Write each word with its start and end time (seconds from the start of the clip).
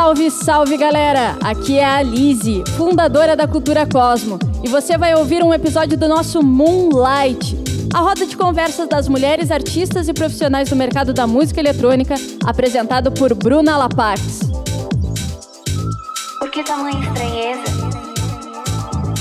Salve, 0.00 0.30
salve 0.30 0.76
galera! 0.78 1.36
Aqui 1.44 1.78
é 1.78 1.84
a 1.84 2.00
Lise, 2.00 2.64
fundadora 2.74 3.36
da 3.36 3.46
Cultura 3.46 3.86
Cosmo, 3.86 4.38
e 4.64 4.68
você 4.68 4.96
vai 4.96 5.14
ouvir 5.14 5.44
um 5.44 5.52
episódio 5.52 5.98
do 5.98 6.08
nosso 6.08 6.42
Moonlight, 6.42 7.54
a 7.92 7.98
roda 7.98 8.24
de 8.24 8.34
conversas 8.34 8.88
das 8.88 9.08
mulheres 9.08 9.50
artistas 9.50 10.08
e 10.08 10.14
profissionais 10.14 10.70
do 10.70 10.74
mercado 10.74 11.12
da 11.12 11.26
música 11.26 11.60
eletrônica, 11.60 12.14
apresentado 12.46 13.12
por 13.12 13.34
Bruna 13.34 13.76
Lapax. 13.76 14.40
Por 16.38 16.50
que 16.50 16.64
tamanha 16.64 16.98
estranheza? 16.98 17.64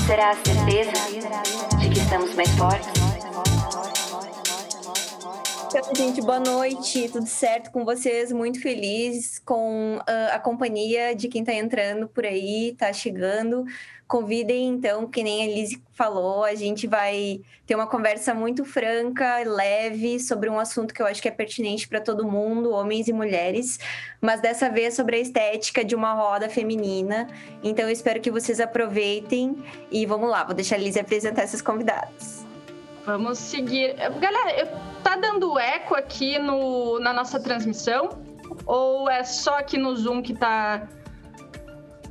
Será 0.08 0.30
a 0.30 0.36
certeza 0.36 0.94
de 1.78 1.90
que 1.90 2.00
estamos 2.00 2.34
mais 2.36 2.50
fortes? 2.52 3.09
Gente, 5.96 6.20
boa 6.22 6.40
noite, 6.40 7.10
tudo 7.10 7.28
certo 7.28 7.70
com 7.70 7.86
vocês? 7.86 8.32
Muito 8.32 8.60
feliz 8.60 9.38
com 9.38 9.98
uh, 9.98 10.34
a 10.34 10.40
companhia 10.40 11.14
de 11.14 11.28
quem 11.28 11.42
está 11.42 11.54
entrando 11.54 12.08
por 12.08 12.26
aí, 12.26 12.70
está 12.70 12.92
chegando. 12.92 13.66
Convidem, 14.08 14.68
então, 14.70 15.08
que 15.08 15.22
nem 15.22 15.44
a 15.44 15.46
Elise 15.46 15.80
falou, 15.92 16.44
a 16.44 16.56
gente 16.56 16.88
vai 16.88 17.42
ter 17.68 17.76
uma 17.76 17.86
conversa 17.86 18.34
muito 18.34 18.66
franca, 18.66 19.44
leve, 19.46 20.20
sobre 20.20 20.50
um 20.50 20.58
assunto 20.58 20.92
que 20.92 21.04
eu 21.04 21.06
acho 21.06 21.22
que 21.22 21.28
é 21.28 21.32
pertinente 21.32 21.88
para 21.88 22.02
todo 22.02 22.28
mundo, 22.28 22.72
homens 22.72 23.08
e 23.08 23.14
mulheres, 23.14 23.80
mas 24.20 24.42
dessa 24.42 24.72
vez 24.72 24.96
sobre 24.96 25.18
a 25.18 25.20
estética 25.20 25.86
de 25.86 25.94
uma 25.94 26.14
roda 26.14 26.50
feminina. 26.50 27.28
Então, 27.64 27.86
eu 27.86 27.92
espero 27.92 28.20
que 28.20 28.32
vocês 28.32 28.60
aproveitem 28.60 29.56
e 29.92 30.04
vamos 30.08 30.32
lá, 30.32 30.44
vou 30.44 30.56
deixar 30.56 30.78
a 30.78 30.80
Elise 30.80 31.00
apresentar 31.00 31.44
esses 31.44 31.62
convidados. 31.62 32.39
Vamos 33.06 33.38
seguir. 33.40 33.96
Galera, 34.20 34.68
tá 35.04 35.16
dando 35.16 35.58
eco 35.58 35.96
aqui 35.96 36.38
no, 36.38 37.00
na 37.00 37.14
nossa 37.14 37.40
transmissão? 37.40 38.10
Ou 38.66 39.10
é 39.10 39.24
só 39.24 39.58
aqui 39.58 39.78
no 39.78 39.96
Zoom 39.96 40.22
que 40.22 40.34
tá 40.34 40.88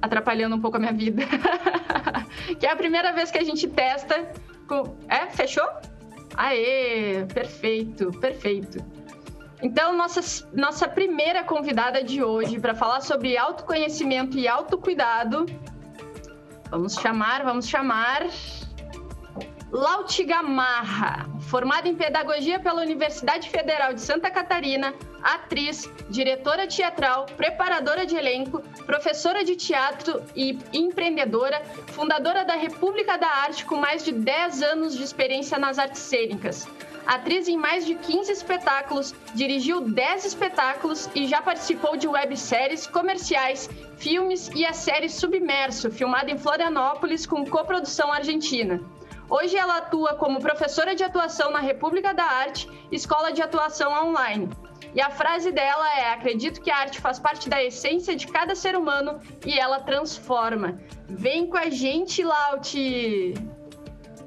atrapalhando 0.01 0.57
um 0.57 0.61
pouco 0.61 0.77
a 0.77 0.81
minha 0.81 0.93
vida? 0.93 1.23
que 2.59 2.67
é 2.67 2.73
a 2.73 2.77
primeira 2.77 3.13
vez 3.13 3.31
que 3.31 3.39
a 3.39 3.45
gente 3.45 3.69
testa. 3.69 4.33
Com... 4.67 4.97
É? 5.09 5.27
Fechou? 5.27 5.69
Aê! 6.37 7.27
Perfeito, 7.33 8.11
perfeito. 8.21 8.85
Então, 9.61 9.97
nossa, 9.97 10.47
nossa 10.53 10.87
primeira 10.87 11.43
convidada 11.43 12.03
de 12.03 12.23
hoje 12.23 12.61
para 12.61 12.75
falar 12.75 13.01
sobre 13.01 13.37
autoconhecimento 13.37 14.39
e 14.39 14.47
autocuidado. 14.47 15.47
Vamos 16.71 16.95
chamar, 16.95 17.43
vamos 17.45 17.67
chamar. 17.67 18.27
Lauti 19.71 20.25
Gamarra, 20.25 21.29
formada 21.41 21.87
em 21.87 21.95
pedagogia 21.95 22.59
pela 22.59 22.81
Universidade 22.81 23.51
Federal 23.51 23.93
de 23.93 24.01
Santa 24.01 24.31
Catarina, 24.31 24.95
atriz, 25.23 25.93
diretora 26.09 26.67
teatral, 26.67 27.27
preparadora 27.37 28.07
de 28.07 28.17
elenco, 28.17 28.63
professora 28.87 29.45
de 29.45 29.57
teatro 29.57 30.23
e 30.35 30.59
empreendedora, 30.73 31.63
fundadora 31.89 32.47
da 32.47 32.55
República 32.55 33.19
da 33.19 33.29
Arte 33.29 33.67
com 33.67 33.77
mais 33.77 34.03
de 34.03 34.13
10 34.13 34.63
anos 34.63 34.97
de 34.97 35.05
experiência 35.05 35.59
nas 35.59 35.79
artes 35.79 36.01
cênicas. 36.01 36.67
Atriz 37.07 37.47
em 37.47 37.59
mais 37.59 37.85
de 37.85 37.95
15 37.95 38.33
espetáculos, 38.33 39.15
dirigiu 39.35 39.83
10 39.83 40.25
espetáculos 40.25 41.11
e 41.15 41.27
já 41.27 41.43
participou 41.43 41.95
de 41.95 42.09
webséries, 42.09 42.87
comerciais, 42.87 43.69
filmes 43.99 44.49
e 44.55 44.65
a 44.65 44.73
série 44.73 45.11
Submerso, 45.11 45.91
filmada 45.91 46.31
em 46.31 46.39
Florianópolis 46.39 47.27
com 47.27 47.45
coprodução 47.45 48.11
argentina. 48.11 48.81
Hoje 49.31 49.57
ela 49.57 49.79
atua 49.79 50.15
como 50.15 50.41
professora 50.41 50.95
de 50.95 51.05
atuação 51.05 51.51
na 51.51 51.61
República 51.61 52.15
da 52.15 52.25
Arte, 52.25 52.69
escola 52.91 53.31
de 53.31 53.43
atuação 53.43 54.09
online. 54.09 54.49
E 54.95 55.01
a 55.01 55.11
frase 55.11 55.53
dela 55.53 55.87
é: 55.99 56.13
Acredito 56.13 56.63
que 56.63 56.71
a 56.71 56.79
arte 56.79 57.01
faz 57.01 57.19
parte 57.19 57.49
da 57.49 57.63
essência 57.63 58.17
de 58.17 58.27
cada 58.27 58.55
ser 58.55 58.77
humano 58.77 59.21
e 59.45 59.59
ela 59.59 59.81
transforma. 59.81 60.79
Vem 61.09 61.47
com 61.47 61.59
a 61.59 61.69
gente, 61.69 62.23
Lauti! 62.23 63.35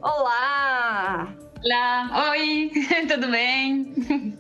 Olá! 0.02 1.34
Olá! 1.64 2.30
Oi! 2.32 2.72
Tudo 3.08 3.28
bem? 3.30 4.38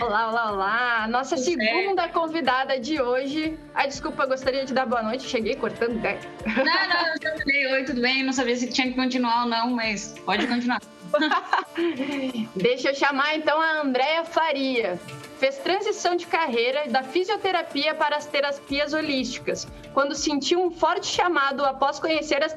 Olá, 0.00 0.30
olá, 0.30 0.52
olá! 0.52 1.06
Nossa 1.08 1.36
Tudo 1.36 1.44
segunda 1.44 2.02
certo? 2.02 2.14
convidada 2.14 2.78
de 2.78 3.00
hoje. 3.00 3.58
Ai, 3.74 3.86
desculpa, 3.88 4.26
gostaria 4.26 4.64
de 4.64 4.74
dar 4.74 4.86
boa 4.86 5.02
noite. 5.02 5.24
Cheguei 5.24 5.54
cortando 5.54 5.96
ideia. 5.96 6.18
Não, 6.44 6.64
não, 6.64 7.06
eu 7.08 7.22
já 7.22 7.36
falei, 7.38 7.72
oi, 7.72 7.84
tudo 7.84 8.00
bem? 8.00 8.22
Não 8.22 8.32
sabia 8.32 8.56
se 8.56 8.68
tinha 8.68 8.88
que 8.88 8.94
continuar 8.94 9.44
ou 9.44 9.48
não, 9.48 9.70
mas 9.70 10.18
pode 10.24 10.46
continuar. 10.46 10.80
Deixa 12.56 12.90
eu 12.90 12.94
chamar 12.94 13.36
então 13.36 13.60
a 13.60 13.80
Andréa 13.80 14.24
Faria. 14.24 14.98
Fez 15.38 15.58
transição 15.58 16.14
de 16.14 16.26
carreira 16.26 16.88
da 16.88 17.02
fisioterapia 17.02 17.94
para 17.94 18.16
as 18.16 18.26
terapias 18.26 18.92
holísticas, 18.92 19.66
quando 19.92 20.14
sentiu 20.14 20.62
um 20.62 20.70
forte 20.70 21.06
chamado 21.06 21.64
após 21.64 21.98
conhecer 21.98 22.42
as 22.44 22.54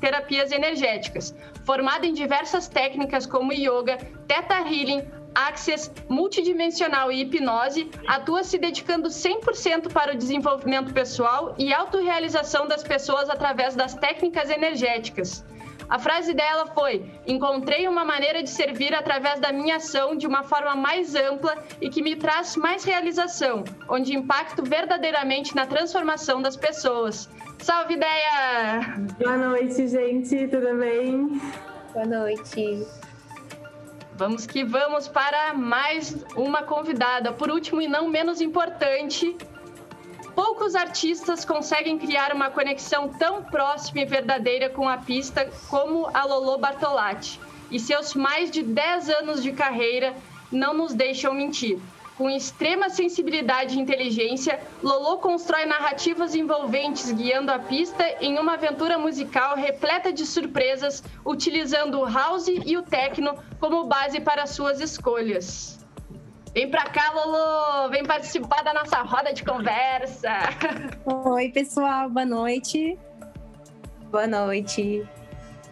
terapias 0.00 0.52
energéticas. 0.52 1.34
Formada 1.64 2.06
em 2.06 2.14
diversas 2.14 2.68
técnicas 2.68 3.26
como 3.26 3.52
yoga, 3.52 3.98
teta 4.28 4.60
healing, 4.60 5.02
Access 5.34 5.90
multidimensional 6.08 7.12
e 7.12 7.20
hipnose 7.22 7.90
atua 8.06 8.42
se 8.42 8.58
dedicando 8.58 9.08
100% 9.08 9.92
para 9.92 10.12
o 10.12 10.16
desenvolvimento 10.16 10.92
pessoal 10.92 11.54
e 11.58 11.72
autorrealização 11.72 12.66
das 12.66 12.82
pessoas 12.82 13.28
através 13.30 13.74
das 13.74 13.94
técnicas 13.94 14.50
energéticas. 14.50 15.44
A 15.88 15.98
frase 15.98 16.34
dela 16.34 16.66
foi: 16.66 17.10
Encontrei 17.26 17.88
uma 17.88 18.04
maneira 18.04 18.42
de 18.42 18.50
servir 18.50 18.94
através 18.94 19.40
da 19.40 19.52
minha 19.52 19.76
ação 19.76 20.16
de 20.16 20.26
uma 20.26 20.42
forma 20.42 20.76
mais 20.76 21.14
ampla 21.14 21.56
e 21.80 21.88
que 21.88 22.02
me 22.02 22.14
traz 22.14 22.56
mais 22.56 22.84
realização, 22.84 23.64
onde 23.88 24.14
impacto 24.14 24.62
verdadeiramente 24.62 25.56
na 25.56 25.66
transformação 25.66 26.42
das 26.42 26.56
pessoas. 26.56 27.28
Salve, 27.58 27.94
ideia! 27.94 28.96
Boa 29.18 29.36
noite, 29.36 29.88
gente, 29.88 30.46
tudo 30.48 30.78
bem? 30.78 31.40
Boa 31.94 32.06
noite. 32.06 32.86
Vamos 34.18 34.46
que 34.46 34.64
vamos 34.64 35.06
para 35.06 35.54
mais 35.54 36.12
uma 36.34 36.64
convidada. 36.64 37.32
Por 37.32 37.52
último 37.52 37.80
e 37.80 37.86
não 37.86 38.08
menos 38.08 38.40
importante, 38.40 39.36
poucos 40.34 40.74
artistas 40.74 41.44
conseguem 41.44 41.96
criar 41.96 42.32
uma 42.34 42.50
conexão 42.50 43.08
tão 43.10 43.44
próxima 43.44 44.00
e 44.00 44.04
verdadeira 44.04 44.68
com 44.70 44.88
a 44.88 44.96
pista 44.96 45.48
como 45.68 46.10
a 46.12 46.24
Lolo 46.24 46.58
Bartolatti. 46.58 47.38
E 47.70 47.78
seus 47.78 48.12
mais 48.14 48.50
de 48.50 48.64
10 48.64 49.08
anos 49.08 49.40
de 49.40 49.52
carreira 49.52 50.16
não 50.50 50.74
nos 50.74 50.92
deixam 50.92 51.32
mentir. 51.32 51.78
Com 52.18 52.28
extrema 52.28 52.90
sensibilidade 52.90 53.78
e 53.78 53.80
inteligência, 53.80 54.58
Lolo 54.82 55.18
constrói 55.18 55.66
narrativas 55.66 56.34
envolventes 56.34 57.12
guiando 57.12 57.52
a 57.52 57.60
pista 57.60 58.04
em 58.20 58.40
uma 58.40 58.54
aventura 58.54 58.98
musical 58.98 59.54
repleta 59.54 60.12
de 60.12 60.26
surpresas, 60.26 61.00
utilizando 61.24 62.00
o 62.00 62.04
house 62.04 62.48
e 62.48 62.76
o 62.76 62.82
techno 62.82 63.36
como 63.60 63.84
base 63.84 64.18
para 64.18 64.48
suas 64.48 64.80
escolhas. 64.80 65.78
Vem 66.52 66.68
pra 66.68 66.86
cá, 66.86 67.12
Lolo! 67.12 67.88
Vem 67.90 68.04
participar 68.04 68.64
da 68.64 68.74
nossa 68.74 69.00
roda 69.02 69.32
de 69.32 69.44
conversa! 69.44 70.28
Oi, 71.06 71.50
pessoal, 71.50 72.10
boa 72.10 72.26
noite. 72.26 72.98
Boa 74.10 74.26
noite. 74.26 75.06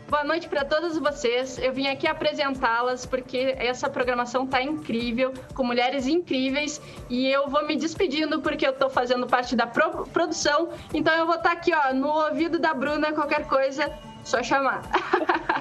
Boa 0.09 0.23
noite 0.23 0.49
para 0.49 0.65
todas 0.65 0.97
vocês. 0.97 1.59
Eu 1.59 1.73
vim 1.73 1.89
aqui 1.89 2.07
apresentá-las 2.07 3.05
porque 3.05 3.57
essa 3.59 3.91
programação 3.91 4.47
tá 4.47 4.63
incrível, 4.63 5.35
com 5.53 5.65
mulheres 5.65 6.07
incríveis, 6.07 6.81
e 7.11 7.27
eu 7.29 7.49
vou 7.49 7.67
me 7.67 7.75
despedindo 7.75 8.41
porque 8.41 8.65
eu 8.65 8.73
tô 8.73 8.89
fazendo 8.89 9.27
parte 9.27 9.57
da 9.57 9.67
pro 9.67 10.07
produção. 10.07 10.69
Então 10.95 11.13
eu 11.15 11.27
vou 11.27 11.35
estar 11.35 11.51
tá 11.51 11.57
aqui, 11.57 11.73
ó, 11.75 11.93
no 11.93 12.07
ouvido 12.07 12.57
da 12.57 12.73
Bruna, 12.73 13.13
qualquer 13.13 13.49
coisa, 13.49 13.93
só 14.23 14.45
chamar. 14.45 14.83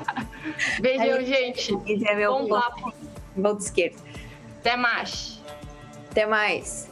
Beijão, 0.80 1.26
gente. 1.26 1.74
É 2.08 2.16
meu 2.16 2.32
Bom 2.34 2.48
papo. 2.48 2.94
Volta 3.36 3.64
esquerda. 3.64 3.98
Até 4.60 4.78
mais. 4.78 5.42
Até 6.12 6.28
mais. 6.28 6.88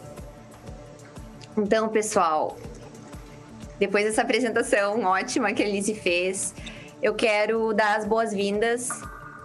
Então, 1.55 1.87
pessoal, 1.89 2.57
depois 3.77 4.05
dessa 4.05 4.23
apresentação 4.23 5.03
ótima 5.03 5.53
que 5.53 5.61
a 5.61 5.67
Lizzie 5.67 5.93
fez, 5.93 6.55
eu 7.03 7.13
quero 7.13 7.73
dar 7.73 7.97
as 7.97 8.05
boas-vindas 8.05 8.87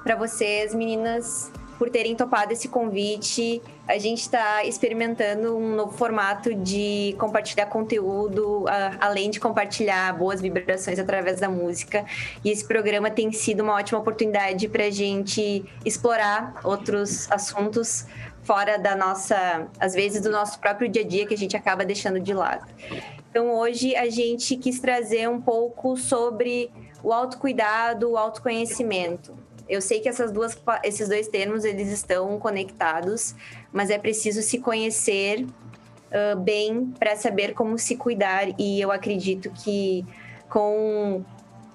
para 0.04 0.14
vocês, 0.14 0.72
meninas, 0.72 1.50
por 1.76 1.90
terem 1.90 2.14
topado 2.14 2.52
esse 2.52 2.68
convite. 2.68 3.60
A 3.88 3.98
gente 3.98 4.20
está 4.20 4.64
experimentando 4.64 5.56
um 5.56 5.74
novo 5.74 5.90
formato 5.90 6.54
de 6.54 7.16
compartilhar 7.18 7.66
conteúdo, 7.66 8.64
além 9.00 9.28
de 9.28 9.40
compartilhar 9.40 10.16
boas 10.16 10.40
vibrações 10.40 11.00
através 11.00 11.40
da 11.40 11.48
música. 11.48 12.04
E 12.44 12.50
esse 12.50 12.64
programa 12.64 13.10
tem 13.10 13.32
sido 13.32 13.64
uma 13.64 13.74
ótima 13.74 13.98
oportunidade 13.98 14.68
para 14.68 14.84
a 14.84 14.90
gente 14.90 15.64
explorar 15.84 16.60
outros 16.62 17.28
assuntos 17.28 18.06
fora 18.44 18.78
da 18.78 18.94
nossa, 18.94 19.66
às 19.80 19.94
vezes, 19.94 20.22
do 20.22 20.30
nosso 20.30 20.60
próprio 20.60 20.88
dia 20.88 21.02
a 21.02 21.06
dia 21.06 21.26
que 21.26 21.34
a 21.34 21.38
gente 21.38 21.56
acaba 21.56 21.84
deixando 21.84 22.20
de 22.20 22.32
lado. 22.32 22.64
Então, 23.30 23.50
hoje 23.50 23.96
a 23.96 24.08
gente 24.08 24.56
quis 24.56 24.78
trazer 24.78 25.28
um 25.28 25.40
pouco 25.40 25.96
sobre 25.96 26.70
o 27.02 27.12
autocuidado, 27.12 28.10
o 28.10 28.16
autoconhecimento. 28.16 29.34
Eu 29.68 29.80
sei 29.82 30.00
que 30.00 30.08
essas 30.08 30.32
duas, 30.32 30.58
esses 30.82 31.08
dois 31.08 31.28
termos 31.28 31.64
eles 31.64 31.88
estão 31.88 32.38
conectados, 32.38 33.34
mas 33.72 33.90
é 33.90 33.98
preciso 33.98 34.40
se 34.40 34.58
conhecer 34.58 35.44
uh, 35.44 36.38
bem 36.38 36.86
para 36.98 37.14
saber 37.16 37.52
como 37.52 37.78
se 37.78 37.96
cuidar. 37.96 38.48
E 38.58 38.80
eu 38.80 38.90
acredito 38.90 39.50
que 39.50 40.06
com 40.48 41.22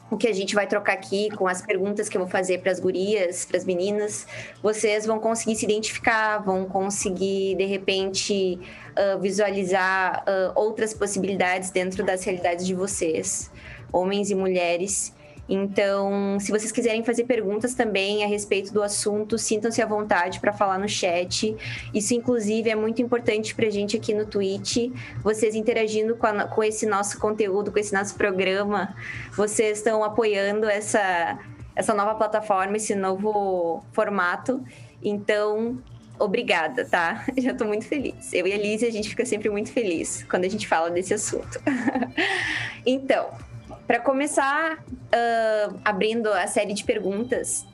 o 0.10 0.18
que 0.18 0.28
a 0.28 0.34
gente 0.34 0.54
vai 0.54 0.68
trocar 0.68 0.94
aqui, 0.94 1.30
com 1.32 1.48
as 1.48 1.62
perguntas 1.62 2.08
que 2.08 2.18
eu 2.18 2.22
vou 2.22 2.30
fazer 2.30 2.60
para 2.60 2.72
as 2.72 2.80
gurias, 2.80 3.46
para 3.46 3.58
as 3.58 3.66
meninas, 3.66 4.28
vocês 4.62 5.06
vão 5.06 5.20
conseguir 5.20 5.56
se 5.56 5.66
identificar, 5.66 6.38
vão 6.38 6.66
conseguir, 6.66 7.56
de 7.56 7.66
repente, 7.66 8.60
uh, 8.92 9.20
visualizar 9.20 10.24
uh, 10.24 10.52
outras 10.56 10.94
possibilidades 10.94 11.72
dentro 11.72 12.04
das 12.04 12.24
realidades 12.24 12.66
de 12.66 12.76
vocês, 12.76 13.50
homens 13.94 14.32
e 14.32 14.36
mulheres. 14.36 15.14
Então, 15.48 16.40
se 16.40 16.52
vocês 16.52 16.72
quiserem 16.72 17.04
fazer 17.04 17.26
perguntas 17.26 17.74
também 17.74 18.24
a 18.24 18.28
respeito 18.28 18.74
do 18.74 18.82
assunto, 18.82 19.38
sintam-se 19.38 19.82
à 19.82 19.86
vontade 19.86 20.40
para 20.40 20.54
falar 20.54 20.80
no 20.80 20.88
chat. 20.88 21.56
Isso, 21.94 22.14
inclusive, 22.14 22.70
é 22.70 22.76
muito 22.76 23.02
importante 23.02 23.54
para 23.54 23.68
a 23.68 23.70
gente 23.70 23.98
aqui 23.98 24.14
no 24.14 24.26
Twitch. 24.26 24.92
Vocês 25.22 25.54
interagindo 25.54 26.16
com, 26.16 26.28
a, 26.28 26.46
com 26.46 26.64
esse 26.64 26.86
nosso 26.86 27.20
conteúdo, 27.20 27.72
com 27.72 27.80
esse 27.80 27.94
nosso 27.94 28.16
programa, 28.16 28.96
vocês 29.36 29.80
estão 29.80 30.02
apoiando 30.04 30.68
essa, 30.68 31.38
essa 31.76 31.94
nova 31.94 32.16
plataforma, 32.16 32.78
esse 32.78 32.96
novo 32.96 33.84
formato. 33.92 34.64
Então, 35.04 35.78
obrigada, 36.18 36.86
tá? 36.86 37.26
Já 37.38 37.52
estou 37.52 37.68
muito 37.68 37.86
feliz. 37.86 38.32
Eu 38.32 38.48
e 38.48 38.54
a 38.54 38.58
Liz, 38.58 38.82
a 38.82 38.90
gente 38.90 39.10
fica 39.10 39.26
sempre 39.26 39.50
muito 39.50 39.74
feliz 39.74 40.26
quando 40.30 40.46
a 40.46 40.50
gente 40.50 40.70
fala 40.70 40.90
desse 40.90 41.14
assunto. 41.14 41.62
então, 42.86 43.30
para 43.88 44.00
começar, 44.00 44.78
uh, 44.78 45.80
abrindo 45.84 46.32
a 46.32 46.48
série 46.48 46.74
de 46.74 46.84
perguntas, 46.84 47.66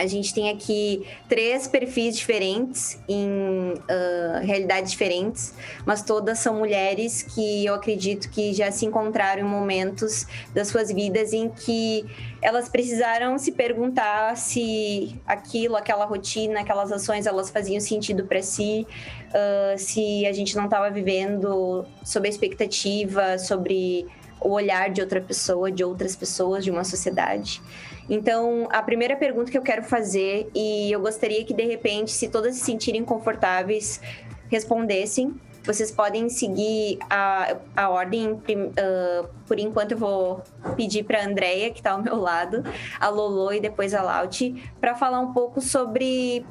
a 0.00 0.06
gente 0.06 0.32
tem 0.32 0.48
aqui 0.48 1.06
três 1.28 1.68
perfis 1.68 2.16
diferentes, 2.16 2.98
em 3.06 3.74
uh, 3.74 4.40
realidades 4.42 4.92
diferentes, 4.92 5.54
mas 5.84 6.02
todas 6.02 6.38
são 6.38 6.56
mulheres 6.56 7.22
que 7.22 7.66
eu 7.66 7.74
acredito 7.74 8.30
que 8.30 8.54
já 8.54 8.70
se 8.70 8.86
encontraram 8.86 9.42
em 9.42 9.50
momentos 9.50 10.26
das 10.54 10.68
suas 10.68 10.90
vidas 10.90 11.34
em 11.34 11.50
que 11.50 12.06
elas 12.40 12.68
precisaram 12.68 13.36
se 13.38 13.52
perguntar 13.52 14.38
se 14.38 15.20
aquilo, 15.26 15.76
aquela 15.76 16.06
rotina, 16.06 16.60
aquelas 16.60 16.90
ações, 16.90 17.26
elas 17.26 17.50
faziam 17.50 17.78
sentido 17.78 18.24
para 18.24 18.40
si, 18.40 18.86
uh, 19.28 19.78
se 19.78 20.24
a 20.24 20.32
gente 20.32 20.56
não 20.56 20.64
estava 20.64 20.88
vivendo 20.90 21.84
sob 22.02 22.26
a 22.26 22.30
expectativa, 22.30 23.38
sobre 23.38 24.06
o 24.40 24.50
olhar 24.50 24.90
de 24.90 25.00
outra 25.00 25.20
pessoa, 25.20 25.70
de 25.70 25.84
outras 25.84 26.16
pessoas, 26.16 26.64
de 26.64 26.70
uma 26.70 26.84
sociedade. 26.84 27.62
Então, 28.08 28.66
a 28.70 28.82
primeira 28.82 29.16
pergunta 29.16 29.50
que 29.50 29.58
eu 29.58 29.62
quero 29.62 29.82
fazer, 29.82 30.50
e 30.54 30.90
eu 30.90 31.00
gostaria 31.00 31.44
que 31.44 31.54
de 31.54 31.64
repente, 31.64 32.10
se 32.10 32.28
todas 32.28 32.56
se 32.56 32.64
sentirem 32.64 33.04
confortáveis, 33.04 34.00
respondessem. 34.48 35.34
Vocês 35.62 35.92
podem 35.92 36.28
seguir 36.28 36.98
a, 37.08 37.56
a 37.76 37.88
ordem. 37.88 38.32
Uh, 38.32 39.28
por 39.46 39.58
enquanto, 39.58 39.92
eu 39.92 39.98
vou 39.98 40.42
pedir 40.74 41.04
para 41.04 41.20
a 41.20 41.26
Andrea, 41.26 41.70
que 41.70 41.78
está 41.78 41.92
ao 41.92 42.02
meu 42.02 42.16
lado, 42.16 42.64
a 42.98 43.08
Lolo 43.08 43.52
e 43.52 43.60
depois 43.60 43.94
a 43.94 44.02
Lauti, 44.02 44.70
para 44.80 44.94
falar 44.94 45.20
um 45.20 45.32
pouco 45.32 45.60
sobre 45.60 46.44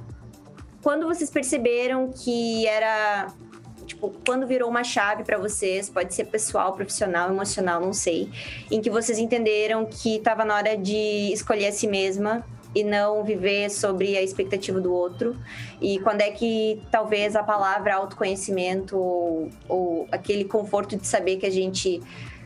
quando 0.82 1.08
vocês 1.08 1.30
perceberam 1.30 2.12
que 2.12 2.66
era 2.68 3.28
tipo, 4.00 4.14
quando 4.26 4.48
virou 4.48 4.70
uma 4.70 4.84
chave 4.84 5.24
para 5.24 5.38
vocês, 5.38 5.90
pode 5.90 6.14
ser 6.14 6.26
pessoal, 6.26 6.74
profissional, 6.74 7.30
emocional, 7.30 7.82
não 7.82 7.94
sei, 7.94 8.30
em 8.72 8.82
que 8.82 8.90
vocês 8.90 9.20
entenderam 9.20 9.86
que 9.86 10.16
estava 10.16 10.46
na 10.46 10.56
hora 10.56 10.78
de 10.78 11.32
escolher 11.34 11.68
a 11.68 11.72
si 11.72 11.88
mesma 11.88 12.46
e 12.74 12.84
não 12.84 13.24
viver 13.24 13.70
sobre 13.70 14.18
a 14.18 14.22
expectativa 14.22 14.80
do 14.80 14.94
outro? 14.94 15.36
E 15.82 16.00
quando 16.00 16.22
é 16.22 16.32
que 16.32 16.82
talvez 16.90 17.36
a 17.36 17.44
palavra 17.44 17.96
autoconhecimento 17.96 18.98
ou, 18.98 19.50
ou 19.68 20.08
aquele 20.12 20.46
conforto 20.46 20.96
de 20.96 21.06
saber 21.06 21.38
que 21.38 21.46
a 21.46 21.52
gente 21.52 22.02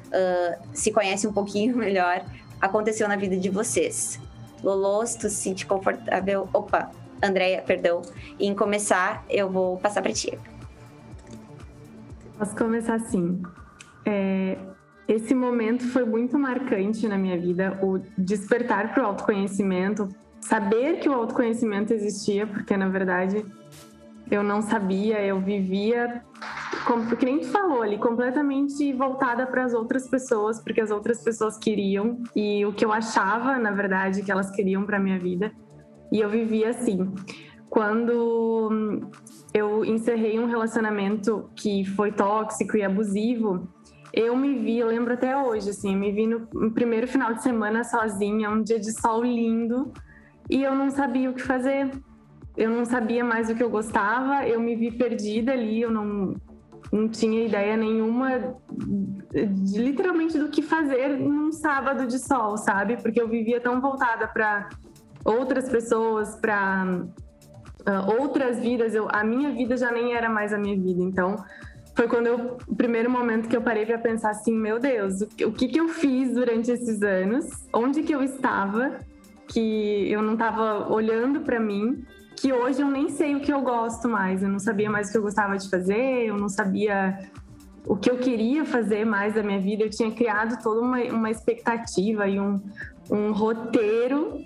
uh, 0.08 0.68
se 0.74 0.92
conhece 0.92 1.28
um 1.28 1.34
pouquinho 1.34 1.76
melhor 1.78 2.26
aconteceu 2.60 3.08
na 3.08 3.16
vida 3.16 3.38
de 3.38 3.50
vocês? 3.50 4.20
Lolo, 4.64 5.06
se 5.06 5.20
tu 5.20 5.30
se 5.30 5.36
sente 5.36 5.66
confortável. 5.66 6.48
Opa, 6.54 6.90
Andréia, 7.22 7.62
perdão. 7.62 8.02
Em 8.40 8.56
começar, 8.56 9.26
eu 9.30 9.50
vou 9.50 9.78
passar 9.78 10.02
para 10.02 10.14
ti. 10.14 10.40
Posso 12.38 12.56
começar 12.56 12.95
assim. 12.95 13.41
É, 14.06 14.57
esse 15.07 15.33
momento 15.35 15.88
foi 15.89 16.06
muito 16.06 16.38
marcante 16.38 17.07
na 17.07 17.18
minha 17.18 17.38
vida, 17.39 17.80
o 17.81 18.00
despertar 18.18 18.94
para 18.94 19.03
o 19.03 19.06
autoconhecimento, 19.07 20.09
saber 20.39 21.00
que 21.00 21.09
o 21.09 21.13
autoconhecimento 21.13 21.94
existia, 21.94 22.47
porque 22.47 22.75
na 22.75 22.89
verdade 22.89 23.45
eu 24.31 24.41
não 24.41 24.62
sabia, 24.62 25.21
eu 25.21 25.39
vivia, 25.39 26.24
como 26.88 27.15
que 27.15 27.25
nem 27.25 27.39
tu 27.39 27.47
falou 27.47 27.81
ali, 27.81 27.97
completamente 27.97 28.91
voltada 28.94 29.45
para 29.45 29.63
as 29.63 29.74
outras 29.74 30.07
pessoas, 30.07 30.59
porque 30.62 30.81
as 30.81 30.89
outras 30.89 31.21
pessoas 31.24 31.57
queriam 31.57 32.18
e 32.35 32.65
o 32.65 32.74
que 32.74 32.83
eu 32.83 32.91
achava, 32.91 33.57
na 33.59 33.71
verdade, 33.71 34.24
que 34.24 34.31
elas 34.31 34.50
queriam 34.50 34.83
para 34.85 35.00
minha 35.00 35.19
vida, 35.19 35.51
e 36.12 36.19
eu 36.19 36.30
vivia 36.30 36.69
assim. 36.69 37.13
Quando 37.69 39.01
eu 39.54 39.86
encerrei 39.86 40.40
um 40.40 40.48
relacionamento 40.48 41.50
que 41.56 41.86
foi 41.86 42.12
tóxico 42.12 42.76
e 42.76 42.84
abusivo, 42.84 43.68
eu 44.14 44.36
me 44.38 44.56
vi, 44.60 44.78
eu 44.78 44.88
lembro 44.88 45.14
até 45.14 45.36
hoje, 45.36 45.72
assim, 45.72 45.96
me 45.96 46.12
vi 46.12 46.28
no, 46.28 46.72
primeiro 46.72 47.08
final 47.08 47.34
de 47.34 47.42
semana 47.42 47.84
sozinha, 47.84 48.50
um 48.52 48.62
dia 48.62 48.80
de 48.80 48.92
sol 49.00 49.24
lindo, 49.24 49.92
e 50.50 50.62
eu 50.62 50.76
não 50.76 50.92
sabia 50.92 51.30
o 51.30 51.34
que 51.34 51.42
fazer. 51.42 51.90
Eu 52.56 52.70
não 52.70 52.86
sabia 52.86 53.24
mais 53.24 53.50
o 53.50 53.56
que 53.56 53.64
eu 53.64 53.70
gostava, 53.70 54.48
eu 54.48 54.60
me 54.60 54.76
vi 54.76 54.92
perdida 54.92 55.54
ali, 55.54 55.82
eu 55.82 55.90
não, 55.90 56.36
não 56.92 57.10
tinha 57.10 57.48
ideia 57.48 57.76
nenhuma 57.76 58.56
de, 59.32 59.82
literalmente 59.82 60.38
do 60.38 60.50
que 60.50 60.62
fazer 60.62 61.18
num 61.18 61.52
sábado 61.52 62.06
de 62.06 62.20
sol, 62.20 62.56
sabe? 62.58 63.02
Porque 63.02 63.20
eu 63.20 63.28
vivia 63.28 63.60
tão 63.60 63.82
voltada 63.82 64.28
para 64.28 64.70
outras 65.26 65.68
pessoas, 65.68 66.36
para 66.36 67.04
uh, 67.88 68.21
outras 68.21 68.59
vidas, 68.59 68.95
eu, 68.95 69.07
a 69.12 69.24
minha 69.24 69.51
vida 69.51 69.77
já 69.77 69.91
nem 69.91 70.13
era 70.13 70.30
mais 70.30 70.53
a 70.53 70.57
minha 70.57 70.75
vida. 70.75 71.01
Então, 71.01 71.44
foi 71.95 72.07
quando 72.07 72.27
eu, 72.27 72.57
o 72.68 72.75
primeiro 72.75 73.09
momento 73.09 73.47
que 73.47 73.56
eu 73.56 73.62
parei 73.62 73.85
para 73.85 73.97
pensar 73.97 74.31
assim, 74.31 74.53
meu 74.53 74.80
Deus, 74.80 75.21
o, 75.21 75.25
o 75.47 75.51
que, 75.51 75.68
que 75.68 75.80
eu 75.80 75.88
fiz 75.89 76.33
durante 76.33 76.71
esses 76.71 77.01
anos? 77.01 77.45
Onde 77.74 78.01
que 78.03 78.13
eu 78.13 78.24
estava? 78.24 79.00
Que 79.47 80.12
eu 80.12 80.21
não 80.21 80.33
estava 80.33 80.91
olhando 80.91 81.41
para 81.41 81.59
mim, 81.59 82.03
que 82.35 82.51
hoje 82.51 82.81
eu 82.81 82.89
nem 82.89 83.09
sei 83.09 83.35
o 83.35 83.39
que 83.39 83.53
eu 83.53 83.62
gosto 83.62 84.09
mais. 84.09 84.41
Eu 84.41 84.50
não 84.50 84.59
sabia 84.59 84.89
mais 84.89 85.09
o 85.09 85.12
que 85.12 85.18
eu 85.18 85.21
gostava 85.21 85.57
de 85.57 85.69
fazer, 85.69 86.25
eu 86.25 86.38
não 86.38 86.50
sabia 86.50 87.19
o 87.85 87.95
que 87.97 88.09
eu 88.09 88.18
queria 88.18 88.65
fazer 88.65 89.06
mais 89.06 89.35
da 89.35 89.44
minha 89.44 89.59
vida. 89.59 89.83
Eu 89.83 89.89
tinha 89.89 90.09
criado 90.11 90.61
toda 90.63 90.81
uma, 90.81 90.99
uma 91.04 91.30
expectativa 91.30 92.28
e 92.28 92.40
um, 92.40 92.59
um 93.11 93.31
roteiro 93.31 94.40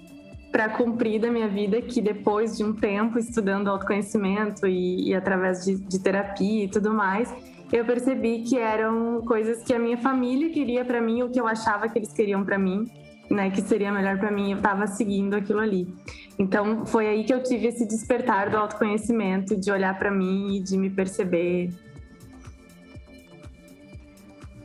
para 0.57 0.69
cumprir 0.69 1.21
da 1.21 1.29
minha 1.29 1.47
vida 1.47 1.79
que 1.83 2.01
depois 2.01 2.57
de 2.57 2.63
um 2.63 2.73
tempo 2.73 3.19
estudando 3.19 3.67
autoconhecimento 3.67 4.65
e, 4.65 5.09
e 5.09 5.13
através 5.13 5.63
de, 5.63 5.75
de 5.75 5.99
terapia 5.99 6.63
e 6.63 6.67
tudo 6.67 6.91
mais, 6.91 7.31
eu 7.71 7.85
percebi 7.85 8.41
que 8.41 8.57
eram 8.57 9.21
coisas 9.21 9.61
que 9.61 9.71
a 9.71 9.77
minha 9.77 9.99
família 9.99 10.49
queria 10.49 10.83
para 10.83 10.99
mim, 10.99 11.21
o 11.21 11.29
que 11.29 11.39
eu 11.39 11.45
achava 11.45 11.87
que 11.87 11.99
eles 11.99 12.11
queriam 12.11 12.43
para 12.43 12.57
mim, 12.57 12.89
né, 13.29 13.51
que 13.51 13.61
seria 13.61 13.91
melhor 13.91 14.17
para 14.17 14.31
mim, 14.31 14.49
eu 14.49 14.57
estava 14.57 14.87
seguindo 14.87 15.35
aquilo 15.35 15.59
ali. 15.59 15.93
Então 16.39 16.87
foi 16.87 17.05
aí 17.05 17.23
que 17.23 17.31
eu 17.31 17.43
tive 17.43 17.67
esse 17.67 17.85
despertar 17.85 18.49
do 18.49 18.57
autoconhecimento, 18.57 19.55
de 19.55 19.71
olhar 19.71 19.95
para 19.99 20.09
mim 20.09 20.55
e 20.55 20.59
de 20.59 20.75
me 20.75 20.89
perceber. 20.89 21.69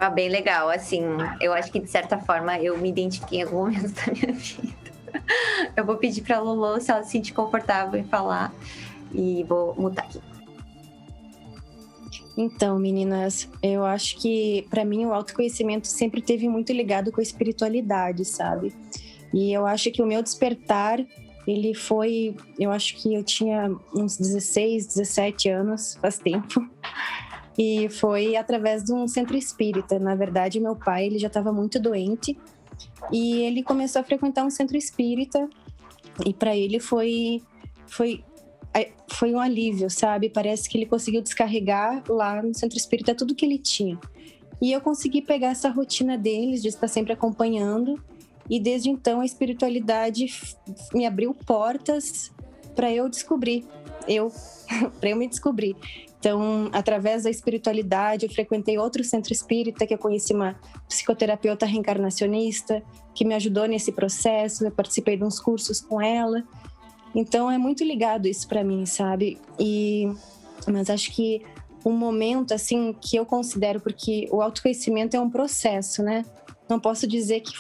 Ah, 0.01 0.09
bem 0.09 0.31
legal, 0.31 0.71
assim, 0.71 1.03
eu 1.39 1.53
acho 1.53 1.71
que 1.71 1.81
de 1.81 1.91
certa 1.91 2.17
forma 2.17 2.59
eu 2.59 2.79
me 2.79 2.89
identifiquei 2.89 3.41
em 3.41 3.43
algum 3.43 3.59
momento 3.59 3.93
da 3.93 4.11
minha 4.11 4.33
vida. 4.41 4.82
Eu 5.77 5.85
vou 5.85 5.97
pedir 5.97 6.23
para 6.23 6.37
a 6.37 6.41
Lolo 6.41 6.81
se 6.81 6.91
ela 6.91 7.03
se 7.03 7.11
sentir 7.11 7.33
confortável 7.33 7.99
em 7.99 8.05
falar 8.05 8.53
e 9.13 9.45
vou 9.45 9.75
mutar 9.75 10.05
aqui. 10.05 10.21
Então, 12.37 12.79
meninas, 12.79 13.49
eu 13.63 13.85
acho 13.85 14.17
que 14.17 14.67
para 14.71 14.85
mim 14.85 15.05
o 15.05 15.13
autoconhecimento 15.13 15.87
sempre 15.87 16.23
teve 16.23 16.49
muito 16.49 16.73
ligado 16.73 17.13
com 17.13 17.21
a 17.21 17.23
espiritualidade, 17.23 18.25
sabe? 18.25 18.75
E 19.35 19.53
eu 19.53 19.67
acho 19.67 19.91
que 19.91 20.03
o 20.03 20.07
meu 20.07 20.23
despertar, 20.23 21.05
ele 21.47 21.75
foi, 21.75 22.35
eu 22.59 22.71
acho 22.71 22.97
que 22.97 23.15
eu 23.15 23.23
tinha 23.23 23.75
uns 23.95 24.17
16, 24.17 24.87
17 24.87 25.49
anos, 25.51 25.95
faz 26.01 26.19
tempo. 26.19 26.67
E 27.59 27.89
foi 27.91 28.35
através 28.35 28.83
de 28.83 28.95
um 28.95 29.07
centro 29.07 29.37
espírita. 29.37 29.99
Na 29.99 30.15
verdade, 30.15 30.59
meu 30.59 30.75
pai, 30.75 31.07
ele 31.07 31.19
já 31.19 31.27
estava 31.27 31.53
muito 31.53 31.79
doente 31.79 32.39
e 33.13 33.43
ele 33.43 33.63
começou 33.63 34.01
a 34.01 34.05
frequentar 34.05 34.45
um 34.45 34.51
centro 34.51 34.77
espírita 34.77 35.49
e 36.25 36.33
para 36.33 36.57
ele 36.57 36.79
foi 36.79 37.43
foi 37.87 38.25
foi 39.09 39.35
um 39.35 39.39
alívio, 39.39 39.91
sabe? 39.91 40.31
Parece 40.31 40.69
que 40.69 40.79
ele 40.79 40.87
conseguiu 40.87 41.21
descarregar 41.21 42.03
lá 42.09 42.43
no 42.43 42.55
centro 42.55 42.79
espírita 42.79 43.15
tudo 43.15 43.35
que 43.35 43.45
ele 43.45 43.59
tinha. 43.59 43.99
E 44.61 44.73
eu 44.73 44.81
consegui 44.81 45.21
pegar 45.21 45.49
essa 45.49 45.69
rotina 45.69 46.17
deles 46.17 46.63
de 46.63 46.69
estar 46.69 46.89
sempre 46.89 47.13
acompanhando. 47.13 48.03
E 48.49 48.59
desde 48.59 48.91
então 48.91 49.21
a 49.21 49.25
espiritualidade 49.25 50.27
me 50.95 51.07
abriu 51.07 51.35
portas 51.35 52.33
para 52.75 52.93
eu 52.93 53.09
descobrir, 53.09 53.65
eu, 54.09 54.33
para 55.01 55.11
eu 55.11 55.17
me 55.17 55.29
descobrir. 55.29 55.77
Então, 56.19 56.71
através 56.73 57.25
da 57.25 57.31
espiritualidade, 57.31 58.27
eu 58.27 58.33
frequentei 58.33 58.79
outro 58.79 59.03
centro 59.03 59.33
espírita, 59.33 59.87
que 59.87 59.93
eu 59.93 59.99
conheci 59.99 60.33
uma 60.33 60.55
psicoterapeuta 60.89 61.67
reencarnacionista, 61.67 62.81
que 63.13 63.25
me 63.25 63.35
ajudou 63.35 63.67
nesse 63.67 63.91
processo, 63.91 64.65
eu 64.65 64.71
participei 64.71 65.17
de 65.17 65.25
uns 65.25 65.41
cursos 65.41 65.81
com 65.81 66.01
ela. 66.01 66.45
Então, 67.13 67.51
é 67.51 67.59
muito 67.59 67.83
ligado 67.83 68.27
isso 68.29 68.47
para 68.47 68.63
mim, 68.63 68.87
sabe? 68.87 69.39
E 69.59 70.09
mas 70.71 70.89
acho 70.91 71.13
que 71.13 71.43
um 71.85 71.93
momento 71.93 72.55
assim 72.55 72.95
que 73.01 73.17
eu 73.17 73.27
considero 73.27 73.81
porque 73.81 74.29
o 74.31 74.41
autoconhecimento 74.41 75.17
é 75.17 75.21
um 75.21 75.29
processo, 75.29 76.03
né? 76.03 76.25
Não 76.69 76.79
posso 76.79 77.07
dizer 77.07 77.41
que 77.41 77.53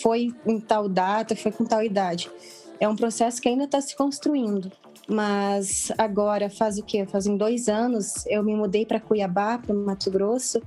foi 0.00 0.32
em 0.46 0.60
tal 0.60 0.88
data, 0.88 1.34
foi 1.34 1.50
com 1.50 1.64
tal 1.64 1.82
idade. 1.82 2.30
É 2.78 2.88
um 2.88 2.96
processo 2.96 3.40
que 3.40 3.48
ainda 3.48 3.64
está 3.64 3.80
se 3.80 3.96
construindo. 3.96 4.70
Mas 5.08 5.92
agora 5.96 6.50
faz 6.50 6.78
o 6.78 6.82
quê? 6.82 7.06
Fazem 7.06 7.36
dois 7.36 7.68
anos 7.68 8.26
eu 8.26 8.42
me 8.42 8.54
mudei 8.56 8.84
para 8.84 9.00
Cuiabá, 9.00 9.58
para 9.58 9.74
Mato 9.74 10.10
Grosso. 10.10 10.60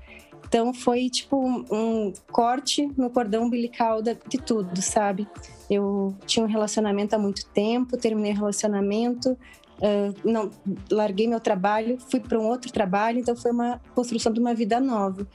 Então 0.48 0.74
foi 0.74 1.10
tipo 1.10 1.38
um, 1.38 1.66
um 1.70 2.14
corte 2.32 2.90
no 2.98 3.10
cordão 3.10 3.44
umbilical 3.44 4.02
de, 4.02 4.16
tudo, 4.16 4.82
sabe? 4.82 5.28
Eu 5.70 6.16
tinha 6.26 6.44
um 6.44 6.48
relacionamento 6.48 7.16
há 7.16 7.20
muito 7.20 7.46
tempo, 7.50 7.98
terminei 7.98 8.32
o 8.32 8.36
relacionamento, 8.36 9.34
uh, 9.34 10.16
não 10.24 10.50
larguei 10.90 11.28
meu 11.28 11.40
trabalho, 11.40 12.00
fui 12.00 12.20
para 12.20 12.40
um 12.40 12.48
outro 12.48 12.72
trabalho, 12.72 13.20
então 13.20 13.36
foi 13.36 13.52
uma 13.52 13.80
construção 13.94 14.34
de 14.34 14.40
uma 14.40 14.56
vida 14.56 14.80
nova. 14.80 15.28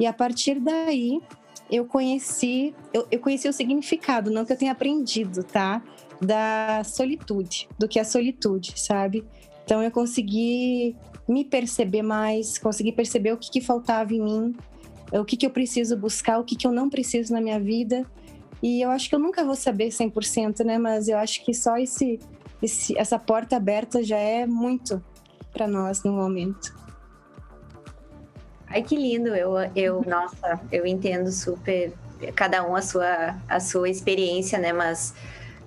E 0.00 0.06
a 0.06 0.14
partir 0.14 0.58
daí 0.58 1.20
eu 1.70 1.84
conheci, 1.84 2.74
eu, 2.92 3.06
eu 3.10 3.18
conheci 3.18 3.48
o 3.48 3.52
significado, 3.52 4.30
não 4.30 4.46
que 4.46 4.52
eu 4.52 4.56
tenha 4.56 4.72
aprendido, 4.72 5.42
tá? 5.44 5.82
Da 6.20 6.82
solitude, 6.84 7.68
do 7.78 7.88
que 7.88 7.98
a 7.98 8.04
solitude, 8.04 8.74
sabe? 8.76 9.24
Então 9.64 9.82
eu 9.82 9.90
consegui 9.90 10.96
me 11.28 11.44
perceber 11.44 12.02
mais, 12.02 12.58
consegui 12.58 12.92
perceber 12.92 13.32
o 13.32 13.36
que, 13.36 13.50
que 13.50 13.60
faltava 13.60 14.12
em 14.12 14.20
mim, 14.20 14.56
o 15.12 15.24
que, 15.24 15.36
que 15.36 15.46
eu 15.46 15.50
preciso 15.50 15.96
buscar, 15.96 16.38
o 16.38 16.44
que, 16.44 16.56
que 16.56 16.66
eu 16.66 16.72
não 16.72 16.90
preciso 16.90 17.32
na 17.32 17.40
minha 17.40 17.58
vida. 17.58 18.04
E 18.62 18.80
eu 18.80 18.90
acho 18.90 19.08
que 19.08 19.14
eu 19.14 19.18
nunca 19.18 19.44
vou 19.44 19.54
saber 19.54 19.88
100%, 19.88 20.64
né? 20.64 20.78
Mas 20.78 21.08
eu 21.08 21.18
acho 21.18 21.44
que 21.44 21.52
só 21.52 21.76
esse, 21.76 22.18
esse 22.62 22.96
essa 22.98 23.18
porta 23.18 23.56
aberta 23.56 24.02
já 24.02 24.16
é 24.16 24.46
muito 24.46 25.02
para 25.52 25.68
nós 25.68 26.02
no 26.02 26.12
momento. 26.12 26.74
Ai, 28.66 28.82
que 28.82 28.96
lindo! 28.96 29.28
Eu, 29.28 29.52
eu, 29.76 30.02
nossa, 30.06 30.60
eu 30.72 30.86
entendo 30.86 31.30
super 31.30 31.92
cada 32.34 32.66
um 32.66 32.74
a 32.74 32.82
sua, 32.82 33.36
a 33.48 33.60
sua 33.60 33.88
experiência, 33.88 34.58
né? 34.58 34.72
Mas 34.72 35.14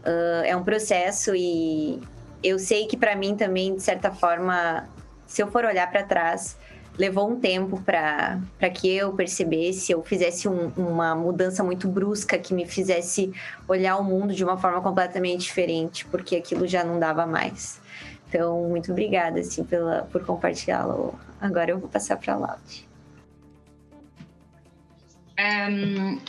Uh, 0.08 0.46
é 0.46 0.56
um 0.56 0.64
processo 0.64 1.36
e 1.36 2.02
eu 2.42 2.58
sei 2.58 2.88
que 2.88 2.96
para 2.96 3.14
mim 3.14 3.36
também, 3.36 3.76
de 3.76 3.84
certa 3.84 4.10
forma, 4.10 4.88
se 5.26 5.44
eu 5.44 5.48
for 5.52 5.66
olhar 5.66 5.92
para 5.92 6.02
trás, 6.02 6.58
levou 6.98 7.30
um 7.30 7.38
tempo 7.38 7.82
para 7.82 8.40
que 8.74 8.96
eu 8.96 9.12
percebesse, 9.12 9.92
eu 9.92 10.02
fizesse 10.02 10.48
um, 10.48 10.72
uma 10.78 11.14
mudança 11.14 11.62
muito 11.62 11.90
brusca 11.90 12.38
que 12.38 12.54
me 12.54 12.66
fizesse 12.66 13.34
olhar 13.68 13.98
o 13.98 14.04
mundo 14.04 14.34
de 14.34 14.46
uma 14.46 14.58
forma 14.58 14.80
completamente 14.82 15.42
diferente, 15.42 16.06
porque 16.06 16.38
aquilo 16.38 16.66
já 16.66 16.86
não 16.86 16.98
dava 16.98 17.28
mais. 17.28 17.82
Então, 18.30 18.70
muito 18.70 18.92
obrigada 18.92 19.42
assim 19.42 19.66
pela 19.66 20.04
por 20.04 20.26
compartilhá-lo. 20.26 21.20
Agora 21.40 21.72
eu 21.72 21.80
vou 21.80 21.90
passar 21.90 22.18
para 22.18 22.34
a 22.34 22.38
Laude. 22.38 22.88
Um, 25.40 26.20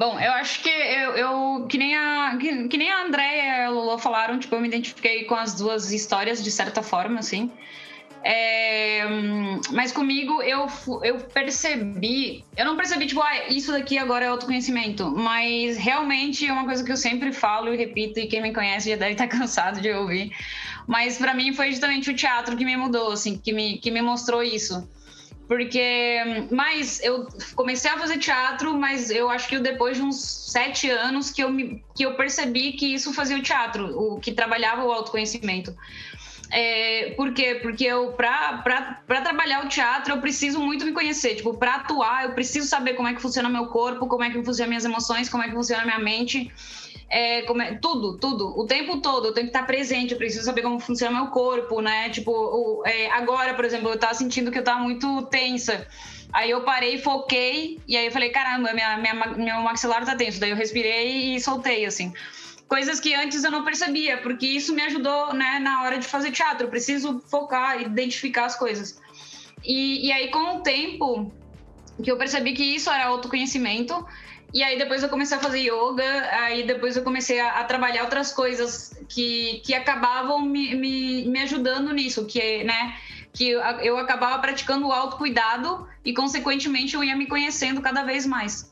Bom, 0.00 0.18
eu 0.18 0.32
acho 0.32 0.62
que 0.62 0.70
eu, 0.70 1.10
eu 1.14 1.66
que 1.68 1.76
nem 1.76 1.94
a 1.94 2.34
que, 2.40 2.68
que 2.68 2.78
nem 2.78 2.90
a 2.90 3.04
Andréia 3.04 3.42
e 3.42 3.64
a 3.66 3.68
Lula 3.68 3.98
falaram, 3.98 4.38
tipo, 4.38 4.54
eu 4.54 4.60
me 4.62 4.66
identifiquei 4.66 5.24
com 5.24 5.34
as 5.34 5.52
duas 5.52 5.92
histórias 5.92 6.42
de 6.42 6.50
certa 6.50 6.82
forma, 6.82 7.20
assim. 7.20 7.52
É, 8.24 9.04
mas 9.72 9.92
comigo 9.92 10.40
eu, 10.40 10.66
eu 11.02 11.18
percebi, 11.18 12.42
eu 12.56 12.64
não 12.64 12.76
percebi, 12.78 13.08
tipo, 13.08 13.20
ah, 13.20 13.48
isso 13.50 13.72
daqui 13.72 13.98
agora 13.98 14.24
é 14.24 14.28
autoconhecimento, 14.28 15.10
mas 15.10 15.76
realmente 15.76 16.46
é 16.46 16.52
uma 16.52 16.64
coisa 16.64 16.82
que 16.82 16.90
eu 16.90 16.96
sempre 16.96 17.30
falo 17.30 17.74
e 17.74 17.76
repito, 17.76 18.18
e 18.20 18.26
quem 18.26 18.40
me 18.40 18.54
conhece 18.54 18.88
já 18.88 18.96
deve 18.96 19.12
estar 19.12 19.28
cansado 19.28 19.82
de 19.82 19.90
ouvir. 19.92 20.32
Mas 20.86 21.18
para 21.18 21.34
mim 21.34 21.52
foi 21.52 21.72
justamente 21.72 22.10
o 22.10 22.16
teatro 22.16 22.56
que 22.56 22.64
me 22.64 22.74
mudou, 22.74 23.12
assim, 23.12 23.36
que 23.36 23.52
me, 23.52 23.76
que 23.76 23.90
me 23.90 24.00
mostrou 24.00 24.42
isso. 24.42 24.88
Porque, 25.50 26.46
mas 26.48 27.02
eu 27.02 27.26
comecei 27.56 27.90
a 27.90 27.98
fazer 27.98 28.18
teatro, 28.18 28.72
mas 28.72 29.10
eu 29.10 29.28
acho 29.28 29.48
que 29.48 29.58
depois 29.58 29.96
de 29.96 30.02
uns 30.04 30.22
sete 30.22 30.88
anos 30.88 31.32
que 31.32 31.42
eu, 31.42 31.50
me, 31.50 31.82
que 31.92 32.04
eu 32.04 32.14
percebi 32.14 32.74
que 32.74 32.94
isso 32.94 33.12
fazia 33.12 33.36
o 33.36 33.42
teatro, 33.42 34.00
o 34.00 34.20
que 34.20 34.30
trabalhava 34.30 34.84
o 34.84 34.92
autoconhecimento. 34.92 35.76
É, 36.50 37.14
por 37.16 37.32
quê? 37.32 37.60
Porque 37.62 37.84
eu, 37.84 38.12
para 38.12 39.20
trabalhar 39.22 39.64
o 39.64 39.68
teatro, 39.68 40.14
eu 40.14 40.20
preciso 40.20 40.60
muito 40.60 40.84
me 40.84 40.92
conhecer. 40.92 41.36
Tipo, 41.36 41.54
para 41.54 41.76
atuar, 41.76 42.24
eu 42.24 42.32
preciso 42.32 42.66
saber 42.66 42.94
como 42.94 43.08
é 43.08 43.14
que 43.14 43.22
funciona 43.22 43.48
meu 43.48 43.66
corpo, 43.66 44.06
como 44.06 44.24
é 44.24 44.30
que 44.30 44.42
funcionam 44.42 44.68
minhas 44.68 44.84
emoções, 44.84 45.28
como 45.28 45.42
é 45.44 45.48
que 45.48 45.54
funciona 45.54 45.84
minha 45.84 45.98
mente 45.98 46.52
é, 47.10 47.40
é, 47.40 47.74
tudo, 47.74 48.16
tudo, 48.18 48.56
o 48.56 48.64
tempo 48.66 49.00
todo, 49.00 49.26
eu 49.26 49.34
tenho 49.34 49.48
que 49.48 49.50
estar 49.56 49.66
presente, 49.66 50.12
eu 50.12 50.18
preciso 50.18 50.44
saber 50.44 50.62
como 50.62 50.78
funciona 50.78 51.20
meu 51.20 51.26
corpo, 51.32 51.80
né? 51.80 52.08
Tipo, 52.08 52.30
o, 52.30 52.82
é, 52.86 53.10
agora, 53.10 53.52
por 53.54 53.64
exemplo, 53.64 53.90
eu 53.90 53.98
tava 53.98 54.14
sentindo 54.14 54.52
que 54.52 54.58
eu 54.58 54.64
tava 54.64 54.80
muito 54.80 55.22
tensa. 55.22 55.86
Aí 56.32 56.50
eu 56.50 56.62
parei, 56.62 56.98
foquei, 56.98 57.80
e 57.88 57.96
aí 57.96 58.06
eu 58.06 58.12
falei, 58.12 58.30
caramba, 58.30 58.72
minha, 58.72 58.96
minha, 58.98 59.14
meu 59.36 59.60
maxilar 59.62 60.04
tá 60.04 60.14
tenso. 60.14 60.38
Daí 60.38 60.50
eu 60.50 60.56
respirei 60.56 61.34
e 61.34 61.40
soltei, 61.40 61.84
assim. 61.84 62.12
Coisas 62.70 63.00
que 63.00 63.12
antes 63.16 63.42
eu 63.42 63.50
não 63.50 63.64
percebia, 63.64 64.18
porque 64.18 64.46
isso 64.46 64.72
me 64.72 64.82
ajudou, 64.82 65.34
né, 65.34 65.58
na 65.58 65.82
hora 65.82 65.98
de 65.98 66.06
fazer 66.06 66.30
teatro. 66.30 66.66
Eu 66.66 66.70
preciso 66.70 67.20
focar, 67.28 67.82
identificar 67.82 68.44
as 68.44 68.54
coisas. 68.54 68.96
E, 69.64 70.06
e 70.06 70.12
aí, 70.12 70.30
com 70.30 70.58
o 70.58 70.60
tempo, 70.60 71.32
que 72.00 72.08
eu 72.08 72.16
percebi 72.16 72.52
que 72.52 72.62
isso 72.62 72.88
era 72.88 73.06
autoconhecimento, 73.06 74.06
e 74.54 74.62
aí 74.62 74.78
depois 74.78 75.02
eu 75.02 75.08
comecei 75.08 75.36
a 75.36 75.40
fazer 75.40 75.58
yoga, 75.58 76.28
aí 76.44 76.62
depois 76.62 76.96
eu 76.96 77.02
comecei 77.02 77.40
a, 77.40 77.58
a 77.58 77.64
trabalhar 77.64 78.04
outras 78.04 78.32
coisas 78.32 78.96
que, 79.08 79.60
que 79.64 79.74
acabavam 79.74 80.40
me, 80.40 80.72
me, 80.76 81.24
me 81.28 81.40
ajudando 81.40 81.92
nisso, 81.92 82.24
que 82.24 82.62
né? 82.62 82.96
Que 83.32 83.50
eu 83.50 83.98
acabava 83.98 84.38
praticando 84.38 84.86
o 84.86 84.92
autocuidado 84.92 85.88
e, 86.04 86.14
consequentemente, 86.14 86.94
eu 86.94 87.02
ia 87.02 87.16
me 87.16 87.26
conhecendo 87.26 87.80
cada 87.80 88.04
vez 88.04 88.24
mais. 88.24 88.70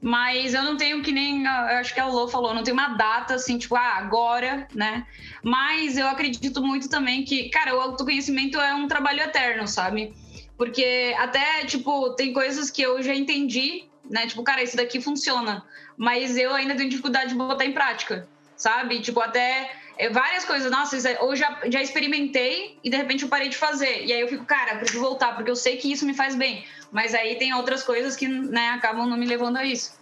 Mas 0.00 0.54
eu 0.54 0.62
não 0.62 0.76
tenho 0.76 1.02
que 1.02 1.10
nem, 1.10 1.46
acho 1.46 1.92
que 1.92 2.00
a 2.00 2.06
Lô 2.06 2.28
falou, 2.28 2.54
não 2.54 2.62
tem 2.62 2.72
uma 2.72 2.88
data 2.90 3.34
assim, 3.34 3.58
tipo, 3.58 3.74
ah, 3.74 3.96
agora, 3.96 4.68
né? 4.74 5.04
Mas 5.42 5.98
eu 5.98 6.06
acredito 6.06 6.62
muito 6.62 6.88
também 6.88 7.24
que, 7.24 7.48
cara, 7.50 7.74
o 7.76 7.80
autoconhecimento 7.80 8.60
é 8.60 8.74
um 8.74 8.86
trabalho 8.86 9.20
eterno, 9.20 9.66
sabe? 9.66 10.14
Porque 10.56 11.14
até, 11.18 11.64
tipo, 11.64 12.10
tem 12.10 12.32
coisas 12.32 12.70
que 12.70 12.82
eu 12.82 13.02
já 13.02 13.14
entendi 13.14 13.88
né? 14.08 14.26
Tipo, 14.26 14.42
cara, 14.42 14.62
isso 14.62 14.76
daqui 14.76 15.00
funciona, 15.00 15.64
mas 15.96 16.36
eu 16.36 16.54
ainda 16.54 16.74
tenho 16.74 16.88
dificuldade 16.88 17.30
de 17.30 17.34
botar 17.34 17.64
em 17.64 17.72
prática, 17.72 18.28
sabe? 18.56 19.00
Tipo, 19.00 19.20
até 19.20 19.40
é, 19.40 19.70
várias 20.12 20.44
coisas, 20.44 20.70
nossa, 20.70 20.96
ou 21.20 21.34
já, 21.34 21.60
já 21.66 21.82
experimentei 21.82 22.78
e 22.84 22.88
de 22.88 22.96
repente 22.96 23.24
eu 23.24 23.28
parei 23.28 23.48
de 23.48 23.56
fazer. 23.56 24.04
E 24.04 24.12
aí 24.12 24.20
eu 24.20 24.28
fico, 24.28 24.44
cara, 24.44 24.76
preciso 24.76 25.00
voltar, 25.00 25.34
porque 25.34 25.50
eu 25.50 25.56
sei 25.56 25.76
que 25.76 25.90
isso 25.90 26.06
me 26.06 26.14
faz 26.14 26.36
bem. 26.36 26.64
Mas 26.92 27.14
aí 27.14 27.36
tem 27.36 27.52
outras 27.52 27.82
coisas 27.82 28.14
que, 28.14 28.28
né, 28.28 28.70
acabam 28.70 29.08
não 29.08 29.16
me 29.16 29.26
levando 29.26 29.56
a 29.56 29.64
isso. 29.64 29.98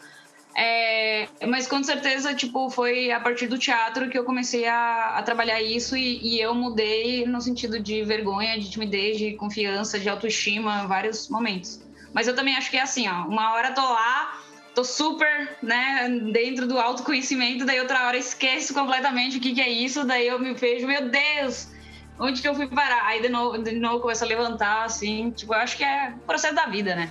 É, 0.59 1.29
mas 1.47 1.67
com 1.67 1.83
certeza, 1.85 2.35
tipo, 2.35 2.71
foi 2.71 3.11
a 3.11 3.21
partir 3.21 3.47
do 3.47 3.59
teatro 3.59 4.09
que 4.09 4.19
eu 4.19 4.25
comecei 4.25 4.67
a, 4.67 5.17
a 5.19 5.23
trabalhar 5.23 5.61
isso 5.61 5.95
e, 5.95 6.19
e, 6.23 6.41
eu 6.41 6.55
mudei 6.55 7.26
no 7.26 7.43
sentido 7.43 7.79
de 7.79 8.03
vergonha, 8.05 8.59
de 8.59 8.71
timidez, 8.71 9.19
de 9.19 9.35
confiança, 9.35 9.99
de 9.99 10.09
autoestima, 10.09 10.87
vários 10.87 11.29
momentos. 11.29 11.79
Mas 12.15 12.26
eu 12.26 12.35
também 12.35 12.57
acho 12.57 12.71
que 12.71 12.79
é 12.79 12.83
assim, 12.83 13.07
ó, 13.07 13.26
uma 13.26 13.53
hora 13.53 13.73
tô 13.73 13.83
lá, 13.83 14.41
tô 14.76 14.85
super, 14.85 15.56
né, 15.62 16.06
dentro 16.30 16.68
do 16.68 16.78
autoconhecimento, 16.78 17.64
daí 17.64 17.80
outra 17.80 18.06
hora 18.06 18.18
esqueço 18.18 18.75
completamente 18.75 19.38
o 19.38 19.40
que, 19.40 19.54
que 19.54 19.61
é 19.62 19.71
isso, 19.71 20.04
daí 20.04 20.28
eu 20.28 20.38
me 20.38 20.52
vejo, 20.52 20.87
meu 20.87 21.09
Deus, 21.09 21.68
onde 22.18 22.42
que 22.42 22.47
eu 22.47 22.54
fui 22.54 22.68
parar? 22.68 23.06
Aí 23.06 23.23
de 23.23 23.30
novo, 23.30 23.56
de 23.56 23.73
novo 23.73 24.00
começa 24.00 24.26
a 24.26 24.28
levantar, 24.28 24.85
assim, 24.85 25.30
tipo, 25.30 25.54
eu 25.54 25.59
acho 25.61 25.78
que 25.78 25.83
é 25.83 26.12
o 26.14 26.26
processo 26.26 26.54
da 26.54 26.66
vida, 26.66 26.95
né? 26.95 27.11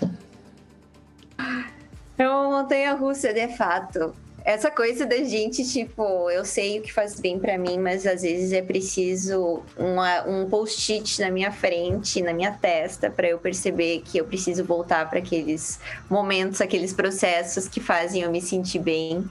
É 2.19 2.29
uma 2.29 2.62
montanha 2.62 2.93
russa, 2.93 3.34
de 3.34 3.48
fato. 3.57 4.15
Essa 4.46 4.70
coisa 4.70 5.08
da 5.08 5.18
gente, 5.24 5.68
tipo, 5.68 6.30
eu 6.30 6.46
sei 6.46 6.78
o 6.78 6.84
que 6.84 6.94
faz 6.94 7.20
bem 7.20 7.40
para 7.40 7.58
mim, 7.58 7.80
mas 7.80 8.06
às 8.06 8.22
vezes 8.22 8.54
é 8.54 8.62
preciso 8.62 9.64
uma, 9.75 10.24
um 10.28 10.48
post-it 10.48 11.20
na 11.20 11.32
minha 11.32 11.52
frente, 11.52 12.22
na 12.22 12.32
minha 12.32 12.52
testa, 12.52 13.10
para 13.10 13.28
eu 13.28 13.40
perceber 13.40 14.04
que 14.06 14.20
eu 14.20 14.25
preciso 14.25 14.64
voltar 14.64 15.10
para 15.10 15.18
aqueles 15.18 15.80
momentos, 16.08 16.62
aqueles 16.62 16.94
processos 16.94 17.68
que 17.68 17.80
fazem 17.80 18.22
eu 18.22 18.32
me 18.32 18.40
sentir 18.40 18.78
bem. 18.78 19.28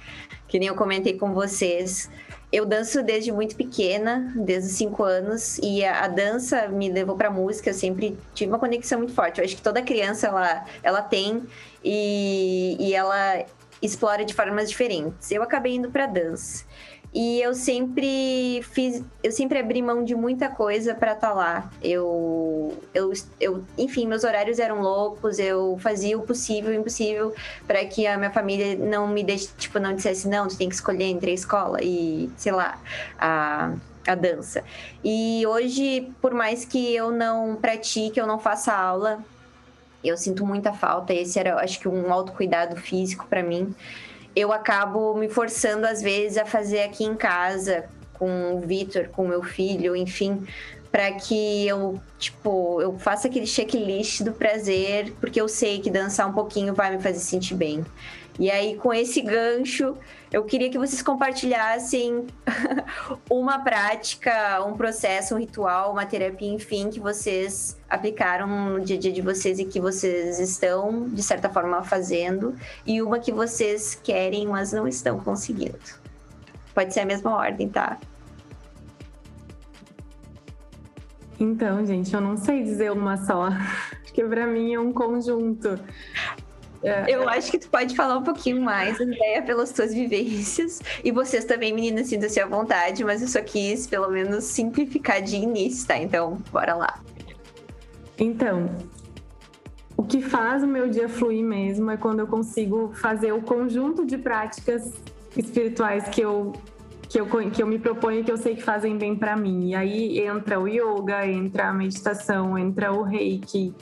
Que 0.48 0.58
nem 0.58 0.66
eu 0.66 0.74
comentei 0.74 1.16
com 1.16 1.32
vocês. 1.32 2.10
Eu 2.52 2.66
danço 2.66 3.00
desde 3.00 3.30
muito 3.30 3.54
pequena, 3.54 4.32
desde 4.34 4.68
os 4.68 4.76
cinco 4.76 5.04
anos, 5.04 5.58
e 5.58 5.84
a, 5.84 6.04
a 6.04 6.08
dança 6.08 6.66
me 6.66 6.90
levou 6.90 7.16
para 7.16 7.30
música. 7.30 7.70
Eu 7.70 7.74
sempre 7.74 8.18
tive 8.34 8.50
uma 8.50 8.58
conexão 8.58 8.98
muito 8.98 9.14
forte. 9.14 9.38
Eu 9.38 9.44
acho 9.44 9.54
que 9.54 9.62
toda 9.62 9.80
criança 9.80 10.26
ela, 10.26 10.64
ela 10.82 11.02
tem, 11.02 11.44
e, 11.84 12.76
e 12.80 12.94
ela 12.94 13.44
explora 13.86 14.24
de 14.24 14.34
formas 14.34 14.68
diferentes. 14.68 15.30
Eu 15.30 15.42
acabei 15.42 15.76
indo 15.76 15.90
para 15.90 16.06
dança. 16.06 16.64
E 17.14 17.40
eu 17.40 17.54
sempre 17.54 18.60
fiz, 18.72 19.00
eu 19.22 19.30
sempre 19.30 19.60
abri 19.60 19.80
mão 19.80 20.02
de 20.02 20.16
muita 20.16 20.48
coisa 20.48 20.96
para 20.96 21.12
estar 21.12 21.28
tá 21.28 21.32
lá. 21.32 21.70
Eu, 21.80 22.76
eu, 22.92 23.12
eu, 23.40 23.64
enfim, 23.78 24.04
meus 24.04 24.24
horários 24.24 24.58
eram 24.58 24.80
loucos, 24.80 25.38
eu 25.38 25.78
fazia 25.80 26.18
o 26.18 26.22
possível 26.22 26.72
e 26.72 26.76
o 26.76 26.80
impossível 26.80 27.32
para 27.68 27.84
que 27.84 28.04
a 28.04 28.18
minha 28.18 28.32
família 28.32 28.74
não 28.74 29.06
me 29.06 29.22
deixe, 29.22 29.48
tipo, 29.56 29.78
não 29.78 29.94
dissesse, 29.94 30.26
não, 30.26 30.48
tu 30.48 30.58
tem 30.58 30.68
que 30.68 30.74
escolher 30.74 31.04
entre 31.04 31.30
a 31.30 31.34
escola 31.34 31.78
e, 31.80 32.28
sei 32.36 32.50
lá, 32.50 32.80
a, 33.16 33.74
a 34.08 34.14
dança. 34.16 34.64
E 35.04 35.46
hoje, 35.46 36.12
por 36.20 36.34
mais 36.34 36.64
que 36.64 36.92
eu 36.96 37.12
não 37.12 37.54
pratique, 37.54 38.18
eu 38.18 38.26
não 38.26 38.40
faça 38.40 38.74
aula, 38.74 39.24
eu 40.04 40.16
sinto 40.16 40.46
muita 40.46 40.72
falta. 40.72 41.12
Esse 41.12 41.38
era, 41.38 41.56
acho 41.56 41.80
que, 41.80 41.88
um 41.88 42.12
autocuidado 42.12 42.76
físico 42.76 43.26
para 43.28 43.42
mim 43.42 43.74
eu 44.36 44.52
acabo 44.52 45.14
me 45.14 45.28
forçando 45.28 45.86
às 45.86 46.02
vezes 46.02 46.36
a 46.38 46.44
fazer 46.44 46.82
aqui 46.82 47.04
em 47.04 47.14
casa 47.14 47.84
com 48.14 48.56
o 48.56 48.60
Vitor, 48.60 49.08
com 49.08 49.24
o 49.24 49.28
meu 49.28 49.42
filho, 49.42 49.94
enfim, 49.94 50.44
para 50.90 51.12
que 51.12 51.66
eu, 51.66 52.00
tipo, 52.18 52.80
eu 52.80 52.98
faça 52.98 53.28
aquele 53.28 53.46
checklist 53.46 54.22
do 54.22 54.32
prazer, 54.32 55.12
porque 55.20 55.40
eu 55.40 55.48
sei 55.48 55.80
que 55.80 55.90
dançar 55.90 56.28
um 56.28 56.32
pouquinho 56.32 56.74
vai 56.74 56.96
me 56.96 57.02
fazer 57.02 57.18
sentir 57.18 57.54
bem. 57.54 57.84
E 58.38 58.50
aí, 58.50 58.76
com 58.76 58.92
esse 58.92 59.20
gancho, 59.20 59.96
eu 60.32 60.42
queria 60.44 60.68
que 60.68 60.76
vocês 60.76 61.00
compartilhassem 61.00 62.26
uma 63.30 63.60
prática, 63.60 64.60
um 64.64 64.76
processo, 64.76 65.36
um 65.36 65.38
ritual, 65.38 65.92
uma 65.92 66.04
terapia, 66.04 66.52
enfim, 66.52 66.90
que 66.90 66.98
vocês 66.98 67.78
aplicaram 67.88 68.48
no 68.70 68.80
dia 68.80 68.96
a 68.96 68.98
dia 68.98 69.12
de 69.12 69.22
vocês 69.22 69.60
e 69.60 69.64
que 69.64 69.80
vocês 69.80 70.40
estão, 70.40 71.08
de 71.08 71.22
certa 71.22 71.48
forma, 71.48 71.84
fazendo, 71.84 72.56
e 72.84 73.00
uma 73.00 73.20
que 73.20 73.30
vocês 73.30 73.94
querem, 74.02 74.48
mas 74.48 74.72
não 74.72 74.88
estão 74.88 75.20
conseguindo. 75.20 75.78
Pode 76.74 76.92
ser 76.92 77.00
a 77.00 77.06
mesma 77.06 77.36
ordem, 77.36 77.68
tá? 77.68 78.00
Então, 81.38 81.86
gente, 81.86 82.12
eu 82.12 82.20
não 82.20 82.36
sei 82.36 82.64
dizer 82.64 82.90
uma 82.90 83.16
só, 83.16 83.50
porque 84.02 84.24
para 84.24 84.44
mim 84.44 84.74
é 84.74 84.80
um 84.80 84.92
conjunto. 84.92 85.78
É, 86.84 87.06
eu 87.08 87.28
acho 87.28 87.50
que 87.50 87.58
tu 87.58 87.68
pode 87.68 87.96
falar 87.96 88.18
um 88.18 88.22
pouquinho 88.22 88.60
mais, 88.60 89.00
Andréia, 89.00 89.42
pelas 89.42 89.72
tuas 89.72 89.94
vivências. 89.94 90.80
E 91.02 91.10
vocês 91.10 91.44
também, 91.44 91.72
meninas, 91.72 92.08
sintam-se 92.08 92.38
à 92.38 92.46
vontade, 92.46 93.02
mas 93.02 93.22
eu 93.22 93.28
só 93.28 93.40
quis, 93.40 93.86
pelo 93.86 94.10
menos, 94.10 94.44
simplificar 94.44 95.22
de 95.22 95.36
início, 95.36 95.86
tá? 95.88 95.96
Então, 95.96 96.38
bora 96.52 96.74
lá. 96.74 97.00
Então, 98.18 98.70
o 99.96 100.02
que 100.02 100.20
faz 100.20 100.62
o 100.62 100.66
meu 100.66 100.88
dia 100.88 101.08
fluir 101.08 101.42
mesmo 101.42 101.90
é 101.90 101.96
quando 101.96 102.20
eu 102.20 102.26
consigo 102.26 102.92
fazer 102.94 103.32
o 103.32 103.40
conjunto 103.40 104.04
de 104.04 104.18
práticas 104.18 104.92
espirituais 105.36 106.08
que 106.08 106.20
eu 106.20 106.52
que 107.08 107.20
eu, 107.20 107.26
que 107.26 107.62
eu 107.62 107.66
me 107.66 107.78
proponho 107.78 108.24
que 108.24 108.32
eu 108.32 108.36
sei 108.36 108.56
que 108.56 108.62
fazem 108.62 108.98
bem 108.98 109.14
para 109.14 109.36
mim. 109.36 109.68
E 109.68 109.74
aí 109.74 110.18
entra 110.18 110.58
o 110.58 110.66
yoga, 110.66 111.24
entra 111.26 111.68
a 111.68 111.72
meditação, 111.72 112.58
entra 112.58 112.92
o 112.92 113.02
reiki, 113.02 113.72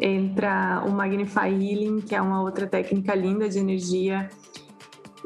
entra 0.00 0.82
o 0.86 0.90
Magnify 0.90 1.48
Healing, 1.48 2.00
que 2.00 2.14
é 2.14 2.20
uma 2.20 2.42
outra 2.42 2.66
técnica 2.66 3.14
linda 3.14 3.48
de 3.48 3.58
energia. 3.58 4.28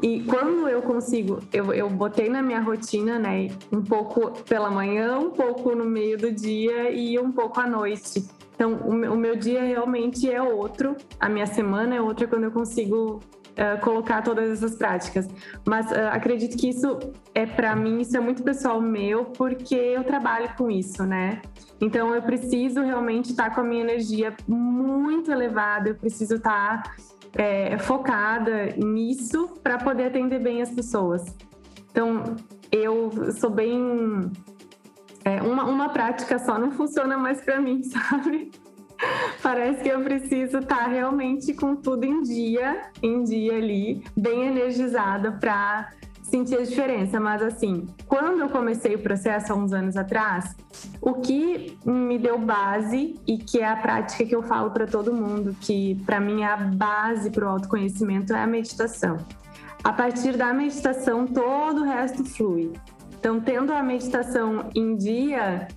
E 0.01 0.23
quando 0.23 0.67
eu 0.67 0.81
consigo, 0.81 1.39
eu, 1.53 1.71
eu 1.73 1.89
botei 1.89 2.27
na 2.27 2.41
minha 2.41 2.59
rotina, 2.59 3.19
né, 3.19 3.49
um 3.71 3.83
pouco 3.83 4.31
pela 4.43 4.71
manhã, 4.71 5.17
um 5.19 5.29
pouco 5.29 5.75
no 5.75 5.85
meio 5.85 6.17
do 6.17 6.31
dia 6.31 6.89
e 6.91 7.19
um 7.19 7.31
pouco 7.31 7.59
à 7.59 7.67
noite. 7.67 8.27
Então, 8.55 8.73
o 8.85 8.93
meu, 8.93 9.13
o 9.13 9.17
meu 9.17 9.35
dia 9.35 9.61
realmente 9.61 10.29
é 10.29 10.41
outro, 10.41 10.95
a 11.19 11.29
minha 11.29 11.45
semana 11.45 11.95
é 11.95 12.01
outra 12.01 12.27
quando 12.27 12.45
eu 12.45 12.51
consigo 12.51 13.19
uh, 13.51 13.79
colocar 13.81 14.21
todas 14.21 14.49
essas 14.51 14.75
práticas. 14.75 15.27
Mas 15.65 15.89
uh, 15.91 16.09
acredito 16.11 16.57
que 16.57 16.69
isso 16.69 16.99
é 17.33 17.45
para 17.45 17.75
mim, 17.75 18.01
isso 18.01 18.15
é 18.15 18.19
muito 18.19 18.43
pessoal 18.43 18.81
meu, 18.81 19.25
porque 19.25 19.75
eu 19.75 20.03
trabalho 20.03 20.49
com 20.57 20.69
isso, 20.69 21.03
né? 21.03 21.41
Então 21.79 22.13
eu 22.13 22.21
preciso 22.21 22.81
realmente 22.81 23.31
estar 23.31 23.53
com 23.53 23.61
a 23.61 23.63
minha 23.63 23.81
energia 23.81 24.35
muito 24.47 25.31
elevada, 25.31 25.89
eu 25.89 25.95
preciso 25.95 26.35
estar 26.35 26.83
é, 27.35 27.77
focada 27.79 28.67
nisso 28.77 29.55
para 29.63 29.77
poder 29.77 30.05
atender 30.05 30.39
bem 30.39 30.61
as 30.61 30.69
pessoas. 30.69 31.35
Então 31.91 32.35
eu 32.71 33.31
sou 33.33 33.49
bem. 33.49 34.31
É, 35.23 35.41
uma, 35.41 35.65
uma 35.65 35.89
prática 35.89 36.39
só 36.39 36.57
não 36.57 36.71
funciona 36.71 37.17
mais 37.17 37.41
para 37.41 37.59
mim, 37.59 37.83
sabe? 37.83 38.51
Parece 39.41 39.81
que 39.81 39.89
eu 39.89 40.01
preciso 40.01 40.59
estar 40.59 40.87
realmente 40.87 41.53
com 41.53 41.75
tudo 41.75 42.05
em 42.05 42.21
dia, 42.21 42.83
em 43.01 43.23
dia 43.23 43.55
ali, 43.55 44.03
bem 44.15 44.47
energizada 44.47 45.31
para 45.31 45.89
sentir 46.21 46.57
a 46.57 46.63
diferença. 46.63 47.19
Mas 47.19 47.41
assim, 47.41 47.87
quando 48.07 48.39
eu 48.39 48.49
comecei 48.49 48.95
o 48.95 48.99
processo 48.99 49.51
há 49.51 49.55
uns 49.55 49.73
anos 49.73 49.97
atrás, 49.97 50.55
o 51.01 51.15
que 51.15 51.77
me 51.85 52.17
deu 52.17 52.39
base 52.39 53.19
e 53.27 53.37
que 53.37 53.59
é 53.59 53.67
a 53.67 53.75
prática 53.75 54.25
que 54.25 54.35
eu 54.35 54.41
falo 54.41 54.71
para 54.71 54.87
todo 54.87 55.13
mundo, 55.13 55.55
que 55.59 56.01
para 56.05 56.19
mim 56.19 56.41
é 56.41 56.47
a 56.47 56.57
base 56.57 57.29
para 57.29 57.45
o 57.45 57.49
autoconhecimento, 57.49 58.33
é 58.33 58.41
a 58.41 58.47
meditação. 58.47 59.17
A 59.83 59.91
partir 59.91 60.37
da 60.37 60.53
meditação, 60.53 61.25
todo 61.25 61.81
o 61.81 61.83
resto 61.83 62.23
flui. 62.23 62.71
Então, 63.19 63.39
tendo 63.39 63.73
a 63.73 63.83
meditação 63.83 64.69
em 64.75 64.95
dia, 64.95 65.67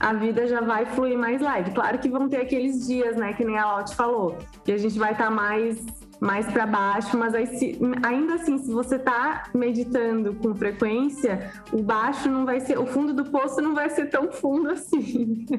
a 0.00 0.14
vida 0.14 0.46
já 0.46 0.62
vai 0.62 0.86
fluir 0.86 1.18
mais 1.18 1.40
leve. 1.42 1.72
Claro 1.72 1.98
que 1.98 2.08
vão 2.08 2.26
ter 2.28 2.38
aqueles 2.38 2.86
dias, 2.86 3.16
né, 3.16 3.34
que 3.34 3.44
nem 3.44 3.58
a 3.58 3.76
Lotte 3.76 3.94
falou, 3.94 4.38
que 4.64 4.72
a 4.72 4.78
gente 4.78 4.98
vai 4.98 5.12
estar 5.12 5.26
tá 5.26 5.30
mais 5.30 5.78
mais 6.18 6.46
para 6.46 6.66
baixo, 6.66 7.16
mas 7.16 7.34
aí, 7.34 7.46
se, 7.46 7.80
ainda 8.02 8.34
assim, 8.34 8.58
se 8.58 8.70
você 8.70 8.96
está 8.96 9.44
meditando 9.54 10.34
com 10.34 10.54
frequência, 10.54 11.50
o 11.72 11.82
baixo 11.82 12.28
não 12.28 12.44
vai 12.44 12.60
ser, 12.60 12.78
o 12.78 12.84
fundo 12.84 13.14
do 13.14 13.24
poço 13.30 13.62
não 13.62 13.74
vai 13.74 13.88
ser 13.88 14.10
tão 14.10 14.30
fundo 14.30 14.68
assim. 14.70 15.46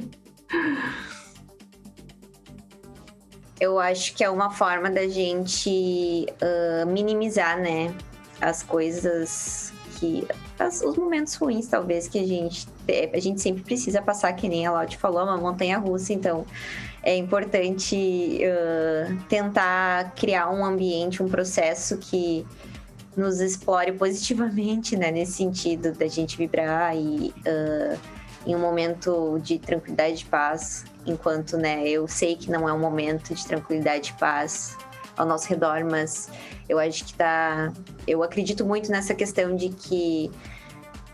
Eu 3.59 3.79
acho 3.79 4.13
que 4.15 4.23
é 4.23 4.29
uma 4.29 4.51
forma 4.51 4.89
da 4.89 5.07
gente 5.07 6.27
uh, 6.41 6.85
minimizar, 6.87 7.59
né, 7.59 7.91
as 8.39 8.61
coisas 8.61 9.73
que 9.99 10.27
as, 10.59 10.81
os 10.81 10.95
momentos 10.95 11.35
ruins, 11.35 11.67
talvez, 11.67 12.07
que 12.07 12.19
a 12.19 12.25
gente 12.25 12.67
a 13.13 13.19
gente 13.19 13.41
sempre 13.41 13.63
precisa 13.63 14.01
passar, 14.01 14.33
que 14.33 14.47
nem 14.49 14.65
a 14.65 14.71
Laute 14.71 14.97
falou, 14.97 15.23
uma 15.23 15.37
montanha 15.37 15.77
russa, 15.77 16.13
então 16.13 16.45
é 17.03 17.15
importante 17.15 18.39
uh, 18.43 19.17
tentar 19.27 20.13
criar 20.15 20.49
um 20.49 20.63
ambiente, 20.63 21.23
um 21.23 21.29
processo 21.29 21.97
que 21.97 22.45
nos 23.15 23.39
explore 23.39 23.91
positivamente, 23.93 24.95
né, 24.95 25.11
nesse 25.11 25.33
sentido 25.33 25.93
da 25.93 26.07
gente 26.07 26.37
vibrar 26.37 26.95
e 26.95 27.33
uh, 27.45 27.99
em 28.45 28.55
um 28.55 28.59
momento 28.59 29.39
de 29.39 29.59
tranquilidade 29.59 30.23
e 30.23 30.25
paz, 30.25 30.85
enquanto, 31.05 31.57
né, 31.57 31.87
eu 31.87 32.07
sei 32.07 32.35
que 32.35 32.49
não 32.49 32.67
é 32.67 32.73
um 32.73 32.79
momento 32.79 33.33
de 33.33 33.45
tranquilidade 33.45 34.11
e 34.15 34.19
paz 34.19 34.77
ao 35.17 35.25
nosso 35.25 35.47
redor, 35.47 35.83
mas 35.89 36.29
eu 36.69 36.79
acho 36.79 37.05
que 37.05 37.13
tá, 37.13 37.71
eu 38.07 38.23
acredito 38.23 38.65
muito 38.65 38.91
nessa 38.91 39.13
questão 39.13 39.55
de 39.55 39.69
que 39.69 40.31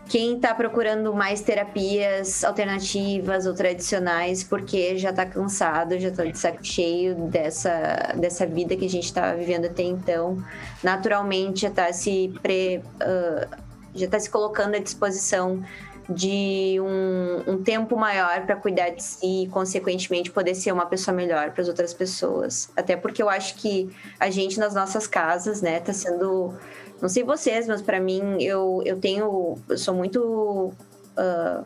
quem 0.08 0.36
está 0.36 0.54
procurando 0.54 1.12
mais 1.14 1.40
terapias 1.40 2.42
alternativas 2.42 3.46
ou 3.46 3.54
tradicionais 3.54 4.42
porque 4.42 4.96
já 4.96 5.10
está 5.10 5.26
cansado, 5.26 5.98
já 5.98 6.08
está 6.08 6.24
de 6.24 6.38
saco 6.38 6.64
cheio 6.64 7.14
dessa, 7.14 8.14
dessa 8.16 8.46
vida 8.46 8.74
que 8.76 8.86
a 8.86 8.88
gente 8.88 9.04
está 9.04 9.34
vivendo 9.34 9.66
até 9.66 9.82
então, 9.82 10.42
naturalmente 10.82 11.60
já 11.62 11.68
está 11.68 11.92
se 11.92 12.32
pre, 12.42 12.78
uh, 12.78 13.56
já 13.94 14.06
está 14.06 14.18
se 14.18 14.30
colocando 14.30 14.76
à 14.76 14.78
disposição 14.78 15.62
de 16.08 16.78
um, 16.80 17.52
um 17.52 17.62
tempo 17.62 17.94
maior 17.94 18.46
para 18.46 18.56
cuidar 18.56 18.88
de 18.90 19.02
si 19.02 19.44
e, 19.44 19.48
consequentemente, 19.48 20.30
poder 20.30 20.54
ser 20.54 20.72
uma 20.72 20.86
pessoa 20.86 21.14
melhor 21.14 21.50
para 21.50 21.60
as 21.60 21.68
outras 21.68 21.92
pessoas. 21.92 22.70
Até 22.74 22.96
porque 22.96 23.22
eu 23.22 23.28
acho 23.28 23.56
que 23.56 23.94
a 24.18 24.30
gente 24.30 24.58
nas 24.58 24.74
nossas 24.74 25.06
casas, 25.06 25.60
né, 25.60 25.76
está 25.76 25.92
sendo 25.92 26.54
não 27.00 27.08
sei 27.08 27.22
vocês, 27.22 27.66
mas 27.66 27.80
para 27.80 28.00
mim 28.00 28.42
eu, 28.42 28.82
eu 28.84 28.98
tenho. 28.98 29.56
Eu 29.68 29.78
sou 29.78 29.94
muito 29.94 30.72
uh, 31.16 31.64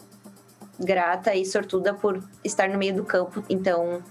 grata 0.79 1.35
e 1.35 1.45
sortuda 1.45 1.95
por 1.95 2.23
estar 2.45 2.69
no 2.69 2.79
meio 2.79 2.95
do 2.95 3.05
campo. 3.05 3.43
Então, 3.49 4.03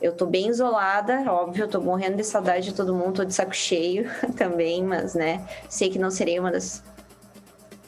eu 0.00 0.12
tô 0.12 0.26
bem 0.26 0.48
isolada, 0.48 1.22
óbvio, 1.30 1.64
eu 1.64 1.68
tô 1.68 1.80
morrendo 1.80 2.16
de 2.16 2.24
saudade 2.24 2.66
de 2.66 2.74
todo 2.74 2.94
mundo, 2.94 3.14
tô 3.14 3.24
de 3.24 3.32
saco 3.32 3.54
cheio 3.54 4.10
também, 4.36 4.82
mas, 4.84 5.14
né, 5.14 5.46
sei 5.68 5.88
que 5.88 5.98
não 5.98 6.10
serei 6.10 6.38
uma 6.38 6.50
das 6.50 6.82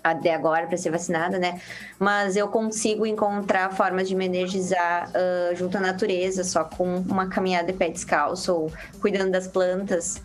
até 0.02 0.34
agora 0.34 0.66
para 0.66 0.76
ser 0.76 0.90
vacinada, 0.90 1.38
né? 1.38 1.62
Mas 1.98 2.36
eu 2.36 2.46
consigo 2.48 3.06
encontrar 3.06 3.74
formas 3.74 4.06
de 4.06 4.14
me 4.14 4.26
energizar 4.26 5.10
uh, 5.10 5.56
junto 5.56 5.78
à 5.78 5.80
natureza, 5.80 6.44
só 6.44 6.62
com 6.62 6.98
uma 6.98 7.26
caminhada 7.28 7.72
de 7.72 7.72
pé 7.72 7.88
descalço 7.88 8.54
ou 8.54 8.72
cuidando 9.00 9.30
das 9.30 9.48
plantas 9.48 10.20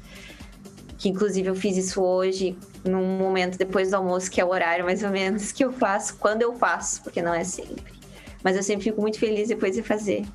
que 1.00 1.08
inclusive 1.08 1.48
eu 1.48 1.56
fiz 1.56 1.78
isso 1.78 2.04
hoje, 2.04 2.58
num 2.84 3.18
momento 3.18 3.58
depois 3.58 3.90
do 3.90 3.96
almoço, 3.96 4.30
que 4.30 4.42
é 4.42 4.46
o 4.46 4.50
horário 4.50 4.84
mais 4.84 5.02
ou 5.02 5.10
menos 5.10 5.54
que 5.54 5.64
eu 5.64 5.72
faço, 5.72 6.18
quando 6.18 6.42
eu 6.42 6.54
faço, 6.54 7.02
porque 7.02 7.22
não 7.22 7.34
é 7.34 7.46
sempre. 7.46 7.94
Mas 8.44 8.58
eu 8.58 8.62
sempre 8.62 8.84
fico 8.84 9.00
muito 9.00 9.18
feliz 9.18 9.48
depois 9.48 9.76
de 9.76 9.82
fazer. 9.82 10.26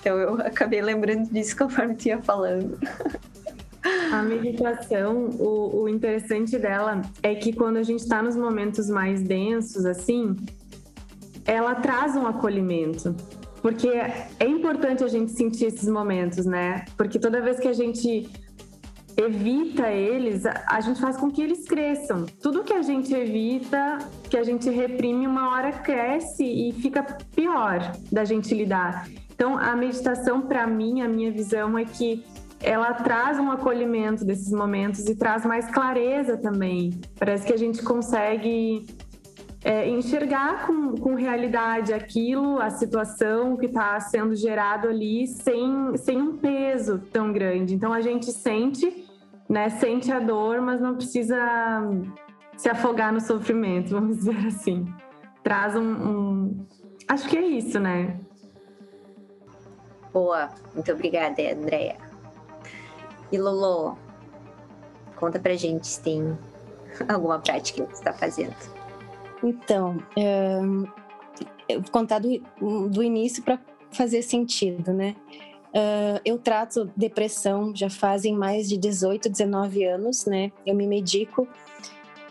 Então 0.00 0.16
eu 0.16 0.40
acabei 0.40 0.80
lembrando 0.80 1.30
disso 1.30 1.54
conforme 1.58 1.94
tu 1.94 2.06
ia 2.06 2.20
falando. 2.22 2.78
A 4.10 4.22
meditação, 4.22 5.28
o, 5.38 5.82
o 5.82 5.88
interessante 5.88 6.58
dela 6.58 7.02
é 7.22 7.34
que 7.34 7.52
quando 7.52 7.76
a 7.76 7.82
gente 7.82 8.00
está 8.00 8.22
nos 8.22 8.34
momentos 8.34 8.88
mais 8.88 9.22
densos, 9.22 9.84
assim, 9.84 10.36
ela 11.44 11.74
traz 11.74 12.16
um 12.16 12.26
acolhimento. 12.26 13.14
Porque 13.60 13.88
é 13.88 14.46
importante 14.46 15.04
a 15.04 15.08
gente 15.08 15.32
sentir 15.32 15.66
esses 15.66 15.88
momentos, 15.88 16.46
né? 16.46 16.84
Porque 16.96 17.18
toda 17.18 17.40
vez 17.40 17.60
que 17.60 17.68
a 17.68 17.72
gente 17.72 18.28
evita 19.16 19.90
eles, 19.90 20.44
a 20.46 20.80
gente 20.80 21.00
faz 21.00 21.16
com 21.16 21.30
que 21.30 21.42
eles 21.42 21.66
cresçam. 21.66 22.26
Tudo 22.40 22.64
que 22.64 22.72
a 22.72 22.82
gente 22.82 23.12
evita, 23.14 23.98
que 24.28 24.36
a 24.36 24.42
gente 24.42 24.68
reprime, 24.70 25.26
uma 25.26 25.50
hora 25.50 25.72
cresce 25.72 26.44
e 26.44 26.72
fica 26.72 27.02
pior 27.34 27.92
da 28.10 28.24
gente 28.24 28.54
lidar. 28.54 29.08
Então, 29.34 29.58
a 29.58 29.74
meditação, 29.74 30.42
para 30.42 30.66
mim, 30.66 31.00
a 31.00 31.08
minha 31.08 31.30
visão 31.30 31.76
é 31.76 31.84
que 31.84 32.24
ela 32.60 32.94
traz 32.94 33.38
um 33.38 33.50
acolhimento 33.50 34.24
desses 34.24 34.52
momentos 34.52 35.06
e 35.06 35.16
traz 35.16 35.44
mais 35.44 35.66
clareza 35.66 36.36
também. 36.36 37.00
Parece 37.18 37.44
que 37.44 37.52
a 37.52 37.56
gente 37.56 37.82
consegue 37.82 38.86
é, 39.64 39.88
enxergar 39.88 40.66
com, 40.66 40.96
com 40.96 41.14
realidade 41.14 41.92
aquilo, 41.92 42.60
a 42.60 42.70
situação 42.70 43.56
que 43.56 43.66
está 43.66 43.98
sendo 44.00 44.34
gerado 44.34 44.88
ali, 44.88 45.26
sem, 45.26 45.96
sem 45.96 46.20
um 46.20 46.36
peso 46.36 47.00
tão 47.12 47.32
grande. 47.32 47.74
Então 47.74 47.92
a 47.92 48.00
gente 48.00 48.30
sente, 48.32 49.01
né, 49.52 49.68
sente 49.68 50.10
a 50.10 50.18
dor, 50.18 50.62
mas 50.62 50.80
não 50.80 50.94
precisa 50.94 51.36
se 52.56 52.70
afogar 52.70 53.12
no 53.12 53.20
sofrimento, 53.20 53.90
vamos 53.92 54.16
dizer 54.16 54.46
assim. 54.46 54.86
Traz 55.42 55.76
um, 55.76 55.82
um... 55.82 56.66
Acho 57.06 57.28
que 57.28 57.36
é 57.36 57.42
isso, 57.42 57.78
né? 57.78 58.18
Boa, 60.10 60.48
muito 60.72 60.90
obrigada, 60.90 61.42
Andréia. 61.52 61.98
E 63.30 63.36
Lolo, 63.36 63.98
conta 65.16 65.38
pra 65.38 65.54
gente 65.54 65.86
se 65.86 66.02
tem 66.02 66.38
alguma 67.06 67.38
prática 67.38 67.84
que 67.84 67.94
você 67.94 68.00
está 68.00 68.12
fazendo. 68.14 68.56
Então, 69.42 69.98
é, 70.16 70.60
eu 71.68 71.82
vou 71.82 71.90
contar 71.90 72.20
do, 72.20 72.88
do 72.88 73.02
início 73.02 73.42
para 73.42 73.58
fazer 73.90 74.22
sentido, 74.22 74.94
né? 74.94 75.14
Uh, 75.72 76.20
eu 76.22 76.38
trato 76.38 76.90
depressão 76.94 77.74
já 77.74 77.88
fazem 77.88 78.36
mais 78.36 78.68
de 78.68 78.76
18, 78.76 79.30
19 79.30 79.84
anos, 79.84 80.26
né? 80.26 80.52
Eu 80.66 80.74
me 80.74 80.86
medico 80.86 81.48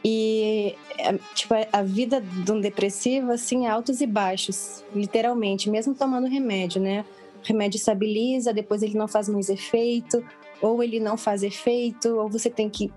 e 0.04 0.76
é, 0.98 1.18
tipo 1.34 1.54
a 1.72 1.82
vida 1.82 2.22
de 2.22 2.52
um 2.52 2.60
depressivo 2.60 3.32
assim, 3.32 3.68
altos 3.68 4.00
e 4.00 4.08
baixos, 4.08 4.84
literalmente, 4.96 5.70
mesmo 5.70 5.96
tomando 5.96 6.28
remédio, 6.28 6.82
né? 6.82 7.04
O 7.44 7.48
remédio 7.48 7.78
estabiliza, 7.78 8.54
depois 8.54 8.84
ele 8.84 8.96
não 8.96 9.08
faz 9.08 9.28
mais 9.28 9.50
efeito, 9.50 10.24
ou 10.62 10.84
ele 10.84 11.00
não 11.00 11.18
faz 11.18 11.42
efeito, 11.42 12.10
ou 12.10 12.30
você 12.30 12.50
tem 12.50 12.70
que 12.70 12.92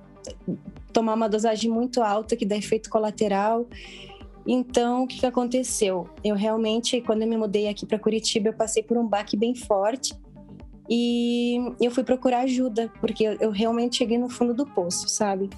tomar 0.93 1.15
uma 1.15 1.29
dosagem 1.29 1.71
muito 1.71 2.03
alta 2.03 2.37
que 2.37 2.45
dá 2.45 2.55
efeito 2.55 2.91
colateral. 2.91 3.67
Então, 4.47 5.05
o 5.05 5.07
que, 5.07 5.21
que 5.21 5.27
aconteceu? 5.27 6.07
Eu 6.23 6.37
realmente, 6.37 7.01
quando 7.01 7.23
eu 7.23 7.29
me 7.29 7.37
mudei 7.37 7.67
aqui 7.69 7.87
para 7.87 7.99
Curitiba, 7.99 8.51
eu 8.51 8.53
passei 8.53 8.83
por 8.83 8.99
um 8.99 9.07
baque 9.07 9.39
bem 9.39 9.55
forte 9.55 10.15
e 10.89 11.57
eu 11.81 11.91
fui 11.91 12.05
procurar 12.05 12.41
ajuda, 12.41 12.93
porque 13.01 13.25
eu, 13.41 13.51
realmente 13.51 13.97
cheguei 13.97 14.19
no 14.19 14.29
fundo 14.29 14.53
do 14.53 14.67
poço, 14.67 15.09
sabe? 15.09 15.49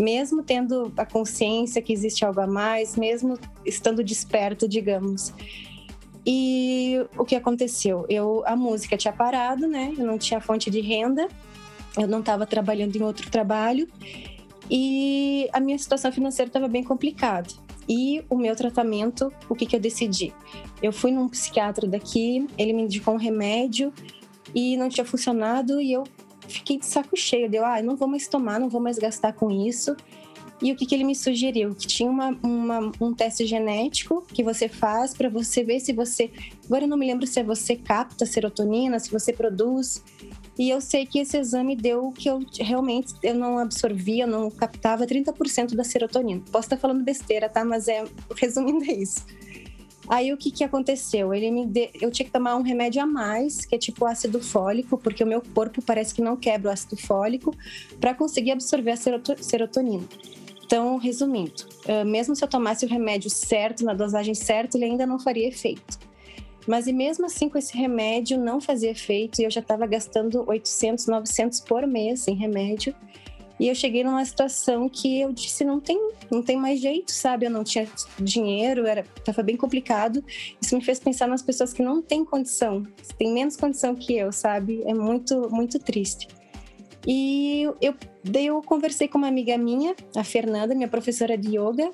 Mesmo 0.00 0.42
tendo 0.42 0.92
a 0.96 1.06
consciência 1.06 1.80
que 1.80 1.92
existe 1.92 2.24
algo 2.24 2.40
a 2.40 2.46
mais, 2.46 2.96
mesmo 2.96 3.38
estando 3.64 4.02
desperto, 4.02 4.68
digamos. 4.68 5.32
E 6.26 7.04
o 7.16 7.24
que 7.24 7.36
aconteceu? 7.36 8.04
Eu 8.08 8.42
a 8.46 8.56
música 8.56 8.96
tinha 8.96 9.12
parado, 9.12 9.68
né? 9.68 9.94
Eu 9.96 10.06
não 10.06 10.18
tinha 10.18 10.40
fonte 10.40 10.70
de 10.70 10.80
renda, 10.80 11.28
eu 11.96 12.08
não 12.08 12.20
estava 12.20 12.46
trabalhando 12.46 12.96
em 12.96 13.02
outro 13.02 13.30
trabalho 13.30 13.88
e 14.70 15.48
a 15.52 15.60
minha 15.60 15.78
situação 15.78 16.10
financeira 16.10 16.48
estava 16.48 16.66
bem 16.66 16.82
complicada. 16.82 17.48
E 17.88 18.24
o 18.30 18.36
meu 18.36 18.54
tratamento, 18.54 19.32
o 19.48 19.54
que, 19.54 19.66
que 19.66 19.76
eu 19.76 19.80
decidi? 19.80 20.32
Eu 20.82 20.92
fui 20.92 21.10
num 21.10 21.28
psiquiatra 21.28 21.86
daqui, 21.86 22.46
ele 22.56 22.72
me 22.72 22.82
indicou 22.82 23.14
um 23.14 23.18
remédio 23.18 23.92
e 24.54 24.76
não 24.76 24.88
tinha 24.88 25.04
funcionado 25.04 25.80
e 25.80 25.92
eu 25.92 26.04
fiquei 26.48 26.78
de 26.78 26.86
saco 26.86 27.16
cheio. 27.16 27.50
Deu, 27.50 27.64
ah, 27.64 27.82
não 27.82 27.96
vou 27.96 28.08
mais 28.08 28.28
tomar, 28.28 28.60
não 28.60 28.68
vou 28.68 28.80
mais 28.80 28.98
gastar 28.98 29.32
com 29.32 29.50
isso. 29.50 29.96
E 30.62 30.70
o 30.70 30.76
que, 30.76 30.86
que 30.86 30.94
ele 30.94 31.02
me 31.02 31.14
sugeriu? 31.14 31.74
Que 31.74 31.88
tinha 31.88 32.08
uma, 32.08 32.38
uma, 32.40 32.92
um 33.00 33.12
teste 33.12 33.44
genético 33.44 34.22
que 34.32 34.44
você 34.44 34.68
faz 34.68 35.12
para 35.12 35.28
você 35.28 35.64
ver 35.64 35.80
se 35.80 35.92
você. 35.92 36.30
Agora 36.64 36.84
eu 36.84 36.88
não 36.88 36.96
me 36.96 37.04
lembro 37.04 37.26
se 37.26 37.40
é 37.40 37.42
você 37.42 37.74
capta 37.74 38.24
serotonina, 38.24 39.00
se 39.00 39.10
você 39.10 39.32
produz. 39.32 40.04
E 40.56 40.70
eu 40.70 40.80
sei 40.80 41.04
que 41.04 41.18
esse 41.18 41.36
exame 41.36 41.74
deu 41.74 42.12
que 42.12 42.30
eu 42.30 42.40
realmente 42.60 43.12
eu 43.24 43.34
não 43.34 43.58
absorvia, 43.58 44.24
não 44.24 44.50
captava 44.50 45.04
30% 45.04 45.74
da 45.74 45.82
serotonina. 45.82 46.42
Posso 46.52 46.66
estar 46.66 46.76
falando 46.76 47.02
besteira, 47.02 47.48
tá? 47.48 47.64
Mas 47.64 47.88
é 47.88 48.04
resumindo 48.36 48.84
é 48.84 48.92
isso. 48.92 49.26
Aí 50.08 50.32
o 50.32 50.36
que, 50.36 50.50
que 50.50 50.64
aconteceu? 50.64 51.32
Ele 51.32 51.50
me 51.50 51.64
de... 51.66 51.90
Eu 52.00 52.10
tinha 52.10 52.26
que 52.26 52.32
tomar 52.32 52.56
um 52.56 52.62
remédio 52.62 53.00
a 53.00 53.06
mais, 53.06 53.64
que 53.64 53.74
é 53.74 53.78
tipo 53.78 54.04
ácido 54.04 54.40
fólico, 54.40 54.98
porque 54.98 55.22
o 55.22 55.26
meu 55.26 55.42
corpo 55.54 55.80
parece 55.80 56.14
que 56.14 56.20
não 56.20 56.36
quebra 56.36 56.70
o 56.70 56.72
ácido 56.72 56.96
fólico, 56.96 57.56
para 58.00 58.14
conseguir 58.14 58.50
absorver 58.50 58.92
a 58.92 58.96
serotonina. 59.36 60.04
Então, 60.64 60.96
resumindo, 60.96 61.66
mesmo 62.06 62.34
se 62.34 62.42
eu 62.42 62.48
tomasse 62.48 62.84
o 62.84 62.88
remédio 62.88 63.28
certo, 63.28 63.84
na 63.84 63.92
dosagem 63.92 64.34
certa, 64.34 64.76
ele 64.76 64.86
ainda 64.86 65.06
não 65.06 65.18
faria 65.18 65.46
efeito. 65.46 65.98
Mas 66.66 66.86
e 66.86 66.92
mesmo 66.92 67.26
assim 67.26 67.48
com 67.48 67.58
esse 67.58 67.76
remédio 67.76 68.38
não 68.38 68.60
fazia 68.60 68.90
efeito 68.90 69.40
e 69.40 69.44
eu 69.44 69.50
já 69.50 69.60
estava 69.60 69.86
gastando 69.86 70.44
800, 70.46 71.06
900 71.06 71.60
por 71.60 71.86
mês 71.86 72.26
em 72.28 72.34
remédio. 72.34 72.94
E 73.62 73.68
eu 73.68 73.76
cheguei 73.76 74.02
numa 74.02 74.24
situação 74.24 74.88
que 74.88 75.20
eu 75.20 75.32
disse 75.32 75.64
não 75.64 75.78
tem, 75.78 75.96
não 76.28 76.42
tem 76.42 76.56
mais 76.56 76.80
jeito, 76.80 77.12
sabe? 77.12 77.46
Eu 77.46 77.50
não 77.50 77.62
tinha 77.62 77.86
dinheiro, 78.18 78.88
era 78.88 79.04
tava 79.24 79.40
bem 79.40 79.56
complicado. 79.56 80.24
Isso 80.60 80.74
me 80.74 80.82
fez 80.82 80.98
pensar 80.98 81.28
nas 81.28 81.42
pessoas 81.42 81.72
que 81.72 81.80
não 81.80 82.02
têm 82.02 82.24
condição, 82.24 82.84
têm 83.16 83.32
menos 83.32 83.56
condição 83.56 83.94
que 83.94 84.16
eu, 84.18 84.32
sabe? 84.32 84.82
É 84.84 84.92
muito 84.92 85.48
muito 85.48 85.78
triste. 85.78 86.26
E 87.06 87.62
eu, 87.80 87.94
daí 88.24 88.46
eu 88.46 88.60
conversei 88.62 89.06
com 89.06 89.18
uma 89.18 89.28
amiga 89.28 89.56
minha, 89.56 89.94
a 90.16 90.24
Fernanda, 90.24 90.74
minha 90.74 90.88
professora 90.88 91.38
de 91.38 91.56
yoga, 91.56 91.92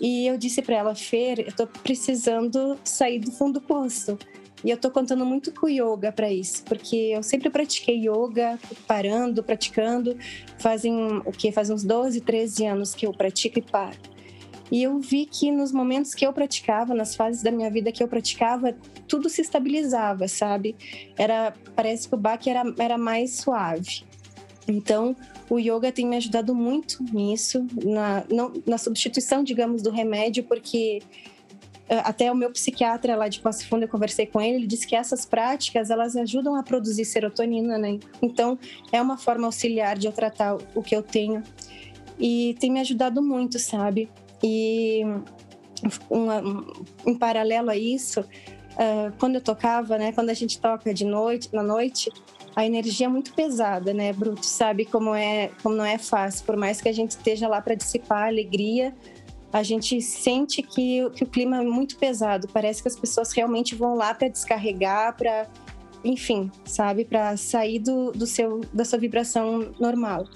e 0.00 0.26
eu 0.26 0.38
disse 0.38 0.62
para 0.62 0.76
ela, 0.76 0.94
Fer, 0.94 1.40
eu 1.40 1.52
tô 1.52 1.66
precisando 1.66 2.78
sair 2.82 3.18
do 3.18 3.30
fundo 3.30 3.60
do 3.60 3.66
poço. 3.66 4.18
E 4.64 4.70
eu 4.70 4.76
tô 4.76 4.90
contando 4.90 5.24
muito 5.24 5.52
com 5.52 5.68
yoga 5.68 6.10
para 6.10 6.32
isso, 6.32 6.64
porque 6.64 6.96
eu 7.14 7.22
sempre 7.22 7.50
pratiquei 7.50 8.08
yoga, 8.08 8.58
parando, 8.86 9.42
praticando. 9.42 10.16
Fazem 10.58 11.18
o 11.24 11.32
que? 11.32 11.52
Faz 11.52 11.70
uns 11.70 11.84
12, 11.84 12.20
13 12.20 12.66
anos 12.66 12.94
que 12.94 13.06
eu 13.06 13.12
pratico 13.12 13.58
e 13.58 13.62
paro. 13.62 13.96
E 14.70 14.82
eu 14.82 14.98
vi 14.98 15.26
que 15.26 15.50
nos 15.50 15.70
momentos 15.70 16.14
que 16.14 16.26
eu 16.26 16.32
praticava, 16.32 16.94
nas 16.94 17.14
fases 17.14 17.42
da 17.42 17.52
minha 17.52 17.70
vida 17.70 17.92
que 17.92 18.02
eu 18.02 18.08
praticava, 18.08 18.74
tudo 19.06 19.28
se 19.28 19.40
estabilizava, 19.40 20.26
sabe? 20.26 20.74
Era, 21.16 21.54
parece 21.74 22.08
que 22.08 22.14
o 22.14 22.18
baque 22.18 22.50
era, 22.50 22.62
era 22.78 22.98
mais 22.98 23.36
suave. 23.36 24.04
Então, 24.66 25.14
o 25.48 25.58
yoga 25.58 25.92
tem 25.92 26.06
me 26.06 26.16
ajudado 26.16 26.52
muito 26.54 27.04
nisso, 27.12 27.64
na, 27.84 28.24
não, 28.28 28.52
na 28.66 28.78
substituição, 28.78 29.44
digamos, 29.44 29.82
do 29.82 29.90
remédio, 29.90 30.42
porque 30.42 31.00
até 31.88 32.30
o 32.30 32.34
meu 32.34 32.50
psiquiatra 32.50 33.14
lá 33.14 33.28
de 33.28 33.40
Passo 33.40 33.66
Fundo, 33.68 33.84
eu 33.84 33.88
conversei 33.88 34.26
com 34.26 34.40
ele, 34.40 34.56
ele 34.56 34.66
disse 34.66 34.86
que 34.86 34.96
essas 34.96 35.24
práticas, 35.24 35.90
elas 35.90 36.16
ajudam 36.16 36.56
a 36.56 36.62
produzir 36.62 37.04
serotonina, 37.04 37.78
né? 37.78 37.98
Então, 38.20 38.58
é 38.90 39.00
uma 39.00 39.16
forma 39.16 39.46
auxiliar 39.46 39.96
de 39.96 40.06
eu 40.06 40.12
tratar 40.12 40.56
o 40.74 40.82
que 40.82 40.96
eu 40.96 41.02
tenho. 41.02 41.42
E 42.18 42.56
tem 42.58 42.72
me 42.72 42.80
ajudado 42.80 43.22
muito, 43.22 43.58
sabe? 43.58 44.08
E 44.42 45.02
uma, 46.10 46.42
em 47.06 47.14
paralelo 47.14 47.70
a 47.70 47.76
isso, 47.76 48.20
uh, 48.20 49.12
quando 49.18 49.36
eu 49.36 49.40
tocava, 49.40 49.96
né? 49.96 50.12
Quando 50.12 50.30
a 50.30 50.34
gente 50.34 50.58
toca 50.58 50.92
de 50.92 51.04
noite, 51.04 51.48
na 51.52 51.62
noite, 51.62 52.10
a 52.56 52.64
energia 52.64 53.06
é 53.06 53.08
muito 53.08 53.34
pesada, 53.34 53.92
né, 53.92 54.12
Bruto? 54.12 54.46
Sabe 54.46 54.86
como 54.86 55.14
é, 55.14 55.50
como 55.62 55.74
não 55.74 55.84
é 55.84 55.98
fácil. 55.98 56.44
Por 56.44 56.56
mais 56.56 56.80
que 56.80 56.88
a 56.88 56.92
gente 56.92 57.10
esteja 57.10 57.46
lá 57.46 57.60
para 57.60 57.74
dissipar 57.74 58.24
a 58.24 58.26
alegria, 58.28 58.94
a 59.52 59.62
gente 59.62 60.00
sente 60.02 60.62
que, 60.62 61.08
que 61.10 61.24
o 61.24 61.26
clima 61.26 61.58
é 61.58 61.64
muito 61.64 61.96
pesado. 61.96 62.48
Parece 62.48 62.82
que 62.82 62.88
as 62.88 62.96
pessoas 62.96 63.32
realmente 63.32 63.74
vão 63.74 63.94
lá 63.94 64.12
para 64.12 64.28
descarregar, 64.28 65.16
para, 65.16 65.48
enfim, 66.04 66.50
sabe, 66.64 67.04
para 67.04 67.36
sair 67.36 67.78
do, 67.78 68.12
do 68.12 68.26
seu 68.26 68.60
da 68.72 68.84
sua 68.84 68.98
vibração 68.98 69.72
normal. 69.78 70.26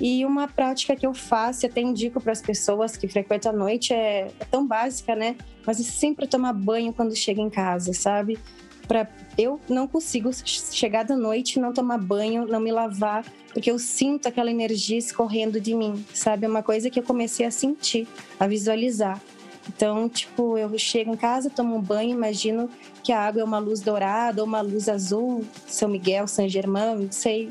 E 0.00 0.26
uma 0.26 0.46
prática 0.46 0.94
que 0.94 1.06
eu 1.06 1.14
faço 1.14 1.64
e 1.64 1.66
até 1.66 1.80
indico 1.80 2.20
para 2.20 2.32
as 2.32 2.42
pessoas 2.42 2.96
que 2.96 3.08
frequentam 3.08 3.52
a 3.52 3.56
noite 3.56 3.94
é, 3.94 4.28
é, 4.38 4.44
tão 4.44 4.66
básica, 4.66 5.16
né? 5.16 5.36
Mas 5.66 5.80
é 5.80 5.82
sempre 5.82 6.26
tomar 6.26 6.52
banho 6.52 6.92
quando 6.92 7.16
chega 7.16 7.40
em 7.40 7.48
casa, 7.48 7.94
sabe? 7.94 8.38
Para 8.86 9.08
eu 9.38 9.60
não 9.68 9.86
consigo 9.86 10.30
chegar 10.44 11.04
da 11.04 11.16
noite, 11.16 11.60
não 11.60 11.72
tomar 11.72 11.98
banho, 11.98 12.46
não 12.46 12.60
me 12.60 12.72
lavar, 12.72 13.24
porque 13.52 13.70
eu 13.70 13.78
sinto 13.78 14.26
aquela 14.26 14.50
energia 14.50 14.98
escorrendo 14.98 15.60
de 15.60 15.74
mim, 15.74 16.04
sabe? 16.14 16.46
É 16.46 16.48
uma 16.48 16.62
coisa 16.62 16.88
que 16.88 16.98
eu 16.98 17.02
comecei 17.02 17.44
a 17.44 17.50
sentir, 17.50 18.08
a 18.40 18.46
visualizar. 18.46 19.20
Então, 19.68 20.08
tipo, 20.08 20.56
eu 20.56 20.78
chego 20.78 21.12
em 21.12 21.16
casa, 21.16 21.50
tomo 21.50 21.76
um 21.76 21.80
banho, 21.80 22.10
imagino 22.10 22.70
que 23.02 23.12
a 23.12 23.20
água 23.20 23.42
é 23.42 23.44
uma 23.44 23.58
luz 23.58 23.80
dourada 23.80 24.40
ou 24.40 24.46
uma 24.46 24.60
luz 24.60 24.88
azul, 24.88 25.44
São 25.66 25.88
Miguel, 25.88 26.26
São 26.28 26.48
Germão, 26.48 26.96
não 26.96 27.12
sei, 27.12 27.48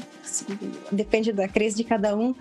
depende 0.92 1.32
da 1.32 1.48
crença 1.48 1.76
de 1.76 1.84
cada 1.84 2.16
um, 2.16 2.34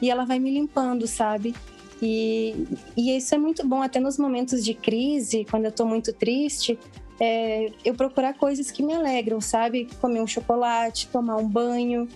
e 0.00 0.10
ela 0.10 0.24
vai 0.24 0.38
me 0.38 0.50
limpando, 0.50 1.06
sabe? 1.06 1.54
E, 2.00 2.66
e 2.96 3.16
isso 3.16 3.34
é 3.34 3.38
muito 3.38 3.66
bom, 3.66 3.82
até 3.82 3.98
nos 3.98 4.18
momentos 4.18 4.64
de 4.64 4.74
crise, 4.74 5.46
quando 5.50 5.64
eu 5.64 5.70
estou 5.70 5.86
muito 5.86 6.12
triste, 6.12 6.78
é, 7.18 7.72
eu 7.84 7.94
procurar 7.94 8.34
coisas 8.34 8.70
que 8.70 8.82
me 8.82 8.94
alegram, 8.94 9.40
sabe? 9.40 9.88
Comer 10.00 10.20
um 10.20 10.26
chocolate, 10.26 11.08
tomar 11.08 11.36
um 11.36 11.48
banho. 11.48 12.08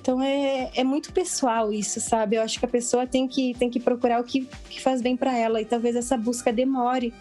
Então 0.00 0.22
é, 0.22 0.70
é 0.74 0.82
muito 0.82 1.12
pessoal 1.12 1.72
isso, 1.72 2.00
sabe? 2.00 2.36
Eu 2.36 2.42
acho 2.42 2.58
que 2.58 2.64
a 2.64 2.68
pessoa 2.68 3.06
tem 3.06 3.28
que, 3.28 3.54
tem 3.58 3.68
que 3.68 3.78
procurar 3.78 4.20
o 4.20 4.24
que, 4.24 4.48
que 4.68 4.80
faz 4.80 5.02
bem 5.02 5.16
para 5.16 5.36
ela 5.36 5.60
e 5.60 5.64
talvez 5.64 5.94
essa 5.94 6.16
busca 6.16 6.52
demore. 6.52 7.12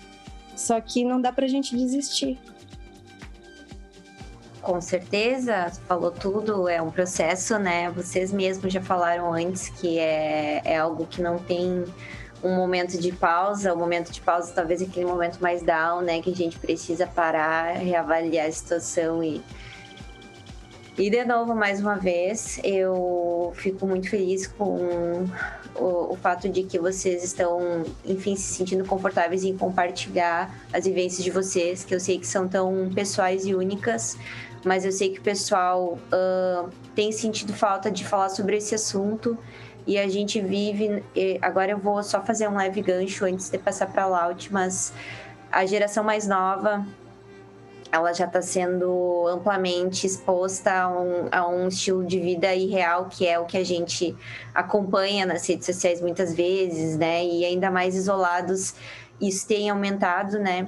Só 0.55 0.79
que 0.79 1.03
não 1.03 1.21
dá 1.21 1.31
pra 1.31 1.47
gente 1.47 1.75
desistir. 1.75 2.37
Com 4.61 4.79
certeza, 4.81 5.71
falou 5.87 6.11
tudo, 6.11 6.67
é 6.67 6.81
um 6.81 6.91
processo, 6.91 7.57
né? 7.57 7.89
Vocês 7.91 8.31
mesmos 8.31 8.71
já 8.71 8.81
falaram 8.81 9.33
antes 9.33 9.69
que 9.69 9.97
é, 9.97 10.61
é 10.63 10.77
algo 10.77 11.05
que 11.05 11.21
não 11.21 11.37
tem 11.39 11.85
um 12.43 12.55
momento 12.55 12.97
de 12.97 13.11
pausa, 13.11 13.73
o 13.73 13.75
um 13.75 13.79
momento 13.79 14.11
de 14.11 14.21
pausa 14.21 14.51
talvez 14.53 14.81
aquele 14.81 15.05
momento 15.05 15.39
mais 15.39 15.61
down, 15.61 16.01
né? 16.01 16.21
Que 16.21 16.31
a 16.31 16.35
gente 16.35 16.57
precisa 16.57 17.05
parar, 17.07 17.73
reavaliar 17.77 18.47
a 18.47 18.51
situação 18.51 19.23
e. 19.23 19.41
E 20.97 21.09
de 21.09 21.23
novo, 21.23 21.55
mais 21.55 21.79
uma 21.79 21.95
vez, 21.95 22.59
eu 22.61 23.53
fico 23.55 23.87
muito 23.87 24.09
feliz 24.09 24.47
com 24.47 25.25
o, 25.73 26.11
o 26.11 26.17
fato 26.21 26.49
de 26.49 26.63
que 26.63 26.77
vocês 26.77 27.23
estão, 27.23 27.85
enfim, 28.05 28.35
se 28.35 28.55
sentindo 28.55 28.83
confortáveis 28.83 29.45
em 29.45 29.57
compartilhar 29.57 30.53
as 30.73 30.83
vivências 30.83 31.23
de 31.23 31.31
vocês, 31.31 31.85
que 31.85 31.95
eu 31.95 32.01
sei 32.01 32.19
que 32.19 32.27
são 32.27 32.49
tão 32.49 32.91
pessoais 32.93 33.45
e 33.45 33.55
únicas, 33.55 34.17
mas 34.65 34.83
eu 34.83 34.91
sei 34.91 35.11
que 35.11 35.19
o 35.19 35.23
pessoal 35.23 35.97
uh, 36.11 36.69
tem 36.93 37.13
sentido 37.13 37.53
falta 37.53 37.89
de 37.89 38.05
falar 38.05 38.27
sobre 38.27 38.57
esse 38.57 38.75
assunto 38.75 39.37
e 39.85 39.97
a 39.97 40.07
gente 40.07 40.39
vive. 40.41 41.03
Agora 41.41 41.71
eu 41.71 41.77
vou 41.77 42.01
só 42.03 42.21
fazer 42.21 42.47
um 42.47 42.57
leve 42.57 42.81
gancho 42.81 43.25
antes 43.25 43.49
de 43.49 43.57
passar 43.57 43.87
para 43.87 44.03
a 44.03 44.07
Laut, 44.07 44.51
mas 44.51 44.93
a 45.51 45.65
geração 45.65 46.03
mais 46.03 46.27
nova 46.27 46.85
ela 47.91 48.13
já 48.13 48.25
está 48.25 48.41
sendo 48.41 49.27
amplamente 49.27 50.05
exposta 50.05 50.71
a 50.71 50.89
um, 50.89 51.27
a 51.31 51.47
um, 51.47 51.67
estilo 51.67 52.05
de 52.05 52.19
vida 52.19 52.53
irreal, 52.53 53.07
que 53.09 53.25
é 53.25 53.39
o 53.39 53.45
que 53.45 53.57
a 53.57 53.63
gente 53.63 54.15
acompanha 54.53 55.25
nas 55.25 55.47
redes 55.47 55.65
sociais 55.65 55.99
muitas 55.99 56.35
vezes, 56.35 56.95
né? 56.97 57.25
E 57.25 57.43
ainda 57.43 57.71
mais 57.71 57.95
isolados, 57.95 58.75
isso 59.19 59.47
tem 59.47 59.69
aumentado, 59.69 60.37
né? 60.37 60.67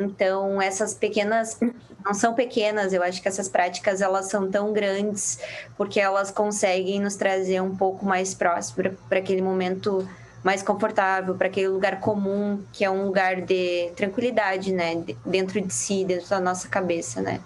Então, 0.00 0.60
essas 0.60 0.94
pequenas 0.94 1.58
não 2.04 2.14
são 2.14 2.34
pequenas, 2.34 2.92
eu 2.92 3.02
acho 3.02 3.20
que 3.20 3.28
essas 3.28 3.48
práticas 3.48 4.00
elas 4.00 4.26
são 4.26 4.50
tão 4.50 4.72
grandes 4.72 5.38
porque 5.76 6.00
elas 6.00 6.30
conseguem 6.30 6.98
nos 7.00 7.16
trazer 7.16 7.60
um 7.60 7.76
pouco 7.76 8.06
mais 8.06 8.34
próximo 8.34 8.90
para 9.08 9.18
aquele 9.18 9.42
momento 9.42 10.08
mais 10.42 10.62
confortável, 10.62 11.34
para 11.34 11.48
aquele 11.48 11.68
lugar 11.68 12.00
comum, 12.00 12.64
que 12.72 12.82
é 12.82 12.90
um 12.90 13.04
lugar 13.04 13.42
de 13.42 13.90
tranquilidade, 13.94 14.72
né, 14.72 15.04
dentro 15.26 15.60
de 15.60 15.72
si, 15.72 16.02
dentro 16.02 16.30
da 16.30 16.40
nossa 16.40 16.66
cabeça, 16.66 17.20
né. 17.20 17.40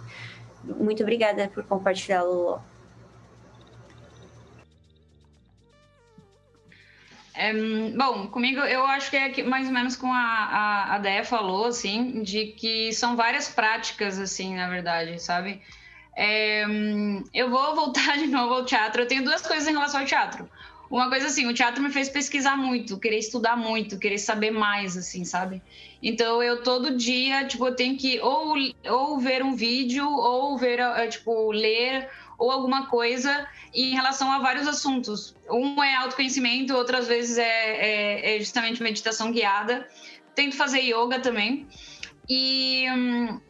Muito 0.62 1.02
obrigada 1.02 1.50
por 1.52 1.64
compartilhar, 1.64 2.22
Lulu. 2.22 2.60
É, 7.36 7.52
bom, 7.96 8.28
comigo 8.28 8.60
eu 8.60 8.86
acho 8.86 9.10
que 9.10 9.16
é 9.16 9.42
mais 9.42 9.66
ou 9.66 9.72
menos 9.72 9.96
com 9.96 10.12
a, 10.12 10.18
a, 10.18 10.96
a 10.96 11.24
falou, 11.24 11.66
assim, 11.66 12.22
de 12.22 12.46
que 12.52 12.92
são 12.92 13.16
várias 13.16 13.48
práticas, 13.48 14.18
assim, 14.20 14.54
na 14.54 14.68
verdade, 14.68 15.20
sabe? 15.20 15.60
É, 16.16 16.64
eu 17.34 17.50
vou 17.50 17.74
voltar 17.74 18.16
de 18.18 18.28
novo 18.28 18.54
ao 18.54 18.64
teatro. 18.64 19.02
Eu 19.02 19.08
tenho 19.08 19.24
duas 19.24 19.42
coisas 19.42 19.66
em 19.68 19.72
relação 19.72 20.00
ao 20.00 20.06
teatro. 20.06 20.48
Uma 20.88 21.08
coisa 21.08 21.26
assim, 21.26 21.46
o 21.48 21.54
teatro 21.54 21.82
me 21.82 21.90
fez 21.90 22.08
pesquisar 22.08 22.56
muito, 22.56 23.00
querer 23.00 23.18
estudar 23.18 23.56
muito, 23.56 23.98
querer 23.98 24.18
saber 24.18 24.52
mais, 24.52 24.96
assim, 24.96 25.24
sabe? 25.24 25.60
Então 26.00 26.40
eu 26.40 26.62
todo 26.62 26.96
dia, 26.96 27.44
tipo, 27.46 27.66
eu 27.66 27.74
tenho 27.74 27.96
que 27.96 28.20
ou, 28.20 28.54
ou 28.88 29.18
ver 29.18 29.42
um 29.42 29.56
vídeo, 29.56 30.06
ou 30.06 30.56
ver, 30.56 30.78
eh, 30.78 31.08
tipo, 31.08 31.50
ler 31.50 32.08
ou 32.38 32.50
alguma 32.50 32.86
coisa 32.86 33.46
em 33.72 33.94
relação 33.94 34.30
a 34.30 34.38
vários 34.38 34.66
assuntos. 34.66 35.34
Um 35.50 35.82
é 35.82 35.94
autoconhecimento, 35.96 36.74
outras 36.74 37.06
vezes 37.06 37.38
é, 37.38 37.42
é, 37.42 38.36
é 38.36 38.38
justamente 38.40 38.82
meditação 38.82 39.32
guiada. 39.32 39.88
Tento 40.34 40.56
fazer 40.56 40.80
yoga 40.80 41.20
também. 41.20 41.66
E, 42.28 42.86
hum, 42.90 43.40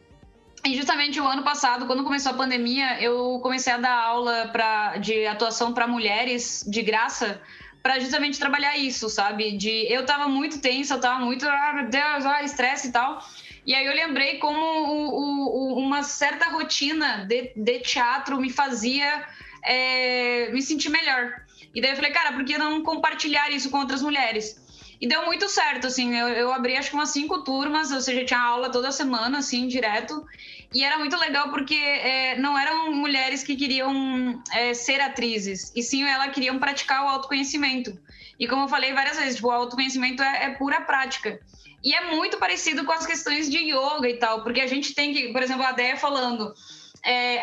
e 0.65 0.75
justamente 0.75 1.19
o 1.19 1.27
ano 1.27 1.43
passado, 1.43 1.85
quando 1.85 2.03
começou 2.03 2.31
a 2.31 2.35
pandemia, 2.35 3.01
eu 3.01 3.39
comecei 3.41 3.71
a 3.71 3.77
dar 3.77 3.93
aula 3.93 4.49
pra, 4.51 4.97
de 4.97 5.25
atuação 5.25 5.73
para 5.73 5.87
mulheres 5.87 6.63
de 6.67 6.81
graça 6.81 7.41
para 7.83 7.99
justamente 7.99 8.39
trabalhar 8.39 8.75
isso, 8.75 9.07
sabe? 9.09 9.55
De 9.57 9.85
eu 9.93 10.03
tava 10.07 10.27
muito 10.27 10.59
tensa, 10.59 10.95
eu 10.95 10.99
tava 10.99 11.23
muito, 11.23 11.47
ah, 11.47 11.73
meu 11.75 11.87
Deus, 11.87 12.25
ah, 12.25 12.41
estresse 12.41 12.87
e 12.87 12.91
tal. 12.91 13.23
E 13.65 13.73
aí 13.73 13.85
eu 13.85 13.93
lembrei 13.93 14.37
como 14.37 14.59
o, 14.59 15.73
o, 15.73 15.79
uma 15.79 16.03
certa 16.03 16.49
rotina 16.49 17.25
de, 17.25 17.51
de 17.55 17.79
teatro 17.79 18.39
me 18.39 18.51
fazia 18.51 19.25
é, 19.63 20.51
me 20.51 20.61
sentir 20.61 20.89
melhor. 20.89 21.33
E 21.73 21.81
daí 21.81 21.91
eu 21.91 21.95
falei, 21.95 22.11
cara, 22.11 22.33
por 22.33 22.45
que 22.45 22.57
não 22.57 22.83
compartilhar 22.83 23.49
isso 23.51 23.69
com 23.69 23.79
outras 23.79 24.01
mulheres? 24.01 24.63
E 25.01 25.07
deu 25.07 25.25
muito 25.25 25.49
certo, 25.49 25.87
assim, 25.87 26.15
eu, 26.15 26.27
eu 26.29 26.53
abri 26.53 26.77
acho 26.77 26.89
que 26.89 26.95
umas 26.95 27.09
cinco 27.09 27.43
turmas, 27.43 27.91
ou 27.91 27.99
seja, 27.99 28.23
tinha 28.23 28.39
aula 28.39 28.71
toda 28.71 28.91
semana, 28.91 29.39
assim, 29.39 29.67
direto. 29.67 30.25
E 30.73 30.83
era 30.83 30.97
muito 30.97 31.17
legal 31.17 31.49
porque 31.49 31.75
é, 31.75 32.37
não 32.37 32.57
eram 32.57 32.93
mulheres 32.93 33.43
que 33.43 33.55
queriam 33.55 34.41
é, 34.53 34.73
ser 34.73 35.01
atrizes, 35.01 35.71
e 35.75 35.81
sim 35.81 36.03
elas 36.03 36.33
queriam 36.33 36.59
praticar 36.59 37.03
o 37.03 37.09
autoconhecimento. 37.09 37.97
E 38.39 38.47
como 38.47 38.63
eu 38.63 38.67
falei 38.67 38.93
várias 38.93 39.17
vezes, 39.17 39.35
tipo, 39.35 39.47
o 39.47 39.51
autoconhecimento 39.51 40.23
é, 40.23 40.45
é 40.45 40.49
pura 40.51 40.81
prática. 40.81 41.39
E 41.85 41.93
é 41.93 42.15
muito 42.15 42.39
parecido 42.39 42.83
com 42.83 42.91
as 42.91 43.05
questões 43.05 43.47
de 43.47 43.59
yoga 43.59 44.09
e 44.09 44.17
tal, 44.17 44.41
porque 44.41 44.59
a 44.59 44.65
gente 44.65 44.95
tem 44.95 45.13
que, 45.13 45.31
por 45.31 45.43
exemplo, 45.43 45.63
a 45.63 45.71
Déia 45.71 45.95
falando, 45.95 46.51
é, 47.03 47.35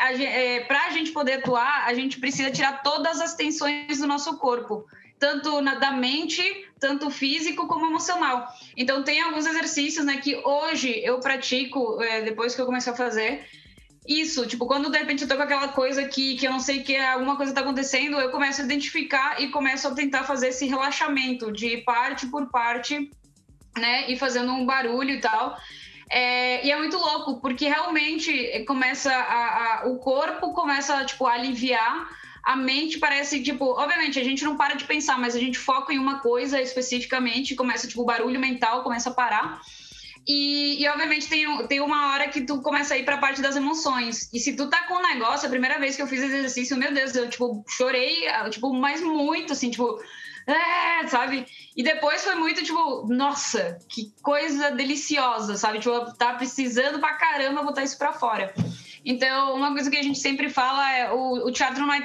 é, 0.56 0.60
para 0.64 0.86
a 0.86 0.90
gente 0.90 1.12
poder 1.12 1.34
atuar, 1.34 1.86
a 1.86 1.94
gente 1.94 2.18
precisa 2.18 2.50
tirar 2.50 2.82
todas 2.82 3.20
as 3.20 3.36
tensões 3.36 4.00
do 4.00 4.06
nosso 4.08 4.36
corpo, 4.38 4.84
tanto 5.16 5.60
na, 5.60 5.76
da 5.76 5.92
mente, 5.92 6.42
tanto 6.80 7.08
físico 7.08 7.68
como 7.68 7.86
emocional. 7.86 8.48
Então, 8.76 9.04
tem 9.04 9.20
alguns 9.20 9.46
exercícios 9.46 10.04
né, 10.04 10.16
que 10.16 10.34
hoje 10.44 11.00
eu 11.04 11.20
pratico, 11.20 12.02
é, 12.02 12.22
depois 12.22 12.52
que 12.52 12.60
eu 12.60 12.66
comecei 12.66 12.92
a 12.92 12.96
fazer. 12.96 13.46
Isso, 14.04 14.44
tipo, 14.48 14.66
quando 14.66 14.90
de 14.90 14.98
repente 14.98 15.22
eu 15.22 15.28
tô 15.28 15.36
com 15.36 15.42
aquela 15.42 15.68
coisa 15.68 16.04
que, 16.08 16.34
que 16.34 16.48
eu 16.48 16.50
não 16.50 16.58
sei 16.58 16.82
que 16.82 16.96
alguma 16.96 17.36
coisa 17.36 17.54
tá 17.54 17.60
acontecendo, 17.60 18.18
eu 18.18 18.32
começo 18.32 18.60
a 18.60 18.64
identificar 18.64 19.40
e 19.40 19.50
começo 19.50 19.86
a 19.86 19.94
tentar 19.94 20.24
fazer 20.24 20.48
esse 20.48 20.66
relaxamento 20.66 21.52
de 21.52 21.76
parte 21.76 22.26
por 22.26 22.50
parte 22.50 23.08
né? 23.76 24.10
E 24.10 24.16
fazendo 24.16 24.52
um 24.52 24.66
barulho 24.66 25.10
e 25.10 25.20
tal. 25.20 25.56
É, 26.10 26.66
e 26.66 26.70
é 26.70 26.76
muito 26.76 26.98
louco, 26.98 27.40
porque 27.40 27.66
realmente 27.66 28.64
começa 28.66 29.10
a, 29.10 29.82
a, 29.82 29.88
o 29.88 29.98
corpo 29.98 30.52
começa 30.52 31.02
tipo, 31.06 31.26
a 31.26 31.32
aliviar, 31.32 32.06
a 32.44 32.54
mente 32.54 32.98
parece, 32.98 33.42
tipo, 33.42 33.64
obviamente 33.64 34.18
a 34.18 34.24
gente 34.24 34.44
não 34.44 34.56
para 34.56 34.74
de 34.74 34.84
pensar, 34.84 35.18
mas 35.18 35.34
a 35.34 35.38
gente 35.38 35.58
foca 35.58 35.92
em 35.92 35.98
uma 35.98 36.18
coisa 36.18 36.60
especificamente, 36.60 37.54
começa, 37.54 37.88
tipo, 37.88 38.02
o 38.02 38.04
barulho 38.04 38.38
mental 38.38 38.82
começa 38.82 39.08
a 39.08 39.14
parar. 39.14 39.62
E, 40.28 40.82
e, 40.82 40.88
obviamente 40.88 41.28
tem, 41.28 41.66
tem 41.66 41.80
uma 41.80 42.12
hora 42.12 42.28
que 42.28 42.42
tu 42.42 42.60
começa 42.60 42.94
a 42.94 42.98
ir 42.98 43.04
pra 43.04 43.18
parte 43.18 43.40
das 43.40 43.56
emoções. 43.56 44.28
E 44.32 44.38
se 44.38 44.54
tu 44.54 44.68
tá 44.68 44.86
com 44.86 44.94
um 44.94 45.02
negócio, 45.02 45.46
a 45.46 45.50
primeira 45.50 45.78
vez 45.78 45.96
que 45.96 46.02
eu 46.02 46.06
fiz 46.06 46.22
esse 46.22 46.36
exercício, 46.36 46.76
meu 46.76 46.92
Deus, 46.92 47.14
eu, 47.14 47.28
tipo, 47.28 47.64
chorei, 47.68 48.26
tipo, 48.50 48.72
mas 48.72 49.00
muito, 49.00 49.52
assim, 49.52 49.70
tipo, 49.70 49.98
é, 50.46 51.06
sabe? 51.06 51.46
E 51.76 51.82
depois 51.82 52.24
foi 52.24 52.34
muito 52.34 52.62
tipo, 52.64 53.06
nossa, 53.06 53.78
que 53.88 54.12
coisa 54.22 54.70
deliciosa, 54.72 55.56
sabe? 55.56 55.78
Tipo, 55.78 56.12
tá 56.16 56.34
precisando 56.34 56.98
pra 56.98 57.14
caramba 57.14 57.62
botar 57.62 57.82
isso 57.82 57.96
pra 57.96 58.12
fora. 58.12 58.52
Então, 59.04 59.54
uma 59.54 59.72
coisa 59.72 59.90
que 59.90 59.96
a 59.96 60.02
gente 60.02 60.18
sempre 60.18 60.48
fala 60.48 60.90
é 60.92 61.12
o, 61.12 61.46
o 61.46 61.52
teatro 61.52 61.86
não 61.86 61.94
é 61.94 62.00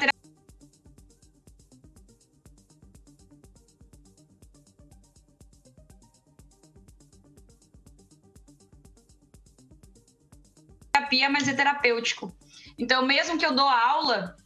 terapia, 10.93 11.30
mas 11.30 11.47
é 11.47 11.54
terapêutico. 11.54 12.36
Então, 12.78 13.06
mesmo 13.06 13.38
que 13.38 13.45
eu 13.45 13.56
dou 13.56 13.67
aula, 13.67 14.37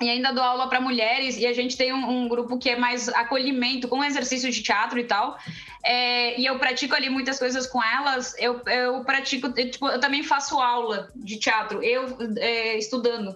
e 0.00 0.08
ainda 0.08 0.32
dou 0.32 0.42
aula 0.42 0.68
para 0.68 0.80
mulheres 0.80 1.36
e 1.36 1.46
a 1.46 1.52
gente 1.52 1.76
tem 1.76 1.92
um, 1.92 2.08
um, 2.08 2.28
grupo 2.28 2.58
que 2.58 2.70
é 2.70 2.76
mais 2.76 3.08
acolhimento 3.08 3.86
com 3.86 4.02
exercício 4.02 4.50
de 4.50 4.62
teatro 4.62 4.98
e 4.98 5.04
tal 5.04 5.36
é, 5.84 6.40
e 6.40 6.46
eu 6.46 6.58
pratico 6.58 6.94
ali 6.94 7.10
muitas 7.10 7.38
coisas 7.38 7.66
com 7.66 7.82
elas 7.82 8.34
eu, 8.38 8.60
eu 8.66 9.04
pratico 9.04 9.52
eu, 9.56 9.70
tipo, 9.70 9.88
eu 9.88 10.00
também 10.00 10.22
faço 10.22 10.58
aula 10.58 11.10
de 11.14 11.38
teatro 11.38 11.82
eu 11.82 12.16
é, 12.38 12.78
estudando 12.78 13.34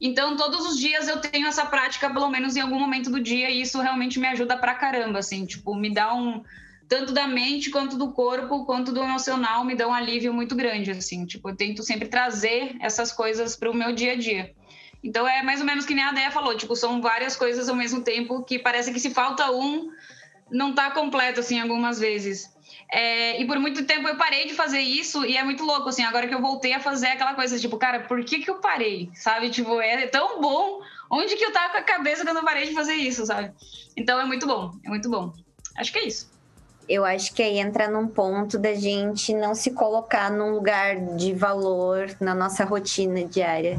então 0.00 0.36
todos 0.36 0.66
os 0.66 0.78
dias 0.78 1.08
eu 1.08 1.20
tenho 1.20 1.46
essa 1.48 1.66
prática 1.66 2.08
pelo 2.08 2.28
menos 2.28 2.54
em 2.54 2.60
algum 2.60 2.78
momento 2.78 3.10
do 3.10 3.20
dia 3.20 3.50
e 3.50 3.60
isso 3.60 3.80
realmente 3.80 4.18
me 4.20 4.28
ajuda 4.28 4.56
pra 4.56 4.74
caramba 4.74 5.18
assim 5.18 5.44
tipo 5.44 5.74
me 5.74 5.92
dá 5.92 6.14
um 6.14 6.42
tanto 6.88 7.12
da 7.12 7.26
mente 7.26 7.70
quanto 7.70 7.96
do 7.96 8.12
corpo, 8.12 8.66
quanto 8.66 8.92
do 8.92 9.02
emocional, 9.02 9.64
me 9.64 9.74
dão 9.74 9.90
um 9.90 9.94
alívio 9.94 10.34
muito 10.34 10.54
grande, 10.54 10.90
assim. 10.90 11.24
Tipo, 11.24 11.48
eu 11.48 11.56
tento 11.56 11.82
sempre 11.82 12.08
trazer 12.08 12.76
essas 12.78 13.10
coisas 13.10 13.56
para 13.56 13.70
o 13.70 13.74
meu 13.74 13.94
dia 13.94 14.12
a 14.12 14.16
dia. 14.16 14.54
Então 15.04 15.28
é 15.28 15.42
mais 15.42 15.60
ou 15.60 15.66
menos 15.66 15.84
que 15.84 15.94
nem 15.94 16.02
a 16.02 16.12
Deia 16.12 16.30
falou, 16.30 16.56
tipo, 16.56 16.74
são 16.74 17.02
várias 17.02 17.36
coisas 17.36 17.68
ao 17.68 17.76
mesmo 17.76 18.00
tempo 18.00 18.42
que 18.42 18.58
parece 18.58 18.90
que 18.90 18.98
se 18.98 19.10
falta 19.10 19.52
um, 19.52 19.90
não 20.50 20.70
está 20.70 20.90
completo, 20.90 21.40
assim, 21.40 21.60
algumas 21.60 21.98
vezes. 22.00 22.50
É, 22.90 23.40
e 23.40 23.46
por 23.46 23.58
muito 23.58 23.84
tempo 23.84 24.08
eu 24.08 24.16
parei 24.16 24.46
de 24.46 24.54
fazer 24.54 24.80
isso 24.80 25.24
e 25.26 25.36
é 25.36 25.44
muito 25.44 25.62
louco, 25.62 25.90
assim, 25.90 26.02
agora 26.02 26.26
que 26.26 26.34
eu 26.34 26.40
voltei 26.40 26.72
a 26.72 26.80
fazer 26.80 27.08
aquela 27.08 27.34
coisa, 27.34 27.58
tipo, 27.58 27.76
cara, 27.76 28.00
por 28.00 28.24
que 28.24 28.38
que 28.38 28.50
eu 28.50 28.56
parei, 28.56 29.10
sabe? 29.14 29.50
Tipo, 29.50 29.78
é 29.78 30.06
tão 30.06 30.40
bom, 30.40 30.80
onde 31.10 31.36
que 31.36 31.44
eu 31.44 31.52
tava 31.52 31.72
com 31.72 31.78
a 31.78 31.82
cabeça 31.82 32.24
quando 32.24 32.38
eu 32.38 32.44
parei 32.44 32.66
de 32.66 32.74
fazer 32.74 32.94
isso, 32.94 33.26
sabe? 33.26 33.52
Então 33.94 34.18
é 34.18 34.24
muito 34.24 34.46
bom, 34.46 34.72
é 34.84 34.88
muito 34.88 35.10
bom. 35.10 35.34
Acho 35.76 35.92
que 35.92 35.98
é 35.98 36.06
isso. 36.06 36.32
Eu 36.88 37.04
acho 37.04 37.34
que 37.34 37.42
aí 37.42 37.58
entra 37.58 37.88
num 37.88 38.06
ponto 38.06 38.58
da 38.58 38.74
gente 38.74 39.34
não 39.34 39.54
se 39.54 39.70
colocar 39.72 40.30
num 40.30 40.52
lugar 40.52 40.96
de 41.16 41.32
valor 41.34 42.14
na 42.20 42.34
nossa 42.34 42.64
rotina 42.64 43.24
diária. 43.24 43.78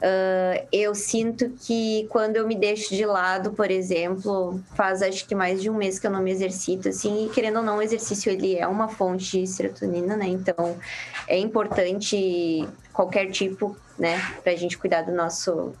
Uh, 0.00 0.66
eu 0.72 0.94
sinto 0.94 1.50
que 1.50 2.06
quando 2.08 2.36
eu 2.36 2.46
me 2.46 2.54
deixo 2.54 2.94
de 2.94 3.04
lado, 3.04 3.52
por 3.52 3.70
exemplo, 3.70 4.58
faz 4.74 5.02
acho 5.02 5.26
que 5.26 5.34
mais 5.34 5.60
de 5.60 5.68
um 5.68 5.74
mês 5.74 5.98
que 5.98 6.06
eu 6.06 6.10
não 6.10 6.22
me 6.22 6.30
exercito, 6.30 6.88
assim, 6.88 7.26
e 7.26 7.28
querendo 7.28 7.58
ou 7.58 7.62
não, 7.62 7.76
o 7.76 7.82
exercício 7.82 8.32
ele 8.32 8.56
é 8.56 8.66
uma 8.66 8.88
fonte 8.88 9.40
de 9.40 9.46
serotonina, 9.46 10.16
né? 10.16 10.26
Então 10.26 10.78
é 11.28 11.38
importante 11.38 12.66
qualquer 12.94 13.30
tipo, 13.30 13.76
né, 13.98 14.18
pra 14.42 14.56
gente 14.56 14.78
cuidar 14.78 15.02
do 15.02 15.12
nosso. 15.12 15.74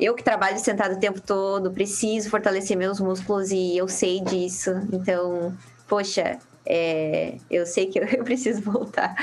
Eu 0.00 0.16
que 0.16 0.24
trabalho 0.24 0.58
sentado 0.58 0.96
o 0.96 0.98
tempo 0.98 1.20
todo, 1.20 1.70
preciso 1.70 2.28
fortalecer 2.30 2.76
meus 2.76 2.98
músculos 2.98 3.52
e 3.52 3.76
eu 3.76 3.86
sei 3.86 4.20
disso. 4.20 4.72
Então, 4.92 5.56
poxa, 5.86 6.40
é... 6.66 7.36
eu 7.48 7.64
sei 7.64 7.86
que 7.86 8.00
eu 8.18 8.24
preciso 8.24 8.60
voltar. 8.62 9.14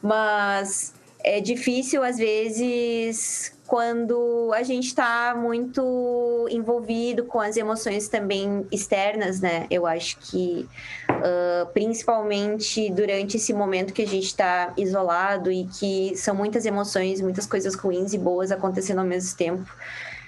Mas 0.00 0.94
é 1.24 1.40
difícil, 1.40 2.02
às 2.02 2.16
vezes, 2.16 3.52
quando 3.70 4.50
a 4.52 4.64
gente 4.64 4.88
está 4.88 5.32
muito 5.32 6.48
envolvido 6.50 7.24
com 7.26 7.38
as 7.38 7.56
emoções 7.56 8.08
também 8.08 8.66
externas, 8.72 9.40
né? 9.40 9.68
Eu 9.70 9.86
acho 9.86 10.18
que, 10.18 10.68
uh, 11.08 11.72
principalmente 11.72 12.90
durante 12.90 13.36
esse 13.36 13.52
momento 13.52 13.92
que 13.92 14.02
a 14.02 14.06
gente 14.08 14.26
está 14.26 14.74
isolado 14.76 15.52
e 15.52 15.66
que 15.66 16.16
são 16.16 16.34
muitas 16.34 16.66
emoções, 16.66 17.20
muitas 17.20 17.46
coisas 17.46 17.76
ruins 17.76 18.12
e 18.12 18.18
boas 18.18 18.50
acontecendo 18.50 18.98
ao 18.98 19.06
mesmo 19.06 19.38
tempo 19.38 19.72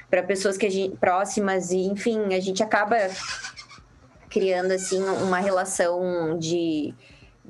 para 0.09 0.22
pessoas 0.22 0.57
que 0.57 0.66
a 0.66 0.70
gente, 0.70 0.96
próximas 0.98 1.72
e, 1.72 1.78
enfim, 1.78 2.35
a 2.35 2.38
gente 2.38 2.62
acaba 2.62 2.96
criando 4.31 4.70
assim 4.70 5.02
uma 5.02 5.40
relação 5.40 6.38
de 6.38 6.94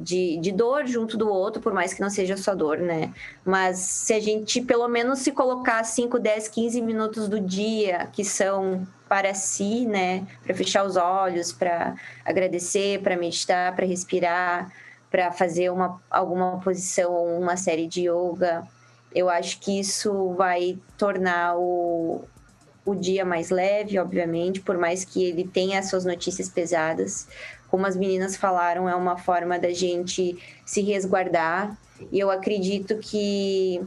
de, 0.02 0.36
de 0.38 0.52
dor 0.52 0.86
junto 0.86 1.16
do 1.16 1.28
outro, 1.28 1.62
por 1.62 1.72
mais 1.72 1.94
que 1.94 2.00
não 2.00 2.10
seja 2.10 2.36
só 2.36 2.54
dor, 2.54 2.78
né? 2.78 3.12
Mas 3.44 3.78
se 3.78 4.12
a 4.12 4.20
gente 4.20 4.60
pelo 4.60 4.88
menos 4.88 5.20
se 5.20 5.32
colocar 5.32 5.82
5, 5.84 6.18
10, 6.18 6.48
15 6.48 6.82
minutos 6.82 7.28
do 7.28 7.40
dia 7.40 8.08
que 8.12 8.24
são 8.24 8.86
para 9.08 9.34
si, 9.34 9.86
né? 9.86 10.26
Para 10.44 10.54
fechar 10.54 10.84
os 10.84 10.96
olhos, 10.96 11.52
para 11.52 11.94
agradecer, 12.24 13.00
para 13.02 13.16
meditar, 13.16 13.74
para 13.76 13.86
respirar, 13.86 14.72
para 15.10 15.30
fazer 15.30 15.70
uma, 15.70 16.00
alguma 16.10 16.58
posição 16.60 17.38
uma 17.38 17.56
série 17.56 17.86
de 17.86 18.08
yoga, 18.08 18.66
eu 19.14 19.28
acho 19.28 19.60
que 19.60 19.78
isso 19.78 20.32
vai 20.34 20.78
tornar 20.96 21.56
o, 21.58 22.22
o 22.84 22.94
dia 22.94 23.24
mais 23.24 23.50
leve, 23.50 23.98
obviamente, 23.98 24.60
por 24.60 24.78
mais 24.78 25.04
que 25.04 25.22
ele 25.24 25.46
tenha 25.46 25.82
suas 25.82 26.04
notícias 26.04 26.48
pesadas, 26.48 27.28
como 27.72 27.86
as 27.86 27.96
meninas 27.96 28.36
falaram, 28.36 28.86
é 28.86 28.94
uma 28.94 29.16
forma 29.16 29.58
da 29.58 29.70
gente 29.70 30.36
se 30.62 30.82
resguardar. 30.82 31.74
E 32.12 32.20
eu 32.20 32.30
acredito 32.30 32.98
que 32.98 33.80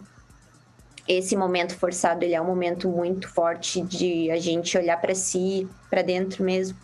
esse 1.08 1.38
momento 1.38 1.78
forçado 1.78 2.26
ele 2.26 2.34
é 2.34 2.41
um 2.41 2.45
momento 2.45 2.89
muito 2.89 3.30
forte 3.30 3.82
de 3.82 4.32
a 4.32 4.39
gente 4.39 4.76
olhar 4.76 5.00
para 5.00 5.13
si, 5.13 5.67
para 5.88 6.02
dentro 6.02 6.43
mesmo 6.43 6.76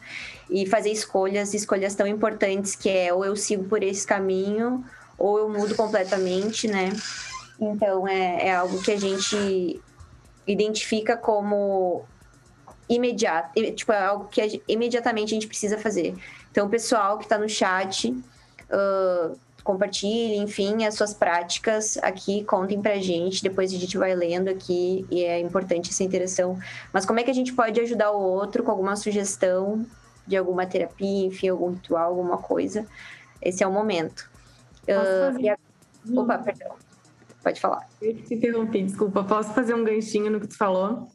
e 0.48 0.68
fazer 0.68 0.92
escolhas, 0.92 1.56
escolhas 1.56 1.96
tão 1.96 2.06
importantes 2.06 2.76
que 2.76 2.88
é 2.88 3.12
ou 3.12 3.26
eu 3.26 3.36
sigo 3.36 3.64
por 3.64 3.82
esse 3.82 4.06
caminho 4.06 4.86
ou 5.18 5.40
eu 5.40 5.50
mudo 5.50 5.74
completamente, 5.74 6.68
né? 6.68 6.92
Então 7.60 8.08
é, 8.08 8.50
é 8.50 8.56
algo 8.56 8.80
que 8.84 8.92
a 8.92 9.00
gente 9.00 9.82
identifica 10.46 11.18
como 11.18 12.06
imediato, 12.96 13.52
tipo, 13.74 13.92
é 13.92 14.04
algo 14.04 14.26
que 14.26 14.62
imediatamente 14.68 15.32
a 15.32 15.36
gente 15.36 15.48
precisa 15.48 15.78
fazer. 15.78 16.14
Então, 16.52 16.68
o 16.68 16.70
pessoal 16.70 17.18
que 17.18 17.24
está 17.24 17.38
no 17.38 17.48
chat, 17.48 18.10
uh, 18.10 19.38
compartilhe, 19.64 20.38
enfim, 20.38 20.86
as 20.86 20.96
suas 20.96 21.14
práticas 21.14 21.98
aqui, 21.98 22.44
contem 22.44 22.82
pra 22.82 22.98
gente, 22.98 23.42
depois 23.42 23.74
a 23.74 23.78
gente 23.78 23.98
vai 23.98 24.14
lendo 24.14 24.50
aqui 24.50 25.06
e 25.10 25.24
é 25.24 25.40
importante 25.40 25.90
essa 25.90 26.04
interação. 26.04 26.60
Mas 26.92 27.06
como 27.06 27.20
é 27.20 27.24
que 27.24 27.32
a 27.32 27.34
gente 27.34 27.54
pode 27.54 27.80
ajudar 27.80 28.12
o 28.12 28.20
outro 28.20 28.64
com 28.64 28.72
alguma 28.72 28.96
sugestão 28.96 29.86
de 30.28 30.36
alguma 30.36 30.66
terapia, 30.66 31.28
enfim, 31.28 31.50
algum 31.50 31.72
ritual, 31.72 32.10
alguma 32.10 32.38
coisa? 32.38 32.86
Esse 33.42 33.64
é 33.64 33.68
o 33.68 33.72
momento. 33.72 34.30
Uh, 34.88 35.50
a... 35.50 36.22
Opa, 36.22 36.38
perdão. 36.40 36.76
Pode 37.44 37.60
falar. 37.60 37.88
Eu 38.02 38.16
te 38.16 38.36
interrompi, 38.36 38.84
desculpa. 38.84 39.24
Posso 39.24 39.54
fazer 39.54 39.74
um 39.74 39.84
ganchinho 39.84 40.32
no 40.32 40.40
que 40.40 40.48
tu 40.48 40.58
falou? 40.58 41.08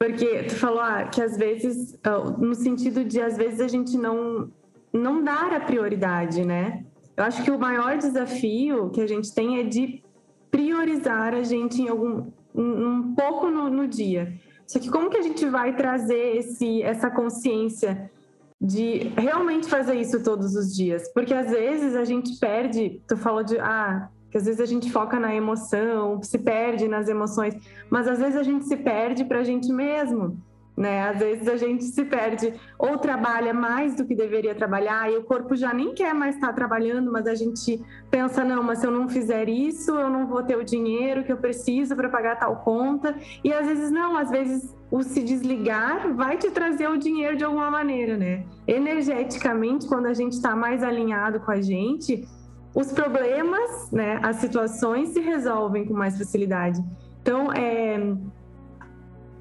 Porque 0.00 0.44
tu 0.44 0.56
falou 0.56 0.80
ah, 0.80 1.04
que 1.04 1.20
às 1.20 1.36
vezes, 1.36 1.98
ah, 2.02 2.20
no 2.38 2.54
sentido 2.54 3.04
de 3.04 3.20
às 3.20 3.36
vezes 3.36 3.60
a 3.60 3.68
gente 3.68 3.98
não, 3.98 4.50
não 4.90 5.22
dar 5.22 5.52
a 5.52 5.60
prioridade, 5.60 6.42
né? 6.42 6.86
Eu 7.14 7.24
acho 7.24 7.44
que 7.44 7.50
o 7.50 7.58
maior 7.58 7.98
desafio 7.98 8.88
que 8.88 9.02
a 9.02 9.06
gente 9.06 9.34
tem 9.34 9.58
é 9.58 9.62
de 9.62 10.02
priorizar 10.50 11.34
a 11.34 11.42
gente 11.42 11.82
em 11.82 11.88
algum 11.88 12.32
um 12.54 13.14
pouco 13.14 13.50
no, 13.50 13.68
no 13.68 13.86
dia. 13.86 14.32
Só 14.66 14.78
que 14.78 14.90
como 14.90 15.10
que 15.10 15.18
a 15.18 15.22
gente 15.22 15.44
vai 15.46 15.76
trazer 15.76 16.36
esse, 16.36 16.82
essa 16.82 17.10
consciência 17.10 18.10
de 18.58 19.12
realmente 19.18 19.68
fazer 19.68 19.96
isso 19.96 20.22
todos 20.24 20.54
os 20.56 20.74
dias? 20.74 21.12
Porque 21.12 21.34
às 21.34 21.50
vezes 21.50 21.94
a 21.94 22.06
gente 22.06 22.38
perde, 22.38 23.02
tu 23.06 23.18
falou 23.18 23.44
de 23.44 23.58
ah, 23.58 24.08
que 24.30 24.38
às 24.38 24.44
vezes 24.44 24.60
a 24.60 24.66
gente 24.66 24.90
foca 24.90 25.18
na 25.18 25.34
emoção, 25.34 26.22
se 26.22 26.38
perde 26.38 26.86
nas 26.88 27.08
emoções, 27.08 27.54
mas 27.90 28.06
às 28.06 28.18
vezes 28.18 28.36
a 28.36 28.42
gente 28.42 28.64
se 28.64 28.76
perde 28.76 29.24
para 29.24 29.40
a 29.40 29.44
gente 29.44 29.72
mesmo, 29.72 30.38
né? 30.76 31.10
Às 31.10 31.18
vezes 31.18 31.46
a 31.46 31.56
gente 31.56 31.84
se 31.84 32.04
perde 32.04 32.54
ou 32.78 32.96
trabalha 32.96 33.52
mais 33.52 33.96
do 33.96 34.04
que 34.06 34.14
deveria 34.14 34.54
trabalhar 34.54 35.12
e 35.12 35.16
o 35.18 35.24
corpo 35.24 35.54
já 35.54 35.74
nem 35.74 35.92
quer 35.92 36.14
mais 36.14 36.36
estar 36.36 36.54
trabalhando, 36.54 37.12
mas 37.12 37.26
a 37.26 37.34
gente 37.34 37.82
pensa 38.10 38.42
não, 38.44 38.62
mas 38.62 38.78
se 38.78 38.86
eu 38.86 38.90
não 38.90 39.06
fizer 39.08 39.48
isso, 39.48 39.90
eu 39.90 40.08
não 40.08 40.26
vou 40.26 40.42
ter 40.42 40.56
o 40.56 40.64
dinheiro 40.64 41.22
que 41.22 41.32
eu 41.32 41.36
preciso 41.36 41.94
para 41.94 42.08
pagar 42.08 42.38
tal 42.38 42.56
conta. 42.56 43.14
E 43.44 43.52
às 43.52 43.66
vezes 43.66 43.90
não, 43.90 44.16
às 44.16 44.30
vezes 44.30 44.74
o 44.90 45.02
se 45.02 45.22
desligar 45.22 46.14
vai 46.14 46.38
te 46.38 46.50
trazer 46.50 46.88
o 46.88 46.96
dinheiro 46.96 47.36
de 47.36 47.44
alguma 47.44 47.70
maneira, 47.70 48.16
né? 48.16 48.44
Energeticamente, 48.66 49.86
quando 49.86 50.06
a 50.06 50.14
gente 50.14 50.32
está 50.32 50.56
mais 50.56 50.82
alinhado 50.82 51.40
com 51.40 51.50
a 51.50 51.60
gente, 51.60 52.26
os 52.74 52.92
problemas, 52.92 53.90
né, 53.90 54.20
as 54.22 54.36
situações 54.36 55.10
se 55.10 55.20
resolvem 55.20 55.84
com 55.84 55.94
mais 55.94 56.16
facilidade. 56.16 56.80
Então, 57.20 57.52
é, 57.52 58.14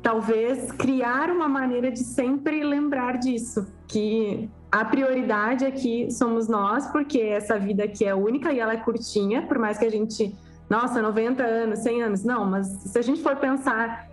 talvez 0.01 0.71
criar 0.71 1.29
uma 1.29 1.47
maneira 1.47 1.91
de 1.91 1.99
sempre 1.99 2.63
lembrar 2.63 3.17
disso, 3.17 3.67
que 3.87 4.49
a 4.71 4.83
prioridade 4.85 5.65
aqui 5.65 6.11
somos 6.11 6.47
nós, 6.47 6.87
porque 6.87 7.19
essa 7.19 7.57
vida 7.57 7.83
aqui 7.83 8.05
é 8.05 8.13
única 8.13 8.51
e 8.51 8.59
ela 8.59 8.73
é 8.73 8.77
curtinha, 8.77 9.43
por 9.43 9.57
mais 9.57 9.77
que 9.77 9.85
a 9.85 9.89
gente, 9.89 10.35
nossa, 10.69 11.01
90 11.01 11.43
anos, 11.43 11.79
100 11.79 12.03
anos, 12.03 12.23
não, 12.23 12.45
mas 12.45 12.67
se 12.67 12.97
a 12.97 13.01
gente 13.01 13.21
for 13.21 13.35
pensar 13.35 14.08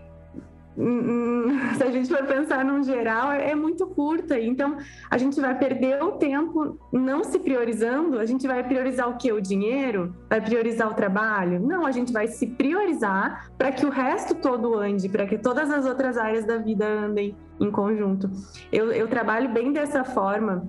se 1.77 1.83
a 1.83 1.91
gente 1.91 2.09
for 2.09 2.25
pensar 2.27 2.65
num 2.65 2.83
geral, 2.83 3.33
é 3.33 3.55
muito 3.55 3.87
curta. 3.87 4.39
Então, 4.39 4.77
a 5.11 5.17
gente 5.17 5.41
vai 5.41 5.57
perder 5.59 6.03
o 6.03 6.13
tempo 6.13 6.79
não 6.93 7.25
se 7.25 7.39
priorizando. 7.39 8.19
A 8.19 8.27
gente 8.27 8.47
vai 8.47 8.63
priorizar 8.63 9.09
o 9.09 9.17
que? 9.17 9.33
O 9.33 9.41
dinheiro? 9.41 10.15
Vai 10.29 10.41
priorizar 10.41 10.91
o 10.91 10.95
trabalho? 10.95 11.61
Não, 11.61 11.87
a 11.87 11.93
gente 11.93 12.13
vai 12.13 12.29
se 12.29 12.47
priorizar 12.47 13.51
para 13.57 13.73
que 13.73 13.87
o 13.87 13.91
resto 13.91 14.35
todo 14.35 14.77
ande, 14.77 15.09
para 15.09 15.27
que 15.27 15.39
todas 15.39 15.71
as 15.71 15.87
outras 15.87 16.19
áreas 16.19 16.45
da 16.45 16.59
vida 16.59 16.87
andem 16.87 17.35
em 17.59 17.71
conjunto. 17.71 18.31
Eu, 18.71 18.93
eu 18.93 19.09
trabalho 19.09 19.49
bem 19.49 19.73
dessa 19.73 20.05
forma 20.05 20.69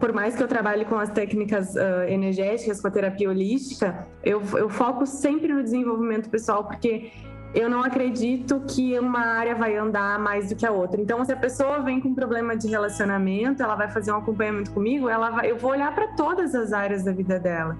por 0.00 0.12
mais 0.12 0.34
que 0.34 0.42
eu 0.42 0.48
trabalhe 0.48 0.84
com 0.84 0.96
as 0.96 1.08
técnicas 1.10 1.76
uh, 1.76 2.02
energéticas, 2.08 2.80
com 2.80 2.88
a 2.88 2.90
terapia 2.90 3.30
holística, 3.30 4.08
eu, 4.24 4.42
eu, 4.56 4.68
foco 4.68 5.06
sempre 5.06 5.52
no 5.52 5.62
desenvolvimento 5.62 6.28
pessoal, 6.28 6.64
porque 6.64 7.12
eu 7.54 7.68
não 7.68 7.82
acredito 7.82 8.60
que 8.68 8.98
uma 8.98 9.20
área 9.20 9.54
vai 9.54 9.76
andar 9.76 10.18
mais 10.18 10.48
do 10.48 10.56
que 10.56 10.66
a 10.66 10.70
outra. 10.70 11.00
Então, 11.00 11.24
se 11.24 11.32
a 11.32 11.36
pessoa 11.36 11.80
vem 11.80 12.00
com 12.00 12.08
um 12.08 12.14
problema 12.14 12.56
de 12.56 12.68
relacionamento, 12.68 13.62
ela 13.62 13.74
vai 13.74 13.88
fazer 13.88 14.12
um 14.12 14.16
acompanhamento 14.16 14.70
comigo, 14.70 15.08
ela 15.08 15.30
vai, 15.30 15.50
eu 15.50 15.56
vou 15.56 15.70
olhar 15.70 15.94
para 15.94 16.08
todas 16.08 16.54
as 16.54 16.72
áreas 16.72 17.04
da 17.04 17.12
vida 17.12 17.38
dela. 17.38 17.76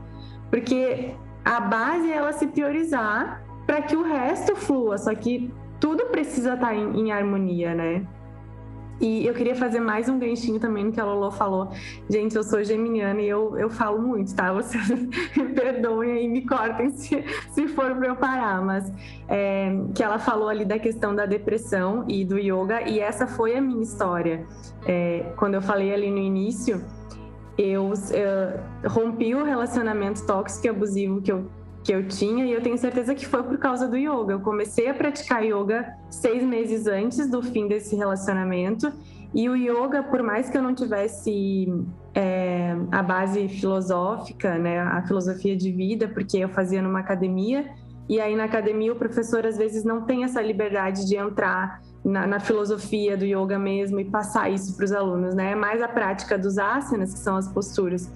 Porque 0.50 1.14
a 1.44 1.60
base 1.60 2.10
é 2.10 2.16
ela 2.16 2.32
se 2.32 2.46
priorizar 2.46 3.42
para 3.66 3.82
que 3.82 3.94
o 3.94 4.02
resto 4.02 4.56
flua, 4.56 4.96
só 4.96 5.14
que 5.14 5.52
tudo 5.78 6.06
precisa 6.06 6.54
estar 6.54 6.68
tá 6.68 6.74
em, 6.74 7.00
em 7.00 7.12
harmonia, 7.12 7.74
né? 7.74 8.06
E 9.00 9.26
eu 9.26 9.32
queria 9.32 9.54
fazer 9.54 9.78
mais 9.78 10.08
um 10.08 10.18
ganchinho 10.18 10.58
também 10.58 10.84
no 10.84 10.92
que 10.92 11.00
a 11.00 11.04
Lolo 11.04 11.30
falou. 11.30 11.70
Gente, 12.10 12.34
eu 12.34 12.42
sou 12.42 12.64
geminiana 12.64 13.20
e 13.20 13.28
eu, 13.28 13.56
eu 13.56 13.70
falo 13.70 14.00
muito, 14.00 14.34
tá? 14.34 14.52
Vocês 14.52 14.88
me 14.88 15.06
perdoem 15.54 16.24
e 16.24 16.28
me 16.28 16.46
cortem 16.46 16.90
se, 16.90 17.24
se 17.50 17.68
for 17.68 17.94
para 17.94 18.08
eu 18.08 18.16
parar. 18.16 18.60
Mas 18.60 18.92
é, 19.28 19.70
que 19.94 20.02
ela 20.02 20.18
falou 20.18 20.48
ali 20.48 20.64
da 20.64 20.78
questão 20.78 21.14
da 21.14 21.26
depressão 21.26 22.04
e 22.08 22.24
do 22.24 22.38
yoga, 22.38 22.82
e 22.88 22.98
essa 22.98 23.26
foi 23.26 23.56
a 23.56 23.60
minha 23.60 23.82
história. 23.82 24.44
É, 24.84 25.32
quando 25.36 25.54
eu 25.54 25.62
falei 25.62 25.94
ali 25.94 26.10
no 26.10 26.18
início, 26.18 26.84
eu, 27.56 27.92
eu 28.12 28.90
rompi 28.90 29.34
o 29.34 29.44
relacionamento 29.44 30.26
tóxico 30.26 30.66
e 30.66 30.70
abusivo 30.70 31.22
que 31.22 31.30
eu 31.30 31.46
que 31.88 31.94
eu 31.94 32.06
tinha 32.06 32.44
e 32.44 32.52
eu 32.52 32.60
tenho 32.60 32.76
certeza 32.76 33.14
que 33.14 33.26
foi 33.26 33.42
por 33.42 33.56
causa 33.56 33.88
do 33.88 33.96
yoga. 33.96 34.34
Eu 34.34 34.40
comecei 34.40 34.90
a 34.90 34.94
praticar 34.94 35.42
yoga 35.42 35.90
seis 36.10 36.42
meses 36.42 36.86
antes 36.86 37.30
do 37.30 37.42
fim 37.42 37.66
desse 37.66 37.96
relacionamento 37.96 38.92
e 39.34 39.48
o 39.48 39.56
yoga, 39.56 40.02
por 40.02 40.22
mais 40.22 40.50
que 40.50 40.58
eu 40.58 40.62
não 40.62 40.74
tivesse 40.74 41.66
é, 42.14 42.76
a 42.92 43.02
base 43.02 43.48
filosófica, 43.48 44.58
né, 44.58 44.80
a 44.80 45.02
filosofia 45.06 45.56
de 45.56 45.72
vida, 45.72 46.06
porque 46.06 46.36
eu 46.36 46.50
fazia 46.50 46.82
numa 46.82 47.00
academia 47.00 47.64
e 48.06 48.20
aí 48.20 48.36
na 48.36 48.44
academia 48.44 48.92
o 48.92 48.96
professor 48.96 49.46
às 49.46 49.56
vezes 49.56 49.82
não 49.82 50.02
tem 50.02 50.24
essa 50.24 50.42
liberdade 50.42 51.06
de 51.06 51.16
entrar 51.16 51.80
na, 52.04 52.26
na 52.26 52.38
filosofia 52.38 53.16
do 53.16 53.24
yoga 53.24 53.58
mesmo 53.58 53.98
e 53.98 54.04
passar 54.04 54.50
isso 54.50 54.76
para 54.76 54.84
os 54.84 54.92
alunos, 54.92 55.34
né? 55.34 55.52
É 55.52 55.54
mais 55.54 55.80
a 55.80 55.88
prática 55.88 56.36
dos 56.36 56.58
asanas, 56.58 57.14
que 57.14 57.18
são 57.18 57.34
as 57.34 57.48
posturas. 57.48 58.12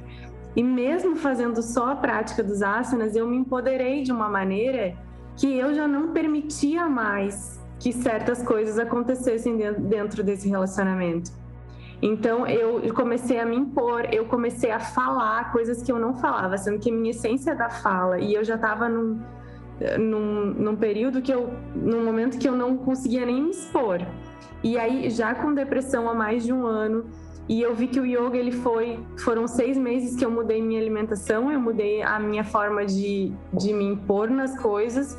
E 0.55 0.63
mesmo 0.63 1.17
fazendo 1.17 1.63
só 1.63 1.93
a 1.93 1.97
prática 1.97 2.43
dos 2.43 2.63
asanas, 2.63 3.17
eu 3.17 3.27
me 3.27 3.37
empoderei 3.37 4.03
de 4.03 4.13
uma 4.13 4.29
maneira 4.29 4.95
que 5.37 5.57
eu 5.57 5.73
já 5.75 5.89
não 5.89 6.13
permitia 6.13 6.89
mais 6.89 7.61
que 7.79 7.93
certas 7.93 8.43
coisas 8.43 8.79
acontecessem 8.79 9.57
dentro 9.57 10.23
desse 10.23 10.49
relacionamento. 10.49 11.33
Então 12.01 12.47
eu 12.47 12.93
comecei 12.95 13.39
a 13.39 13.47
me 13.47 13.57
impor, 13.57 14.13
eu 14.13 14.25
comecei 14.27 14.71
a 14.71 14.81
falar 14.81 15.53
coisas 15.53 15.83
que 15.83 15.91
eu 15.91 15.99
não 15.99 16.15
falava, 16.15 16.59
sendo 16.59 16.79
que 16.81 16.91
minha 16.91 17.11
essência 17.11 17.53
é 17.53 17.55
da 17.55 17.71
fala 17.71 18.19
e 18.19 18.35
eu 18.35 18.45
já 18.45 18.57
estava 18.57 18.89
num, 18.89 19.21
num, 19.99 20.47
num 20.47 20.77
período 20.77 21.23
que 21.23 21.33
eu, 21.33 21.53
num 21.75 22.05
momento 22.05 22.39
que 22.39 22.49
eu 22.49 22.57
não 22.57 22.77
conseguia 22.77 23.25
nem 23.25 23.43
me 23.43 23.51
expor. 23.51 24.01
E 24.65 24.77
aí 24.79 25.11
já 25.11 25.35
com 25.35 25.55
depressão 25.55 26.09
há 26.09 26.15
mais 26.15 26.45
de 26.45 26.53
um 26.53 26.67
ano, 26.67 27.07
e 27.49 27.61
eu 27.61 27.75
vi 27.75 27.89
que 27.89 27.99
o 27.99 28.07
yoga 28.07 28.37
ele 28.37 28.53
foi 28.53 29.01
foram 29.19 29.47
seis 29.49 29.77
meses 29.77 30.17
que 30.17 30.25
eu 30.25 30.31
mudei 30.31 30.63
minha 30.63 30.81
alimentação 30.81 31.51
eu 31.51 31.61
mudei 31.61 32.03
a 32.03 32.19
minha 32.19 32.45
forma 32.45 32.87
de, 32.87 33.33
de 33.53 33.73
me 33.73 33.85
impor 33.85 34.31
nas 34.31 34.59
coisas. 34.59 35.19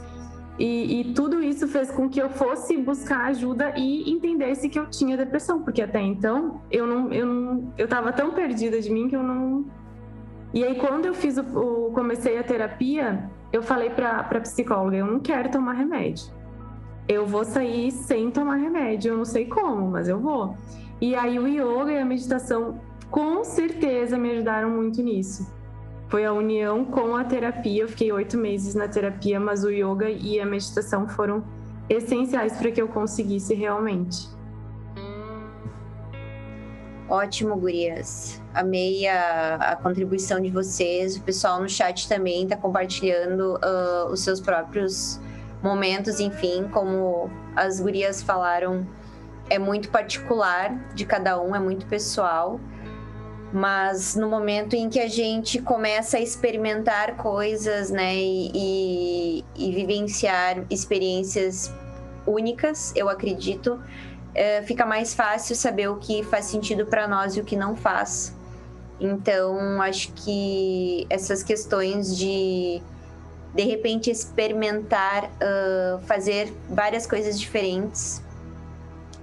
E, 0.58 1.02
e, 1.02 1.14
tudo 1.16 1.42
isso 1.42 1.68
fez 1.68 1.90
com 1.90 2.08
que 2.08 2.22
eu 2.22 2.30
fosse 2.30 2.78
buscar 2.78 3.26
ajuda 3.26 3.74
e 3.76 4.12
entendesse 4.12 4.70
que 4.70 4.78
eu 4.78 4.86
tinha 4.86 5.18
depressão 5.18 5.64
porque 5.64 5.82
até 5.82 6.00
então 6.00 6.62
eu 6.70 6.86
não 6.86 7.12
eu 7.12 7.26
não, 7.26 7.74
eu 7.76 7.86
estava 7.86 8.14
tão 8.14 8.32
perdida 8.32 8.80
de 8.80 8.90
mim 8.92 9.08
que 9.10 9.16
eu 9.16 9.24
não. 9.24 9.66
E 10.54 10.64
aí 10.64 10.76
quando 10.76 11.08
eu 11.08 11.14
fiz 11.16 11.40
o, 11.40 11.42
o 11.42 11.92
comecei 11.92 12.38
a 12.38 12.44
terapia 12.44 13.32
eu 13.52 13.64
falei 13.64 13.90
para 13.90 14.24
para 14.24 14.42
psicóloga 14.42 14.96
eu 14.96 15.08
não 15.08 15.20
quero 15.20 15.50
tomar 15.50 15.74
remédio. 15.74 16.32
Eu 17.08 17.26
vou 17.26 17.44
sair 17.44 17.90
sem 17.92 18.30
tomar 18.30 18.58
remédio 18.58 19.14
eu 19.14 19.18
não 19.18 19.26
sei 19.26 19.48
como 19.48 19.90
mas 19.90 20.08
eu 20.08 20.20
vou 20.20 20.56
e 21.02 21.16
aí 21.16 21.40
o 21.40 21.48
yoga 21.48 21.92
e 21.92 21.98
a 21.98 22.06
meditação 22.06 22.80
com 23.10 23.44
certeza 23.44 24.18
me 24.18 24.32
ajudaram 24.32 24.70
muito 24.70 25.02
nisso. 25.02 25.52
Foi 26.08 26.26
a 26.26 26.34
união 26.34 26.86
com 26.86 27.16
a 27.16 27.24
terapia. 27.24 27.84
Eu 27.84 27.88
fiquei 27.88 28.12
oito 28.12 28.38
meses 28.38 28.76
na 28.76 28.88
terapia, 28.88 29.40
mas 29.40 29.64
o 29.64 29.70
yoga 29.70 30.10
e 30.10 30.40
a 30.40 30.46
meditação 30.46 31.08
foram 31.08 31.44
essenciais 31.90 32.54
para 32.58 32.72
que 32.72 32.82
eu 32.82 32.88
conseguisse 32.88 33.54
realmente. 33.54 34.30
Ótimo, 37.10 37.56
gurias. 37.58 38.42
Amei 38.54 39.08
a, 39.08 39.56
a, 39.56 39.76
contribuição 39.76 40.40
de 40.40 40.50
vocês. 40.50 41.18
O 41.18 41.22
pessoal 41.22 41.62
no 41.62 41.70
chat 41.70 42.08
também 42.08 42.44
está 42.44 42.56
compartilhando 42.56 43.56
uh, 43.56 44.12
os 44.12 44.22
seus 44.22 44.40
próprios 44.40 45.20
momentos, 45.62 46.20
enfim, 46.20 46.68
como 46.72 47.30
as 47.56 47.80
gurias 47.80 48.24
falaram 48.24 48.88
é 49.54 49.60
muito 49.60 49.90
particular 49.90 50.76
de 50.96 51.06
cada 51.06 51.40
um, 51.40 51.56
é 51.56 51.60
muito 51.60 51.86
pessoal. 51.86 52.60
Mas 53.54 54.16
no 54.16 54.28
momento 54.28 54.76
em 54.76 54.90
que 54.90 55.00
a 55.00 55.08
gente 55.08 55.62
começa 55.62 56.18
a 56.18 56.20
experimentar 56.20 57.18
coisas, 57.18 57.92
né, 57.92 58.16
e, 58.16 58.50
e, 58.56 59.46
e 59.56 59.72
vivenciar 59.76 60.66
experiências 60.72 61.72
únicas, 62.26 62.92
eu 62.96 63.08
acredito, 63.08 63.80
é, 64.34 64.64
fica 64.64 64.88
mais 64.88 65.14
fácil 65.14 65.56
saber 65.56 65.88
o 65.88 65.98
que 65.98 66.24
faz 66.24 66.46
sentido 66.46 66.88
para 66.88 67.08
nós 67.08 67.36
e 67.36 67.42
o 67.42 67.44
que 67.44 67.56
não 67.56 67.76
faz. 67.76 68.36
Então, 69.00 69.80
acho 69.84 70.12
que 70.14 71.06
essas 71.12 71.44
questões 71.44 72.18
de 72.18 72.82
de 73.54 73.62
repente 73.62 74.10
experimentar, 74.10 75.26
uh, 75.26 76.02
fazer 76.08 76.52
várias 76.68 77.06
coisas 77.06 77.40
diferentes, 77.40 78.20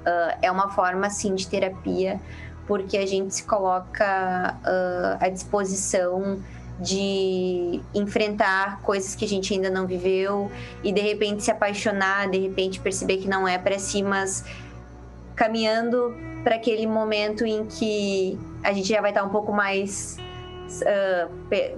uh, 0.07 0.39
é 0.43 0.51
uma 0.51 0.71
forma, 0.71 1.07
assim, 1.07 1.35
de 1.35 1.47
terapia, 1.47 2.21
porque 2.67 2.97
a 2.97 3.07
gente 3.07 3.35
se 3.35 3.45
coloca 3.45 4.57
uh, 4.63 5.25
à 5.25 5.29
disposição 5.29 6.41
de 6.79 7.81
enfrentar 7.95 8.81
coisas 8.81 9.15
que 9.15 9.25
a 9.25 9.29
gente 9.29 9.53
ainda 9.53 9.69
não 9.69 9.87
viveu 9.87 10.51
e 10.83 10.93
de 10.93 11.01
repente 11.01 11.43
se 11.43 11.51
apaixonar, 11.51 12.31
de 12.31 12.39
repente 12.39 12.81
perceber 12.81 13.19
que 13.19 13.29
não 13.29 13.47
é 13.47 13.59
para 13.59 13.79
si, 13.79 14.03
mas 14.03 14.45
caminhando 15.37 16.15
para 16.43 16.57
aquele 16.57 16.87
momento 16.87 17.45
em 17.45 17.67
que 17.67 18.39
a 18.63 18.73
gente 18.73 18.89
já 18.89 19.01
vai 19.01 19.11
estar 19.11 19.25
um 19.25 19.29
pouco 19.29 19.53
mais 19.53 20.17
uh, 20.79 21.31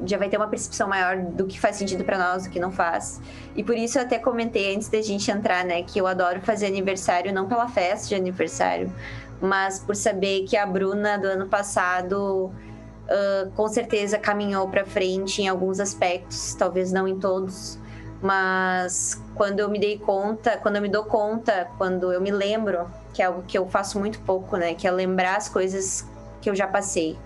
já 0.06 0.18
vai 0.18 0.28
ter 0.28 0.36
uma 0.36 0.48
percepção 0.48 0.88
maior 0.88 1.16
do 1.18 1.46
que 1.46 1.58
faz 1.58 1.76
sentido 1.76 2.04
para 2.04 2.18
nós, 2.18 2.44
do 2.44 2.50
que 2.50 2.60
não 2.60 2.70
faz. 2.70 3.20
E 3.56 3.64
por 3.64 3.76
isso 3.76 3.98
eu 3.98 4.02
até 4.02 4.18
comentei 4.18 4.74
antes 4.74 4.88
da 4.88 5.00
gente 5.00 5.30
entrar, 5.30 5.64
né, 5.64 5.82
que 5.82 5.98
eu 5.98 6.06
adoro 6.06 6.40
fazer 6.40 6.66
aniversário 6.66 7.32
não 7.32 7.48
pela 7.48 7.68
festa 7.68 8.08
de 8.08 8.14
aniversário, 8.14 8.92
mas 9.40 9.78
por 9.78 9.96
saber 9.96 10.44
que 10.44 10.56
a 10.56 10.66
Bruna 10.66 11.18
do 11.18 11.26
ano 11.26 11.46
passado 11.46 12.46
uh, 12.46 13.50
com 13.56 13.68
certeza 13.68 14.18
caminhou 14.18 14.68
para 14.68 14.84
frente 14.84 15.42
em 15.42 15.48
alguns 15.48 15.80
aspectos, 15.80 16.54
talvez 16.54 16.92
não 16.92 17.08
em 17.08 17.18
todos, 17.18 17.78
mas 18.20 19.20
quando 19.34 19.60
eu 19.60 19.68
me 19.68 19.80
dei 19.80 19.98
conta, 19.98 20.56
quando 20.58 20.76
eu 20.76 20.82
me 20.82 20.88
dou 20.88 21.04
conta, 21.04 21.68
quando 21.78 22.12
eu 22.12 22.20
me 22.20 22.30
lembro, 22.30 22.86
que 23.12 23.20
é 23.20 23.26
algo 23.26 23.42
que 23.42 23.58
eu 23.58 23.66
faço 23.66 23.98
muito 23.98 24.20
pouco, 24.20 24.56
né, 24.56 24.74
que 24.74 24.86
é 24.86 24.90
lembrar 24.90 25.36
as 25.36 25.48
coisas 25.48 26.06
que 26.40 26.48
eu 26.48 26.54
já 26.54 26.66
passei 26.66 27.18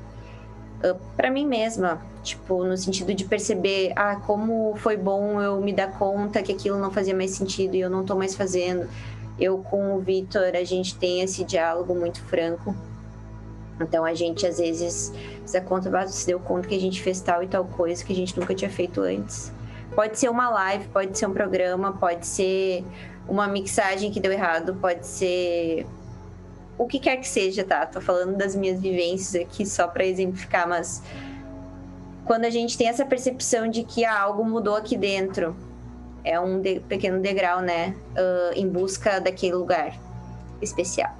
para 1.16 1.30
mim 1.30 1.46
mesma, 1.46 2.00
tipo, 2.22 2.64
no 2.64 2.76
sentido 2.76 3.14
de 3.14 3.24
perceber, 3.24 3.92
ah, 3.96 4.16
como 4.16 4.74
foi 4.76 4.96
bom 4.96 5.40
eu 5.40 5.60
me 5.60 5.72
dar 5.72 5.92
conta 5.92 6.42
que 6.42 6.52
aquilo 6.52 6.78
não 6.78 6.90
fazia 6.90 7.14
mais 7.14 7.30
sentido 7.30 7.74
e 7.74 7.80
eu 7.80 7.90
não 7.90 8.04
tô 8.04 8.14
mais 8.14 8.34
fazendo. 8.34 8.88
Eu 9.38 9.58
com 9.58 9.94
o 9.94 10.00
Vitor, 10.00 10.54
a 10.54 10.64
gente 10.64 10.96
tem 10.96 11.20
esse 11.20 11.44
diálogo 11.44 11.94
muito 11.94 12.20
franco. 12.22 12.74
Então 13.80 14.04
a 14.04 14.14
gente 14.14 14.46
às 14.46 14.58
vezes 14.58 15.12
se 15.44 15.60
conta, 15.60 15.90
ah, 15.98 16.06
se 16.06 16.26
deu 16.26 16.40
conta 16.40 16.68
que 16.68 16.74
a 16.74 16.80
gente 16.80 17.02
fez 17.02 17.20
tal 17.20 17.42
e 17.42 17.46
tal 17.46 17.64
coisa 17.64 18.04
que 18.04 18.12
a 18.12 18.16
gente 18.16 18.38
nunca 18.38 18.54
tinha 18.54 18.70
feito 18.70 19.00
antes. 19.00 19.52
Pode 19.94 20.18
ser 20.18 20.28
uma 20.28 20.48
live, 20.50 20.88
pode 20.88 21.16
ser 21.16 21.26
um 21.26 21.32
programa, 21.32 21.92
pode 21.92 22.26
ser 22.26 22.84
uma 23.28 23.46
mixagem 23.46 24.10
que 24.10 24.20
deu 24.20 24.32
errado, 24.32 24.74
pode 24.74 25.06
ser 25.06 25.86
o 26.78 26.86
que 26.86 26.98
quer 26.98 27.16
que 27.16 27.28
seja, 27.28 27.64
tá? 27.64 27.86
Tô 27.86 28.00
falando 28.00 28.36
das 28.36 28.54
minhas 28.54 28.80
vivências 28.80 29.42
aqui 29.42 29.64
só 29.64 29.88
para 29.88 30.04
exemplificar, 30.04 30.68
mas 30.68 31.02
quando 32.24 32.44
a 32.44 32.50
gente 32.50 32.76
tem 32.76 32.88
essa 32.88 33.04
percepção 33.04 33.68
de 33.68 33.82
que 33.84 34.04
ah, 34.04 34.20
algo 34.20 34.44
mudou 34.44 34.74
aqui 34.74 34.96
dentro, 34.96 35.56
é 36.24 36.38
um 36.38 36.60
de, 36.60 36.80
pequeno 36.80 37.20
degrau, 37.20 37.60
né? 37.60 37.94
Uh, 38.12 38.52
em 38.54 38.68
busca 38.68 39.20
daquele 39.20 39.54
lugar 39.54 39.96
especial. 40.60 41.14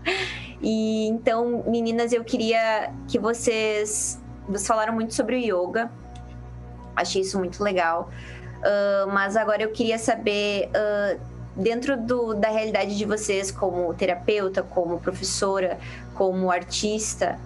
e 0.62 1.08
então, 1.08 1.64
meninas, 1.66 2.12
eu 2.12 2.24
queria 2.24 2.92
que 3.08 3.18
vocês. 3.18 4.20
Vocês 4.46 4.66
falaram 4.66 4.94
muito 4.94 5.12
sobre 5.12 5.34
o 5.34 5.38
yoga, 5.38 5.90
achei 6.94 7.22
isso 7.22 7.36
muito 7.36 7.62
legal. 7.62 8.08
Uh, 8.58 9.10
mas 9.12 9.36
agora 9.36 9.62
eu 9.62 9.72
queria 9.72 9.98
saber. 9.98 10.70
Uh, 10.70 11.35
dentro 11.56 11.96
do, 11.96 12.34
da 12.34 12.48
realidade 12.48 12.96
de 12.96 13.04
vocês 13.04 13.50
como 13.50 13.92
terapeuta, 13.94 14.62
como 14.62 15.00
professora, 15.00 15.78
como 16.14 16.50
artista, 16.50 17.38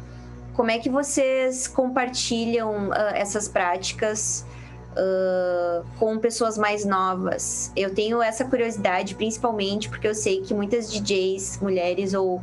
como 0.55 0.71
é 0.71 0.79
que 0.79 0.91
vocês 0.91 1.67
compartilham 1.67 2.89
uh, 2.89 3.15
essas 3.15 3.49
práticas 3.49 4.45
uh, 4.93 5.85
com 5.99 6.19
pessoas 6.19 6.59
mais 6.59 6.85
novas? 6.85 7.73
Eu 7.77 7.95
tenho 7.95 8.21
essa 8.21 8.45
curiosidade, 8.45 9.15
principalmente 9.15 9.89
porque 9.89 10.07
eu 10.07 10.15
sei 10.15 10.43
que 10.43 10.53
muitas 10.53 10.93
DJs, 10.93 11.61
mulheres 11.63 12.13
ou 12.13 12.43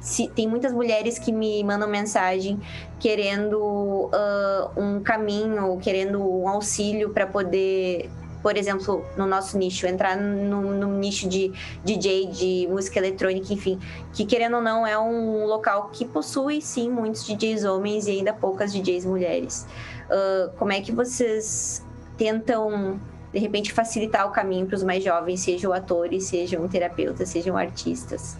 se, 0.00 0.28
tem 0.28 0.46
muitas 0.46 0.72
mulheres 0.72 1.18
que 1.18 1.32
me 1.32 1.64
mandam 1.64 1.88
mensagem 1.88 2.60
querendo 3.00 3.58
uh, 3.58 4.70
um 4.76 5.00
caminho, 5.00 5.78
querendo 5.80 6.20
um 6.22 6.46
auxílio 6.46 7.10
para 7.10 7.26
poder 7.26 8.10
por 8.44 8.58
exemplo, 8.58 9.02
no 9.16 9.26
nosso 9.26 9.56
nicho, 9.56 9.86
entrar 9.86 10.18
no, 10.18 10.60
no, 10.74 10.98
nicho 10.98 11.26
de 11.26 11.50
DJ, 11.82 12.26
de 12.26 12.68
música 12.68 12.98
eletrônica, 12.98 13.50
enfim, 13.50 13.80
que 14.12 14.26
querendo 14.26 14.56
ou 14.56 14.62
não 14.62 14.86
é 14.86 14.98
um 14.98 15.46
local 15.46 15.88
que 15.90 16.04
possui 16.04 16.60
sim 16.60 16.90
muitos 16.90 17.26
DJs 17.26 17.64
homens 17.64 18.06
e 18.06 18.10
ainda 18.10 18.34
poucas 18.34 18.70
DJs 18.70 19.06
mulheres. 19.06 19.66
Uh, 20.10 20.54
como 20.58 20.72
é 20.72 20.80
que 20.82 20.92
vocês 20.92 21.82
tentam 22.18 23.00
de 23.32 23.38
repente 23.38 23.72
facilitar 23.72 24.28
o 24.28 24.30
caminho 24.30 24.66
para 24.66 24.76
os 24.76 24.82
mais 24.82 25.02
jovens, 25.02 25.40
sejam 25.40 25.72
atores, 25.72 26.24
sejam 26.24 26.68
terapeutas, 26.68 27.30
sejam 27.30 27.56
artistas? 27.56 28.36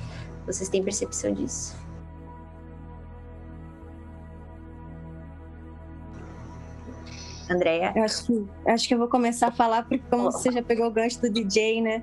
Vocês 0.47 0.69
têm 0.69 0.83
percepção 0.83 1.33
disso? 1.33 1.84
Andréia? 7.51 7.93
Acho 7.97 8.27
que, 8.27 8.45
acho 8.67 8.89
que 8.89 8.95
eu 8.95 8.99
vou 8.99 9.09
começar 9.09 9.49
a 9.49 9.53
falar, 9.53 9.83
porque 9.83 10.03
como 10.11 10.25
você 10.25 10.51
já 10.51 10.63
pegou 10.63 10.87
o 10.87 10.91
gancho 10.91 11.21
do 11.21 11.31
DJ, 11.31 11.81
né? 11.81 12.03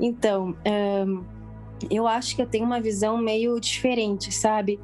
Então, 0.00 0.56
um, 1.06 1.24
eu 1.90 2.06
acho 2.06 2.34
que 2.36 2.42
eu 2.42 2.46
tenho 2.46 2.64
uma 2.64 2.80
visão 2.80 3.16
meio 3.16 3.58
diferente, 3.60 4.32
sabe? 4.32 4.80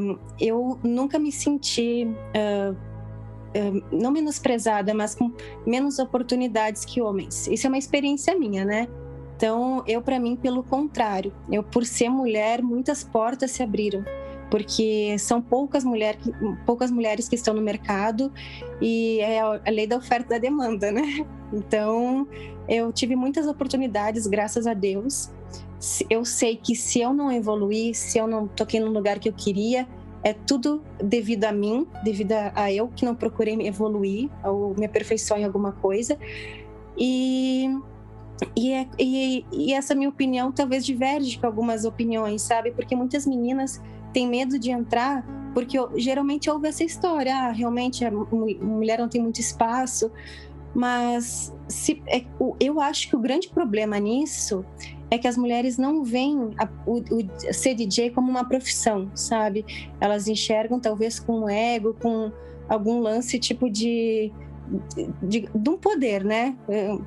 Um, 0.00 0.18
eu 0.40 0.78
nunca 0.82 1.18
me 1.18 1.32
senti, 1.32 2.06
uh, 2.06 2.72
uh, 2.72 3.84
não 3.90 4.10
menosprezada, 4.10 4.94
mas 4.94 5.14
com 5.14 5.32
menos 5.66 5.98
oportunidades 5.98 6.84
que 6.84 7.00
homens. 7.00 7.46
Isso 7.46 7.66
é 7.66 7.68
uma 7.68 7.78
experiência 7.78 8.38
minha, 8.38 8.64
né? 8.64 8.88
Então, 9.36 9.82
eu, 9.88 10.00
para 10.00 10.20
mim, 10.20 10.36
pelo 10.36 10.62
contrário, 10.62 11.32
eu, 11.50 11.62
por 11.62 11.84
ser 11.84 12.08
mulher, 12.08 12.62
muitas 12.62 13.02
portas 13.02 13.50
se 13.50 13.62
abriram 13.62 14.04
porque 14.52 15.16
são 15.18 15.40
poucas, 15.40 15.82
mulher, 15.82 16.18
poucas 16.66 16.90
mulheres 16.90 17.26
que 17.26 17.34
estão 17.34 17.54
no 17.54 17.62
mercado 17.62 18.30
e 18.82 19.18
é 19.20 19.40
a 19.40 19.70
lei 19.70 19.86
da 19.86 19.96
oferta 19.96 20.26
e 20.26 20.28
da 20.36 20.38
demanda, 20.38 20.92
né? 20.92 21.26
Então, 21.54 22.28
eu 22.68 22.92
tive 22.92 23.16
muitas 23.16 23.46
oportunidades, 23.46 24.26
graças 24.26 24.66
a 24.66 24.74
Deus. 24.74 25.30
Eu 26.10 26.22
sei 26.26 26.56
que 26.56 26.76
se 26.76 27.00
eu 27.00 27.14
não 27.14 27.32
evoluir, 27.32 27.94
se 27.94 28.18
eu 28.18 28.26
não 28.26 28.46
toquei 28.46 28.78
no 28.78 28.90
lugar 28.90 29.18
que 29.18 29.30
eu 29.30 29.32
queria, 29.32 29.88
é 30.22 30.34
tudo 30.34 30.82
devido 31.02 31.44
a 31.44 31.52
mim, 31.52 31.86
devido 32.04 32.32
a 32.32 32.70
eu 32.70 32.88
que 32.88 33.06
não 33.06 33.14
procurei 33.14 33.56
me 33.56 33.66
evoluir 33.66 34.28
ou 34.44 34.74
me 34.74 34.84
aperfeiçoar 34.84 35.40
em 35.40 35.44
alguma 35.44 35.72
coisa. 35.72 36.18
E 36.96 37.70
e, 38.56 38.72
é, 38.72 38.86
e, 38.98 39.46
e, 39.52 39.72
essa 39.72 39.94
minha 39.94 40.08
opinião 40.08 40.50
talvez 40.50 40.84
diverge 40.84 41.38
com 41.38 41.46
algumas 41.46 41.84
opiniões, 41.84 42.42
sabe? 42.42 42.72
Porque 42.72 42.96
muitas 42.96 43.24
meninas 43.24 43.80
tem 44.12 44.28
medo 44.28 44.58
de 44.58 44.70
entrar, 44.70 45.24
porque 45.54 45.78
geralmente 45.96 46.50
ouve 46.50 46.68
essa 46.68 46.84
história, 46.84 47.34
ah, 47.34 47.50
realmente 47.50 48.04
a 48.04 48.10
mulher 48.10 48.98
não 48.98 49.08
tem 49.08 49.20
muito 49.22 49.40
espaço, 49.40 50.10
mas 50.74 51.54
se, 51.68 52.02
é, 52.06 52.24
eu 52.58 52.80
acho 52.80 53.08
que 53.08 53.16
o 53.16 53.18
grande 53.18 53.48
problema 53.48 53.98
nisso 53.98 54.64
é 55.10 55.18
que 55.18 55.28
as 55.28 55.36
mulheres 55.36 55.76
não 55.76 56.02
veem 56.02 56.52
a, 56.56 56.66
o, 56.86 56.98
o 56.98 57.52
ser 57.52 57.74
DJ 57.74 58.10
como 58.10 58.30
uma 58.30 58.44
profissão, 58.44 59.10
sabe? 59.14 59.64
Elas 60.00 60.26
enxergam 60.26 60.80
talvez 60.80 61.20
com 61.20 61.48
ego, 61.48 61.94
com 62.00 62.32
algum 62.68 63.00
lance 63.00 63.38
tipo 63.38 63.68
de 63.68 64.32
de, 65.22 65.48
de, 65.54 65.70
um 65.70 65.76
poder, 65.76 66.24
né? 66.24 66.56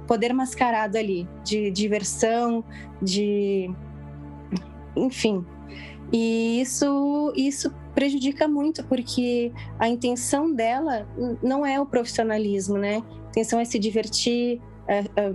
Poder 0.07 0.33
mascarado 0.33 0.97
ali, 0.97 1.27
de 1.43 1.71
diversão, 1.71 2.63
de. 3.01 3.71
Enfim, 4.95 5.43
e 6.11 6.61
isso, 6.61 7.33
isso 7.35 7.73
prejudica 7.93 8.47
muito, 8.47 8.83
porque 8.85 9.51
a 9.79 9.87
intenção 9.87 10.53
dela 10.53 11.07
não 11.41 11.65
é 11.65 11.79
o 11.79 11.85
profissionalismo, 11.85 12.77
né? 12.77 13.01
A 13.25 13.29
intenção 13.29 13.59
é 13.59 13.65
se 13.65 13.79
divertir. 13.79 14.61
É, 14.87 15.05
é, 15.15 15.33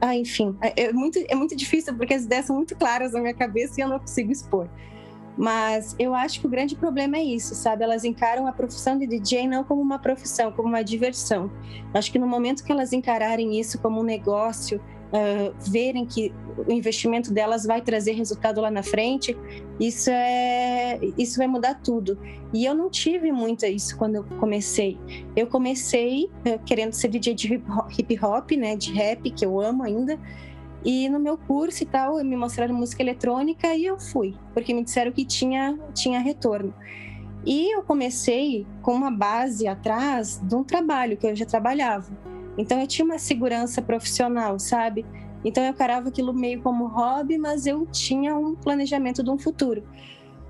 ah, 0.00 0.14
enfim, 0.14 0.56
é, 0.60 0.84
é 0.84 0.92
muito, 0.92 1.18
é 1.28 1.34
muito 1.34 1.56
difícil, 1.56 1.96
porque 1.96 2.14
as 2.14 2.24
ideias 2.24 2.46
são 2.46 2.56
muito 2.56 2.76
claras 2.76 3.12
na 3.12 3.20
minha 3.20 3.34
cabeça 3.34 3.80
e 3.80 3.82
eu 3.82 3.88
não 3.88 3.98
consigo 3.98 4.30
expor. 4.30 4.68
Mas 5.36 5.94
eu 6.00 6.14
acho 6.14 6.40
que 6.40 6.46
o 6.46 6.50
grande 6.50 6.74
problema 6.74 7.16
é 7.16 7.22
isso, 7.22 7.54
sabe? 7.54 7.84
Elas 7.84 8.04
encaram 8.04 8.46
a 8.46 8.52
profissão 8.52 8.98
de 8.98 9.06
DJ 9.06 9.46
não 9.46 9.62
como 9.62 9.80
uma 9.80 9.98
profissão, 9.98 10.50
como 10.50 10.68
uma 10.68 10.82
diversão. 10.82 11.50
Acho 11.94 12.10
que 12.10 12.18
no 12.18 12.26
momento 12.26 12.64
que 12.64 12.72
elas 12.72 12.92
encararem 12.92 13.58
isso 13.58 13.78
como 13.78 14.00
um 14.00 14.02
negócio, 14.02 14.80
uh, 15.12 15.54
verem 15.70 16.04
que 16.04 16.32
o 16.66 16.72
investimento 16.72 17.32
delas 17.32 17.64
vai 17.64 17.80
trazer 17.80 18.12
resultado 18.12 18.60
lá 18.60 18.70
na 18.70 18.82
frente, 18.82 19.36
isso 19.78 20.10
é 20.10 20.98
isso 21.16 21.38
vai 21.38 21.46
mudar 21.46 21.74
tudo. 21.74 22.18
E 22.52 22.64
eu 22.64 22.74
não 22.74 22.90
tive 22.90 23.30
muito 23.30 23.64
isso 23.66 23.96
quando 23.96 24.16
eu 24.16 24.24
comecei. 24.40 24.98
Eu 25.36 25.46
comecei 25.46 26.24
uh, 26.24 26.58
querendo 26.64 26.92
ser 26.92 27.08
DJ 27.08 27.34
de 27.34 27.62
hip 27.98 28.24
hop, 28.24 28.50
né, 28.52 28.76
de 28.76 28.92
rap, 28.92 29.30
que 29.30 29.44
eu 29.44 29.60
amo 29.60 29.82
ainda. 29.82 30.18
E 30.84 31.08
no 31.08 31.18
meu 31.18 31.36
curso 31.36 31.82
e 31.82 31.86
tal, 31.86 32.22
me 32.22 32.36
mostraram 32.36 32.74
música 32.74 33.02
eletrônica 33.02 33.74
e 33.74 33.84
eu 33.84 33.98
fui, 33.98 34.34
porque 34.54 34.72
me 34.72 34.84
disseram 34.84 35.10
que 35.10 35.24
tinha 35.24 35.78
tinha 35.92 36.20
retorno. 36.20 36.72
E 37.44 37.74
eu 37.74 37.82
comecei 37.82 38.66
com 38.82 38.92
uma 38.92 39.10
base 39.10 39.66
atrás 39.66 40.40
de 40.42 40.54
um 40.54 40.62
trabalho 40.62 41.16
que 41.16 41.26
eu 41.26 41.34
já 41.34 41.46
trabalhava. 41.46 42.12
Então 42.58 42.80
eu 42.80 42.86
tinha 42.88 43.04
uma 43.04 43.18
segurança 43.18 43.80
profissional, 43.80 44.58
sabe? 44.58 45.06
Então 45.44 45.62
eu 45.62 45.72
carava 45.72 46.08
aquilo 46.08 46.34
meio 46.34 46.60
como 46.60 46.88
hobby, 46.88 47.38
mas 47.38 47.66
eu 47.66 47.86
tinha 47.86 48.36
um 48.36 48.56
planejamento 48.56 49.22
de 49.22 49.30
um 49.30 49.38
futuro. 49.38 49.84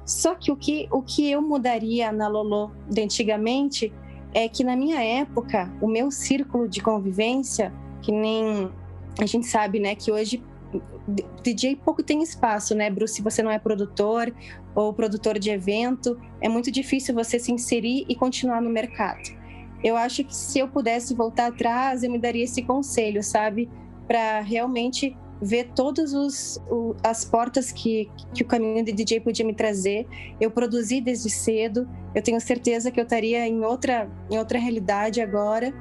Só 0.07 0.35
que 0.35 0.51
o 0.51 0.57
que, 0.57 0.89
o 0.91 1.03
que 1.03 1.31
eu 1.31 1.43
mudaria 1.43 2.11
na 2.11 2.27
Lolo 2.27 2.73
de 2.89 3.03
antigamente 3.03 3.93
é 4.33 4.49
que 4.49 4.65
na 4.65 4.75
minha 4.75 5.03
época, 5.03 5.71
o 5.83 5.87
meu 5.87 6.11
círculo 6.11 6.67
de 6.67 6.81
convivência, 6.81 7.73
que 8.01 8.11
nem 8.11 8.71
a 9.21 9.27
gente 9.27 9.47
sabe, 9.47 9.79
né, 9.79 9.95
que 9.95 10.11
hoje 10.11 10.43
DJ 11.43 11.77
pouco 11.77 12.03
tem 12.03 12.23
espaço, 12.23 12.75
né, 12.75 12.91
Bruce? 12.91 13.15
Se 13.15 13.23
você 13.23 13.43
não 13.43 13.51
é 13.51 13.59
produtor 13.59 14.35
ou 14.75 14.95
produtor 14.95 15.39
de 15.39 15.51
evento, 15.51 16.19
é 16.41 16.49
muito 16.49 16.71
difícil 16.71 17.15
você 17.15 17.39
se 17.39 17.53
inserir 17.53 18.07
e 18.09 18.15
continuar 18.15 18.63
no 18.63 18.71
mercado 18.71 19.38
eu 19.83 19.97
acho 19.97 20.25
que 20.25 20.35
se 20.35 20.59
eu 20.59 20.69
pudesse 20.69 21.15
voltar 21.15 21.47
atrás, 21.49 22.03
eu 22.03 22.11
me 22.11 22.19
daria 22.19 22.45
esse 22.45 22.63
conselho, 22.63 23.23
sabe? 23.23 23.71
Para 24.07 24.41
realmente 24.41 25.17
ver 25.41 25.71
todas 25.75 26.13
as 27.03 27.25
portas 27.25 27.71
que, 27.71 28.11
que 28.35 28.43
o 28.43 28.47
caminho 28.47 28.85
de 28.85 28.93
DJ 28.93 29.21
podia 29.21 29.45
me 29.45 29.55
trazer. 29.55 30.07
Eu 30.41 30.51
produzi 30.51 31.01
desde 31.01 31.31
cedo, 31.31 31.89
eu 32.15 32.23
tenho 32.23 32.41
certeza 32.41 32.91
que 32.91 32.99
eu 32.99 33.05
estaria 33.05 33.47
em 33.47 33.65
outra, 33.65 34.11
em 34.31 34.39
outra 34.39 34.59
realidade 34.59 35.21
agora. 35.21 35.73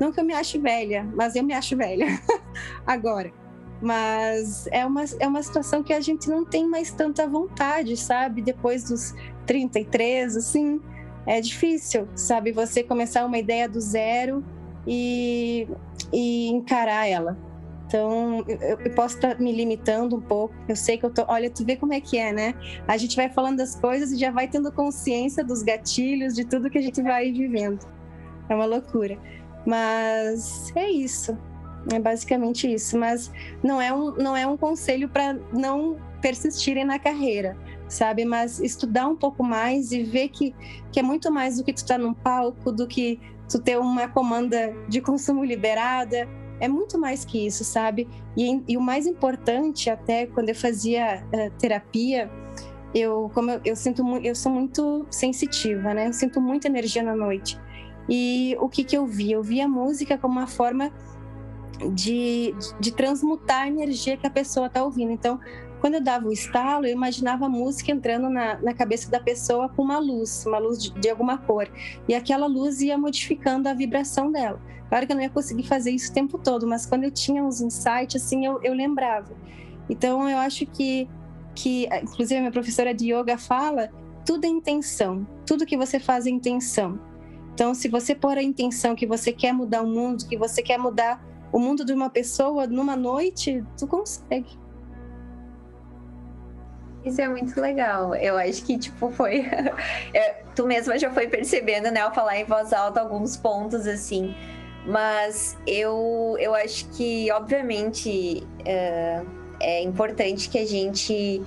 Não 0.00 0.10
que 0.10 0.18
eu 0.18 0.24
me 0.24 0.34
ache 0.34 0.58
velha, 0.58 1.04
mas 1.14 1.36
eu 1.36 1.44
me 1.44 1.54
acho 1.54 1.76
velha 1.76 2.06
agora. 2.84 3.32
Mas 3.80 4.66
é 4.68 4.84
uma, 4.84 5.04
é 5.20 5.28
uma 5.28 5.42
situação 5.42 5.82
que 5.82 5.92
a 5.92 6.00
gente 6.00 6.28
não 6.28 6.44
tem 6.44 6.66
mais 6.66 6.90
tanta 6.90 7.28
vontade, 7.28 7.96
sabe? 7.96 8.42
Depois 8.42 8.84
dos 8.84 9.14
33, 9.46 10.36
assim, 10.36 10.80
é 11.26 11.40
difícil, 11.40 12.08
sabe? 12.14 12.52
Você 12.52 12.82
começar 12.82 13.24
uma 13.24 13.38
ideia 13.38 13.68
do 13.68 13.80
zero 13.80 14.44
e, 14.86 15.66
e 16.12 16.48
encarar 16.48 17.06
ela. 17.06 17.36
Então, 17.86 18.44
eu, 18.48 18.78
eu 18.80 18.94
posso 18.94 19.16
estar 19.16 19.38
me 19.38 19.52
limitando 19.52 20.16
um 20.16 20.20
pouco. 20.20 20.54
Eu 20.68 20.76
sei 20.76 20.98
que 20.98 21.04
eu 21.04 21.10
tô. 21.10 21.24
Olha, 21.28 21.50
tu 21.50 21.64
vê 21.64 21.76
como 21.76 21.92
é 21.92 22.00
que 22.00 22.18
é, 22.18 22.32
né? 22.32 22.54
A 22.88 22.96
gente 22.96 23.14
vai 23.16 23.28
falando 23.28 23.58
das 23.58 23.76
coisas 23.76 24.12
e 24.12 24.16
já 24.16 24.30
vai 24.30 24.48
tendo 24.48 24.72
consciência 24.72 25.44
dos 25.44 25.62
gatilhos, 25.62 26.34
de 26.34 26.44
tudo 26.44 26.70
que 26.70 26.78
a 26.78 26.82
gente 26.82 27.00
vai 27.02 27.30
vivendo. 27.30 27.86
É 28.48 28.54
uma 28.54 28.64
loucura. 28.64 29.18
Mas 29.66 30.72
é 30.74 30.90
isso. 30.90 31.36
É 31.92 31.98
basicamente 31.98 32.72
isso. 32.72 32.98
Mas 32.98 33.30
não 33.62 33.80
é 33.80 33.92
um, 33.92 34.12
não 34.12 34.36
é 34.36 34.46
um 34.46 34.56
conselho 34.56 35.08
para 35.08 35.38
não 35.52 35.96
persistirem 36.20 36.84
na 36.84 36.98
carreira 36.98 37.56
sabe? 37.88 38.24
Mas 38.24 38.60
estudar 38.60 39.08
um 39.08 39.16
pouco 39.16 39.42
mais 39.42 39.92
e 39.92 40.02
ver 40.02 40.28
que, 40.28 40.54
que 40.92 41.00
é 41.00 41.02
muito 41.02 41.30
mais 41.30 41.56
do 41.56 41.64
que 41.64 41.72
tu 41.72 41.78
estar 41.78 41.96
tá 41.96 42.02
num 42.02 42.14
palco, 42.14 42.72
do 42.72 42.86
que 42.86 43.20
tu 43.48 43.60
ter 43.60 43.78
uma 43.78 44.08
comanda 44.08 44.74
de 44.88 45.00
consumo 45.00 45.44
liberada. 45.44 46.28
É 46.60 46.68
muito 46.68 46.98
mais 46.98 47.24
que 47.24 47.46
isso, 47.46 47.64
sabe? 47.64 48.08
E, 48.36 48.62
e 48.68 48.76
o 48.76 48.80
mais 48.80 49.06
importante, 49.06 49.90
até 49.90 50.26
quando 50.26 50.48
eu 50.48 50.54
fazia 50.54 51.24
uh, 51.26 51.58
terapia, 51.58 52.30
eu 52.94 53.30
como 53.34 53.50
eu, 53.50 53.60
eu 53.64 53.76
sinto 53.76 54.04
eu 54.22 54.34
sou 54.34 54.52
muito 54.52 55.04
sensitiva, 55.10 55.92
né? 55.92 56.08
Eu 56.08 56.12
sinto 56.12 56.40
muita 56.40 56.68
energia 56.68 57.02
na 57.02 57.14
noite. 57.14 57.58
E 58.08 58.56
o 58.60 58.68
que 58.68 58.84
que 58.84 58.96
eu 58.96 59.06
vi? 59.06 59.32
Eu 59.32 59.42
vi 59.42 59.60
a 59.60 59.68
música 59.68 60.16
como 60.18 60.38
uma 60.38 60.46
forma 60.46 60.92
de, 61.92 62.54
de 62.78 62.92
transmutar 62.92 63.62
a 63.62 63.68
energia 63.68 64.16
que 64.16 64.26
a 64.26 64.30
pessoa 64.30 64.66
está 64.66 64.84
ouvindo. 64.84 65.10
Então, 65.10 65.40
quando 65.84 65.96
eu 65.96 66.00
dava 66.00 66.26
o 66.26 66.32
estalo, 66.32 66.86
eu 66.86 66.92
imaginava 66.92 67.44
a 67.44 67.48
música 67.50 67.92
entrando 67.92 68.30
na, 68.30 68.58
na 68.58 68.72
cabeça 68.72 69.10
da 69.10 69.20
pessoa 69.20 69.68
com 69.68 69.82
uma 69.82 69.98
luz, 69.98 70.46
uma 70.46 70.56
luz 70.56 70.82
de, 70.82 70.90
de, 70.98 71.10
alguma 71.10 71.36
cor. 71.36 71.68
E 72.08 72.14
aquela 72.14 72.46
luz 72.46 72.80
ia 72.80 72.96
modificando 72.96 73.68
a 73.68 73.74
vibração 73.74 74.32
dela. 74.32 74.58
Claro 74.88 75.06
que 75.06 75.12
eu 75.12 75.16
não 75.16 75.22
ia 75.22 75.28
conseguir 75.28 75.64
fazer 75.64 75.90
isso 75.90 76.10
o 76.10 76.14
tempo 76.14 76.38
todo, 76.38 76.66
mas 76.66 76.86
quando 76.86 77.04
eu 77.04 77.10
tinha 77.10 77.44
uns 77.44 77.60
insights, 77.60 78.16
assim, 78.16 78.46
eu, 78.46 78.58
eu 78.62 78.72
lembrava. 78.72 79.36
Então, 79.86 80.26
eu 80.26 80.38
acho 80.38 80.64
que, 80.64 81.06
que, 81.54 81.86
inclusive, 82.02 82.36
a 82.36 82.40
minha 82.40 82.52
professora 82.52 82.94
de 82.94 83.12
yoga 83.12 83.36
fala: 83.36 83.90
tudo 84.24 84.46
é 84.46 84.48
intenção, 84.48 85.26
tudo 85.44 85.66
que 85.66 85.76
você 85.76 86.00
faz 86.00 86.26
é 86.26 86.30
intenção. 86.30 86.98
Então, 87.52 87.74
se 87.74 87.88
você 87.88 88.14
pôr 88.14 88.38
a 88.38 88.42
intenção 88.42 88.94
que 88.94 89.06
você 89.06 89.34
quer 89.34 89.52
mudar 89.52 89.82
o 89.82 89.86
mundo, 89.86 90.26
que 90.26 90.38
você 90.38 90.62
quer 90.62 90.78
mudar 90.78 91.22
o 91.52 91.58
mundo 91.58 91.84
de 91.84 91.92
uma 91.92 92.08
pessoa 92.08 92.66
numa 92.66 92.96
noite, 92.96 93.62
tu 93.76 93.86
consegue. 93.86 94.63
Isso 97.04 97.20
é 97.20 97.28
muito 97.28 97.60
legal. 97.60 98.14
Eu 98.14 98.36
acho 98.38 98.64
que, 98.64 98.78
tipo, 98.78 99.10
foi. 99.10 99.44
É, 100.14 100.42
tu 100.54 100.66
mesma 100.66 100.98
já 100.98 101.10
foi 101.10 101.26
percebendo, 101.26 101.90
né, 101.90 102.00
ao 102.00 102.14
falar 102.14 102.38
em 102.38 102.44
voz 102.44 102.72
alta 102.72 103.00
alguns 103.00 103.36
pontos, 103.36 103.86
assim. 103.86 104.34
Mas 104.86 105.56
eu, 105.66 106.36
eu 106.38 106.54
acho 106.54 106.88
que, 106.90 107.30
obviamente, 107.32 108.46
é, 108.64 109.22
é 109.60 109.82
importante 109.82 110.48
que 110.48 110.58
a 110.58 110.66
gente, 110.66 111.42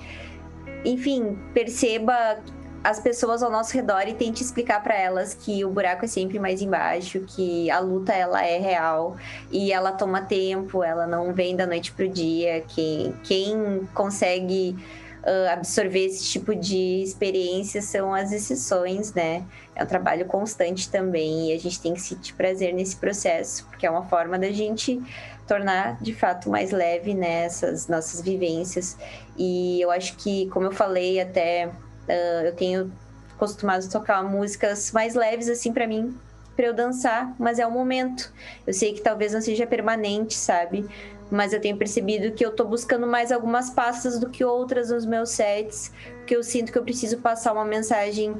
enfim, 0.84 1.38
perceba 1.54 2.38
as 2.82 3.00
pessoas 3.00 3.42
ao 3.42 3.50
nosso 3.50 3.74
redor 3.74 4.06
e 4.06 4.14
tente 4.14 4.42
explicar 4.42 4.82
para 4.82 4.96
elas 4.96 5.34
que 5.34 5.64
o 5.64 5.70
buraco 5.70 6.04
é 6.04 6.08
sempre 6.08 6.38
mais 6.38 6.62
embaixo, 6.62 7.20
que 7.20 7.70
a 7.70 7.80
luta 7.80 8.12
ela 8.12 8.44
é 8.44 8.58
real 8.58 9.16
e 9.50 9.72
ela 9.72 9.92
toma 9.92 10.22
tempo, 10.22 10.82
ela 10.82 11.06
não 11.06 11.32
vem 11.32 11.56
da 11.56 11.66
noite 11.66 11.92
pro 11.92 12.08
dia. 12.08 12.62
Quem, 12.68 13.14
quem 13.24 13.88
consegue 13.94 14.76
uh, 15.28 15.52
absorver 15.52 16.06
esse 16.06 16.24
tipo 16.24 16.54
de 16.54 17.02
experiência 17.02 17.82
são 17.82 18.14
as 18.14 18.32
exceções, 18.32 19.12
né? 19.12 19.44
É 19.74 19.84
um 19.84 19.86
trabalho 19.86 20.24
constante 20.26 20.90
também 20.90 21.50
e 21.50 21.52
a 21.52 21.58
gente 21.58 21.80
tem 21.80 21.94
que 21.94 22.00
sentir 22.00 22.34
prazer 22.34 22.72
nesse 22.72 22.96
processo, 22.96 23.66
porque 23.66 23.86
é 23.86 23.90
uma 23.90 24.04
forma 24.06 24.38
da 24.38 24.50
gente 24.50 25.00
tornar 25.46 26.00
de 26.02 26.14
fato 26.14 26.50
mais 26.50 26.70
leve 26.70 27.14
nessas 27.14 27.86
né, 27.86 27.96
nossas 27.96 28.20
vivências. 28.20 28.96
E 29.36 29.80
eu 29.80 29.90
acho 29.90 30.16
que, 30.16 30.46
como 30.48 30.66
eu 30.66 30.72
falei 30.72 31.20
até 31.20 31.70
Uh, 32.08 32.46
eu 32.46 32.54
tenho 32.54 32.90
costumado 33.36 33.88
tocar 33.90 34.22
músicas 34.24 34.90
mais 34.92 35.14
leves 35.14 35.48
assim 35.48 35.72
para 35.72 35.86
mim, 35.86 36.16
para 36.56 36.66
eu 36.66 36.74
dançar, 36.74 37.34
mas 37.38 37.58
é 37.58 37.66
o 37.66 37.70
momento. 37.70 38.32
Eu 38.66 38.72
sei 38.72 38.94
que 38.94 39.02
talvez 39.02 39.34
não 39.34 39.42
seja 39.42 39.66
permanente, 39.66 40.34
sabe? 40.34 40.88
Mas 41.30 41.52
eu 41.52 41.60
tenho 41.60 41.76
percebido 41.76 42.32
que 42.32 42.44
eu 42.44 42.50
tô 42.50 42.64
buscando 42.64 43.06
mais 43.06 43.30
algumas 43.30 43.70
pastas 43.70 44.18
do 44.18 44.30
que 44.30 44.44
outras 44.44 44.90
nos 44.90 45.04
meus 45.04 45.30
sets, 45.30 45.92
porque 46.18 46.34
eu 46.34 46.42
sinto 46.42 46.72
que 46.72 46.78
eu 46.78 46.84
preciso 46.84 47.18
passar 47.18 47.52
uma 47.52 47.64
mensagem 47.64 48.34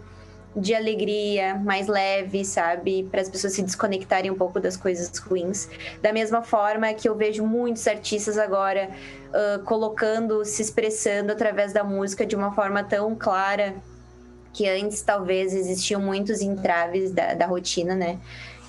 de 0.57 0.74
alegria, 0.74 1.55
mais 1.57 1.86
leve, 1.86 2.45
sabe? 2.45 3.07
Para 3.11 3.20
as 3.20 3.28
pessoas 3.28 3.53
se 3.53 3.62
desconectarem 3.62 4.30
um 4.30 4.34
pouco 4.34 4.59
das 4.59 4.76
coisas 4.76 5.16
ruins. 5.18 5.68
Da 6.03 6.12
mesma 6.12 6.43
forma 6.43 6.93
que 6.95 7.09
eu 7.09 7.14
vejo 7.14 7.45
muitos 7.47 7.86
artistas 7.86 8.39
agora 8.39 8.91
uh, 9.28 9.62
colocando, 9.64 10.45
se 10.45 10.62
expressando 10.62 11.32
através 11.32 11.72
da 11.72 11.84
música 11.84 12.26
de 12.26 12.34
uma 12.34 12.53
forma 12.53 12.82
tão 12.82 13.14
clara 13.14 13.74
que 14.53 14.68
antes 14.68 15.03
talvez 15.03 15.55
existiam 15.55 16.01
muitos 16.01 16.41
entraves 16.41 17.12
da, 17.12 17.34
da 17.34 17.47
rotina, 17.47 17.95
né? 17.95 18.18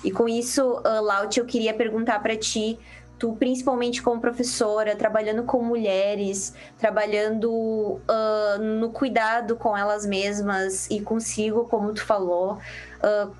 E 0.04 0.10
com 0.10 0.28
isso, 0.28 0.78
uh, 0.78 1.02
Laut, 1.02 1.38
eu 1.38 1.44
queria 1.44 1.74
perguntar 1.74 2.20
para 2.20 2.36
ti 2.36 2.78
tu, 3.20 3.34
principalmente 3.34 4.02
como 4.02 4.18
professora, 4.18 4.96
trabalhando 4.96 5.42
com 5.42 5.62
mulheres, 5.62 6.54
trabalhando 6.78 7.50
uh, 7.50 8.58
no 8.58 8.88
cuidado 8.90 9.56
com 9.56 9.76
elas 9.76 10.06
mesmas 10.06 10.88
e 10.90 11.02
consigo, 11.02 11.66
como 11.66 11.92
tu 11.92 12.02
falou, 12.02 12.54
uh, 12.54 13.30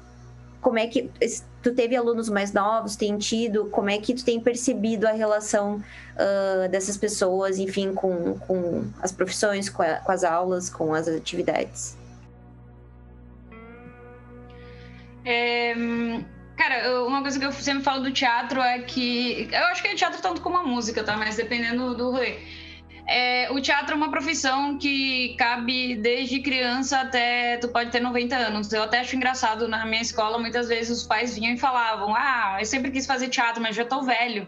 como 0.60 0.78
é 0.78 0.86
que 0.86 1.10
tu 1.62 1.74
teve 1.74 1.96
alunos 1.96 2.28
mais 2.28 2.52
novos, 2.52 2.94
tem 2.94 3.16
tido, 3.16 3.70
como 3.70 3.88
é 3.88 3.96
que 3.96 4.12
tu 4.12 4.22
tem 4.22 4.38
percebido 4.38 5.08
a 5.08 5.12
relação 5.12 5.76
uh, 5.76 6.68
dessas 6.68 6.98
pessoas, 6.98 7.58
enfim, 7.58 7.94
com, 7.94 8.38
com 8.40 8.84
as 9.00 9.10
profissões, 9.10 9.70
com, 9.70 9.82
a, 9.82 9.94
com 9.94 10.12
as 10.12 10.22
aulas, 10.22 10.68
com 10.68 10.92
as 10.92 11.08
atividades? 11.08 11.96
É, 15.24 15.74
Cara, 16.61 17.06
uma 17.06 17.22
coisa 17.22 17.38
que 17.38 17.46
eu 17.46 17.52
sempre 17.52 17.82
falo 17.82 18.02
do 18.02 18.12
teatro 18.12 18.61
é 18.61 18.80
que. 18.80 19.48
Eu 19.50 19.64
acho 19.68 19.80
que 19.80 19.88
é 19.88 19.94
teatro 19.94 20.20
tanto 20.20 20.42
como 20.42 20.58
a 20.58 20.62
música, 20.62 21.02
tá? 21.02 21.16
Mas 21.16 21.36
dependendo 21.36 21.94
do 21.94 22.11
rolê. 22.11 22.36
É, 23.08 23.50
o 23.50 23.62
teatro 23.62 23.94
é 23.94 23.96
uma 23.96 24.11
profissão 24.11 24.76
que 24.76 25.34
cabe 25.38 25.96
desde 25.96 26.38
criança 26.40 27.00
até. 27.00 27.56
Tu 27.56 27.68
pode 27.68 27.90
ter 27.90 28.00
90 28.00 28.36
anos. 28.36 28.70
Eu 28.74 28.82
até 28.82 29.00
acho 29.00 29.16
engraçado, 29.16 29.66
na 29.68 29.86
minha 29.86 30.02
escola, 30.02 30.38
muitas 30.38 30.68
vezes 30.68 30.98
os 30.98 31.06
pais 31.06 31.34
vinham 31.34 31.54
e 31.54 31.56
falavam: 31.56 32.14
Ah, 32.14 32.58
eu 32.61 32.66
sempre 32.66 32.90
quis 32.90 33.06
fazer 33.06 33.30
teatro, 33.30 33.62
mas 33.62 33.74
já 33.74 33.86
tô 33.86 34.02
velho. 34.02 34.46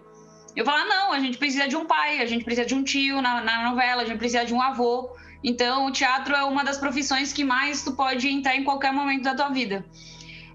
Eu 0.55 0.67
falava: 0.67 0.85
Não, 0.85 1.13
a 1.15 1.19
gente 1.19 1.39
precisa 1.39 1.67
de 1.67 1.77
um 1.77 1.87
pai, 1.87 2.21
a 2.21 2.27
gente 2.27 2.45
precisa 2.45 2.67
de 2.67 2.75
um 2.75 2.85
tio 2.85 3.23
na, 3.23 3.41
na 3.41 3.71
novela, 3.71 4.03
a 4.03 4.05
gente 4.05 4.19
precisa 4.19 4.45
de 4.45 4.53
um 4.53 4.61
avô. 4.61 5.17
Então, 5.43 5.87
o 5.87 5.91
teatro 5.91 6.35
é 6.35 6.45
uma 6.45 6.63
das 6.63 6.77
profissões 6.77 7.33
que 7.33 7.43
mais 7.43 7.83
tu 7.83 7.93
pode 7.93 8.29
entrar 8.29 8.55
em 8.55 8.65
qualquer 8.65 8.93
momento 8.93 9.23
da 9.23 9.35
tua 9.35 9.49
vida. 9.49 9.83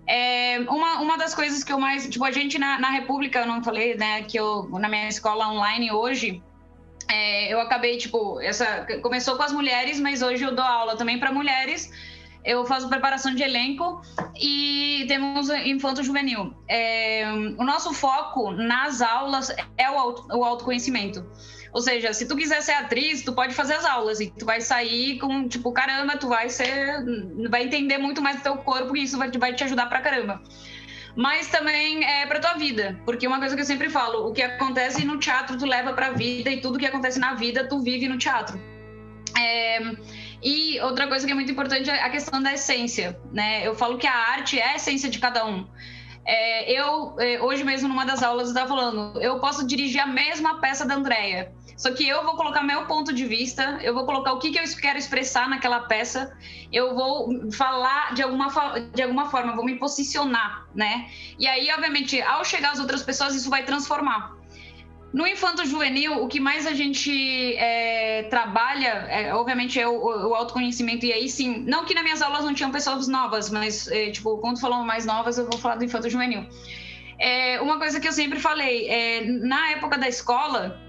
É, 0.08 0.60
uma, 0.70 1.01
uma 1.01 1.18
das 1.18 1.36
coisas 1.36 1.64
que 1.64 1.72
eu 1.72 1.80
mais. 1.80 2.08
Tipo, 2.08 2.24
a 2.24 2.32
gente 2.32 2.58
na, 2.58 2.80
na 2.80 2.89
República, 2.89 3.39
eu 3.39 3.45
não 3.45 3.64
falei, 3.64 3.95
né, 3.95 4.24
que 4.24 4.38
eu, 4.38 4.70
na 4.80 4.88
minha 4.88 5.10
escola 5.10 5.49
online 5.49 5.91
hoje, 5.91 6.41
é, 7.10 7.53
eu 7.53 7.60
acabei, 7.60 7.97
tipo, 7.97 8.39
essa. 8.41 8.86
Começou 9.01 9.36
com 9.36 9.43
as 9.43 9.51
mulheres, 9.51 9.99
mas 9.99 10.22
hoje 10.22 10.43
eu 10.43 10.55
dou 10.55 10.66
aula 10.66 10.95
também 10.95 11.20
para 11.20 11.32
mulheres. 11.32 11.91
Eu 12.45 12.66
faço 12.66 12.88
preparação 12.88 13.36
de 13.36 13.43
elenco 13.43 14.01
e 14.39 15.03
temos 15.10 15.49
infanto 15.49 16.01
juvenil. 16.01 16.53
É, 16.70 17.26
o 17.58 17.64
nosso 17.66 17.93
foco 17.93 18.51
nas 18.51 19.01
aulas 19.01 19.53
é 19.78 19.91
o, 19.91 19.97
auto, 19.97 20.28
o 20.34 20.45
autoconhecimento. 20.45 21.26
Ou 21.78 21.82
seja, 21.82 22.11
se 22.11 22.28
tu 22.28 22.36
quiser 22.36 22.59
ser 22.63 22.71
atriz, 22.71 23.21
tu 23.21 23.34
pode 23.34 23.53
fazer 23.53 23.75
as 23.75 23.86
aulas 23.86 24.19
e 24.19 24.32
tu 24.32 24.47
vai 24.47 24.59
sair 24.59 25.19
com, 25.19 25.47
tipo, 25.47 25.71
caramba, 25.71 26.17
tu 26.17 26.28
vai 26.28 26.49
ser. 26.49 27.05
vai 27.51 27.65
entender 27.65 27.99
muito 27.99 28.19
mais 28.19 28.38
do 28.38 28.41
teu 28.41 28.57
corpo 28.57 28.97
e 28.97 29.03
isso 29.03 29.15
vai, 29.15 29.30
vai 29.30 29.53
te 29.53 29.63
ajudar 29.63 29.86
pra 29.86 30.01
caramba. 30.01 30.41
Mas 31.15 31.49
também 31.49 32.03
é 32.03 32.25
pra 32.25 32.39
tua 32.39 32.55
vida, 32.55 32.99
porque 33.05 33.28
uma 33.28 33.38
coisa 33.38 33.53
que 33.53 33.61
eu 33.61 33.65
sempre 33.65 33.91
falo, 33.91 34.28
o 34.28 34.34
que 34.34 34.41
acontece 34.41 35.05
no 35.05 35.19
teatro 35.19 35.55
tu 35.55 35.67
leva 35.67 35.93
pra 35.93 36.09
vida 36.09 36.49
e 36.49 36.61
tudo 36.61 36.80
que 36.80 36.86
acontece 36.88 37.19
na 37.19 37.36
vida 37.36 37.67
tu 37.67 37.80
vive 37.80 38.07
no 38.07 38.17
teatro. 38.17 38.59
É, 39.38 39.80
e 40.41 40.80
outra 40.80 41.07
coisa 41.07 41.28
que 41.28 41.32
é 41.32 41.36
muito 41.36 41.51
importante 41.51 41.91
é 41.91 42.01
a 42.01 42.09
questão 42.09 42.41
da 42.41 42.53
essência, 42.53 43.19
né? 43.32 43.67
Eu 43.67 43.75
falo 43.75 43.99
que 43.99 44.07
a 44.07 44.15
arte 44.15 44.57
é 44.57 44.71
a 44.71 44.75
essência 44.78 45.11
de 45.11 45.19
cada 45.19 45.45
um. 45.45 45.67
É, 46.25 46.71
eu, 46.71 47.15
é, 47.19 47.39
hoje 47.39 47.63
mesmo, 47.63 47.88
numa 47.88 48.03
das 48.03 48.21
aulas, 48.21 48.47
eu 48.47 48.49
estava 48.49 48.67
falando, 48.67 49.21
eu 49.21 49.39
posso 49.39 49.65
dirigir 49.65 50.01
a 50.01 50.07
mesma 50.07 50.59
peça 50.59 50.86
da 50.86 50.95
Andrea. 50.95 51.53
Só 51.78 51.91
que 51.91 52.07
eu 52.07 52.23
vou 52.23 52.36
colocar 52.36 52.63
meu 52.63 52.86
ponto 52.86 53.13
de 53.13 53.23
vista, 53.23 53.78
eu 53.84 53.93
vou 53.93 54.03
colocar 54.03 54.34
o 54.34 54.39
que, 54.39 54.49
que 54.49 54.57
eu 54.57 54.63
quero 54.82 54.97
expressar 54.97 55.47
naquela 55.47 55.82
peça, 55.82 56.36
eu 56.73 56.95
vou 56.95 57.51
falar 57.51 58.15
de 58.15 58.23
alguma, 58.23 58.47
de 58.95 59.03
alguma 59.03 59.30
forma, 59.30 59.55
vou 59.55 59.63
me 59.63 59.75
posicionar, 59.75 60.65
né? 60.73 61.07
E 61.38 61.47
aí, 61.47 61.71
obviamente, 61.71 62.19
ao 62.19 62.43
chegar 62.43 62.71
às 62.71 62.80
outras 62.80 63.03
pessoas, 63.03 63.36
isso 63.36 63.47
vai 63.47 63.63
transformar. 63.63 64.36
No 65.13 65.28
infanto 65.28 65.65
juvenil, 65.65 66.23
o 66.23 66.28
que 66.28 66.39
mais 66.39 66.65
a 66.65 66.73
gente 66.73 67.55
é, 67.55 68.23
trabalha, 68.23 69.05
é, 69.07 69.34
obviamente, 69.34 69.80
é 69.80 69.88
o, 69.88 69.93
o, 70.30 70.34
autoconhecimento. 70.34 71.05
E 71.05 71.13
aí 71.13 71.30
sim, 71.30 71.59
não 71.59 71.86
que 71.86 71.93
nas 71.93 72.03
minhas 72.03 72.23
aulas 72.23 72.43
não 72.43 72.55
tinham 72.55 72.71
pessoas 72.71 73.07
novas, 73.07 73.51
mas, 73.51 73.88
é, 73.88 74.09
tipo, 74.09 74.39
quando 74.39 74.59
falamos 74.59 74.86
mais 74.86 75.05
novas, 75.05 75.38
eu 75.38 75.47
vou 75.47 75.59
falar 75.59 75.75
do 75.75 75.86
infanto 75.86 76.09
juvenil. 76.09 76.43
É, 77.19 77.61
uma 77.61 77.78
coisa 77.78 77.99
que 77.99 78.07
eu 78.07 78.11
sempre 78.11 78.39
falei, 78.39 78.89
é, 78.89 79.21
na 79.25 79.71
época 79.71 79.97
da 79.97 80.07
escola, 80.07 80.87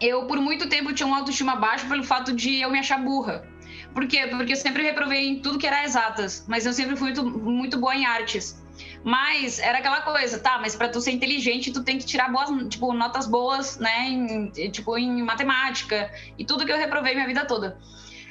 eu 0.00 0.26
por 0.26 0.38
muito 0.40 0.68
tempo 0.68 0.92
tinha 0.92 1.06
uma 1.06 1.18
autoestima 1.18 1.56
baixa 1.56 1.86
pelo 1.86 2.02
fato 2.02 2.32
de 2.32 2.60
eu 2.60 2.70
me 2.70 2.78
achar 2.78 2.98
burra. 2.98 3.44
Por 3.92 4.06
quê? 4.06 4.26
Porque 4.28 4.52
eu 4.52 4.56
sempre 4.56 4.82
reprovei 4.82 5.26
em 5.26 5.40
tudo 5.40 5.58
que 5.58 5.66
era 5.66 5.84
exatas, 5.84 6.44
mas 6.48 6.64
eu 6.64 6.72
sempre 6.72 6.96
fui 6.96 7.08
muito, 7.08 7.24
muito 7.24 7.78
boa 7.78 7.94
em 7.94 8.06
artes. 8.06 8.60
Mas 9.02 9.58
era 9.58 9.78
aquela 9.78 10.00
coisa, 10.02 10.38
tá, 10.38 10.58
mas 10.60 10.76
para 10.76 10.88
tu 10.88 11.00
ser 11.00 11.10
inteligente, 11.10 11.72
tu 11.72 11.82
tem 11.82 11.98
que 11.98 12.06
tirar 12.06 12.30
boas, 12.30 12.50
tipo, 12.68 12.92
notas 12.92 13.26
boas, 13.26 13.78
né, 13.78 14.08
em, 14.08 14.50
tipo, 14.70 14.96
em 14.96 15.22
matemática 15.22 16.10
e 16.38 16.44
tudo 16.44 16.64
que 16.64 16.72
eu 16.72 16.76
reprovei 16.76 17.14
minha 17.14 17.26
vida 17.26 17.44
toda. 17.44 17.78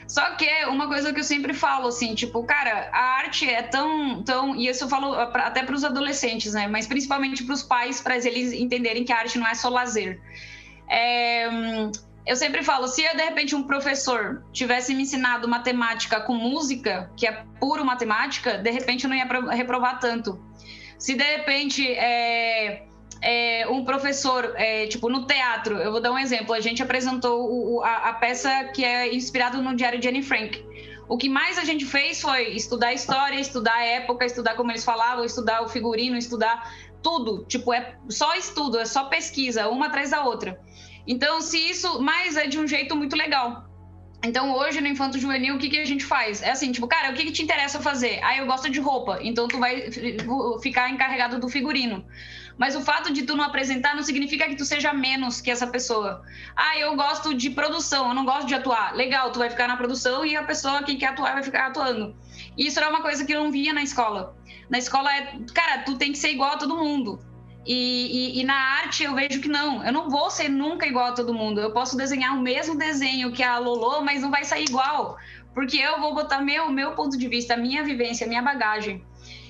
Só 0.07 0.31
que 0.31 0.49
uma 0.65 0.87
coisa 0.87 1.13
que 1.13 1.19
eu 1.19 1.23
sempre 1.23 1.53
falo, 1.53 1.87
assim, 1.87 2.15
tipo, 2.15 2.43
cara, 2.43 2.89
a 2.91 3.17
arte 3.17 3.47
é 3.47 3.61
tão, 3.61 4.23
tão, 4.23 4.55
e 4.55 4.67
isso 4.67 4.85
eu 4.85 4.89
falo 4.89 5.13
até 5.13 5.61
para 5.61 5.75
os 5.75 5.83
adolescentes, 5.83 6.53
né, 6.53 6.67
mas 6.67 6.87
principalmente 6.87 7.43
para 7.43 7.53
os 7.53 7.61
pais, 7.61 8.01
para 8.01 8.17
eles 8.17 8.53
entenderem 8.53 9.03
que 9.03 9.11
a 9.11 9.17
arte 9.17 9.37
não 9.37 9.47
é 9.47 9.53
só 9.53 9.69
lazer. 9.69 10.19
É, 10.89 11.47
eu 12.25 12.35
sempre 12.35 12.63
falo, 12.63 12.87
se 12.87 13.03
eu, 13.03 13.15
de 13.15 13.23
repente 13.23 13.55
um 13.55 13.63
professor 13.63 14.43
tivesse 14.51 14.93
me 14.93 15.03
ensinado 15.03 15.47
matemática 15.47 16.21
com 16.21 16.33
música, 16.33 17.11
que 17.17 17.25
é 17.25 17.43
puro 17.59 17.83
matemática, 17.83 18.57
de 18.57 18.69
repente 18.69 19.03
eu 19.03 19.09
não 19.09 19.17
ia 19.17 19.25
reprovar 19.51 19.99
tanto. 19.99 20.39
Se 20.97 21.15
de 21.15 21.23
repente 21.23 21.87
é, 21.91 22.85
é, 23.21 23.67
um 23.67 23.83
professor, 23.83 24.53
é, 24.55 24.85
tipo 24.87 25.09
no 25.09 25.25
teatro, 25.25 25.77
eu 25.77 25.91
vou 25.91 26.01
dar 26.01 26.11
um 26.11 26.19
exemplo, 26.19 26.53
a 26.53 26.59
gente 26.59 26.83
apresentou 26.83 27.49
o, 27.51 27.81
a, 27.81 28.09
a, 28.09 28.13
peça 28.13 28.65
que 28.75 28.83
é 28.83 29.13
inspirada 29.13 29.57
no 29.57 29.75
Diário 29.75 29.99
de 29.99 30.07
Anne 30.07 30.21
Frank. 30.21 30.63
O 31.07 31.17
que 31.17 31.27
mais 31.27 31.57
a 31.57 31.63
gente 31.63 31.85
fez 31.85 32.21
foi 32.21 32.49
estudar 32.49 32.93
história, 32.93 33.39
estudar 33.39 33.83
época, 33.83 34.23
estudar 34.23 34.55
como 34.55 34.71
eles 34.71 34.85
falavam, 34.85 35.25
estudar 35.25 35.63
o 35.63 35.67
figurino, 35.67 36.15
estudar 36.15 36.71
tudo. 37.01 37.45
Tipo, 37.45 37.73
é 37.73 37.95
só 38.07 38.35
estudo, 38.35 38.77
é 38.77 38.85
só 38.85 39.05
pesquisa, 39.05 39.67
uma 39.69 39.87
atrás 39.87 40.11
da 40.11 40.23
outra. 40.23 40.59
Então, 41.07 41.41
se 41.41 41.57
isso, 41.57 42.01
mas 42.01 42.37
é 42.37 42.47
de 42.47 42.59
um 42.59 42.67
jeito 42.67 42.95
muito 42.95 43.15
legal. 43.15 43.69
Então, 44.23 44.53
hoje 44.53 44.81
no 44.81 44.87
Infanto 44.87 45.17
Juvenil, 45.17 45.55
o 45.55 45.57
que, 45.57 45.69
que 45.69 45.79
a 45.79 45.85
gente 45.85 46.03
faz? 46.03 46.41
É 46.41 46.51
assim, 46.51 46.71
tipo, 46.73 46.87
cara, 46.87 47.11
o 47.11 47.13
que, 47.13 47.23
que 47.23 47.31
te 47.31 47.41
interessa 47.41 47.79
fazer? 47.79 48.19
Ah, 48.21 48.35
eu 48.35 48.45
gosto 48.45 48.69
de 48.69 48.79
roupa, 48.79 49.19
então 49.21 49.47
tu 49.47 49.57
vai 49.57 49.89
ficar 50.61 50.89
encarregado 50.89 51.39
do 51.39 51.47
figurino. 51.47 52.05
Mas 52.57 52.75
o 52.75 52.81
fato 52.81 53.13
de 53.13 53.23
tu 53.23 53.37
não 53.37 53.45
apresentar 53.45 53.95
não 53.95 54.03
significa 54.03 54.45
que 54.45 54.57
tu 54.57 54.65
seja 54.65 54.91
menos 54.91 55.39
que 55.39 55.49
essa 55.49 55.65
pessoa. 55.65 56.21
Ah, 56.53 56.77
eu 56.77 56.93
gosto 56.97 57.33
de 57.33 57.49
produção, 57.51 58.09
eu 58.09 58.13
não 58.13 58.25
gosto 58.25 58.47
de 58.47 58.53
atuar. 58.53 58.93
Legal, 58.93 59.31
tu 59.31 59.39
vai 59.39 59.49
ficar 59.49 59.69
na 59.69 59.77
produção 59.77 60.25
e 60.25 60.35
a 60.35 60.43
pessoa 60.43 60.83
que 60.83 60.97
quer 60.97 61.07
atuar 61.07 61.35
vai 61.35 61.43
ficar 61.43 61.67
atuando. 61.67 62.13
E 62.57 62.67
isso 62.67 62.77
era 62.77 62.89
uma 62.89 63.01
coisa 63.01 63.25
que 63.25 63.33
eu 63.33 63.41
não 63.41 63.49
via 63.49 63.71
na 63.71 63.81
escola. 63.81 64.35
Na 64.69 64.77
escola 64.77 65.09
é, 65.15 65.37
cara, 65.53 65.83
tu 65.83 65.95
tem 65.95 66.11
que 66.11 66.17
ser 66.17 66.31
igual 66.31 66.51
a 66.51 66.57
todo 66.57 66.75
mundo. 66.75 67.21
E, 67.65 67.73
e, 68.37 68.41
e, 68.41 68.43
na 68.43 68.55
arte 68.55 69.03
eu 69.03 69.13
vejo 69.13 69.41
que 69.41 69.47
não, 69.47 69.85
eu 69.85 69.91
não 69.91 70.09
vou 70.09 70.31
ser 70.31 70.49
nunca 70.49 70.87
igual 70.87 71.07
a 71.07 71.11
todo 71.11 71.33
mundo. 71.33 71.59
Eu 71.59 71.71
posso 71.71 71.97
desenhar 71.97 72.35
o 72.35 72.41
mesmo 72.41 72.77
desenho 72.77 73.31
que 73.31 73.43
a 73.43 73.57
Lolo, 73.57 74.03
mas 74.03 74.21
não 74.21 74.31
vai 74.31 74.43
sair 74.43 74.63
igual, 74.63 75.17
porque 75.53 75.77
eu 75.77 75.99
vou 75.99 76.13
botar 76.13 76.41
meu, 76.41 76.71
meu 76.71 76.93
ponto 76.93 77.17
de 77.17 77.27
vista, 77.27 77.53
a 77.53 77.57
minha 77.57 77.83
vivência, 77.83 78.25
a 78.25 78.29
minha 78.29 78.41
bagagem. 78.41 79.03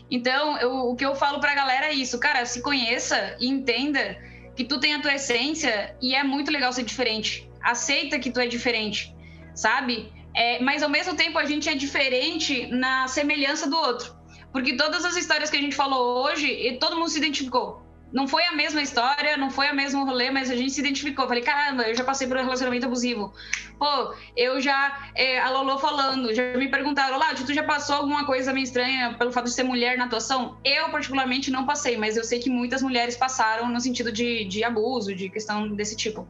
Então, 0.09 0.57
eu, 0.57 0.71
o 0.89 0.95
que 0.95 1.05
eu 1.05 1.15
falo 1.15 1.39
pra 1.39 1.53
galera 1.53 1.87
é 1.87 1.93
isso, 1.93 2.19
cara, 2.19 2.45
se 2.45 2.63
conheça 2.63 3.37
e 3.39 3.47
entenda 3.47 4.17
que 4.55 4.63
tu 4.63 4.79
tem 4.79 4.95
a 4.95 5.01
tua 5.01 5.13
essência 5.13 5.95
e 6.01 6.15
é 6.15 6.23
muito 6.23 6.51
legal 6.51 6.73
ser 6.73 6.83
diferente. 6.83 7.47
Aceita 7.61 8.17
que 8.17 8.31
tu 8.31 8.39
é 8.39 8.47
diferente, 8.47 9.15
sabe? 9.53 10.11
É, 10.33 10.59
mas 10.61 10.81
ao 10.81 10.89
mesmo 10.89 11.15
tempo 11.15 11.37
a 11.37 11.45
gente 11.45 11.69
é 11.69 11.75
diferente 11.75 12.65
na 12.67 13.07
semelhança 13.07 13.69
do 13.69 13.77
outro. 13.77 14.17
Porque 14.51 14.75
todas 14.75 15.05
as 15.05 15.15
histórias 15.15 15.51
que 15.51 15.57
a 15.57 15.61
gente 15.61 15.75
falou 15.75 16.25
hoje, 16.25 16.75
todo 16.79 16.97
mundo 16.97 17.09
se 17.09 17.19
identificou 17.19 17.87
não 18.11 18.27
foi 18.27 18.43
a 18.45 18.53
mesma 18.53 18.81
história, 18.81 19.37
não 19.37 19.51
foi 19.51 19.67
a 19.67 19.73
mesmo 19.73 20.03
rolê, 20.03 20.31
mas 20.31 20.49
a 20.49 20.55
gente 20.55 20.71
se 20.71 20.79
identificou. 20.79 21.27
Falei, 21.27 21.43
caramba, 21.43 21.83
eu 21.83 21.95
já 21.95 22.03
passei 22.03 22.27
por 22.27 22.37
um 22.37 22.41
relacionamento 22.41 22.85
abusivo. 22.85 23.33
Pô, 23.77 24.13
eu 24.35 24.59
já. 24.59 25.09
É, 25.13 25.39
a 25.39 25.49
Lolo 25.49 25.77
falando, 25.77 26.33
já 26.33 26.57
me 26.57 26.67
perguntaram, 26.69 27.17
lá, 27.17 27.33
tu 27.35 27.53
já 27.53 27.63
passou 27.63 27.95
alguma 27.95 28.25
coisa 28.25 28.51
meio 28.51 28.63
estranha 28.63 29.15
pelo 29.17 29.31
fato 29.31 29.45
de 29.45 29.53
ser 29.53 29.63
mulher 29.63 29.97
na 29.97 30.05
atuação? 30.05 30.57
Eu, 30.65 30.89
particularmente, 30.89 31.51
não 31.51 31.65
passei, 31.65 31.97
mas 31.97 32.17
eu 32.17 32.23
sei 32.23 32.39
que 32.39 32.49
muitas 32.49 32.81
mulheres 32.81 33.15
passaram 33.15 33.69
no 33.69 33.79
sentido 33.79 34.11
de, 34.11 34.45
de 34.45 34.63
abuso, 34.63 35.13
de 35.13 35.29
questão 35.29 35.69
desse 35.75 35.95
tipo. 35.95 36.27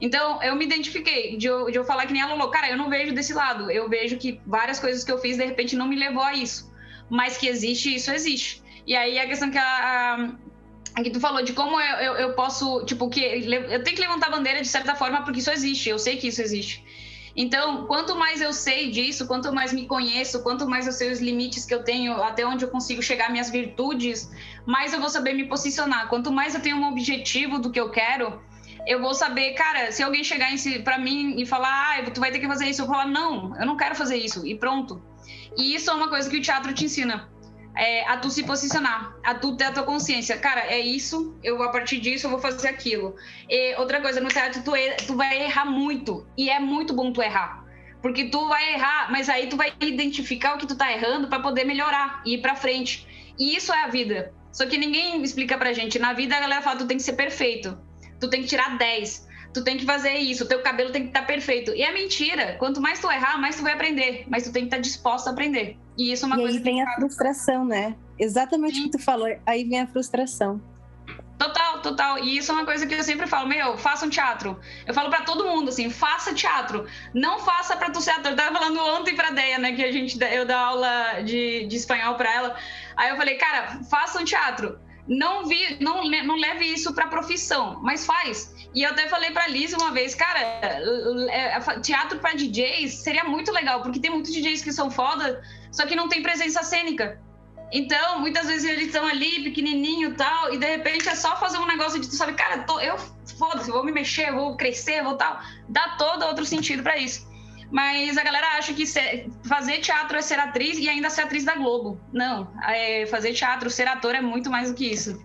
Então, 0.00 0.42
eu 0.42 0.56
me 0.56 0.64
identifiquei 0.64 1.36
de 1.36 1.46
eu, 1.46 1.70
de 1.70 1.78
eu 1.78 1.84
falar 1.84 2.06
que 2.06 2.12
nem 2.12 2.20
a 2.20 2.26
Lolo, 2.26 2.50
cara, 2.50 2.68
eu 2.68 2.76
não 2.76 2.90
vejo 2.90 3.14
desse 3.14 3.32
lado. 3.32 3.70
Eu 3.70 3.88
vejo 3.88 4.16
que 4.16 4.40
várias 4.44 4.80
coisas 4.80 5.04
que 5.04 5.12
eu 5.12 5.18
fiz, 5.18 5.36
de 5.36 5.44
repente, 5.44 5.76
não 5.76 5.86
me 5.86 5.94
levou 5.94 6.24
a 6.24 6.34
isso. 6.34 6.72
Mas 7.08 7.36
que 7.36 7.46
existe, 7.46 7.94
isso 7.94 8.10
existe. 8.10 8.62
E 8.86 8.96
aí 8.96 9.18
a 9.18 9.26
questão 9.26 9.50
que 9.50 9.58
a, 9.58 10.32
que 11.00 11.10
tu 11.10 11.20
falou 11.20 11.42
de 11.42 11.52
como 11.52 11.80
eu, 11.80 11.96
eu, 11.96 12.14
eu, 12.14 12.32
posso, 12.34 12.84
tipo, 12.84 13.08
que 13.08 13.20
eu 13.20 13.82
tenho 13.82 13.96
que 13.96 14.02
levantar 14.02 14.26
a 14.26 14.30
bandeira 14.30 14.60
de 14.60 14.68
certa 14.68 14.94
forma 14.94 15.22
porque 15.22 15.38
isso 15.40 15.50
existe, 15.50 15.88
eu 15.88 15.98
sei 15.98 16.16
que 16.16 16.28
isso 16.28 16.42
existe. 16.42 16.84
Então, 17.34 17.86
quanto 17.86 18.14
mais 18.14 18.42
eu 18.42 18.52
sei 18.52 18.90
disso, 18.90 19.26
quanto 19.26 19.50
mais 19.54 19.72
me 19.72 19.86
conheço, 19.86 20.42
quanto 20.42 20.68
mais 20.68 20.86
eu 20.86 20.92
sei 20.92 21.10
os 21.10 21.18
limites 21.18 21.64
que 21.64 21.74
eu 21.74 21.82
tenho, 21.82 22.22
até 22.22 22.46
onde 22.46 22.64
eu 22.64 22.68
consigo 22.68 23.02
chegar, 23.02 23.30
minhas 23.30 23.48
virtudes, 23.48 24.30
mais 24.66 24.92
eu 24.92 25.00
vou 25.00 25.08
saber 25.08 25.32
me 25.32 25.48
posicionar. 25.48 26.08
Quanto 26.08 26.30
mais 26.30 26.54
eu 26.54 26.60
tenho 26.60 26.76
um 26.76 26.88
objetivo 26.88 27.58
do 27.58 27.70
que 27.70 27.80
eu 27.80 27.90
quero, 27.90 28.38
eu 28.86 29.00
vou 29.00 29.14
saber, 29.14 29.54
cara, 29.54 29.90
se 29.90 30.02
alguém 30.02 30.22
chegar 30.22 30.50
para 30.84 30.98
mim 30.98 31.40
e 31.40 31.46
falar, 31.46 32.00
ah, 32.00 32.10
tu 32.10 32.20
vai 32.20 32.30
ter 32.30 32.38
que 32.38 32.46
fazer 32.46 32.66
isso, 32.66 32.82
eu 32.82 32.86
vou 32.86 32.94
falar, 32.94 33.08
não, 33.08 33.58
eu 33.58 33.64
não 33.64 33.78
quero 33.78 33.94
fazer 33.94 34.16
isso, 34.16 34.46
e 34.46 34.54
pronto. 34.54 35.02
E 35.56 35.74
isso 35.74 35.90
é 35.90 35.94
uma 35.94 36.08
coisa 36.08 36.28
que 36.28 36.36
o 36.36 36.42
teatro 36.42 36.74
te 36.74 36.84
ensina 36.84 37.31
é, 37.76 38.06
a 38.06 38.16
tu 38.16 38.30
se 38.30 38.44
posicionar, 38.44 39.16
a 39.22 39.34
tu 39.34 39.56
ter 39.56 39.64
a 39.64 39.72
tua 39.72 39.82
consciência. 39.82 40.36
Cara, 40.36 40.60
é 40.66 40.78
isso, 40.78 41.36
eu 41.42 41.62
a 41.62 41.70
partir 41.70 42.00
disso 42.00 42.26
eu 42.26 42.30
vou 42.30 42.38
fazer 42.38 42.68
aquilo. 42.68 43.16
E 43.48 43.74
outra 43.76 44.00
coisa, 44.00 44.20
no 44.20 44.28
teatro 44.28 44.62
tu, 44.62 44.72
tu 45.06 45.16
vai 45.16 45.42
errar 45.42 45.64
muito, 45.64 46.26
e 46.36 46.50
é 46.50 46.58
muito 46.60 46.92
bom 46.94 47.12
tu 47.12 47.22
errar. 47.22 47.64
Porque 48.00 48.24
tu 48.24 48.48
vai 48.48 48.74
errar, 48.74 49.10
mas 49.10 49.28
aí 49.28 49.46
tu 49.46 49.56
vai 49.56 49.72
identificar 49.80 50.54
o 50.54 50.58
que 50.58 50.66
tu 50.66 50.76
tá 50.76 50.92
errando 50.92 51.28
para 51.28 51.40
poder 51.40 51.64
melhorar 51.64 52.20
e 52.26 52.34
ir 52.34 52.42
pra 52.42 52.56
frente. 52.56 53.06
E 53.38 53.56
isso 53.56 53.72
é 53.72 53.84
a 53.84 53.88
vida. 53.88 54.34
Só 54.50 54.66
que 54.66 54.76
ninguém 54.76 55.22
explica 55.22 55.56
pra 55.56 55.72
gente. 55.72 55.98
Na 56.00 56.12
vida 56.12 56.36
a 56.36 56.40
galera 56.40 56.62
fala, 56.62 56.78
tu 56.78 56.86
tem 56.86 56.96
que 56.96 57.02
ser 57.02 57.12
perfeito. 57.12 57.78
Tu 58.20 58.28
tem 58.28 58.42
que 58.42 58.48
tirar 58.48 58.76
10 58.76 59.28
tu 59.52 59.62
tem 59.62 59.76
que 59.76 59.84
fazer 59.84 60.14
isso, 60.14 60.44
o 60.44 60.46
teu 60.48 60.62
cabelo 60.62 60.90
tem 60.90 61.02
que 61.02 61.08
estar 61.08 61.20
tá 61.20 61.26
perfeito. 61.26 61.72
E 61.74 61.82
é 61.82 61.92
mentira. 61.92 62.56
Quanto 62.58 62.80
mais 62.80 63.00
tu 63.00 63.10
errar, 63.10 63.38
mais 63.38 63.56
tu 63.56 63.62
vai 63.62 63.72
aprender. 63.72 64.24
Mas 64.28 64.44
tu 64.44 64.52
tem 64.52 64.62
que 64.62 64.66
estar 64.68 64.76
tá 64.76 64.82
disposto 64.82 65.28
a 65.28 65.30
aprender. 65.30 65.76
E 65.96 66.12
isso 66.12 66.24
é 66.24 66.26
uma 66.26 66.36
e 66.36 66.40
coisa 66.40 66.58
aí 66.58 66.62
vem 66.62 66.82
a 66.82 66.94
frustração, 66.94 67.64
né? 67.64 67.94
Exatamente 68.18 68.80
o 68.80 68.84
que 68.84 68.90
tu 68.90 68.98
falou. 68.98 69.28
Aí 69.46 69.64
vem 69.64 69.80
a 69.80 69.86
frustração. 69.86 70.60
Total, 71.38 71.82
total. 71.82 72.18
E 72.20 72.38
isso 72.38 72.52
é 72.52 72.54
uma 72.54 72.64
coisa 72.64 72.86
que 72.86 72.94
eu 72.94 73.02
sempre 73.02 73.26
falo, 73.26 73.48
meu, 73.48 73.76
faça 73.76 74.06
um 74.06 74.08
teatro. 74.08 74.58
Eu 74.86 74.94
falo 74.94 75.10
para 75.10 75.22
todo 75.22 75.44
mundo 75.44 75.70
assim, 75.70 75.90
faça 75.90 76.32
teatro. 76.32 76.86
Não 77.12 77.40
faça 77.40 77.76
para 77.76 77.90
tu 77.90 78.00
ser 78.00 78.12
ator. 78.12 78.30
Eu 78.30 78.36
tava 78.36 78.56
falando 78.56 78.78
ontem 78.78 79.14
pra 79.16 79.30
Deia, 79.30 79.58
né, 79.58 79.72
que 79.72 79.82
a 79.82 79.90
gente 79.90 80.16
eu 80.22 80.46
dou 80.46 80.56
aula 80.56 81.20
de, 81.24 81.66
de 81.66 81.76
espanhol 81.76 82.14
para 82.14 82.32
ela. 82.32 82.56
Aí 82.96 83.10
eu 83.10 83.16
falei, 83.16 83.34
cara, 83.34 83.80
faça 83.90 84.20
um 84.20 84.24
teatro. 84.24 84.78
Não 85.08 85.44
vi, 85.46 85.78
não, 85.80 86.04
não 86.04 86.36
leve 86.36 86.64
isso 86.64 86.94
para 86.94 87.08
profissão, 87.08 87.80
mas 87.82 88.06
faz. 88.06 88.51
E 88.74 88.82
eu 88.82 88.90
até 88.90 89.08
falei 89.08 89.30
pra 89.30 89.48
Liz 89.48 89.72
uma 89.72 89.90
vez, 89.90 90.14
cara, 90.14 90.38
é, 90.40 91.60
teatro 91.82 92.18
para 92.18 92.34
DJs 92.34 93.02
seria 93.02 93.24
muito 93.24 93.52
legal, 93.52 93.82
porque 93.82 94.00
tem 94.00 94.10
muitos 94.10 94.32
DJs 94.32 94.62
que 94.62 94.72
são 94.72 94.90
foda, 94.90 95.42
só 95.70 95.84
que 95.86 95.94
não 95.94 96.08
tem 96.08 96.22
presença 96.22 96.62
cênica. 96.62 97.20
Então, 97.70 98.20
muitas 98.20 98.46
vezes 98.46 98.68
eles 98.68 98.86
estão 98.86 99.06
ali, 99.06 99.44
pequenininho 99.44 100.14
tal, 100.14 100.52
e 100.52 100.58
de 100.58 100.66
repente 100.66 101.08
é 101.08 101.14
só 101.14 101.36
fazer 101.36 101.58
um 101.58 101.66
negócio 101.66 101.98
de 101.98 102.08
tu 102.08 102.14
sabe, 102.14 102.34
cara, 102.34 102.64
tô, 102.64 102.78
eu 102.80 102.96
foda-se, 103.38 103.70
vou 103.70 103.84
me 103.84 103.92
mexer, 103.92 104.30
vou 104.32 104.56
crescer, 104.56 105.02
vou 105.02 105.16
tal. 105.16 105.40
Dá 105.68 105.96
todo 105.98 106.24
outro 106.26 106.44
sentido 106.44 106.82
para 106.82 106.98
isso. 106.98 107.26
Mas 107.70 108.18
a 108.18 108.22
galera 108.22 108.58
acha 108.58 108.74
que 108.74 108.86
ser, 108.86 109.30
fazer 109.48 109.78
teatro 109.78 110.18
é 110.18 110.20
ser 110.20 110.38
atriz 110.38 110.76
e 110.78 110.86
ainda 110.88 111.08
ser 111.08 111.22
atriz 111.22 111.44
da 111.44 111.54
Globo. 111.54 111.98
Não, 112.12 112.52
é, 112.68 113.06
fazer 113.06 113.32
teatro, 113.32 113.70
ser 113.70 113.88
ator 113.88 114.14
é 114.14 114.20
muito 114.20 114.50
mais 114.50 114.68
do 114.68 114.74
que 114.74 114.86
isso. 114.92 115.18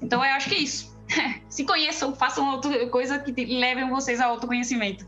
Então 0.00 0.24
eu 0.24 0.32
acho 0.32 0.48
que 0.48 0.54
é 0.54 0.58
isso. 0.58 0.89
se 1.48 1.64
conheçam, 1.64 2.14
façam 2.14 2.52
outra 2.52 2.86
coisa 2.88 3.18
que 3.18 3.44
levem 3.44 3.88
vocês 3.88 4.20
ao 4.20 4.32
autoconhecimento. 4.32 5.06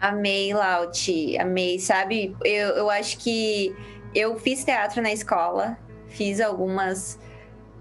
Amei, 0.00 0.54
Lauti, 0.54 1.36
amei, 1.38 1.78
sabe? 1.78 2.36
Eu, 2.44 2.68
eu 2.70 2.90
acho 2.90 3.18
que 3.18 3.74
eu 4.14 4.38
fiz 4.38 4.64
teatro 4.64 5.02
na 5.02 5.12
escola, 5.12 5.76
fiz 6.06 6.40
algumas, 6.40 7.18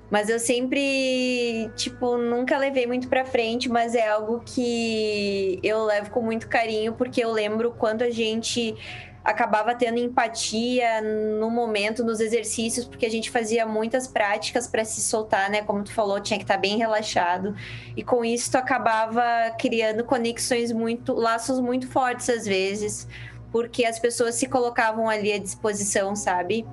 mas 0.09 0.27
eu 0.27 0.39
sempre, 0.39 1.69
tipo, 1.75 2.17
nunca 2.17 2.57
levei 2.57 2.88
muito 2.88 3.07
pra 3.07 3.23
frente, 3.23 3.69
mas 3.69 3.93
é 3.93 4.09
algo 4.09 4.41
que 4.43 5.59
eu 5.61 5.85
levo 5.85 6.09
com 6.09 6.21
muito 6.21 6.47
carinho, 6.47 6.93
porque 6.93 7.23
eu 7.23 7.31
lembro 7.31 7.71
quando 7.71 8.01
a 8.01 8.09
gente 8.09 8.75
acabava 9.28 9.75
tendo 9.75 9.99
empatia 9.99 11.01
no 11.01 11.51
momento, 11.51 12.01
nos 12.01 12.21
exercícios, 12.21 12.86
porque 12.86 13.05
a 13.05 13.09
gente 13.09 13.30
fazia 13.30 13.65
muitas 13.65 14.07
práticas 14.07 14.67
para 14.67 14.86
se 14.86 15.01
soltar, 15.01 15.49
né? 15.49 15.61
Como 15.63 15.84
tu 15.84 15.91
falou, 15.91 16.17
tinha 16.21 16.38
que 16.38 16.45
estar 16.45 16.53
tá 16.53 16.59
bem 16.61 16.78
relaxado. 16.78 17.53
E 17.93 18.01
com 18.01 18.23
isso 18.23 18.49
tu 18.49 18.55
acabava 18.55 19.21
criando 19.59 20.05
conexões 20.05 20.71
muito, 20.71 21.13
laços 21.13 21.59
muito 21.59 21.89
fortes 21.89 22.30
às 22.30 22.45
vezes, 22.45 23.05
porque 23.51 23.84
as 23.84 23.99
pessoas 23.99 24.36
se 24.36 24.47
colocavam 24.47 25.09
ali 25.09 25.34
à 25.34 25.38
disposição, 25.38 26.15
sabe? 26.15 26.65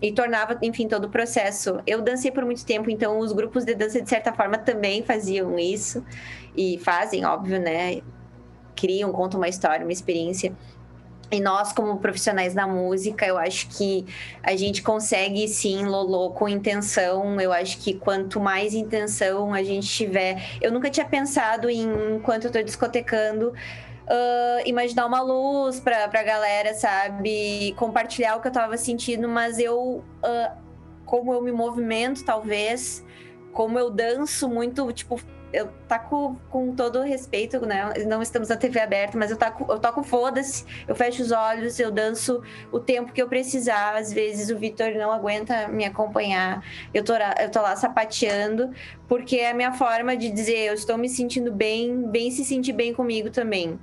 E 0.00 0.10
tornava, 0.12 0.58
enfim, 0.62 0.88
todo 0.88 1.04
o 1.04 1.10
processo. 1.10 1.78
Eu 1.86 2.00
dancei 2.00 2.30
por 2.30 2.46
muito 2.46 2.64
tempo, 2.64 2.88
então 2.88 3.18
os 3.18 3.32
grupos 3.32 3.66
de 3.66 3.74
dança, 3.74 4.00
de 4.00 4.08
certa 4.08 4.32
forma, 4.32 4.56
também 4.56 5.02
faziam 5.02 5.58
isso. 5.58 6.02
E 6.56 6.78
fazem, 6.78 7.26
óbvio, 7.26 7.60
né? 7.60 8.00
Criam, 8.74 9.12
contam 9.12 9.38
uma 9.38 9.48
história, 9.48 9.84
uma 9.84 9.92
experiência. 9.92 10.56
E 11.32 11.40
nós, 11.40 11.72
como 11.72 11.98
profissionais 11.98 12.52
da 12.52 12.66
música, 12.66 13.26
eu 13.26 13.38
acho 13.38 13.66
que 13.68 14.04
a 14.42 14.54
gente 14.54 14.82
consegue 14.82 15.48
sim, 15.48 15.86
Lolo, 15.86 16.30
com 16.32 16.46
intenção. 16.46 17.40
Eu 17.40 17.50
acho 17.50 17.78
que 17.78 17.94
quanto 17.94 18.38
mais 18.38 18.74
intenção 18.74 19.54
a 19.54 19.62
gente 19.62 19.88
tiver. 19.88 20.58
Eu 20.60 20.70
nunca 20.70 20.90
tinha 20.90 21.06
pensado 21.06 21.70
em, 21.70 22.16
enquanto 22.16 22.44
eu 22.44 22.52
tô 22.52 22.62
discotecando, 22.62 23.48
uh, 23.48 24.62
imaginar 24.66 25.06
uma 25.06 25.22
luz 25.22 25.80
pra, 25.80 26.06
pra 26.06 26.22
galera, 26.22 26.74
sabe? 26.74 27.74
Compartilhar 27.78 28.36
o 28.36 28.42
que 28.42 28.48
eu 28.48 28.52
tava 28.52 28.76
sentindo, 28.76 29.26
mas 29.26 29.58
eu, 29.58 30.04
uh, 30.22 30.56
como 31.06 31.32
eu 31.32 31.40
me 31.40 31.50
movimento, 31.50 32.22
talvez, 32.26 33.02
como 33.54 33.78
eu 33.78 33.88
danço 33.88 34.50
muito, 34.50 34.92
tipo, 34.92 35.18
eu 35.52 35.68
taco 35.86 36.40
com 36.50 36.74
todo 36.74 37.00
respeito, 37.02 37.64
né? 37.66 37.92
Não 38.06 38.22
estamos 38.22 38.48
na 38.48 38.56
TV 38.56 38.80
aberta, 38.80 39.18
mas 39.18 39.30
eu, 39.30 39.36
taco, 39.36 39.70
eu 39.70 39.78
toco 39.78 40.02
foda-se, 40.02 40.64
eu 40.88 40.94
fecho 40.94 41.22
os 41.22 41.30
olhos, 41.30 41.78
eu 41.78 41.90
danço 41.90 42.42
o 42.70 42.80
tempo 42.80 43.12
que 43.12 43.20
eu 43.20 43.28
precisar. 43.28 43.96
Às 43.96 44.12
vezes 44.12 44.50
o 44.50 44.58
Vitor 44.58 44.92
não 44.94 45.12
aguenta 45.12 45.68
me 45.68 45.84
acompanhar, 45.84 46.64
eu 46.94 47.04
tô, 47.04 47.12
eu 47.14 47.50
tô 47.50 47.60
lá 47.60 47.76
sapateando, 47.76 48.70
porque 49.06 49.36
é 49.36 49.50
a 49.50 49.54
minha 49.54 49.72
forma 49.72 50.16
de 50.16 50.30
dizer, 50.30 50.68
eu 50.68 50.74
estou 50.74 50.96
me 50.96 51.08
sentindo 51.08 51.52
bem, 51.52 52.08
bem 52.10 52.30
se 52.30 52.44
sentir 52.44 52.72
bem 52.72 52.94
comigo 52.94 53.30
também. 53.30 53.78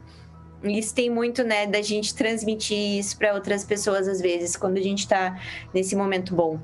Isso 0.63 0.93
tem 0.93 1.09
muito, 1.09 1.43
né, 1.43 1.65
da 1.67 1.81
gente 1.81 2.13
transmitir 2.13 2.99
isso 2.99 3.17
para 3.17 3.33
outras 3.33 3.63
pessoas 3.63 4.07
às 4.07 4.19
vezes, 4.19 4.57
quando 4.57 4.77
a 4.77 4.81
gente 4.81 5.07
tá 5.07 5.39
nesse 5.73 5.95
momento 5.95 6.35
bom. 6.35 6.59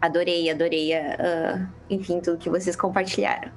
Adorei, 0.00 0.48
adorei, 0.48 0.92
uh, 0.94 1.66
enfim, 1.90 2.20
tudo 2.20 2.38
que 2.38 2.48
vocês 2.48 2.76
compartilharam. 2.76 3.50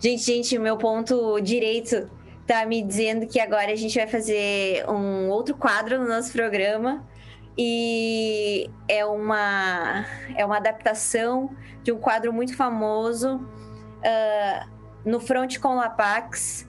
Gente, 0.00 0.22
gente, 0.22 0.56
o 0.56 0.60
meu 0.60 0.76
ponto 0.76 1.40
direito 1.40 2.08
tá 2.46 2.64
me 2.64 2.82
dizendo 2.82 3.26
que 3.26 3.40
agora 3.40 3.72
a 3.72 3.74
gente 3.74 3.98
vai 3.98 4.06
fazer 4.06 4.88
um 4.88 5.28
outro 5.28 5.56
quadro 5.56 5.98
no 5.98 6.08
nosso 6.08 6.32
programa. 6.32 7.04
E 7.56 8.70
é 8.86 9.04
uma, 9.04 10.06
é 10.36 10.46
uma 10.46 10.58
adaptação 10.58 11.50
de 11.82 11.90
um 11.90 11.98
quadro 11.98 12.32
muito 12.32 12.56
famoso 12.56 13.38
uh, 13.38 14.70
no 15.04 15.18
Front 15.18 15.58
com 15.58 15.74
Lapax. 15.74 16.67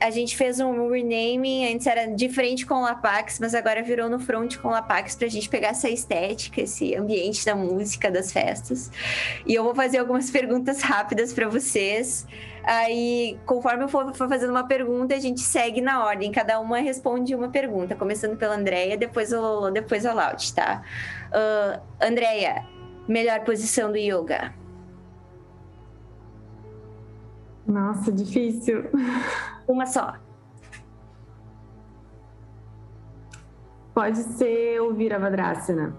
A 0.00 0.10
gente 0.10 0.36
fez 0.36 0.60
um 0.60 0.88
renaming, 0.88 1.74
antes 1.74 1.88
era 1.88 2.06
de 2.06 2.28
frente 2.28 2.64
com 2.64 2.80
Lapax, 2.80 3.40
mas 3.40 3.56
agora 3.56 3.82
virou 3.82 4.08
no 4.08 4.20
front 4.20 4.56
com 4.58 4.68
Lapax 4.68 5.16
pra 5.16 5.26
gente 5.26 5.48
pegar 5.48 5.68
essa 5.68 5.90
estética, 5.90 6.60
esse 6.60 6.94
ambiente 6.94 7.44
da 7.44 7.56
música, 7.56 8.08
das 8.08 8.30
festas. 8.30 8.88
E 9.44 9.52
eu 9.52 9.64
vou 9.64 9.74
fazer 9.74 9.98
algumas 9.98 10.30
perguntas 10.30 10.80
rápidas 10.80 11.32
para 11.32 11.48
vocês. 11.48 12.24
Aí, 12.62 13.36
conforme 13.44 13.82
eu 13.82 13.88
for, 13.88 14.14
for, 14.14 14.28
fazendo 14.28 14.50
uma 14.50 14.68
pergunta, 14.68 15.12
a 15.12 15.18
gente 15.18 15.40
segue 15.40 15.80
na 15.80 16.04
ordem. 16.04 16.30
Cada 16.30 16.60
uma 16.60 16.78
responde 16.78 17.34
uma 17.34 17.48
pergunta, 17.48 17.96
começando 17.96 18.36
pela 18.36 18.54
Andrea, 18.54 18.96
depois 18.96 19.32
o 19.32 19.40
Lolo, 19.40 19.72
depois 19.72 20.04
o 20.04 20.14
Laut, 20.14 20.54
tá? 20.54 20.82
Uh, 21.30 21.82
melhor 23.08 23.40
posição 23.40 23.90
do 23.90 23.98
yoga? 23.98 24.54
Nossa, 27.66 28.12
difícil. 28.12 28.84
Uma 29.66 29.86
só. 29.86 30.14
Pode 33.94 34.18
ser 34.18 34.80
o 34.80 34.92
Virabhadrasana. 34.92 35.94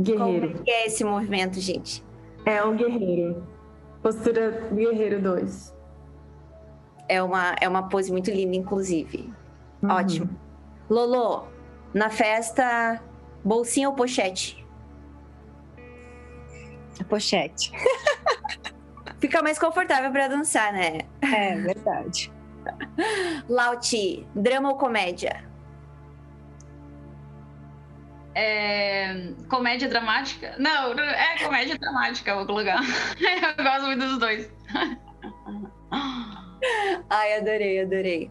Guerreiro. 0.00 0.52
Como 0.52 0.64
é 0.66 0.86
esse 0.86 1.04
movimento, 1.04 1.60
gente? 1.60 2.04
É 2.46 2.62
o 2.64 2.74
guerreiro. 2.74 3.46
Postura 4.02 4.68
guerreiro 4.72 5.20
2. 5.20 5.76
É 7.08 7.22
uma, 7.22 7.54
é 7.60 7.68
uma 7.68 7.88
pose 7.88 8.10
muito 8.10 8.30
linda, 8.30 8.56
inclusive. 8.56 9.32
Uhum. 9.82 9.90
Ótimo. 9.90 10.30
Lolo, 10.88 11.48
na 11.92 12.08
festa, 12.08 13.02
bolsinha 13.44 13.88
ou 13.88 13.94
pochete? 13.94 14.66
Pochete. 17.08 17.72
Fica 19.20 19.42
mais 19.42 19.58
confortável 19.58 20.10
para 20.10 20.28
dançar, 20.28 20.72
né? 20.72 21.00
É, 21.20 21.56
verdade. 21.56 22.32
Lauti, 23.48 24.26
drama 24.34 24.70
ou 24.70 24.76
comédia? 24.76 25.44
É... 28.34 29.32
Comédia 29.48 29.88
dramática? 29.88 30.54
Não, 30.58 30.92
é 30.92 31.38
comédia 31.42 31.76
dramática, 31.78 32.34
vou 32.34 32.46
colocar. 32.46 32.80
Eu 33.58 33.64
gosto 33.64 33.86
muito 33.86 34.06
dos 34.06 34.18
dois. 34.18 34.52
Ai, 37.10 37.38
adorei, 37.38 37.80
adorei. 37.80 38.30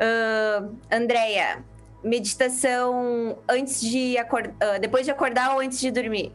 Uh, 0.00 0.76
Andréia, 0.90 1.64
meditação 2.02 3.38
antes 3.48 3.80
de 3.80 4.16
acordar, 4.18 4.54
uh, 4.54 4.80
depois 4.80 5.04
de 5.04 5.10
acordar 5.10 5.54
ou 5.54 5.60
antes 5.60 5.80
de 5.80 5.90
dormir? 5.90 6.32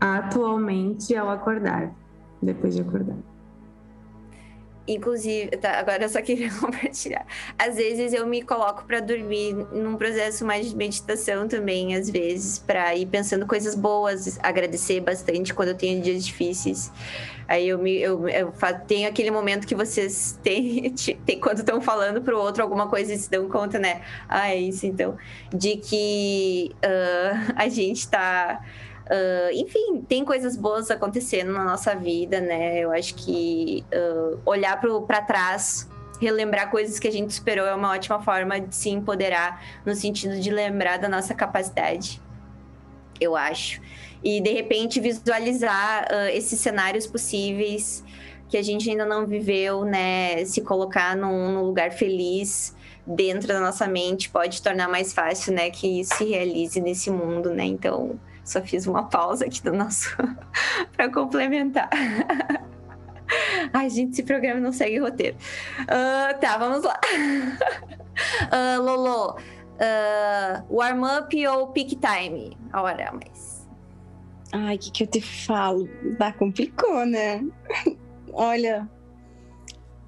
Atualmente 0.00 1.16
ao 1.16 1.30
acordar, 1.30 1.92
depois 2.42 2.74
de 2.74 2.82
acordar. 2.82 3.16
Inclusive, 4.88 5.50
tá, 5.56 5.78
agora 5.78 6.04
eu 6.04 6.08
só 6.08 6.22
queria 6.22 6.50
compartilhar. 6.60 7.26
Às 7.58 7.76
vezes 7.76 8.12
eu 8.12 8.26
me 8.26 8.42
coloco 8.42 8.84
para 8.84 9.00
dormir 9.00 9.52
num 9.72 9.96
processo 9.96 10.44
mais 10.44 10.70
de 10.70 10.76
meditação 10.76 11.48
também, 11.48 11.96
às 11.96 12.08
vezes, 12.08 12.58
para 12.58 12.94
ir 12.94 13.06
pensando 13.06 13.46
coisas 13.46 13.74
boas, 13.74 14.38
agradecer 14.42 15.00
bastante 15.00 15.52
quando 15.52 15.70
eu 15.70 15.76
tenho 15.76 16.00
dias 16.00 16.24
difíceis. 16.24 16.92
Aí 17.48 17.68
eu, 17.68 17.78
me, 17.78 17.96
eu, 17.96 18.28
eu 18.28 18.52
tenho 18.86 19.08
aquele 19.08 19.30
momento 19.30 19.66
que 19.66 19.74
vocês 19.74 20.38
têm, 20.42 20.94
têm 21.24 21.40
quando 21.40 21.58
estão 21.58 21.80
falando 21.80 22.20
para 22.20 22.34
o 22.36 22.40
outro 22.40 22.62
alguma 22.62 22.88
coisa 22.88 23.12
e 23.12 23.18
se 23.18 23.30
dão 23.30 23.48
conta, 23.48 23.78
né? 23.78 24.02
Ah, 24.28 24.50
é 24.50 24.56
isso 24.56 24.86
então. 24.86 25.16
De 25.52 25.76
que 25.76 26.74
uh, 26.76 27.52
a 27.56 27.68
gente 27.68 27.98
está 27.98 28.60
Uh, 29.06 29.52
enfim, 29.52 30.04
tem 30.08 30.24
coisas 30.24 30.56
boas 30.56 30.90
acontecendo 30.90 31.52
na 31.52 31.64
nossa 31.64 31.94
vida, 31.94 32.40
né? 32.40 32.80
Eu 32.80 32.90
acho 32.90 33.14
que 33.14 33.84
uh, 33.94 34.38
olhar 34.44 34.80
para 34.80 35.22
trás, 35.22 35.88
relembrar 36.20 36.70
coisas 36.70 36.98
que 36.98 37.06
a 37.06 37.12
gente 37.12 37.30
esperou 37.30 37.66
é 37.66 37.74
uma 37.74 37.92
ótima 37.92 38.20
forma 38.20 38.60
de 38.60 38.74
se 38.74 38.90
empoderar, 38.90 39.62
no 39.84 39.94
sentido 39.94 40.40
de 40.40 40.50
lembrar 40.50 40.98
da 40.98 41.08
nossa 41.08 41.34
capacidade, 41.34 42.20
eu 43.20 43.36
acho. 43.36 43.80
E 44.24 44.40
de 44.40 44.50
repente 44.52 45.00
visualizar 45.00 46.08
uh, 46.10 46.28
esses 46.30 46.58
cenários 46.58 47.06
possíveis 47.06 48.02
que 48.48 48.56
a 48.56 48.62
gente 48.62 48.90
ainda 48.90 49.04
não 49.04 49.24
viveu, 49.24 49.84
né? 49.84 50.44
Se 50.44 50.62
colocar 50.62 51.16
num, 51.16 51.52
num 51.52 51.62
lugar 51.62 51.92
feliz 51.92 52.74
dentro 53.06 53.46
da 53.46 53.60
nossa 53.60 53.86
mente 53.86 54.28
pode 54.28 54.60
tornar 54.60 54.88
mais 54.88 55.12
fácil, 55.12 55.52
né? 55.52 55.70
Que 55.70 56.00
isso 56.00 56.16
se 56.16 56.24
realize 56.24 56.80
nesse 56.80 57.08
mundo, 57.08 57.50
né? 57.50 57.64
Então 57.64 58.18
só 58.46 58.62
fiz 58.62 58.86
uma 58.86 59.08
pausa 59.08 59.44
aqui 59.44 59.60
do 59.60 59.72
nosso 59.72 60.16
para 60.96 61.12
complementar. 61.12 61.90
Ai, 63.74 63.90
gente, 63.90 64.12
esse 64.12 64.22
programa 64.22 64.60
não 64.60 64.72
segue 64.72 65.00
roteiro. 65.00 65.36
Uh, 65.82 66.38
tá, 66.40 66.56
vamos 66.56 66.84
lá. 66.84 66.98
Uh, 68.52 68.78
Lolo, 68.80 69.36
uh, 69.36 70.74
warm-up 70.74 71.46
ou 71.48 71.66
peak 71.72 71.96
time? 71.96 72.56
A 72.72 72.82
hora 72.82 73.12
mais. 73.12 73.68
Ai, 74.52 74.76
o 74.76 74.78
que, 74.78 74.92
que 74.92 75.02
eu 75.02 75.08
te 75.08 75.20
falo? 75.20 75.88
Tá, 76.16 76.32
complicou, 76.32 77.04
né? 77.04 77.44
Olha, 78.32 78.88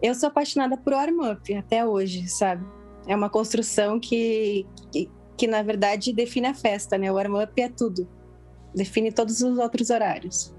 eu 0.00 0.14
sou 0.14 0.28
apaixonada 0.28 0.76
por 0.76 0.92
warm-up 0.92 1.52
até 1.56 1.84
hoje, 1.84 2.28
sabe? 2.28 2.64
É 3.08 3.16
uma 3.16 3.28
construção 3.28 3.98
que, 3.98 4.64
que, 4.92 5.10
que, 5.36 5.46
na 5.48 5.60
verdade, 5.60 6.12
define 6.12 6.46
a 6.46 6.54
festa, 6.54 6.96
né? 6.96 7.10
O 7.10 7.16
warm-up 7.16 7.60
é 7.60 7.68
tudo 7.68 8.08
define 8.74 9.12
todos 9.12 9.42
os 9.42 9.58
outros 9.58 9.90
horários. 9.90 10.54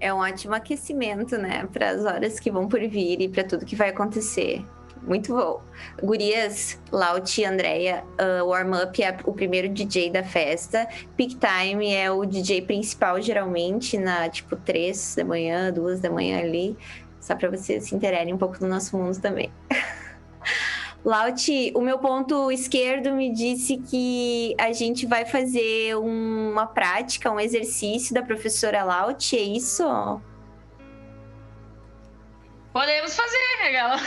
É 0.00 0.12
um 0.12 0.18
ótimo 0.18 0.54
aquecimento, 0.54 1.38
né, 1.38 1.66
para 1.72 1.90
as 1.90 2.04
horas 2.04 2.38
que 2.38 2.50
vão 2.50 2.68
por 2.68 2.80
vir 2.80 3.20
e 3.20 3.28
para 3.28 3.44
tudo 3.44 3.64
que 3.64 3.76
vai 3.76 3.90
acontecer. 3.90 4.64
Muito 5.06 5.34
bom. 5.34 5.62
Gurias, 6.02 6.80
Lauti 6.90 7.42
e 7.42 7.44
Andrea, 7.44 8.02
uh, 8.18 8.46
Warm 8.46 8.72
Up 8.72 9.02
é 9.02 9.14
o 9.24 9.32
primeiro 9.32 9.68
DJ 9.68 10.10
da 10.10 10.22
festa. 10.22 10.88
Peak 11.14 11.36
Time 11.36 11.92
é 11.92 12.10
o 12.10 12.24
DJ 12.24 12.62
principal, 12.62 13.20
geralmente, 13.20 13.98
na 13.98 14.28
tipo 14.30 14.56
3 14.56 15.16
da 15.16 15.24
manhã, 15.24 15.70
2 15.70 16.00
da 16.00 16.10
manhã 16.10 16.38
ali. 16.38 16.76
Só 17.20 17.34
para 17.34 17.50
vocês 17.50 17.84
se 17.84 17.94
interarem 17.94 18.32
um 18.32 18.38
pouco 18.38 18.58
do 18.58 18.66
nosso 18.66 18.96
mundo 18.96 19.20
também. 19.20 19.52
Lauti, 21.04 21.70
o 21.74 21.82
meu 21.82 21.98
ponto 21.98 22.50
esquerdo 22.50 23.14
me 23.14 23.30
disse 23.30 23.76
que 23.76 24.54
a 24.58 24.72
gente 24.72 25.04
vai 25.04 25.26
fazer 25.26 25.96
uma 25.96 26.66
prática, 26.66 27.30
um 27.30 27.38
exercício 27.38 28.14
da 28.14 28.22
professora 28.22 28.82
Lauti, 28.82 29.36
é 29.36 29.42
isso? 29.42 29.84
Podemos 32.72 33.14
fazer, 33.14 33.62
legal. 33.62 33.98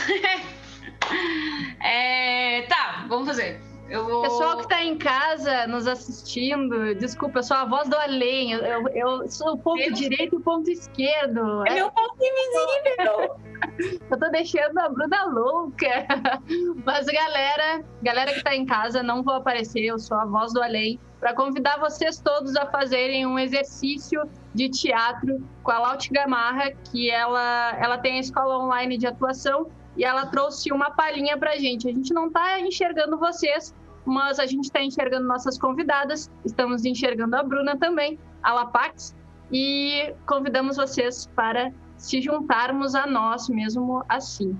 é, 1.80 2.62
tá, 2.62 3.06
vamos 3.08 3.28
fazer. 3.28 3.67
Vou... 3.90 4.22
Pessoal 4.22 4.56
que 4.56 4.64
está 4.64 4.84
em 4.84 4.96
casa 4.98 5.66
nos 5.66 5.86
assistindo, 5.86 6.94
desculpa, 6.96 7.38
eu 7.38 7.42
sou 7.42 7.56
a 7.56 7.64
voz 7.64 7.88
do 7.88 7.96
além. 7.96 8.52
Eu, 8.52 8.88
eu 8.88 9.28
sou 9.28 9.54
o 9.54 9.58
ponto 9.58 9.92
direito 9.94 10.34
e 10.34 10.38
o 10.38 10.40
ponto 10.40 10.70
esquerdo. 10.70 11.66
É, 11.66 11.70
é 11.70 11.74
meu 11.76 11.90
ponto 11.90 12.16
invisível. 12.20 14.00
eu 14.10 14.18
tô 14.18 14.28
deixando 14.30 14.78
a 14.78 14.88
Bruna 14.88 15.24
louca. 15.24 16.06
Mas 16.84 17.06
galera, 17.06 17.82
galera 18.02 18.32
que 18.32 18.38
está 18.38 18.54
em 18.54 18.66
casa, 18.66 19.02
não 19.02 19.22
vou 19.22 19.34
aparecer, 19.34 19.84
eu 19.84 19.98
sou 19.98 20.18
a 20.18 20.26
voz 20.26 20.52
do 20.52 20.62
além, 20.62 21.00
para 21.18 21.34
convidar 21.34 21.78
vocês 21.78 22.20
todos 22.20 22.56
a 22.56 22.66
fazerem 22.66 23.26
um 23.26 23.38
exercício 23.38 24.22
de 24.54 24.68
teatro 24.68 25.42
com 25.62 25.70
a 25.70 25.78
Laut 25.78 26.10
Gamarra, 26.12 26.72
que 26.90 27.10
ela, 27.10 27.76
ela 27.80 27.98
tem 27.98 28.16
a 28.16 28.20
escola 28.20 28.58
online 28.58 28.98
de 28.98 29.06
atuação 29.06 29.70
e 29.98 30.04
ela 30.04 30.26
trouxe 30.26 30.72
uma 30.72 30.92
palhinha 30.92 31.36
para 31.36 31.50
a 31.50 31.56
gente. 31.56 31.88
A 31.88 31.92
gente 31.92 32.14
não 32.14 32.28
está 32.28 32.60
enxergando 32.60 33.18
vocês, 33.18 33.74
mas 34.06 34.38
a 34.38 34.46
gente 34.46 34.66
está 34.66 34.80
enxergando 34.80 35.26
nossas 35.26 35.58
convidadas, 35.58 36.30
estamos 36.44 36.84
enxergando 36.84 37.34
a 37.34 37.42
Bruna 37.42 37.76
também, 37.76 38.16
a 38.42 38.54
Lapax, 38.54 39.14
e 39.50 40.14
convidamos 40.24 40.76
vocês 40.76 41.26
para 41.34 41.72
se 41.96 42.22
juntarmos 42.22 42.94
a 42.94 43.06
nós 43.06 43.48
mesmo 43.48 44.04
assim. 44.08 44.56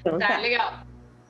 Então, 0.00 0.18
tá, 0.18 0.28
tá, 0.28 0.38
legal. 0.38 0.80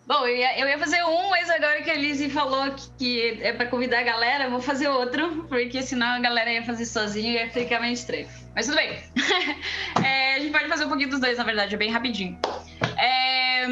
Bom, 0.07 0.27
eu 0.27 0.37
ia, 0.37 0.61
eu 0.61 0.69
ia, 0.69 0.79
fazer 0.79 1.03
um, 1.05 1.31
mas 1.31 1.51
agora 1.51 1.83
que 1.83 1.91
a 1.91 1.95
Lizzie 1.95 2.31
falou 2.31 2.71
que, 2.71 2.91
que 2.99 3.43
é 3.43 3.53
para 3.53 3.67
convidar 3.67 3.99
a 3.99 4.03
galera, 4.05 4.45
eu 4.45 4.51
vou 4.51 4.61
fazer 4.61 4.89
outro, 4.89 5.45
porque 5.49 5.83
senão 5.83 6.07
a 6.07 6.21
galera 6.21 6.53
ia 6.53 6.65
fazer 6.65 6.87
sozinho 6.87 7.33
e 7.33 7.35
ia 7.35 7.51
ficar 7.51 7.81
meio 7.81 7.95
estranho. 7.95 8.29
Mas 8.55 8.67
tudo 8.67 8.77
bem. 8.77 8.99
é, 10.05 10.35
a 10.35 10.39
gente 10.41 10.53
pode 10.53 10.69
fazer 10.69 10.85
um 10.85 10.89
pouquinho 10.89 11.11
dos 11.11 11.21
dois, 11.21 11.39
na 11.39 11.45
verdade, 11.45 11.75
é 11.75 11.79
bem 11.79 11.91
rapidinho. 11.91 12.39
É, 12.99 13.67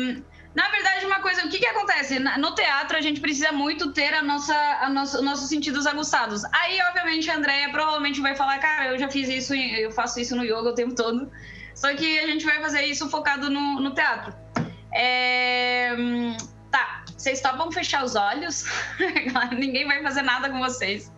na 0.55 0.69
verdade, 0.71 1.07
uma 1.07 1.21
coisa, 1.21 1.45
o 1.45 1.49
que, 1.49 1.59
que 1.59 1.67
acontece? 1.67 2.19
No 2.19 2.55
teatro, 2.55 2.97
a 2.97 3.01
gente 3.01 3.21
precisa 3.21 3.53
muito 3.53 3.93
ter 3.93 4.15
a 4.15 4.23
nossa, 4.23 4.57
a 4.81 4.89
nossa, 4.89 5.23
nossos 5.23 5.49
sentidos 5.49 5.87
aguçados. 5.87 6.43
Aí, 6.53 6.81
obviamente, 6.89 7.31
a 7.31 7.37
Andrea 7.37 7.71
provavelmente 7.71 8.21
vai 8.21 8.35
falar, 8.35 8.59
cara, 8.59 8.89
eu 8.89 8.99
já 8.99 9.09
fiz 9.09 9.29
isso, 9.29 9.55
eu 9.55 9.91
faço 9.93 10.19
isso 10.19 10.35
no 10.35 10.45
yoga 10.45 10.71
o 10.71 10.75
tempo 10.75 10.95
todo. 10.95 11.31
Só 11.75 11.95
que 11.95 12.19
a 12.19 12.27
gente 12.27 12.45
vai 12.45 12.61
fazer 12.61 12.83
isso 12.87 13.09
focado 13.09 13.49
no, 13.49 13.81
no 13.81 13.95
teatro. 13.95 14.35
É, 14.93 15.95
tá, 16.73 17.05
vocês 17.17 17.41
topam 17.41 17.71
fechar 17.71 18.05
os 18.05 18.17
olhos? 18.17 18.65
Ninguém 19.57 19.87
vai 19.87 20.03
fazer 20.03 20.23
nada 20.23 20.51
com 20.51 20.59
vocês. 20.59 21.13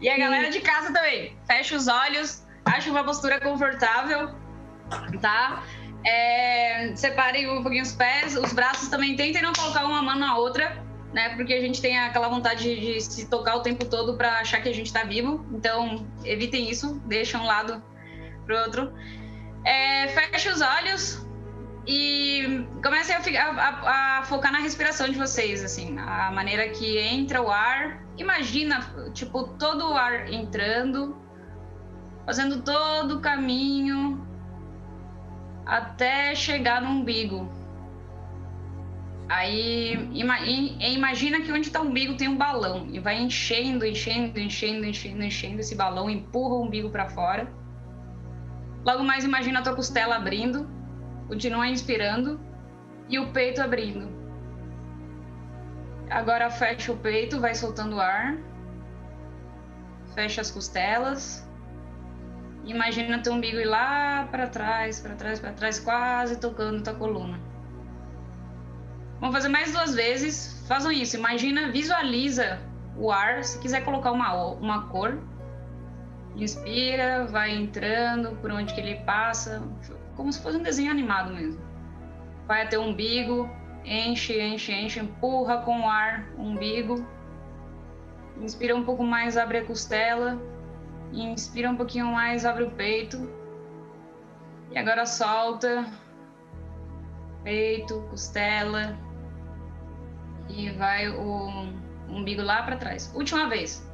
E 0.00 0.08
a 0.08 0.18
galera 0.18 0.50
de 0.50 0.60
casa 0.60 0.92
também. 0.92 1.36
Fecha 1.46 1.76
os 1.76 1.86
olhos, 1.86 2.44
Ache 2.72 2.88
uma 2.88 3.04
postura 3.04 3.38
confortável, 3.38 4.30
tá? 5.20 5.62
É, 6.06 6.92
separem 6.96 7.50
um 7.50 7.62
pouquinho 7.62 7.82
os 7.82 7.92
pés, 7.92 8.34
os 8.34 8.52
braços 8.54 8.88
também. 8.88 9.14
Tentem 9.14 9.42
não 9.42 9.52
colocar 9.52 9.84
uma 9.84 10.00
mão 10.00 10.18
na 10.18 10.38
outra, 10.38 10.82
né? 11.12 11.36
Porque 11.36 11.52
a 11.52 11.60
gente 11.60 11.82
tem 11.82 11.98
aquela 11.98 12.28
vontade 12.28 12.62
de, 12.62 12.94
de 12.94 13.00
se 13.00 13.28
tocar 13.28 13.56
o 13.56 13.60
tempo 13.60 13.84
todo 13.84 14.16
para 14.16 14.38
achar 14.38 14.62
que 14.62 14.70
a 14.70 14.74
gente 14.74 14.86
está 14.86 15.04
vivo. 15.04 15.46
Então, 15.52 16.06
evitem 16.24 16.70
isso. 16.70 16.98
Deixem 17.04 17.38
um 17.38 17.44
lado 17.44 17.82
pro 18.46 18.56
outro. 18.56 18.92
É, 19.64 20.08
feche 20.08 20.48
os 20.48 20.62
olhos 20.62 21.26
e 21.86 22.66
comecem 22.82 23.14
a, 23.36 23.50
a, 23.50 24.18
a, 24.18 24.22
focar 24.24 24.50
na 24.50 24.58
respiração 24.58 25.08
de 25.08 25.18
vocês, 25.18 25.62
assim, 25.62 25.98
a 25.98 26.30
maneira 26.30 26.70
que 26.70 26.98
entra 26.98 27.42
o 27.42 27.50
ar. 27.50 28.02
Imagina, 28.16 28.80
tipo, 29.12 29.44
todo 29.58 29.90
o 29.90 29.94
ar 29.94 30.32
entrando, 30.32 31.21
fazendo 32.24 32.62
todo 32.62 33.16
o 33.16 33.20
caminho 33.20 34.26
até 35.66 36.34
chegar 36.34 36.82
no 36.82 36.90
umbigo. 36.90 37.50
Aí 39.28 40.10
imagina 40.80 41.40
que 41.40 41.50
onde 41.50 41.68
está 41.68 41.80
o 41.80 41.86
umbigo 41.86 42.16
tem 42.16 42.28
um 42.28 42.36
balão 42.36 42.86
e 42.90 42.98
vai 42.98 43.18
enchendo, 43.18 43.86
enchendo, 43.86 44.38
enchendo, 44.38 44.84
enchendo, 44.84 45.22
enchendo 45.22 45.60
esse 45.60 45.74
balão, 45.74 46.10
empurra 46.10 46.56
o 46.56 46.62
umbigo 46.62 46.90
para 46.90 47.08
fora. 47.08 47.50
Logo 48.84 49.02
mais 49.04 49.24
imagina 49.24 49.60
a 49.60 49.62
tua 49.62 49.74
costela 49.74 50.16
abrindo, 50.16 50.68
continua 51.28 51.66
inspirando 51.68 52.38
e 53.08 53.18
o 53.18 53.32
peito 53.32 53.62
abrindo. 53.62 54.10
Agora 56.10 56.50
fecha 56.50 56.92
o 56.92 56.96
peito, 56.96 57.40
vai 57.40 57.54
soltando 57.54 57.96
o 57.96 58.00
ar. 58.00 58.36
Fecha 60.14 60.42
as 60.42 60.50
costelas. 60.50 61.48
Imagina 62.64 63.18
teu 63.20 63.32
umbigo 63.32 63.58
ir 63.58 63.64
lá 63.64 64.28
para 64.30 64.46
trás, 64.46 65.00
para 65.00 65.14
trás, 65.14 65.40
para 65.40 65.52
trás, 65.52 65.80
quase 65.80 66.38
tocando 66.38 66.82
tua 66.82 66.94
coluna. 66.94 67.38
Vamos 69.18 69.34
fazer 69.34 69.48
mais 69.48 69.72
duas 69.72 69.94
vezes. 69.94 70.64
Façam 70.68 70.92
isso. 70.92 71.16
Imagina, 71.16 71.70
visualiza 71.70 72.60
o 72.96 73.10
ar. 73.10 73.42
Se 73.42 73.58
quiser 73.58 73.84
colocar 73.84 74.12
uma, 74.12 74.34
uma 74.52 74.88
cor, 74.88 75.18
inspira, 76.36 77.26
vai 77.26 77.50
entrando 77.50 78.36
por 78.40 78.50
onde 78.52 78.72
que 78.72 78.80
ele 78.80 78.96
passa, 79.00 79.62
como 80.16 80.32
se 80.32 80.40
fosse 80.40 80.56
um 80.56 80.62
desenho 80.62 80.90
animado 80.90 81.34
mesmo. 81.34 81.60
Vai 82.46 82.62
até 82.62 82.78
o 82.78 82.82
umbigo, 82.82 83.50
enche, 83.84 84.40
enche, 84.40 84.72
enche, 84.72 85.00
empurra 85.00 85.58
com 85.58 85.80
o 85.80 85.88
ar 85.88 86.28
o 86.36 86.42
umbigo. 86.42 87.04
Inspira 88.40 88.74
um 88.74 88.84
pouco 88.84 89.02
mais, 89.02 89.36
abre 89.36 89.58
a 89.58 89.64
costela 89.64 90.40
Inspira 91.12 91.70
um 91.70 91.76
pouquinho 91.76 92.06
mais, 92.06 92.46
abre 92.46 92.64
o 92.64 92.70
peito. 92.70 93.30
E 94.70 94.78
agora 94.78 95.04
solta. 95.04 95.86
Peito, 97.44 98.00
costela. 98.08 98.96
E 100.48 100.70
vai 100.70 101.08
o 101.08 101.68
umbigo 102.08 102.42
lá 102.42 102.62
para 102.62 102.76
trás. 102.76 103.12
Última 103.14 103.46
vez. 103.48 103.86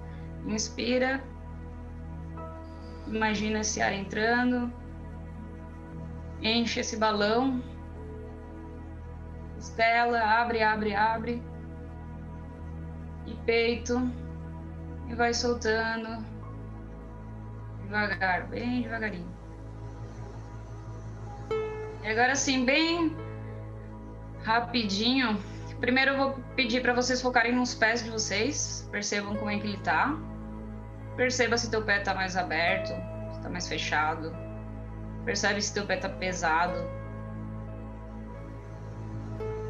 Inspira. 0.46 1.22
Imagina 3.08 3.60
esse 3.60 3.82
ar 3.82 3.92
entrando. 3.92 4.72
Enche 6.40 6.80
esse 6.80 6.96
balão. 6.96 7.60
Costela, 9.56 10.20
abre, 10.20 10.62
abre, 10.62 10.94
abre. 10.94 11.42
E 13.26 13.34
peito. 13.44 14.00
E 15.08 15.14
vai 15.16 15.34
soltando 15.34 16.37
Devagar, 17.88 18.46
bem 18.48 18.82
devagarinho. 18.82 19.34
E 22.04 22.06
agora 22.06 22.36
sim, 22.36 22.62
bem 22.66 23.16
rapidinho. 24.44 25.42
Primeiro 25.80 26.10
eu 26.10 26.16
vou 26.18 26.32
pedir 26.54 26.82
para 26.82 26.92
vocês 26.92 27.22
focarem 27.22 27.54
nos 27.54 27.74
pés 27.74 28.04
de 28.04 28.10
vocês. 28.10 28.86
Percebam 28.92 29.34
como 29.36 29.50
é 29.50 29.58
que 29.58 29.66
ele 29.66 29.78
tá. 29.78 30.14
Perceba 31.16 31.56
se 31.56 31.70
teu 31.70 31.82
pé 31.82 32.00
tá 32.00 32.14
mais 32.14 32.36
aberto, 32.36 32.92
se 33.32 33.40
tá 33.40 33.48
mais 33.48 33.66
fechado. 33.66 34.36
Percebe 35.24 35.62
se 35.62 35.72
teu 35.72 35.86
pé 35.86 35.96
tá 35.96 36.10
pesado. 36.10 36.78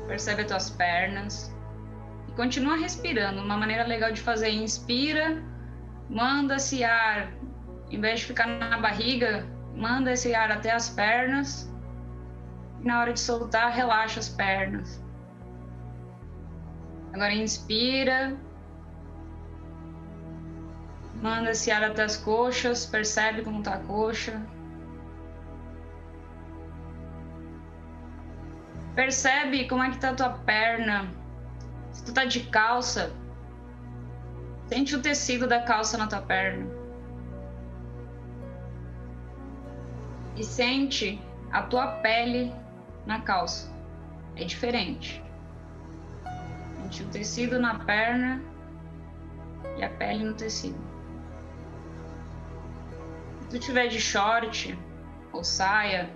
Percebe 0.09 0.43
as 0.43 0.49
tuas 0.49 0.71
pernas. 0.71 1.55
E 2.27 2.33
continua 2.33 2.77
respirando. 2.77 3.41
Uma 3.41 3.57
maneira 3.57 3.87
legal 3.87 4.11
de 4.11 4.21
fazer 4.21 4.51
inspira, 4.51 5.41
manda 6.11 6.57
esse 6.57 6.83
ar 6.83 7.38
em 7.91 8.01
vez 8.01 8.21
de 8.21 8.27
ficar 8.27 8.47
na 8.47 8.79
barriga, 8.79 9.47
manda 9.75 10.13
esse 10.13 10.35
ar 10.35 10.51
até 10.51 10.73
as 10.73 10.91
pernas. 10.91 11.73
E 12.81 12.87
na 12.87 13.01
hora 13.01 13.13
de 13.13 13.21
soltar, 13.21 13.73
relaxa 13.73 14.21
as 14.21 14.29
pernas. 14.29 15.03
Agora 17.13 17.33
inspira. 17.33 18.37
Manda 21.21 21.51
esse 21.51 21.71
ar 21.71 21.83
até 21.83 22.05
as 22.05 22.17
coxas, 22.17 22.87
percebe 22.87 23.43
como 23.43 23.63
tá 23.63 23.75
a 23.75 23.79
coxa. 23.79 24.41
Percebe 28.95 29.67
como 29.69 29.83
é 29.83 29.91
que 29.91 29.99
tá 29.99 30.11
a 30.11 30.15
tua 30.15 30.31
perna. 30.31 31.09
Se 31.91 32.05
tu 32.05 32.13
tá 32.13 32.25
de 32.25 32.45
calça, 32.51 33.13
sente 34.67 34.95
o 34.95 35.03
tecido 35.03 35.49
da 35.49 35.63
calça 35.63 35.97
na 35.99 36.07
tua 36.07 36.21
perna. 36.21 36.78
E 40.39 40.45
sente 40.45 41.21
a 41.51 41.63
tua 41.63 41.89
pele 42.01 42.55
na 43.05 43.21
calça. 43.21 43.71
É 44.37 44.45
diferente. 44.45 45.23
Sente 46.77 47.03
o 47.03 47.07
tecido 47.09 47.59
na 47.59 47.81
perna 47.81 48.41
e 49.77 49.85
a 49.85 49.91
pele 49.91 50.25
no 50.25 50.35
tecido. 50.35 50.79
Se 53.43 53.49
tu 53.49 53.59
tiver 53.59 53.89
de 53.89 54.01
short 54.01 54.79
ou 55.33 55.43
saia, 55.43 56.09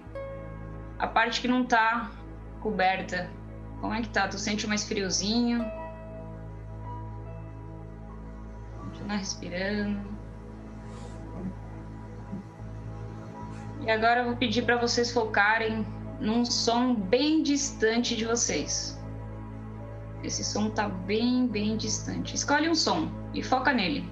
a 0.99 1.07
parte 1.07 1.41
que 1.41 1.49
não 1.49 1.65
tá 1.65 2.13
coberta, 2.61 3.29
como 3.81 3.93
é 3.93 4.03
que 4.03 4.09
tá? 4.09 4.29
Tu 4.29 4.39
sente 4.39 4.69
mais 4.69 4.85
friozinho? 4.85 5.65
Continua 8.79 9.17
respirando. 9.17 10.12
E 13.85 13.91
agora 13.91 14.21
eu 14.21 14.27
vou 14.27 14.37
pedir 14.37 14.63
para 14.63 14.77
vocês 14.77 15.11
focarem 15.11 15.85
num 16.21 16.45
som 16.45 16.95
bem 16.95 17.43
distante 17.43 18.15
de 18.15 18.25
vocês. 18.25 19.01
Esse 20.23 20.45
som 20.45 20.71
tá 20.71 20.89
bem, 20.89 21.49
bem 21.49 21.77
distante. 21.77 22.37
Escolhe 22.37 22.69
um 22.69 22.77
som 22.77 23.11
e 23.35 23.43
foca 23.43 23.73
nele. 23.73 24.09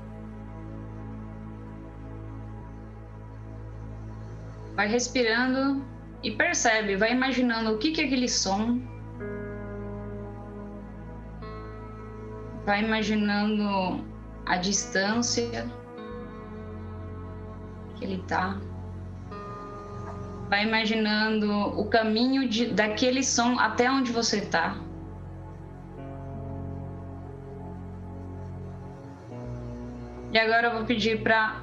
Vai 4.74 4.88
respirando 4.88 5.84
e 6.22 6.32
percebe, 6.32 6.96
vai 6.96 7.12
imaginando 7.12 7.72
o 7.72 7.78
que, 7.78 7.92
que 7.92 8.00
é 8.00 8.04
aquele 8.06 8.28
som. 8.28 8.80
Vai 12.66 12.82
imaginando 12.82 14.04
a 14.46 14.56
distância 14.56 15.70
que 17.94 18.04
ele 18.04 18.18
tá 18.26 18.58
vai 20.50 20.64
imaginando 20.64 21.48
o 21.80 21.84
caminho 21.84 22.48
de, 22.48 22.66
daquele 22.74 23.22
som 23.22 23.56
até 23.56 23.88
onde 23.88 24.10
você 24.10 24.38
está. 24.38 24.76
E 30.32 30.38
agora 30.38 30.66
eu 30.66 30.72
vou 30.74 30.84
pedir 30.84 31.22
para 31.22 31.62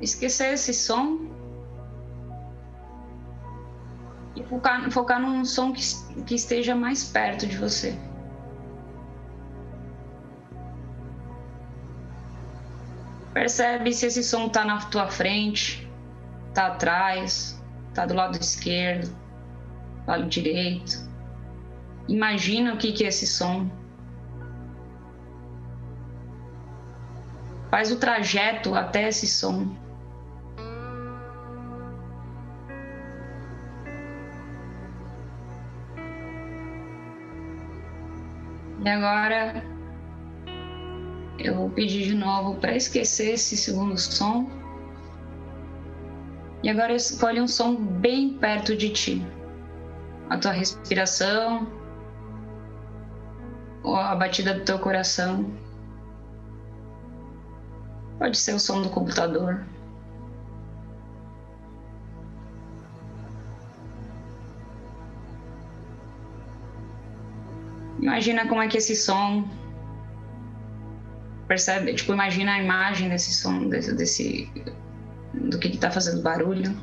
esquecer 0.00 0.52
esse 0.52 0.72
som 0.72 1.28
e 4.36 4.44
focar, 4.44 4.88
focar 4.92 5.20
num 5.20 5.44
som 5.44 5.72
que, 5.72 5.82
que 6.24 6.36
esteja 6.36 6.76
mais 6.76 7.02
perto 7.02 7.44
de 7.44 7.56
você. 7.56 7.98
Percebe 13.34 13.92
se 13.92 14.06
esse 14.06 14.22
som 14.22 14.46
está 14.46 14.64
na 14.64 14.78
tua 14.78 15.08
frente, 15.08 15.88
está 16.50 16.68
atrás, 16.68 17.57
está 17.98 18.06
do 18.06 18.14
lado 18.14 18.38
esquerdo, 18.38 19.12
lado 20.06 20.26
direito. 20.28 21.04
Imagina 22.06 22.74
o 22.74 22.76
que, 22.76 22.92
que 22.92 23.02
é 23.02 23.08
esse 23.08 23.26
som. 23.26 23.68
Faz 27.72 27.90
o 27.90 27.98
trajeto 27.98 28.76
até 28.76 29.08
esse 29.08 29.26
som. 29.26 29.76
E 38.84 38.88
agora 38.88 39.64
eu 41.36 41.56
vou 41.56 41.70
pedir 41.70 42.04
de 42.04 42.14
novo 42.14 42.54
para 42.60 42.76
esquecer 42.76 43.34
esse 43.34 43.56
segundo 43.56 43.98
som 43.98 44.57
E 46.62 46.68
agora 46.68 46.92
escolhe 46.94 47.40
um 47.40 47.46
som 47.46 47.74
bem 47.76 48.34
perto 48.38 48.76
de 48.76 48.90
ti. 48.90 49.26
A 50.28 50.36
tua 50.36 50.52
respiração, 50.52 51.66
ou 53.82 53.96
a 53.96 54.14
batida 54.14 54.54
do 54.54 54.64
teu 54.64 54.78
coração. 54.78 55.50
Pode 58.18 58.36
ser 58.36 58.54
o 58.54 58.60
som 58.60 58.82
do 58.82 58.90
computador. 58.90 59.64
Imagina 68.00 68.46
como 68.48 68.62
é 68.62 68.68
que 68.68 68.78
esse 68.78 68.96
som 68.96 69.48
percebe, 71.46 71.94
tipo, 71.94 72.12
imagina 72.12 72.52
a 72.52 72.62
imagem 72.62 73.08
desse 73.08 73.32
som, 73.32 73.68
desse, 73.68 73.94
desse 73.94 74.50
do 75.40 75.58
que 75.58 75.68
está 75.68 75.90
fazendo 75.90 76.22
barulho. 76.22 76.76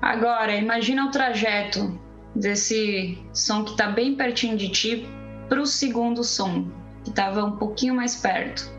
Agora, 0.00 0.54
imagina 0.54 1.06
o 1.06 1.10
trajeto 1.10 1.98
desse 2.34 3.18
som 3.32 3.64
que 3.64 3.72
está 3.72 3.88
bem 3.88 4.16
pertinho 4.16 4.56
de 4.56 4.70
ti 4.70 5.08
para 5.48 5.60
o 5.60 5.66
segundo 5.66 6.24
som, 6.24 6.70
que 7.04 7.10
estava 7.10 7.44
um 7.44 7.56
pouquinho 7.56 7.94
mais 7.94 8.16
perto. 8.16 8.70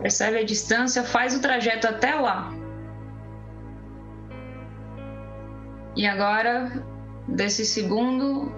Percebe 0.00 0.38
a 0.38 0.44
distância, 0.44 1.02
faz 1.02 1.36
o 1.36 1.40
trajeto 1.40 1.86
até 1.86 2.14
lá. 2.14 2.52
E 5.96 6.06
agora, 6.06 6.84
desse 7.28 7.64
segundo, 7.64 8.52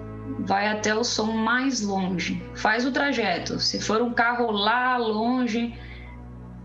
vai 0.47 0.69
até 0.69 0.95
o 0.95 1.03
som 1.03 1.33
mais 1.33 1.81
longe. 1.81 2.41
Faz 2.55 2.85
o 2.85 2.91
trajeto. 2.91 3.59
Se 3.59 3.81
for 3.81 4.01
um 4.01 4.13
carro 4.13 4.49
lá 4.49 4.95
longe, 4.95 5.77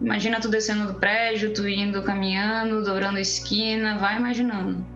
imagina 0.00 0.40
tu 0.40 0.48
descendo 0.48 0.86
do 0.86 0.94
prédio, 1.00 1.52
tu 1.52 1.68
indo 1.68 2.00
caminhando, 2.04 2.84
dobrando 2.84 3.18
a 3.18 3.20
esquina, 3.20 3.98
vai 3.98 4.16
imaginando. 4.16 4.86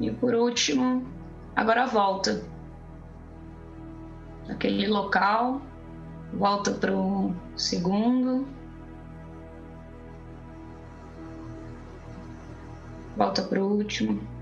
E 0.00 0.10
por 0.10 0.34
último, 0.34 1.06
agora 1.54 1.86
volta. 1.86 2.42
Aquele 4.48 4.88
local, 4.88 5.62
volta 6.32 6.72
para 6.72 6.92
o 6.92 7.32
segundo. 7.56 8.44
Volta 13.16 13.42
para 13.42 13.62
o 13.62 13.76
último. 13.76 14.41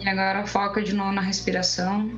E 0.00 0.08
agora 0.08 0.46
foca 0.46 0.82
de 0.82 0.94
novo 0.94 1.12
na 1.12 1.20
respiração. 1.20 2.10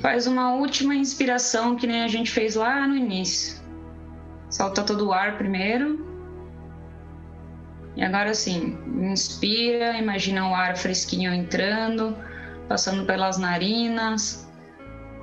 Faz 0.00 0.26
uma 0.26 0.54
última 0.54 0.94
inspiração 0.94 1.76
que 1.76 1.86
nem 1.86 2.02
a 2.02 2.08
gente 2.08 2.30
fez 2.30 2.54
lá 2.54 2.88
no 2.88 2.96
início. 2.96 3.62
Solta 4.48 4.82
todo 4.82 5.08
o 5.08 5.12
ar 5.12 5.36
primeiro. 5.36 6.10
E 7.96 8.02
agora 8.02 8.32
sim, 8.32 8.78
inspira, 9.12 9.98
imagina 9.98 10.48
o 10.48 10.54
ar 10.54 10.74
fresquinho 10.74 11.34
entrando, 11.34 12.16
passando 12.66 13.04
pelas 13.04 13.36
narinas. 13.36 14.50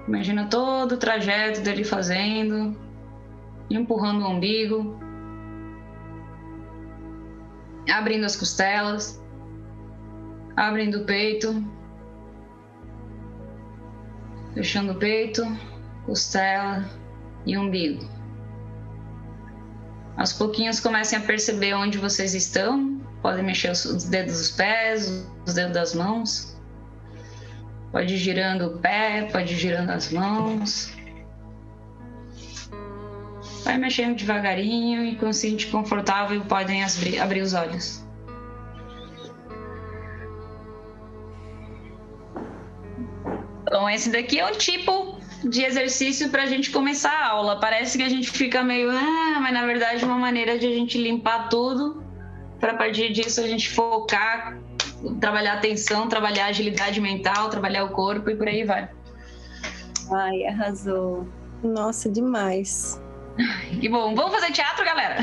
Imagina 0.07 0.45
todo 0.45 0.91
o 0.91 0.97
trajeto 0.97 1.61
dele 1.61 1.83
fazendo, 1.83 2.79
empurrando 3.67 4.23
o 4.23 4.29
umbigo 4.29 5.08
abrindo 7.89 8.25
as 8.25 8.35
costelas, 8.35 9.21
abrindo 10.55 10.99
o 10.99 11.05
peito, 11.05 11.63
fechando 14.53 14.93
o 14.93 14.95
peito, 14.95 15.43
costela 16.05 16.83
e 17.45 17.57
umbigo. 17.57 18.07
Aos 20.17 20.33
pouquinhos 20.33 20.79
comecem 20.79 21.17
a 21.17 21.21
perceber 21.21 21.73
onde 21.73 21.97
vocês 21.97 22.33
estão. 22.33 22.99
Podem 23.21 23.43
mexer 23.43 23.71
os 23.71 24.03
dedos 24.03 24.37
dos 24.37 24.51
pés, 24.51 25.25
os 25.45 25.53
dedos 25.53 25.73
das 25.73 25.95
mãos. 25.95 26.57
Pode 27.91 28.13
ir 28.13 28.17
girando 28.17 28.67
o 28.67 28.77
pé, 28.79 29.29
pode 29.31 29.53
ir 29.53 29.57
girando 29.57 29.91
as 29.91 30.11
mãos. 30.11 30.93
Vai 33.69 33.77
mexendo 33.77 34.15
devagarinho 34.15 35.05
e 35.05 35.15
quando 35.15 35.31
se 35.31 35.41
sentir 35.41 35.67
confortável, 35.67 36.41
podem 36.45 36.83
abrir, 36.83 37.19
abrir 37.19 37.41
os 37.41 37.53
olhos. 37.53 38.03
Então, 43.61 43.87
esse 43.87 44.09
daqui 44.09 44.39
é 44.39 44.49
o 44.49 44.55
tipo 44.55 45.19
de 45.43 45.61
exercício 45.61 46.31
para 46.31 46.41
a 46.41 46.45
gente 46.47 46.71
começar 46.71 47.11
a 47.11 47.27
aula. 47.27 47.59
Parece 47.59 47.95
que 47.95 48.03
a 48.03 48.09
gente 48.09 48.31
fica 48.31 48.63
meio, 48.63 48.89
ah, 48.89 49.37
mas 49.39 49.53
na 49.53 49.63
verdade 49.67 50.03
é 50.03 50.07
uma 50.07 50.17
maneira 50.17 50.57
de 50.57 50.65
a 50.65 50.71
gente 50.71 50.97
limpar 50.97 51.47
tudo, 51.49 52.03
para 52.59 52.71
a 52.71 52.75
partir 52.75 53.13
disso 53.13 53.39
a 53.39 53.47
gente 53.47 53.69
focar, 53.69 54.57
trabalhar 55.21 55.53
atenção, 55.53 56.07
trabalhar 56.07 56.47
agilidade 56.47 56.99
mental, 56.99 57.51
trabalhar 57.51 57.83
o 57.83 57.89
corpo 57.89 58.31
e 58.31 58.35
por 58.35 58.47
aí 58.47 58.63
vai. 58.63 58.89
Ai, 60.11 60.47
arrasou. 60.47 61.27
Nossa, 61.61 62.09
demais. 62.09 62.99
Que 63.79 63.87
bom. 63.87 64.13
Vamos 64.15 64.33
fazer 64.33 64.51
teatro, 64.51 64.83
galera? 64.83 65.17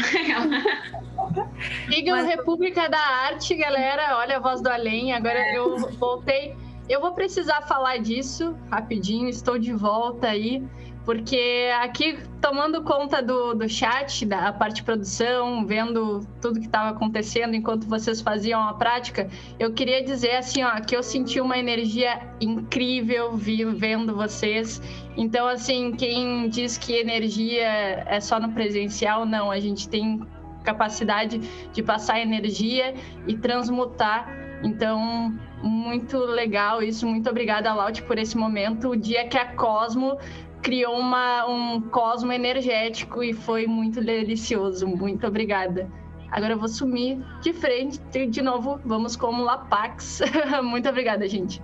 Sigam 1.89 2.17
Mas... 2.17 2.27
República 2.27 2.89
da 2.89 2.99
Arte, 2.99 3.55
galera. 3.55 4.17
Olha 4.19 4.37
a 4.37 4.41
voz 4.41 4.61
do 4.61 4.69
além. 4.69 5.13
Agora 5.13 5.39
é. 5.39 5.59
eu 5.59 5.77
voltei. 5.99 6.57
Eu 6.89 7.01
vou 7.01 7.13
precisar 7.13 7.63
falar 7.63 7.99
disso 7.99 8.57
rapidinho. 8.71 9.29
Estou 9.29 9.59
de 9.59 9.73
volta 9.73 10.29
aí 10.29 10.63
porque 11.07 11.71
aqui 11.81 12.19
tomando 12.43 12.83
conta 12.83 13.23
do, 13.23 13.55
do 13.55 13.69
chat, 13.69 14.27
da 14.27 14.53
parte 14.53 14.83
produção, 14.83 15.65
vendo 15.65 16.27
tudo 16.43 16.59
que 16.59 16.67
estava 16.67 16.91
acontecendo 16.91 17.55
enquanto 17.55 17.87
vocês 17.87 18.21
faziam 18.21 18.61
a 18.61 18.75
prática, 18.75 19.29
eu 19.57 19.73
queria 19.73 20.03
dizer 20.03 20.33
assim, 20.33 20.65
ó, 20.65 20.81
que 20.81 20.97
eu 20.97 21.05
senti 21.05 21.41
uma 21.41 21.57
energia 21.57 22.21
incrível 22.41 23.37
vendo 23.37 24.17
vocês. 24.17 24.83
Então, 25.17 25.47
assim, 25.47 25.93
quem 25.93 26.49
diz 26.49 26.77
que 26.77 26.95
energia 26.95 28.05
é 28.07 28.21
só 28.21 28.41
no 28.41 28.51
presencial, 28.51 29.25
não, 29.25 29.49
a 29.49 29.61
gente 29.61 29.89
tem 29.89 30.27
capacidade 30.65 31.39
de 31.73 31.83
passar 31.85 32.19
energia 32.19 32.95
e 33.29 33.37
transmutar. 33.37 34.29
Então, 34.65 35.33
muito 35.63 36.19
legal 36.19 36.83
isso. 36.83 37.07
Muito 37.07 37.31
obrigada, 37.31 37.73
Laut, 37.73 38.03
por 38.03 38.19
esse 38.19 38.37
momento. 38.37 38.91
O 38.91 38.97
dia 38.97 39.29
que 39.29 39.39
a 39.39 39.55
Cosmo 39.55 40.19
criou 40.63 40.99
uma, 40.99 41.47
um 41.47 41.81
cosmo 41.81 42.33
energético 42.33 43.23
e 43.23 43.33
foi 43.33 43.67
muito 43.67 44.01
delicioso. 44.01 44.87
Muito 44.87 45.27
obrigada. 45.27 45.91
Agora 46.31 46.55
eu 46.55 46.59
vou 46.59 46.69
sumir 46.69 47.19
de 47.41 47.53
frente 47.53 48.01
de 48.27 48.43
novo. 48.43 48.81
Vamos 48.85 49.17
como 49.17 49.43
Lapax. 49.43 50.21
muito 50.63 50.89
obrigada, 50.89 51.29
gente. 51.29 51.63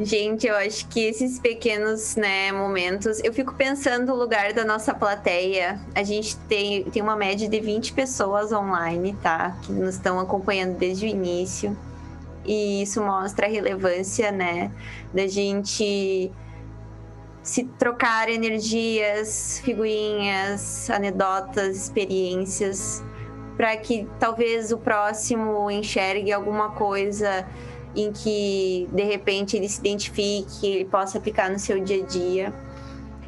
Gente, 0.00 0.46
eu 0.46 0.56
acho 0.56 0.88
que 0.88 1.00
esses 1.00 1.38
pequenos 1.38 2.16
né, 2.16 2.50
momentos. 2.50 3.22
Eu 3.22 3.32
fico 3.32 3.54
pensando 3.54 4.06
no 4.06 4.14
lugar 4.14 4.52
da 4.52 4.64
nossa 4.64 4.92
plateia. 4.92 5.78
A 5.94 6.02
gente 6.02 6.36
tem, 6.48 6.84
tem 6.84 7.02
uma 7.02 7.14
média 7.14 7.48
de 7.48 7.60
20 7.60 7.92
pessoas 7.92 8.50
online, 8.50 9.16
tá? 9.22 9.56
Que 9.62 9.72
nos 9.72 9.94
estão 9.94 10.18
acompanhando 10.18 10.76
desde 10.76 11.06
o 11.06 11.08
início 11.08 11.76
e 12.44 12.82
isso 12.82 13.02
mostra 13.02 13.46
a 13.46 13.50
relevância, 13.50 14.30
né, 14.30 14.70
da 15.12 15.26
gente 15.26 16.32
se 17.42 17.64
trocar 17.78 18.28
energias, 18.30 19.60
figurinhas, 19.62 20.88
anedotas, 20.88 21.76
experiências, 21.76 23.04
para 23.56 23.76
que 23.76 24.08
talvez 24.18 24.72
o 24.72 24.78
próximo 24.78 25.70
enxergue 25.70 26.32
alguma 26.32 26.70
coisa 26.70 27.46
em 27.94 28.10
que 28.10 28.88
de 28.92 29.04
repente 29.04 29.56
ele 29.56 29.68
se 29.68 29.78
identifique, 29.78 30.66
ele 30.66 30.84
possa 30.86 31.18
aplicar 31.18 31.50
no 31.50 31.58
seu 31.58 31.78
dia 31.80 32.02
a 32.02 32.06
dia. 32.06 32.52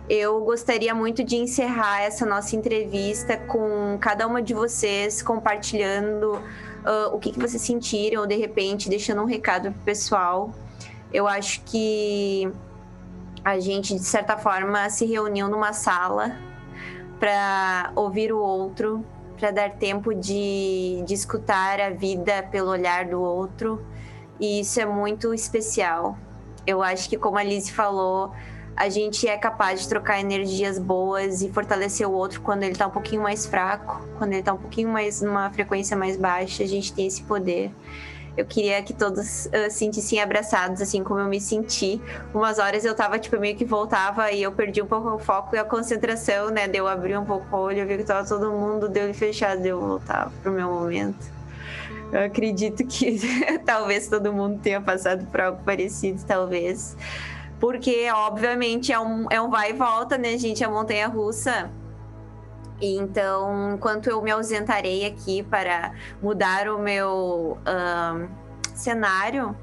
Eu 0.08 0.40
gostaria 0.40 0.94
muito 0.94 1.22
de 1.22 1.36
encerrar 1.36 2.02
essa 2.02 2.24
nossa 2.24 2.56
entrevista 2.56 3.36
com 3.36 3.98
cada 4.00 4.26
uma 4.26 4.40
de 4.40 4.54
vocês 4.54 5.20
compartilhando 5.20 6.40
uh, 6.86 7.14
o 7.14 7.18
que, 7.18 7.32
que 7.32 7.38
vocês 7.38 7.60
sentiram, 7.60 8.26
de 8.26 8.36
repente 8.36 8.88
deixando 8.88 9.20
um 9.22 9.26
recado 9.26 9.72
pro 9.72 9.82
pessoal. 9.82 10.52
Eu 11.12 11.26
acho 11.26 11.62
que 11.64 12.50
a 13.44 13.58
gente, 13.58 13.94
de 13.94 14.04
certa 14.04 14.36
forma, 14.36 14.88
se 14.90 15.04
reuniu 15.04 15.48
numa 15.48 15.72
sala 15.72 16.36
para 17.18 17.92
ouvir 17.94 18.32
o 18.32 18.38
outro, 18.38 19.04
para 19.38 19.50
dar 19.50 19.70
tempo 19.70 20.14
de, 20.14 21.02
de 21.06 21.14
escutar 21.14 21.80
a 21.80 21.90
vida 21.90 22.42
pelo 22.50 22.70
olhar 22.70 23.06
do 23.06 23.20
outro. 23.20 23.84
E 24.40 24.60
isso 24.60 24.80
é 24.80 24.86
muito 24.86 25.32
especial. 25.32 26.16
Eu 26.66 26.82
acho 26.82 27.08
que, 27.08 27.16
como 27.16 27.38
a 27.38 27.42
Liz 27.42 27.70
falou, 27.70 28.32
a 28.76 28.88
gente 28.90 29.26
é 29.26 29.36
capaz 29.38 29.80
de 29.80 29.88
trocar 29.88 30.20
energias 30.20 30.78
boas 30.78 31.40
e 31.40 31.48
fortalecer 31.48 32.06
o 32.06 32.12
outro 32.12 32.42
quando 32.42 32.62
ele 32.62 32.74
tá 32.74 32.86
um 32.86 32.90
pouquinho 32.90 33.22
mais 33.22 33.46
fraco, 33.46 34.06
quando 34.18 34.34
ele 34.34 34.42
tá 34.42 34.52
um 34.52 34.58
pouquinho 34.58 34.90
mais 34.90 35.22
numa 35.22 35.50
frequência 35.50 35.96
mais 35.96 36.16
baixa, 36.16 36.62
a 36.62 36.66
gente 36.66 36.92
tem 36.92 37.06
esse 37.06 37.22
poder. 37.22 37.72
Eu 38.36 38.44
queria 38.44 38.82
que 38.82 38.92
todos 38.92 39.46
uh, 39.46 39.70
sentissem 39.70 40.20
abraçados, 40.20 40.82
assim 40.82 41.02
como 41.02 41.18
eu 41.18 41.26
me 41.26 41.40
senti. 41.40 41.98
Umas 42.34 42.58
horas 42.58 42.84
eu 42.84 42.94
tava, 42.94 43.18
tipo, 43.18 43.40
meio 43.40 43.56
que 43.56 43.64
voltava 43.64 44.30
e 44.30 44.42
eu 44.42 44.52
perdi 44.52 44.82
um 44.82 44.86
pouco 44.86 45.08
o 45.08 45.18
foco 45.18 45.56
e 45.56 45.58
a 45.58 45.64
concentração, 45.64 46.50
né? 46.50 46.68
Deu 46.68 46.86
abrir 46.86 47.16
um 47.16 47.24
pouco 47.24 47.56
o 47.56 47.58
olho, 47.58 47.78
eu 47.78 47.86
vi 47.86 47.96
que 47.96 48.04
tava 48.04 48.28
todo 48.28 48.50
mundo, 48.50 48.90
deu 48.90 49.12
fechado, 49.14 49.64
eu 49.64 49.80
voltava 49.80 50.30
pro 50.42 50.52
meu 50.52 50.68
momento. 50.68 51.34
Eu 52.12 52.24
acredito 52.26 52.86
que 52.86 53.18
talvez 53.64 54.06
todo 54.06 54.30
mundo 54.30 54.60
tenha 54.62 54.82
passado 54.82 55.24
por 55.26 55.40
algo 55.40 55.64
parecido, 55.64 56.22
talvez. 56.26 56.94
Porque, 57.58 58.10
obviamente, 58.10 58.92
é 58.92 59.00
um, 59.00 59.26
é 59.30 59.40
um 59.40 59.48
vai 59.48 59.70
e 59.70 59.72
volta, 59.72 60.18
né, 60.18 60.36
gente? 60.36 60.62
A 60.62 60.68
montanha 60.68 61.08
russa. 61.08 61.70
Então, 62.80 63.74
enquanto 63.74 64.08
eu 64.08 64.20
me 64.20 64.30
ausentarei 64.30 65.06
aqui 65.06 65.42
para 65.42 65.92
mudar 66.22 66.68
o 66.68 66.78
meu 66.78 67.56
um, 67.66 68.28
cenário, 68.74 69.56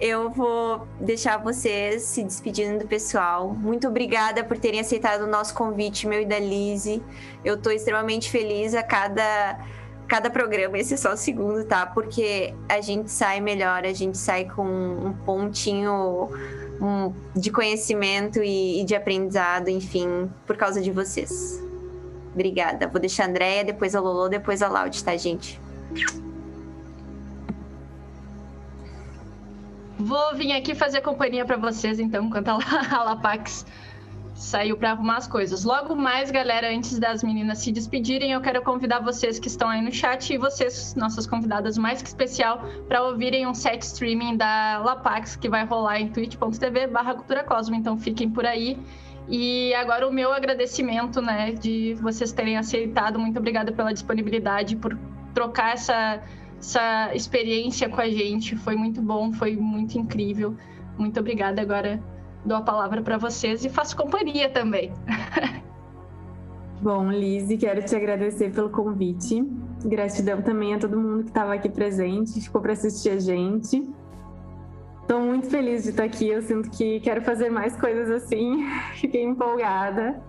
eu 0.00 0.30
vou 0.30 0.86
deixar 1.00 1.38
vocês 1.38 2.02
se 2.02 2.22
despedindo 2.22 2.80
do 2.80 2.86
pessoal. 2.86 3.48
Muito 3.48 3.88
obrigada 3.88 4.44
por 4.44 4.58
terem 4.58 4.80
aceitado 4.80 5.22
o 5.22 5.26
nosso 5.26 5.54
convite, 5.54 6.06
meu 6.06 6.20
e 6.20 6.26
da 6.26 6.38
Lizzie. 6.38 7.02
Eu 7.44 7.54
estou 7.54 7.72
extremamente 7.72 8.30
feliz 8.30 8.74
a 8.74 8.82
cada, 8.82 9.58
cada 10.06 10.30
programa, 10.30 10.78
esse 10.78 10.94
é 10.94 10.96
só 10.96 11.14
o 11.14 11.16
segundo, 11.16 11.64
tá? 11.64 11.86
Porque 11.86 12.54
a 12.68 12.80
gente 12.80 13.10
sai 13.10 13.40
melhor, 13.40 13.84
a 13.84 13.92
gente 13.92 14.18
sai 14.18 14.44
com 14.44 14.66
um 14.66 15.12
pontinho 15.24 16.28
um, 16.80 17.12
de 17.34 17.50
conhecimento 17.50 18.42
e, 18.42 18.80
e, 18.80 18.84
de 18.84 18.94
aprendizado, 18.94 19.68
enfim, 19.68 20.30
por 20.46 20.56
causa 20.56 20.80
de 20.80 20.90
vocês. 20.90 21.62
Obrigada. 22.32 22.86
Vou 22.86 23.00
deixar 23.00 23.24
a 23.24 23.28
Andrea, 23.28 23.64
depois 23.64 23.94
a 23.94 24.00
Lolo, 24.00 24.28
depois 24.28 24.62
a 24.62 24.68
Laud, 24.68 25.02
tá, 25.02 25.16
gente? 25.16 25.60
Vou 29.98 30.36
vir 30.36 30.52
aqui 30.52 30.74
fazer 30.74 31.00
companhia 31.00 31.44
para 31.44 31.56
vocês, 31.56 31.98
então, 31.98 32.24
enquanto 32.26 32.48
a 32.48 32.56
Lapax 33.04 33.66
saiu 34.38 34.76
para 34.76 34.92
arrumar 34.92 35.16
as 35.16 35.26
coisas. 35.26 35.64
Logo 35.64 35.96
mais, 35.96 36.30
galera, 36.30 36.70
antes 36.70 36.98
das 36.98 37.24
meninas 37.24 37.58
se 37.58 37.72
despedirem, 37.72 38.32
eu 38.32 38.40
quero 38.40 38.62
convidar 38.62 39.00
vocês 39.00 39.38
que 39.38 39.48
estão 39.48 39.68
aí 39.68 39.82
no 39.82 39.92
chat 39.92 40.32
e 40.32 40.38
vocês, 40.38 40.94
nossas 40.94 41.26
convidadas 41.26 41.76
mais 41.76 42.00
que 42.00 42.08
especial, 42.08 42.62
para 42.86 43.02
ouvirem 43.02 43.48
um 43.48 43.52
set 43.54 43.82
streaming 43.82 44.36
da 44.36 44.78
Lapax 44.78 45.34
que 45.34 45.48
vai 45.48 45.64
rolar 45.64 46.00
em 46.00 46.08
twitch.tv/barra 46.08 47.14
Cultura 47.14 47.42
Cosmo. 47.42 47.74
Então 47.74 47.98
fiquem 47.98 48.30
por 48.30 48.46
aí. 48.46 48.78
E 49.28 49.74
agora 49.74 50.08
o 50.08 50.12
meu 50.12 50.32
agradecimento, 50.32 51.20
né, 51.20 51.52
de 51.52 51.94
vocês 52.00 52.32
terem 52.32 52.56
aceitado. 52.56 53.18
Muito 53.18 53.38
obrigada 53.38 53.72
pela 53.72 53.92
disponibilidade, 53.92 54.76
por 54.76 54.96
trocar 55.34 55.74
essa, 55.74 56.22
essa 56.58 57.10
experiência 57.12 57.88
com 57.88 58.00
a 58.00 58.08
gente. 58.08 58.54
Foi 58.54 58.76
muito 58.76 59.02
bom, 59.02 59.32
foi 59.32 59.56
muito 59.56 59.98
incrível. 59.98 60.56
Muito 60.96 61.18
obrigada 61.18 61.60
agora 61.60 62.00
dou 62.48 62.56
a 62.56 62.62
palavra 62.62 63.02
para 63.02 63.18
vocês 63.18 63.64
e 63.64 63.68
faço 63.68 63.96
companhia 63.96 64.48
também. 64.50 64.92
Bom, 66.80 67.10
Lizzie, 67.10 67.58
quero 67.58 67.82
te 67.82 67.94
agradecer 67.94 68.52
pelo 68.52 68.70
convite. 68.70 69.42
Gratidão 69.84 70.42
também 70.42 70.74
a 70.74 70.78
todo 70.78 70.98
mundo 70.98 71.24
que 71.24 71.30
estava 71.30 71.54
aqui 71.54 71.68
presente, 71.68 72.40
ficou 72.40 72.60
para 72.60 72.72
assistir 72.72 73.10
a 73.10 73.18
gente. 73.18 73.86
Estou 75.02 75.20
muito 75.20 75.48
feliz 75.48 75.84
de 75.84 75.90
estar 75.90 76.04
aqui. 76.04 76.28
Eu 76.28 76.42
sinto 76.42 76.70
que 76.70 77.00
quero 77.00 77.22
fazer 77.22 77.50
mais 77.50 77.76
coisas 77.76 78.10
assim. 78.10 78.64
Fiquei 78.94 79.22
empolgada. 79.22 80.22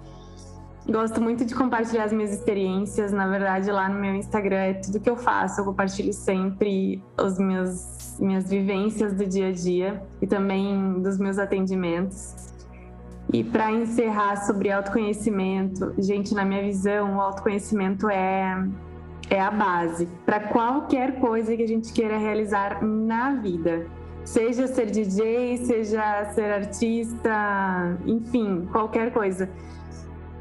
Gosto 0.89 1.21
muito 1.21 1.45
de 1.45 1.53
compartilhar 1.53 2.05
as 2.05 2.11
minhas 2.11 2.33
experiências. 2.33 3.11
Na 3.11 3.27
verdade, 3.27 3.71
lá 3.71 3.87
no 3.87 3.99
meu 3.99 4.15
Instagram 4.15 4.57
é 4.57 4.73
tudo 4.73 4.99
que 4.99 5.07
eu 5.09 5.15
faço. 5.15 5.61
Eu 5.61 5.65
compartilho 5.65 6.11
sempre 6.11 7.03
os 7.15 7.37
meus 7.37 8.17
minhas 8.19 8.49
vivências 8.49 9.13
do 9.13 9.25
dia 9.25 9.47
a 9.47 9.51
dia 9.51 10.03
e 10.19 10.27
também 10.27 10.99
dos 11.01 11.19
meus 11.19 11.37
atendimentos. 11.37 12.35
E 13.31 13.43
para 13.43 13.71
encerrar 13.71 14.37
sobre 14.47 14.71
autoconhecimento, 14.71 15.93
gente, 15.99 16.33
na 16.33 16.43
minha 16.43 16.63
visão, 16.63 17.17
o 17.17 17.21
autoconhecimento 17.21 18.09
é 18.09 18.67
é 19.29 19.39
a 19.39 19.51
base 19.51 20.07
para 20.25 20.39
qualquer 20.39 21.19
coisa 21.19 21.55
que 21.55 21.61
a 21.61 21.67
gente 21.67 21.93
queira 21.93 22.17
realizar 22.17 22.83
na 22.83 23.35
vida. 23.35 23.85
Seja 24.25 24.67
ser 24.67 24.87
DJ, 24.87 25.57
seja 25.57 26.25
ser 26.33 26.51
artista, 26.51 27.97
enfim, 28.07 28.67
qualquer 28.71 29.13
coisa. 29.13 29.49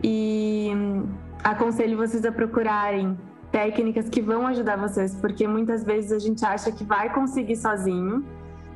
E 0.03 0.71
aconselho 1.43 1.97
vocês 1.97 2.25
a 2.25 2.33
procurarem 2.33 3.19
técnicas 3.51 4.09
que 4.09 4.21
vão 4.21 4.47
ajudar 4.47 4.77
vocês, 4.77 5.15
porque 5.15 5.47
muitas 5.47 5.83
vezes 5.85 6.13
a 6.13 6.19
gente 6.19 6.45
acha 6.45 6.71
que 6.71 6.85
vai 6.85 7.13
conseguir 7.13 7.57
sozinho, 7.57 8.25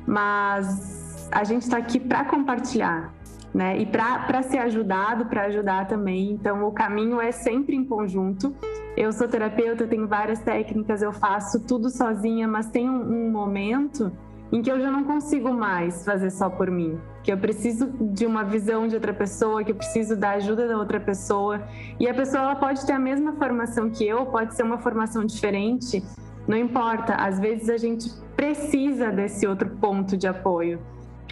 mas 0.05 1.29
a 1.31 1.43
gente 1.43 1.63
está 1.63 1.77
aqui 1.77 1.99
para 1.99 2.25
compartilhar, 2.25 3.13
né? 3.53 3.77
E 3.77 3.85
para 3.85 4.41
ser 4.43 4.57
ajudado, 4.59 5.25
para 5.25 5.43
ajudar 5.43 5.87
também. 5.87 6.31
Então, 6.31 6.65
o 6.65 6.71
caminho 6.71 7.21
é 7.21 7.31
sempre 7.31 7.75
em 7.75 7.85
conjunto. 7.85 8.53
Eu 8.97 9.11
sou 9.11 9.27
terapeuta, 9.27 9.87
tenho 9.87 10.07
várias 10.07 10.39
técnicas, 10.39 11.01
eu 11.01 11.11
faço 11.11 11.65
tudo 11.65 11.89
sozinha, 11.89 12.47
mas 12.47 12.67
tem 12.69 12.89
um, 12.89 13.27
um 13.27 13.31
momento 13.31 14.11
em 14.53 14.61
que 14.61 14.71
eu 14.71 14.79
já 14.79 14.91
não 14.91 15.03
consigo 15.03 15.51
mais 15.51 16.05
fazer 16.05 16.29
só 16.29 16.47
por 16.47 16.69
mim, 16.69 16.99
que 17.23 17.33
eu 17.33 17.37
preciso 17.37 17.87
de 17.99 18.23
uma 18.23 18.43
visão 18.43 18.87
de 18.87 18.93
outra 18.93 19.11
pessoa, 19.11 19.63
que 19.63 19.71
eu 19.71 19.75
preciso 19.75 20.15
da 20.15 20.29
ajuda 20.31 20.67
da 20.67 20.77
outra 20.77 20.99
pessoa. 20.99 21.63
E 21.99 22.07
a 22.07 22.13
pessoa 22.13 22.43
ela 22.43 22.55
pode 22.55 22.85
ter 22.85 22.93
a 22.93 22.99
mesma 22.99 23.33
formação 23.33 23.89
que 23.89 24.07
eu, 24.07 24.27
pode 24.27 24.53
ser 24.53 24.61
uma 24.61 24.77
formação 24.77 25.25
diferente, 25.25 26.03
não 26.47 26.55
importa. 26.55 27.15
Às 27.15 27.39
vezes 27.39 27.67
a 27.67 27.77
gente 27.77 28.11
precisa 28.35 29.09
desse 29.09 29.47
outro 29.47 29.71
ponto 29.81 30.15
de 30.15 30.27
apoio. 30.27 30.79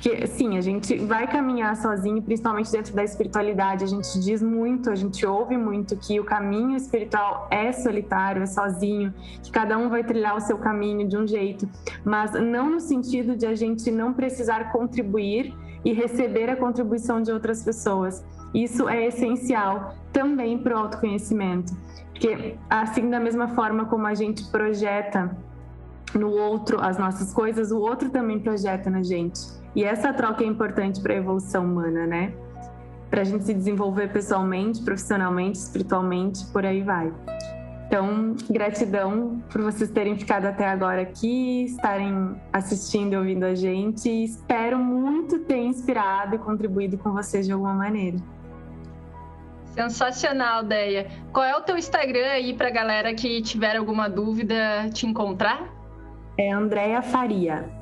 Porque, 0.01 0.25
sim, 0.25 0.57
a 0.57 0.61
gente 0.61 0.97
vai 0.97 1.27
caminhar 1.27 1.75
sozinho, 1.75 2.23
principalmente 2.23 2.71
dentro 2.71 2.91
da 2.95 3.03
espiritualidade. 3.03 3.83
A 3.83 3.87
gente 3.87 4.19
diz 4.19 4.41
muito, 4.41 4.89
a 4.89 4.95
gente 4.95 5.23
ouve 5.27 5.55
muito 5.55 5.95
que 5.95 6.19
o 6.19 6.23
caminho 6.23 6.75
espiritual 6.75 7.47
é 7.51 7.71
solitário, 7.71 8.41
é 8.41 8.47
sozinho, 8.47 9.13
que 9.43 9.51
cada 9.51 9.77
um 9.77 9.89
vai 9.89 10.03
trilhar 10.03 10.35
o 10.35 10.39
seu 10.39 10.57
caminho 10.57 11.07
de 11.07 11.15
um 11.15 11.27
jeito, 11.27 11.69
mas 12.03 12.31
não 12.31 12.71
no 12.71 12.79
sentido 12.79 13.35
de 13.35 13.45
a 13.45 13.53
gente 13.53 13.91
não 13.91 14.11
precisar 14.11 14.71
contribuir 14.71 15.53
e 15.85 15.93
receber 15.93 16.49
a 16.49 16.55
contribuição 16.55 17.21
de 17.21 17.31
outras 17.31 17.63
pessoas. 17.63 18.25
Isso 18.55 18.89
é 18.89 19.05
essencial 19.05 19.93
também 20.11 20.57
para 20.57 20.75
o 20.75 20.79
autoconhecimento, 20.79 21.73
porque 22.09 22.55
assim 22.67 23.07
da 23.07 23.19
mesma 23.19 23.49
forma 23.49 23.85
como 23.85 24.07
a 24.07 24.15
gente 24.15 24.49
projeta 24.49 25.37
no 26.15 26.31
outro 26.31 26.81
as 26.81 26.97
nossas 26.97 27.31
coisas, 27.31 27.71
o 27.71 27.79
outro 27.79 28.09
também 28.09 28.39
projeta 28.39 28.89
na 28.89 29.03
gente. 29.03 29.60
E 29.75 29.83
essa 29.83 30.11
troca 30.13 30.43
é 30.43 30.47
importante 30.47 31.01
para 31.01 31.13
a 31.13 31.17
evolução 31.17 31.65
humana, 31.65 32.05
né? 32.05 32.33
Para 33.09 33.21
a 33.21 33.23
gente 33.23 33.43
se 33.45 33.53
desenvolver 33.53 34.11
pessoalmente, 34.11 34.81
profissionalmente, 34.81 35.57
espiritualmente, 35.57 36.45
por 36.47 36.65
aí 36.65 36.81
vai. 36.81 37.11
Então, 37.87 38.35
gratidão 38.49 39.43
por 39.49 39.61
vocês 39.61 39.91
terem 39.91 40.17
ficado 40.17 40.45
até 40.45 40.65
agora 40.65 41.01
aqui, 41.01 41.65
estarem 41.65 42.39
assistindo 42.53 43.13
e 43.13 43.17
ouvindo 43.17 43.43
a 43.43 43.53
gente. 43.53 44.09
Espero 44.09 44.79
muito 44.79 45.39
ter 45.39 45.57
inspirado 45.57 46.35
e 46.35 46.39
contribuído 46.39 46.97
com 46.97 47.11
vocês 47.11 47.45
de 47.45 47.51
alguma 47.51 47.73
maneira. 47.73 48.17
Sensacional, 49.73 50.63
Deia. 50.63 51.07
Qual 51.33 51.45
é 51.45 51.55
o 51.55 51.61
teu 51.61 51.77
Instagram 51.77 52.27
aí 52.27 52.53
para 52.53 52.69
galera 52.69 53.13
que 53.13 53.41
tiver 53.41 53.75
alguma 53.75 54.09
dúvida 54.09 54.89
te 54.93 55.05
encontrar? 55.05 55.69
É 56.37 56.49
Andréia 56.49 57.01
Faria. 57.01 57.80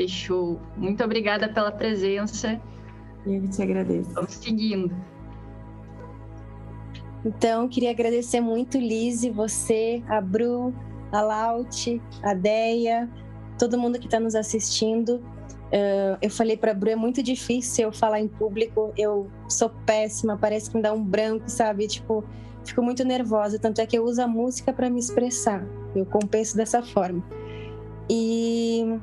Fechou. 0.00 0.58
Muito 0.78 1.04
obrigada 1.04 1.46
pela 1.46 1.70
presença. 1.70 2.58
Eu 3.26 3.46
te 3.50 3.62
agradeço. 3.62 4.10
Vamos 4.14 4.32
seguindo. 4.32 4.90
Então, 7.22 7.68
queria 7.68 7.90
agradecer 7.90 8.40
muito, 8.40 8.78
Lise, 8.78 9.28
você, 9.28 10.02
a 10.08 10.18
Bru, 10.22 10.72
a 11.12 11.20
Laut, 11.20 12.00
a 12.22 12.32
Deia, 12.32 13.10
todo 13.58 13.78
mundo 13.78 13.98
que 13.98 14.06
está 14.06 14.18
nos 14.18 14.34
assistindo. 14.34 15.16
Uh, 15.16 16.16
eu 16.22 16.30
falei 16.30 16.56
para 16.56 16.70
a 16.70 16.74
Bru, 16.74 16.88
é 16.88 16.96
muito 16.96 17.22
difícil 17.22 17.84
eu 17.84 17.92
falar 17.92 18.20
em 18.20 18.28
público, 18.28 18.94
eu 18.96 19.30
sou 19.50 19.68
péssima, 19.84 20.38
parece 20.38 20.70
que 20.70 20.76
me 20.78 20.82
dá 20.82 20.94
um 20.94 21.04
branco, 21.04 21.44
sabe? 21.50 21.86
Tipo, 21.86 22.24
fico 22.64 22.82
muito 22.82 23.04
nervosa, 23.04 23.58
tanto 23.58 23.82
é 23.82 23.86
que 23.86 23.98
eu 23.98 24.04
uso 24.04 24.22
a 24.22 24.26
música 24.26 24.72
para 24.72 24.88
me 24.88 24.98
expressar, 24.98 25.62
eu 25.94 26.06
compenso 26.06 26.56
dessa 26.56 26.82
forma. 26.82 27.22
E 28.08 28.98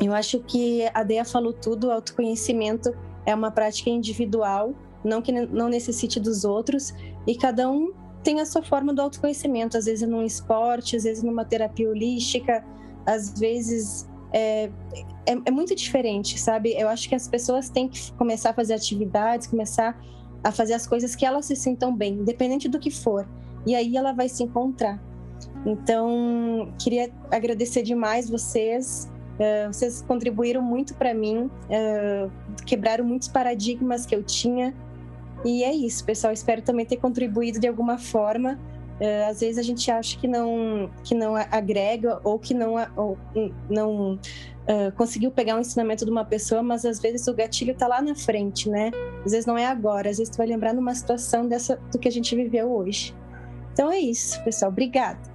eu 0.00 0.12
acho 0.12 0.40
que 0.40 0.88
a 0.92 1.02
Dea 1.02 1.24
falou 1.24 1.52
tudo, 1.52 1.90
autoconhecimento 1.90 2.94
é 3.26 3.34
uma 3.34 3.50
prática 3.50 3.90
individual, 3.90 4.74
não 5.04 5.22
que 5.22 5.32
não 5.32 5.68
necessite 5.68 6.18
dos 6.18 6.44
outros, 6.44 6.94
e 7.26 7.34
cada 7.34 7.70
um 7.70 7.92
tem 8.22 8.40
a 8.40 8.46
sua 8.46 8.62
forma 8.62 8.92
do 8.92 9.02
autoconhecimento, 9.02 9.76
às 9.76 9.84
vezes 9.84 10.08
num 10.08 10.24
esporte, 10.24 10.96
às 10.96 11.04
vezes 11.04 11.22
numa 11.22 11.44
terapia 11.44 11.88
holística, 11.88 12.64
às 13.06 13.38
vezes 13.38 14.08
é, 14.32 14.70
é, 15.26 15.32
é, 15.44 15.50
muito 15.50 15.74
diferente, 15.74 16.40
sabe? 16.40 16.74
Eu 16.76 16.88
acho 16.88 17.08
que 17.08 17.14
as 17.14 17.28
pessoas 17.28 17.68
têm 17.68 17.88
que 17.88 18.12
começar 18.14 18.50
a 18.50 18.54
fazer 18.54 18.74
atividades, 18.74 19.46
começar 19.46 19.96
a 20.42 20.50
fazer 20.50 20.74
as 20.74 20.86
coisas 20.86 21.14
que 21.14 21.24
elas 21.24 21.46
se 21.46 21.54
sintam 21.54 21.94
bem, 21.94 22.14
independente 22.14 22.68
do 22.68 22.78
que 22.78 22.90
for. 22.90 23.28
E 23.66 23.74
aí 23.74 23.96
ela 23.96 24.12
vai 24.12 24.28
se 24.28 24.42
encontrar. 24.42 25.00
Então, 25.64 26.72
queria 26.78 27.10
agradecer 27.30 27.82
demais 27.82 28.28
vocês. 28.28 29.08
Uh, 29.34 29.72
vocês 29.72 30.02
contribuíram 30.02 30.62
muito 30.62 30.94
para 30.94 31.12
mim, 31.12 31.50
uh, 31.68 32.30
quebraram 32.64 33.04
muitos 33.04 33.28
paradigmas 33.28 34.06
que 34.06 34.14
eu 34.14 34.22
tinha. 34.22 34.74
E 35.44 35.64
é 35.64 35.74
isso, 35.74 36.04
pessoal. 36.04 36.32
Espero 36.32 36.62
também 36.62 36.86
ter 36.86 36.96
contribuído 36.96 37.58
de 37.58 37.66
alguma 37.66 37.98
forma. 37.98 38.58
Uh, 39.00 39.28
às 39.28 39.40
vezes 39.40 39.58
a 39.58 39.62
gente 39.62 39.90
acha 39.90 40.16
que 40.18 40.28
não 40.28 40.88
que 41.02 41.16
não 41.16 41.34
agrega 41.34 42.20
ou 42.22 42.38
que 42.38 42.54
não 42.54 42.74
ou 42.96 43.18
não 43.68 44.18
conseguiu 44.96 45.30
pegar 45.30 45.56
um 45.56 45.60
ensinamento 45.60 46.06
de 46.06 46.10
uma 46.10 46.24
pessoa, 46.24 46.62
mas 46.62 46.86
às 46.86 46.98
vezes 46.98 47.26
o 47.28 47.34
gatilho 47.34 47.72
está 47.72 47.86
lá 47.86 48.00
na 48.00 48.14
frente, 48.14 48.70
né? 48.70 48.92
Às 49.22 49.32
vezes 49.32 49.44
não 49.44 49.58
é 49.58 49.66
agora, 49.66 50.08
às 50.08 50.16
vezes 50.16 50.32
tu 50.32 50.38
vai 50.38 50.46
lembrar 50.46 50.72
numa 50.72 50.94
situação 50.94 51.46
dessa 51.46 51.76
do 51.92 51.98
que 51.98 52.08
a 52.08 52.10
gente 52.10 52.34
viveu 52.34 52.72
hoje. 52.72 53.14
Então 53.74 53.92
é 53.92 53.98
isso, 53.98 54.42
pessoal. 54.42 54.70
Obrigada. 54.70 55.33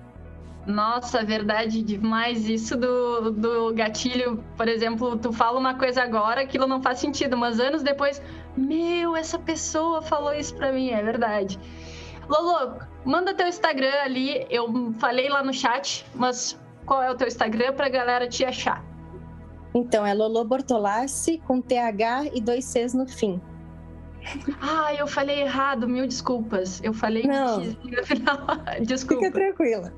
Nossa, 0.66 1.24
verdade 1.24 1.82
demais. 1.82 2.48
Isso 2.48 2.78
do, 2.78 3.32
do 3.32 3.74
gatilho, 3.74 4.44
por 4.56 4.68
exemplo, 4.68 5.18
tu 5.18 5.32
fala 5.32 5.60
uma 5.60 5.74
coisa 5.74 6.04
agora, 6.04 6.42
aquilo 6.42 6.68
não 6.68 6.82
faz 6.82 7.00
sentido, 7.00 7.36
mas 7.38 7.60
anos 7.60 7.82
depois, 7.82 8.22
meu, 8.56 9.16
essa 9.16 9.40
pessoa 9.40 10.02
falou 10.02 10.34
isso 10.34 10.56
pra 10.56 10.72
mim, 10.72 10.92
é 10.92 11.02
verdade. 11.02 11.60
Lolo, 12.30 12.78
manda 13.04 13.34
teu 13.34 13.48
Instagram 13.48 13.94
ali. 14.04 14.46
Eu 14.50 14.94
falei 15.00 15.28
lá 15.30 15.44
no 15.44 15.54
chat, 15.54 16.06
mas 16.14 16.60
qual 16.86 17.02
é 17.02 17.10
o 17.10 17.16
teu 17.16 17.28
Instagram 17.28 17.74
pra 17.74 17.90
galera 17.90 18.28
te 18.28 18.46
achar? 18.46 18.84
Então, 19.74 20.06
é 20.06 20.14
Lolo 20.14 20.44
Bortolassi 20.46 21.40
com 21.46 21.60
TH 21.60 22.30
e 22.34 22.42
dois 22.42 22.66
Cs 22.66 22.94
no 22.94 23.08
fim. 23.08 23.42
Ah, 24.62 24.94
eu 24.94 25.08
falei 25.08 25.42
errado, 25.42 25.88
mil 25.88 26.06
desculpas. 26.06 26.82
Eu 26.84 26.94
falei 26.94 27.24
Não. 27.24 27.60
no 27.60 28.04
final. 28.06 28.38
Desculpa. 28.86 29.26
Fica 29.26 29.40
tranquila. 29.40 29.94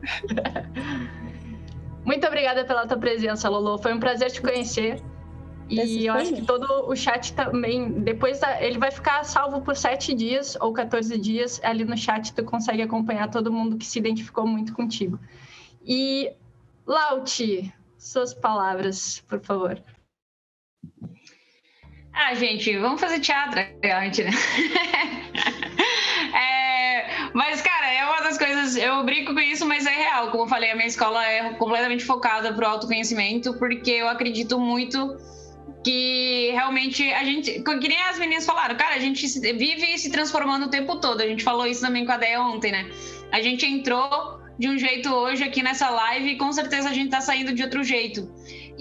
Muito 2.06 2.26
obrigada 2.26 2.66
pela 2.66 2.88
tua 2.88 2.98
presença, 2.98 3.48
Lolo. 3.50 3.78
Foi 3.78 3.94
um 3.94 4.00
prazer 4.00 4.32
te 4.32 4.42
conhecer. 4.42 5.02
E 5.70 6.06
eu 6.06 6.14
acho 6.14 6.34
que 6.34 6.42
todo 6.42 6.90
o 6.90 6.96
chat 6.96 7.34
também, 7.34 7.90
depois 8.02 8.42
ele 8.60 8.78
vai 8.78 8.92
ficar 8.92 9.24
salvo 9.24 9.62
por 9.62 9.76
sete 9.76 10.14
dias 10.14 10.58
ou 10.60 10.74
14 10.74 11.18
dias. 11.18 11.62
Ali 11.64 11.86
no 11.86 11.96
chat 11.98 12.34
tu 12.34 12.44
consegue 12.44 12.82
acompanhar 12.82 13.30
todo 13.30 13.52
mundo 13.52 13.78
que 13.78 13.86
se 13.86 13.98
identificou 13.98 14.46
muito 14.46 14.74
contigo. 14.74 15.18
E 15.86 16.34
Lauti, 16.86 17.74
suas 17.98 18.34
palavras, 18.34 19.24
por 19.30 19.40
favor. 19.40 19.82
Ah, 22.14 22.34
gente, 22.36 22.78
vamos 22.78 23.00
fazer 23.00 23.20
teatro. 23.20 23.62
Mentira. 24.02 24.30
é, 26.36 27.30
mas, 27.34 27.62
cara, 27.62 27.92
é 27.92 28.06
uma 28.06 28.22
das 28.22 28.38
coisas. 28.38 28.76
Eu 28.76 29.04
brinco 29.04 29.34
com 29.34 29.40
isso, 29.40 29.66
mas 29.66 29.86
é 29.86 29.92
real. 29.92 30.30
Como 30.30 30.44
eu 30.44 30.48
falei, 30.48 30.72
a 30.72 30.76
minha 30.76 30.88
escola 30.88 31.26
é 31.26 31.54
completamente 31.54 32.04
focada 32.04 32.54
para 32.54 32.68
o 32.68 32.72
autoconhecimento, 32.72 33.54
porque 33.56 33.92
eu 33.92 34.10
acredito 34.10 34.60
muito 34.60 35.18
que 35.84 36.52
realmente 36.52 37.12
a 37.14 37.24
gente, 37.24 37.62
que 37.62 37.88
nem 37.88 38.02
as 38.04 38.20
meninas 38.20 38.46
falaram, 38.46 38.76
cara, 38.76 38.96
a 38.96 39.00
gente 39.00 39.26
vive 39.54 39.98
se 39.98 40.12
transformando 40.12 40.66
o 40.66 40.70
tempo 40.70 40.98
todo. 40.98 41.22
A 41.22 41.28
gente 41.28 41.44
falou 41.44 41.66
isso 41.66 41.82
também 41.82 42.06
com 42.06 42.12
a 42.12 42.18
Deia 42.18 42.42
ontem, 42.42 42.72
né? 42.72 42.90
A 43.32 43.42
gente 43.42 43.66
entrou 43.66 44.40
de 44.60 44.70
um 44.70 44.78
jeito 44.78 45.10
hoje 45.10 45.44
aqui 45.44 45.64
nessa 45.64 45.90
live 45.90 46.32
e 46.32 46.38
com 46.38 46.52
certeza 46.52 46.90
a 46.90 46.94
gente 46.94 47.10
tá 47.10 47.22
saindo 47.22 47.54
de 47.54 47.64
outro 47.64 47.84
jeito. 47.84 48.30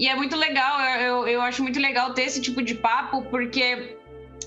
E 0.01 0.07
é 0.07 0.15
muito 0.15 0.35
legal, 0.35 0.81
eu, 0.99 1.27
eu 1.27 1.41
acho 1.43 1.61
muito 1.61 1.79
legal 1.79 2.11
ter 2.15 2.23
esse 2.23 2.41
tipo 2.41 2.63
de 2.63 2.73
papo, 2.73 3.21
porque 3.29 3.95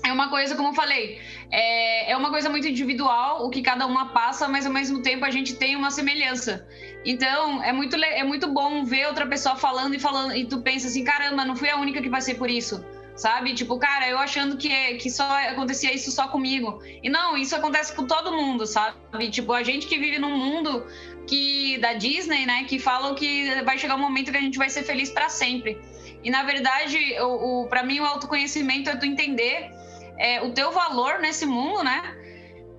é 0.03 0.11
uma 0.11 0.29
coisa, 0.29 0.53
como 0.53 0.67
eu 0.67 0.73
falei, 0.73 1.17
é, 1.49 2.11
é 2.11 2.17
uma 2.17 2.29
coisa 2.29 2.49
muito 2.49 2.67
individual, 2.67 3.45
o 3.45 3.49
que 3.49 3.61
cada 3.61 3.87
uma 3.87 4.09
passa, 4.09 4.49
mas 4.49 4.65
ao 4.65 4.73
mesmo 4.73 5.01
tempo 5.01 5.23
a 5.23 5.31
gente 5.31 5.55
tem 5.55 5.77
uma 5.77 5.91
semelhança. 5.91 6.67
Então, 7.05 7.63
é 7.63 7.71
muito, 7.71 7.95
é 7.95 8.21
muito 8.25 8.49
bom 8.49 8.83
ver 8.83 9.07
outra 9.07 9.25
pessoa 9.25 9.55
falando 9.55 9.95
e 9.95 9.99
falando, 9.99 10.35
e 10.35 10.43
tu 10.43 10.59
pensa 10.59 10.87
assim, 10.87 11.05
caramba, 11.05 11.45
não 11.45 11.55
fui 11.55 11.69
a 11.69 11.77
única 11.77 12.01
que 12.01 12.09
passei 12.09 12.35
por 12.35 12.49
isso 12.49 12.83
sabe? 13.15 13.53
Tipo, 13.53 13.79
cara, 13.79 14.09
eu 14.09 14.17
achando 14.17 14.57
que, 14.57 14.95
que 14.95 15.09
só 15.09 15.23
acontecia 15.49 15.93
isso 15.93 16.11
só 16.11 16.27
comigo. 16.27 16.81
E 17.01 17.09
não, 17.09 17.37
isso 17.37 17.55
acontece 17.55 17.95
com 17.95 18.05
todo 18.05 18.31
mundo, 18.31 18.67
sabe? 18.67 18.97
Tipo, 19.29 19.53
a 19.53 19.63
gente 19.63 19.87
que 19.87 19.97
vive 19.97 20.19
num 20.19 20.37
mundo 20.37 20.85
que 21.27 21.77
da 21.79 21.93
Disney, 21.93 22.45
né, 22.45 22.63
que 22.65 22.79
falam 22.79 23.15
que 23.15 23.61
vai 23.63 23.77
chegar 23.77 23.95
um 23.95 23.99
momento 23.99 24.31
que 24.31 24.37
a 24.37 24.41
gente 24.41 24.57
vai 24.57 24.69
ser 24.69 24.83
feliz 24.83 25.09
para 25.09 25.29
sempre. 25.29 25.77
E 26.23 26.29
na 26.29 26.43
verdade, 26.43 26.97
o, 27.19 27.63
o 27.63 27.67
para 27.67 27.83
mim 27.83 27.99
o 27.99 28.05
autoconhecimento 28.05 28.89
é 28.89 28.95
tu 28.95 29.05
entender 29.05 29.71
é, 30.17 30.41
o 30.41 30.51
teu 30.51 30.71
valor 30.71 31.19
nesse 31.19 31.45
mundo, 31.45 31.83
né? 31.83 32.15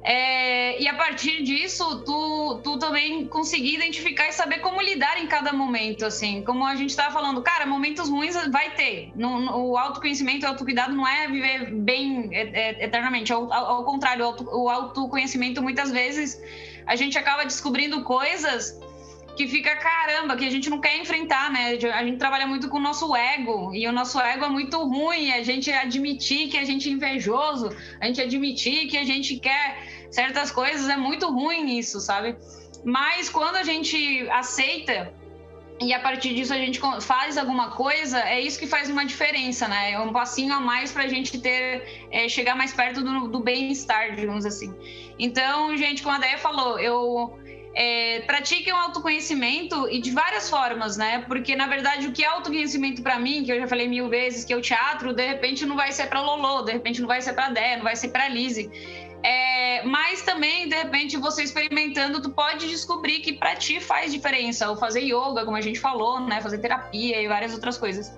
É, 0.09 0.81
e 0.81 0.87
a 0.87 0.95
partir 0.95 1.43
disso, 1.43 2.05
tu, 2.05 2.61
tu 2.63 2.79
também 2.79 3.27
conseguir 3.27 3.75
identificar 3.75 4.29
e 4.29 4.33
saber 4.33 4.61
como 4.61 4.81
lidar 4.81 5.21
em 5.21 5.27
cada 5.27 5.53
momento, 5.53 6.07
assim. 6.07 6.45
Como 6.45 6.65
a 6.65 6.77
gente 6.77 6.91
estava 6.91 7.13
falando, 7.13 7.43
cara, 7.43 7.67
momentos 7.67 8.09
ruins 8.09 8.37
vai 8.53 8.71
ter. 8.71 9.11
No, 9.17 9.41
no, 9.41 9.71
o 9.73 9.77
autoconhecimento, 9.77 10.47
o 10.47 10.49
autocuidado 10.49 10.95
não 10.95 11.09
é 11.09 11.27
viver 11.27 11.73
bem 11.73 12.29
é, 12.31 12.43
é, 12.43 12.85
eternamente. 12.85 13.33
Ao, 13.33 13.53
ao, 13.53 13.67
ao 13.79 13.85
contrário, 13.85 14.25
o, 14.25 14.29
auto, 14.29 14.45
o 14.45 14.69
autoconhecimento 14.69 15.61
muitas 15.61 15.91
vezes 15.91 16.41
a 16.87 16.95
gente 16.95 17.19
acaba 17.19 17.43
descobrindo 17.43 18.05
coisas 18.05 18.79
que 19.37 19.47
fica 19.47 19.77
caramba, 19.77 20.37
que 20.37 20.47
a 20.47 20.51
gente 20.51 20.71
não 20.71 20.81
quer 20.81 20.97
enfrentar, 20.99 21.53
né? 21.53 21.77
A 21.93 22.05
gente 22.05 22.17
trabalha 22.17 22.47
muito 22.47 22.69
com 22.69 22.79
o 22.79 22.81
nosso 22.81 23.15
ego, 23.15 23.75
e 23.75 23.87
o 23.87 23.93
nosso 23.93 24.19
ego 24.19 24.47
é 24.47 24.49
muito 24.49 24.79
ruim, 24.83 25.31
a 25.31 25.43
gente 25.43 25.71
admitir 25.71 26.49
que 26.49 26.57
a 26.57 26.65
gente 26.65 26.89
é 26.89 26.93
invejoso, 26.93 27.69
a 28.01 28.07
gente 28.07 28.21
admitir 28.21 28.87
que 28.89 28.97
a 28.97 29.05
gente 29.05 29.37
quer 29.37 29.96
certas 30.17 30.51
coisas, 30.51 30.89
é 30.89 30.97
muito 30.97 31.27
ruim 31.31 31.79
isso, 31.79 32.01
sabe? 32.01 32.37
Mas 32.85 33.29
quando 33.29 33.57
a 33.57 33.63
gente 33.63 33.97
aceita 34.31 35.13
e 35.79 35.93
a 35.93 36.01
partir 36.01 36.35
disso 36.35 36.55
a 36.55 36.57
gente 36.57 36.81
faz 37.01 37.37
alguma 37.37 37.71
coisa, 37.73 38.19
é 38.21 38.41
isso 38.41 38.59
que 38.59 38.67
faz 38.67 38.89
uma 38.89 39.05
diferença, 39.05 39.69
né? 39.69 39.93
É 39.93 40.01
um 40.01 40.13
passinho 40.13 40.55
a 40.55 40.61
mais 40.61 40.91
para 40.91 41.03
a 41.03 41.09
gente 41.09 41.39
ter, 41.39 42.07
é, 42.11 42.29
chegar 42.29 42.55
mais 42.57 42.73
perto 42.73 43.03
do, 43.03 43.29
do 43.29 43.41
bem-estar, 43.41 44.15
digamos 44.15 44.47
assim. 44.47 44.75
Então, 45.19 45.77
gente, 45.77 46.03
como 46.03 46.15
a 46.15 46.19
Deia 46.19 46.39
falou, 46.39 46.79
eu 46.79 47.39
é, 47.77 48.25
o 48.73 48.77
autoconhecimento 48.77 49.87
e 49.91 50.01
de 50.01 50.11
várias 50.11 50.49
formas, 50.49 50.97
né? 50.97 51.25
Porque, 51.29 51.55
na 51.55 51.67
verdade, 51.67 52.07
o 52.07 52.13
que 52.13 52.25
é 52.25 52.27
autoconhecimento 52.27 53.03
para 53.03 53.19
mim, 53.19 53.45
que 53.45 53.53
eu 53.53 53.61
já 53.61 53.69
falei 53.69 53.87
mil 53.87 54.09
vezes, 54.09 54.47
que 54.47 54.53
é 54.55 54.57
o 54.57 54.63
teatro, 54.63 55.13
de 55.13 55.27
repente 55.27 55.67
não 55.67 55.77
vai 55.77 55.93
ser 55.93 56.07
para 56.07 56.23
Lolo, 56.23 56.63
de 56.63 56.73
repente 56.73 57.03
não 57.03 57.07
vai 57.07 57.21
ser 57.21 57.35
para 57.35 57.51
Dé, 57.51 57.77
não 57.77 57.85
vai 57.85 57.95
ser 57.95 58.09
para 58.09 58.29
Lise. 58.29 58.71
É, 59.23 59.83
mas 59.85 60.23
também, 60.23 60.69
de 60.69 60.75
repente, 60.75 61.17
você 61.17 61.43
experimentando, 61.43 62.21
tu 62.21 62.31
pode 62.31 62.69
descobrir 62.69 63.21
que 63.21 63.33
para 63.33 63.57
ti 63.57 63.81
faz 63.81 64.13
diferença. 64.13 64.69
Ou 64.71 64.77
fazer 64.77 65.01
yoga, 65.01 65.45
como 65.45 65.57
a 65.57 65.61
gente 65.61 65.81
falou, 65.81 66.21
né? 66.21 66.41
Fazer 66.41 66.59
terapia 66.59 67.21
e 67.21 67.29
várias 67.29 67.53
outras 67.53 67.77
coisas. 67.79 68.13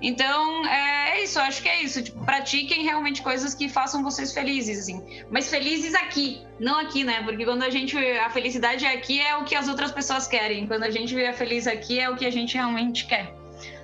Então, 0.00 0.66
é, 0.66 1.18
é 1.18 1.24
isso, 1.24 1.38
acho 1.38 1.62
que 1.62 1.68
é 1.68 1.82
isso. 1.82 2.02
Tipo, 2.02 2.24
pratiquem 2.24 2.82
realmente 2.82 3.22
coisas 3.22 3.54
que 3.54 3.68
façam 3.68 4.02
vocês 4.02 4.32
felizes, 4.32 4.80
assim. 4.80 5.02
Mas 5.30 5.48
felizes 5.48 5.94
aqui, 5.94 6.42
não 6.58 6.78
aqui, 6.78 7.04
né? 7.04 7.22
Porque 7.22 7.44
quando 7.44 7.62
a 7.62 7.70
gente. 7.70 7.96
A 7.96 8.28
felicidade 8.30 8.84
aqui 8.84 9.20
é 9.20 9.36
o 9.36 9.44
que 9.44 9.54
as 9.54 9.68
outras 9.68 9.92
pessoas 9.92 10.26
querem. 10.26 10.66
Quando 10.66 10.82
a 10.82 10.90
gente 10.90 11.14
a 11.24 11.32
feliz 11.32 11.66
aqui 11.66 11.98
é 11.98 12.10
o 12.10 12.16
que 12.16 12.26
a 12.26 12.30
gente 12.30 12.54
realmente 12.54 13.06
quer. 13.06 13.34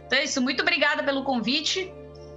Então 0.07 0.19
é 0.19 0.25
isso. 0.25 0.43
Muito 0.43 0.61
obrigada 0.61 1.03
pelo 1.03 1.25
convite. 1.25 1.93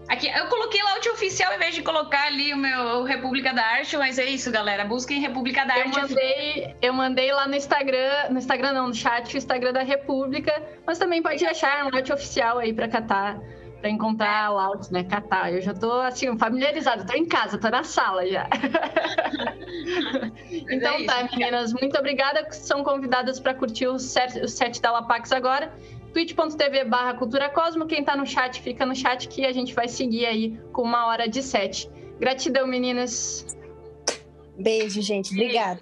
Aqui, 0.08 0.28
eu 0.28 0.48
coloquei 0.48 0.82
lá 0.84 0.96
o 0.96 1.14
oficial 1.14 1.54
em 1.54 1.58
vez 1.58 1.76
de 1.76 1.82
colocar 1.82 2.28
ali 2.28 2.54
o 2.54 2.58
meu 2.58 3.04
República 3.04 3.54
da 3.54 3.64
Arte, 3.64 3.98
mas 3.98 4.20
é 4.20 4.26
isso, 4.26 4.52
galera. 4.52 4.86
Busquem 4.86 5.20
República 5.20 5.66
da 5.66 5.74
Arte. 5.74 5.98
Eu 5.98 6.02
mandei, 6.02 6.76
eu 6.82 6.94
mandei 6.94 7.32
lá 7.32 7.48
no 7.48 7.56
Instagram, 7.56 8.30
no 8.30 8.38
Instagram 8.38 8.74
não, 8.74 8.88
no 8.88 8.94
chat, 8.94 9.34
o 9.34 9.38
Instagram 9.38 9.74
da 9.74 9.84
República, 9.84 10.62
mas 10.86 10.98
também 10.98 11.22
pode 11.22 11.46
achar 11.46 11.86
um 11.86 11.96
arte 11.96 12.12
oficial 12.12 12.60
aí 12.60 12.74
para 12.74 12.88
catar 12.88 13.40
para 13.84 13.90
encontrar 13.90 14.48
Laut, 14.48 14.90
né? 14.94 15.04
Catar. 15.04 15.52
Eu 15.52 15.62
já 15.62 15.74
tô 15.74 15.92
assim, 15.92 16.38
familiarizada, 16.38 17.06
tô 17.06 17.18
em 17.18 17.26
casa, 17.26 17.58
tô 17.58 17.70
na 17.70 17.84
sala 17.84 18.26
já. 18.26 18.48
então 20.72 20.94
é 20.96 21.06
tá, 21.06 21.28
meninas, 21.30 21.74
muito 21.74 21.98
obrigada. 21.98 22.50
São 22.52 22.82
convidadas 22.82 23.42
para 23.42 23.54
curtir 23.54 23.88
o 23.88 24.00
set, 24.00 24.40
o 24.40 24.48
set 24.48 24.82
da 24.82 24.92
Lapax 24.92 25.34
agora. 25.34 25.70
twitch.tv 26.14 26.86
barra 26.86 27.16
Cultura 27.16 27.50
Cosmo. 27.50 27.88
Quem 27.88 28.04
tá 28.04 28.16
no 28.16 28.26
chat, 28.26 28.62
fica 28.62 28.86
no 28.86 28.96
chat 28.96 29.28
que 29.28 29.46
a 29.46 29.52
gente 29.52 29.74
vai 29.74 29.88
seguir 29.88 30.26
aí 30.26 30.58
com 30.72 30.84
uma 30.84 31.08
hora 31.08 31.28
de 31.28 31.42
set. 31.42 31.90
Gratidão, 32.20 32.68
meninas. 32.68 33.46
Beijo, 34.58 35.02
gente. 35.02 35.34
Obrigada. 35.34 35.82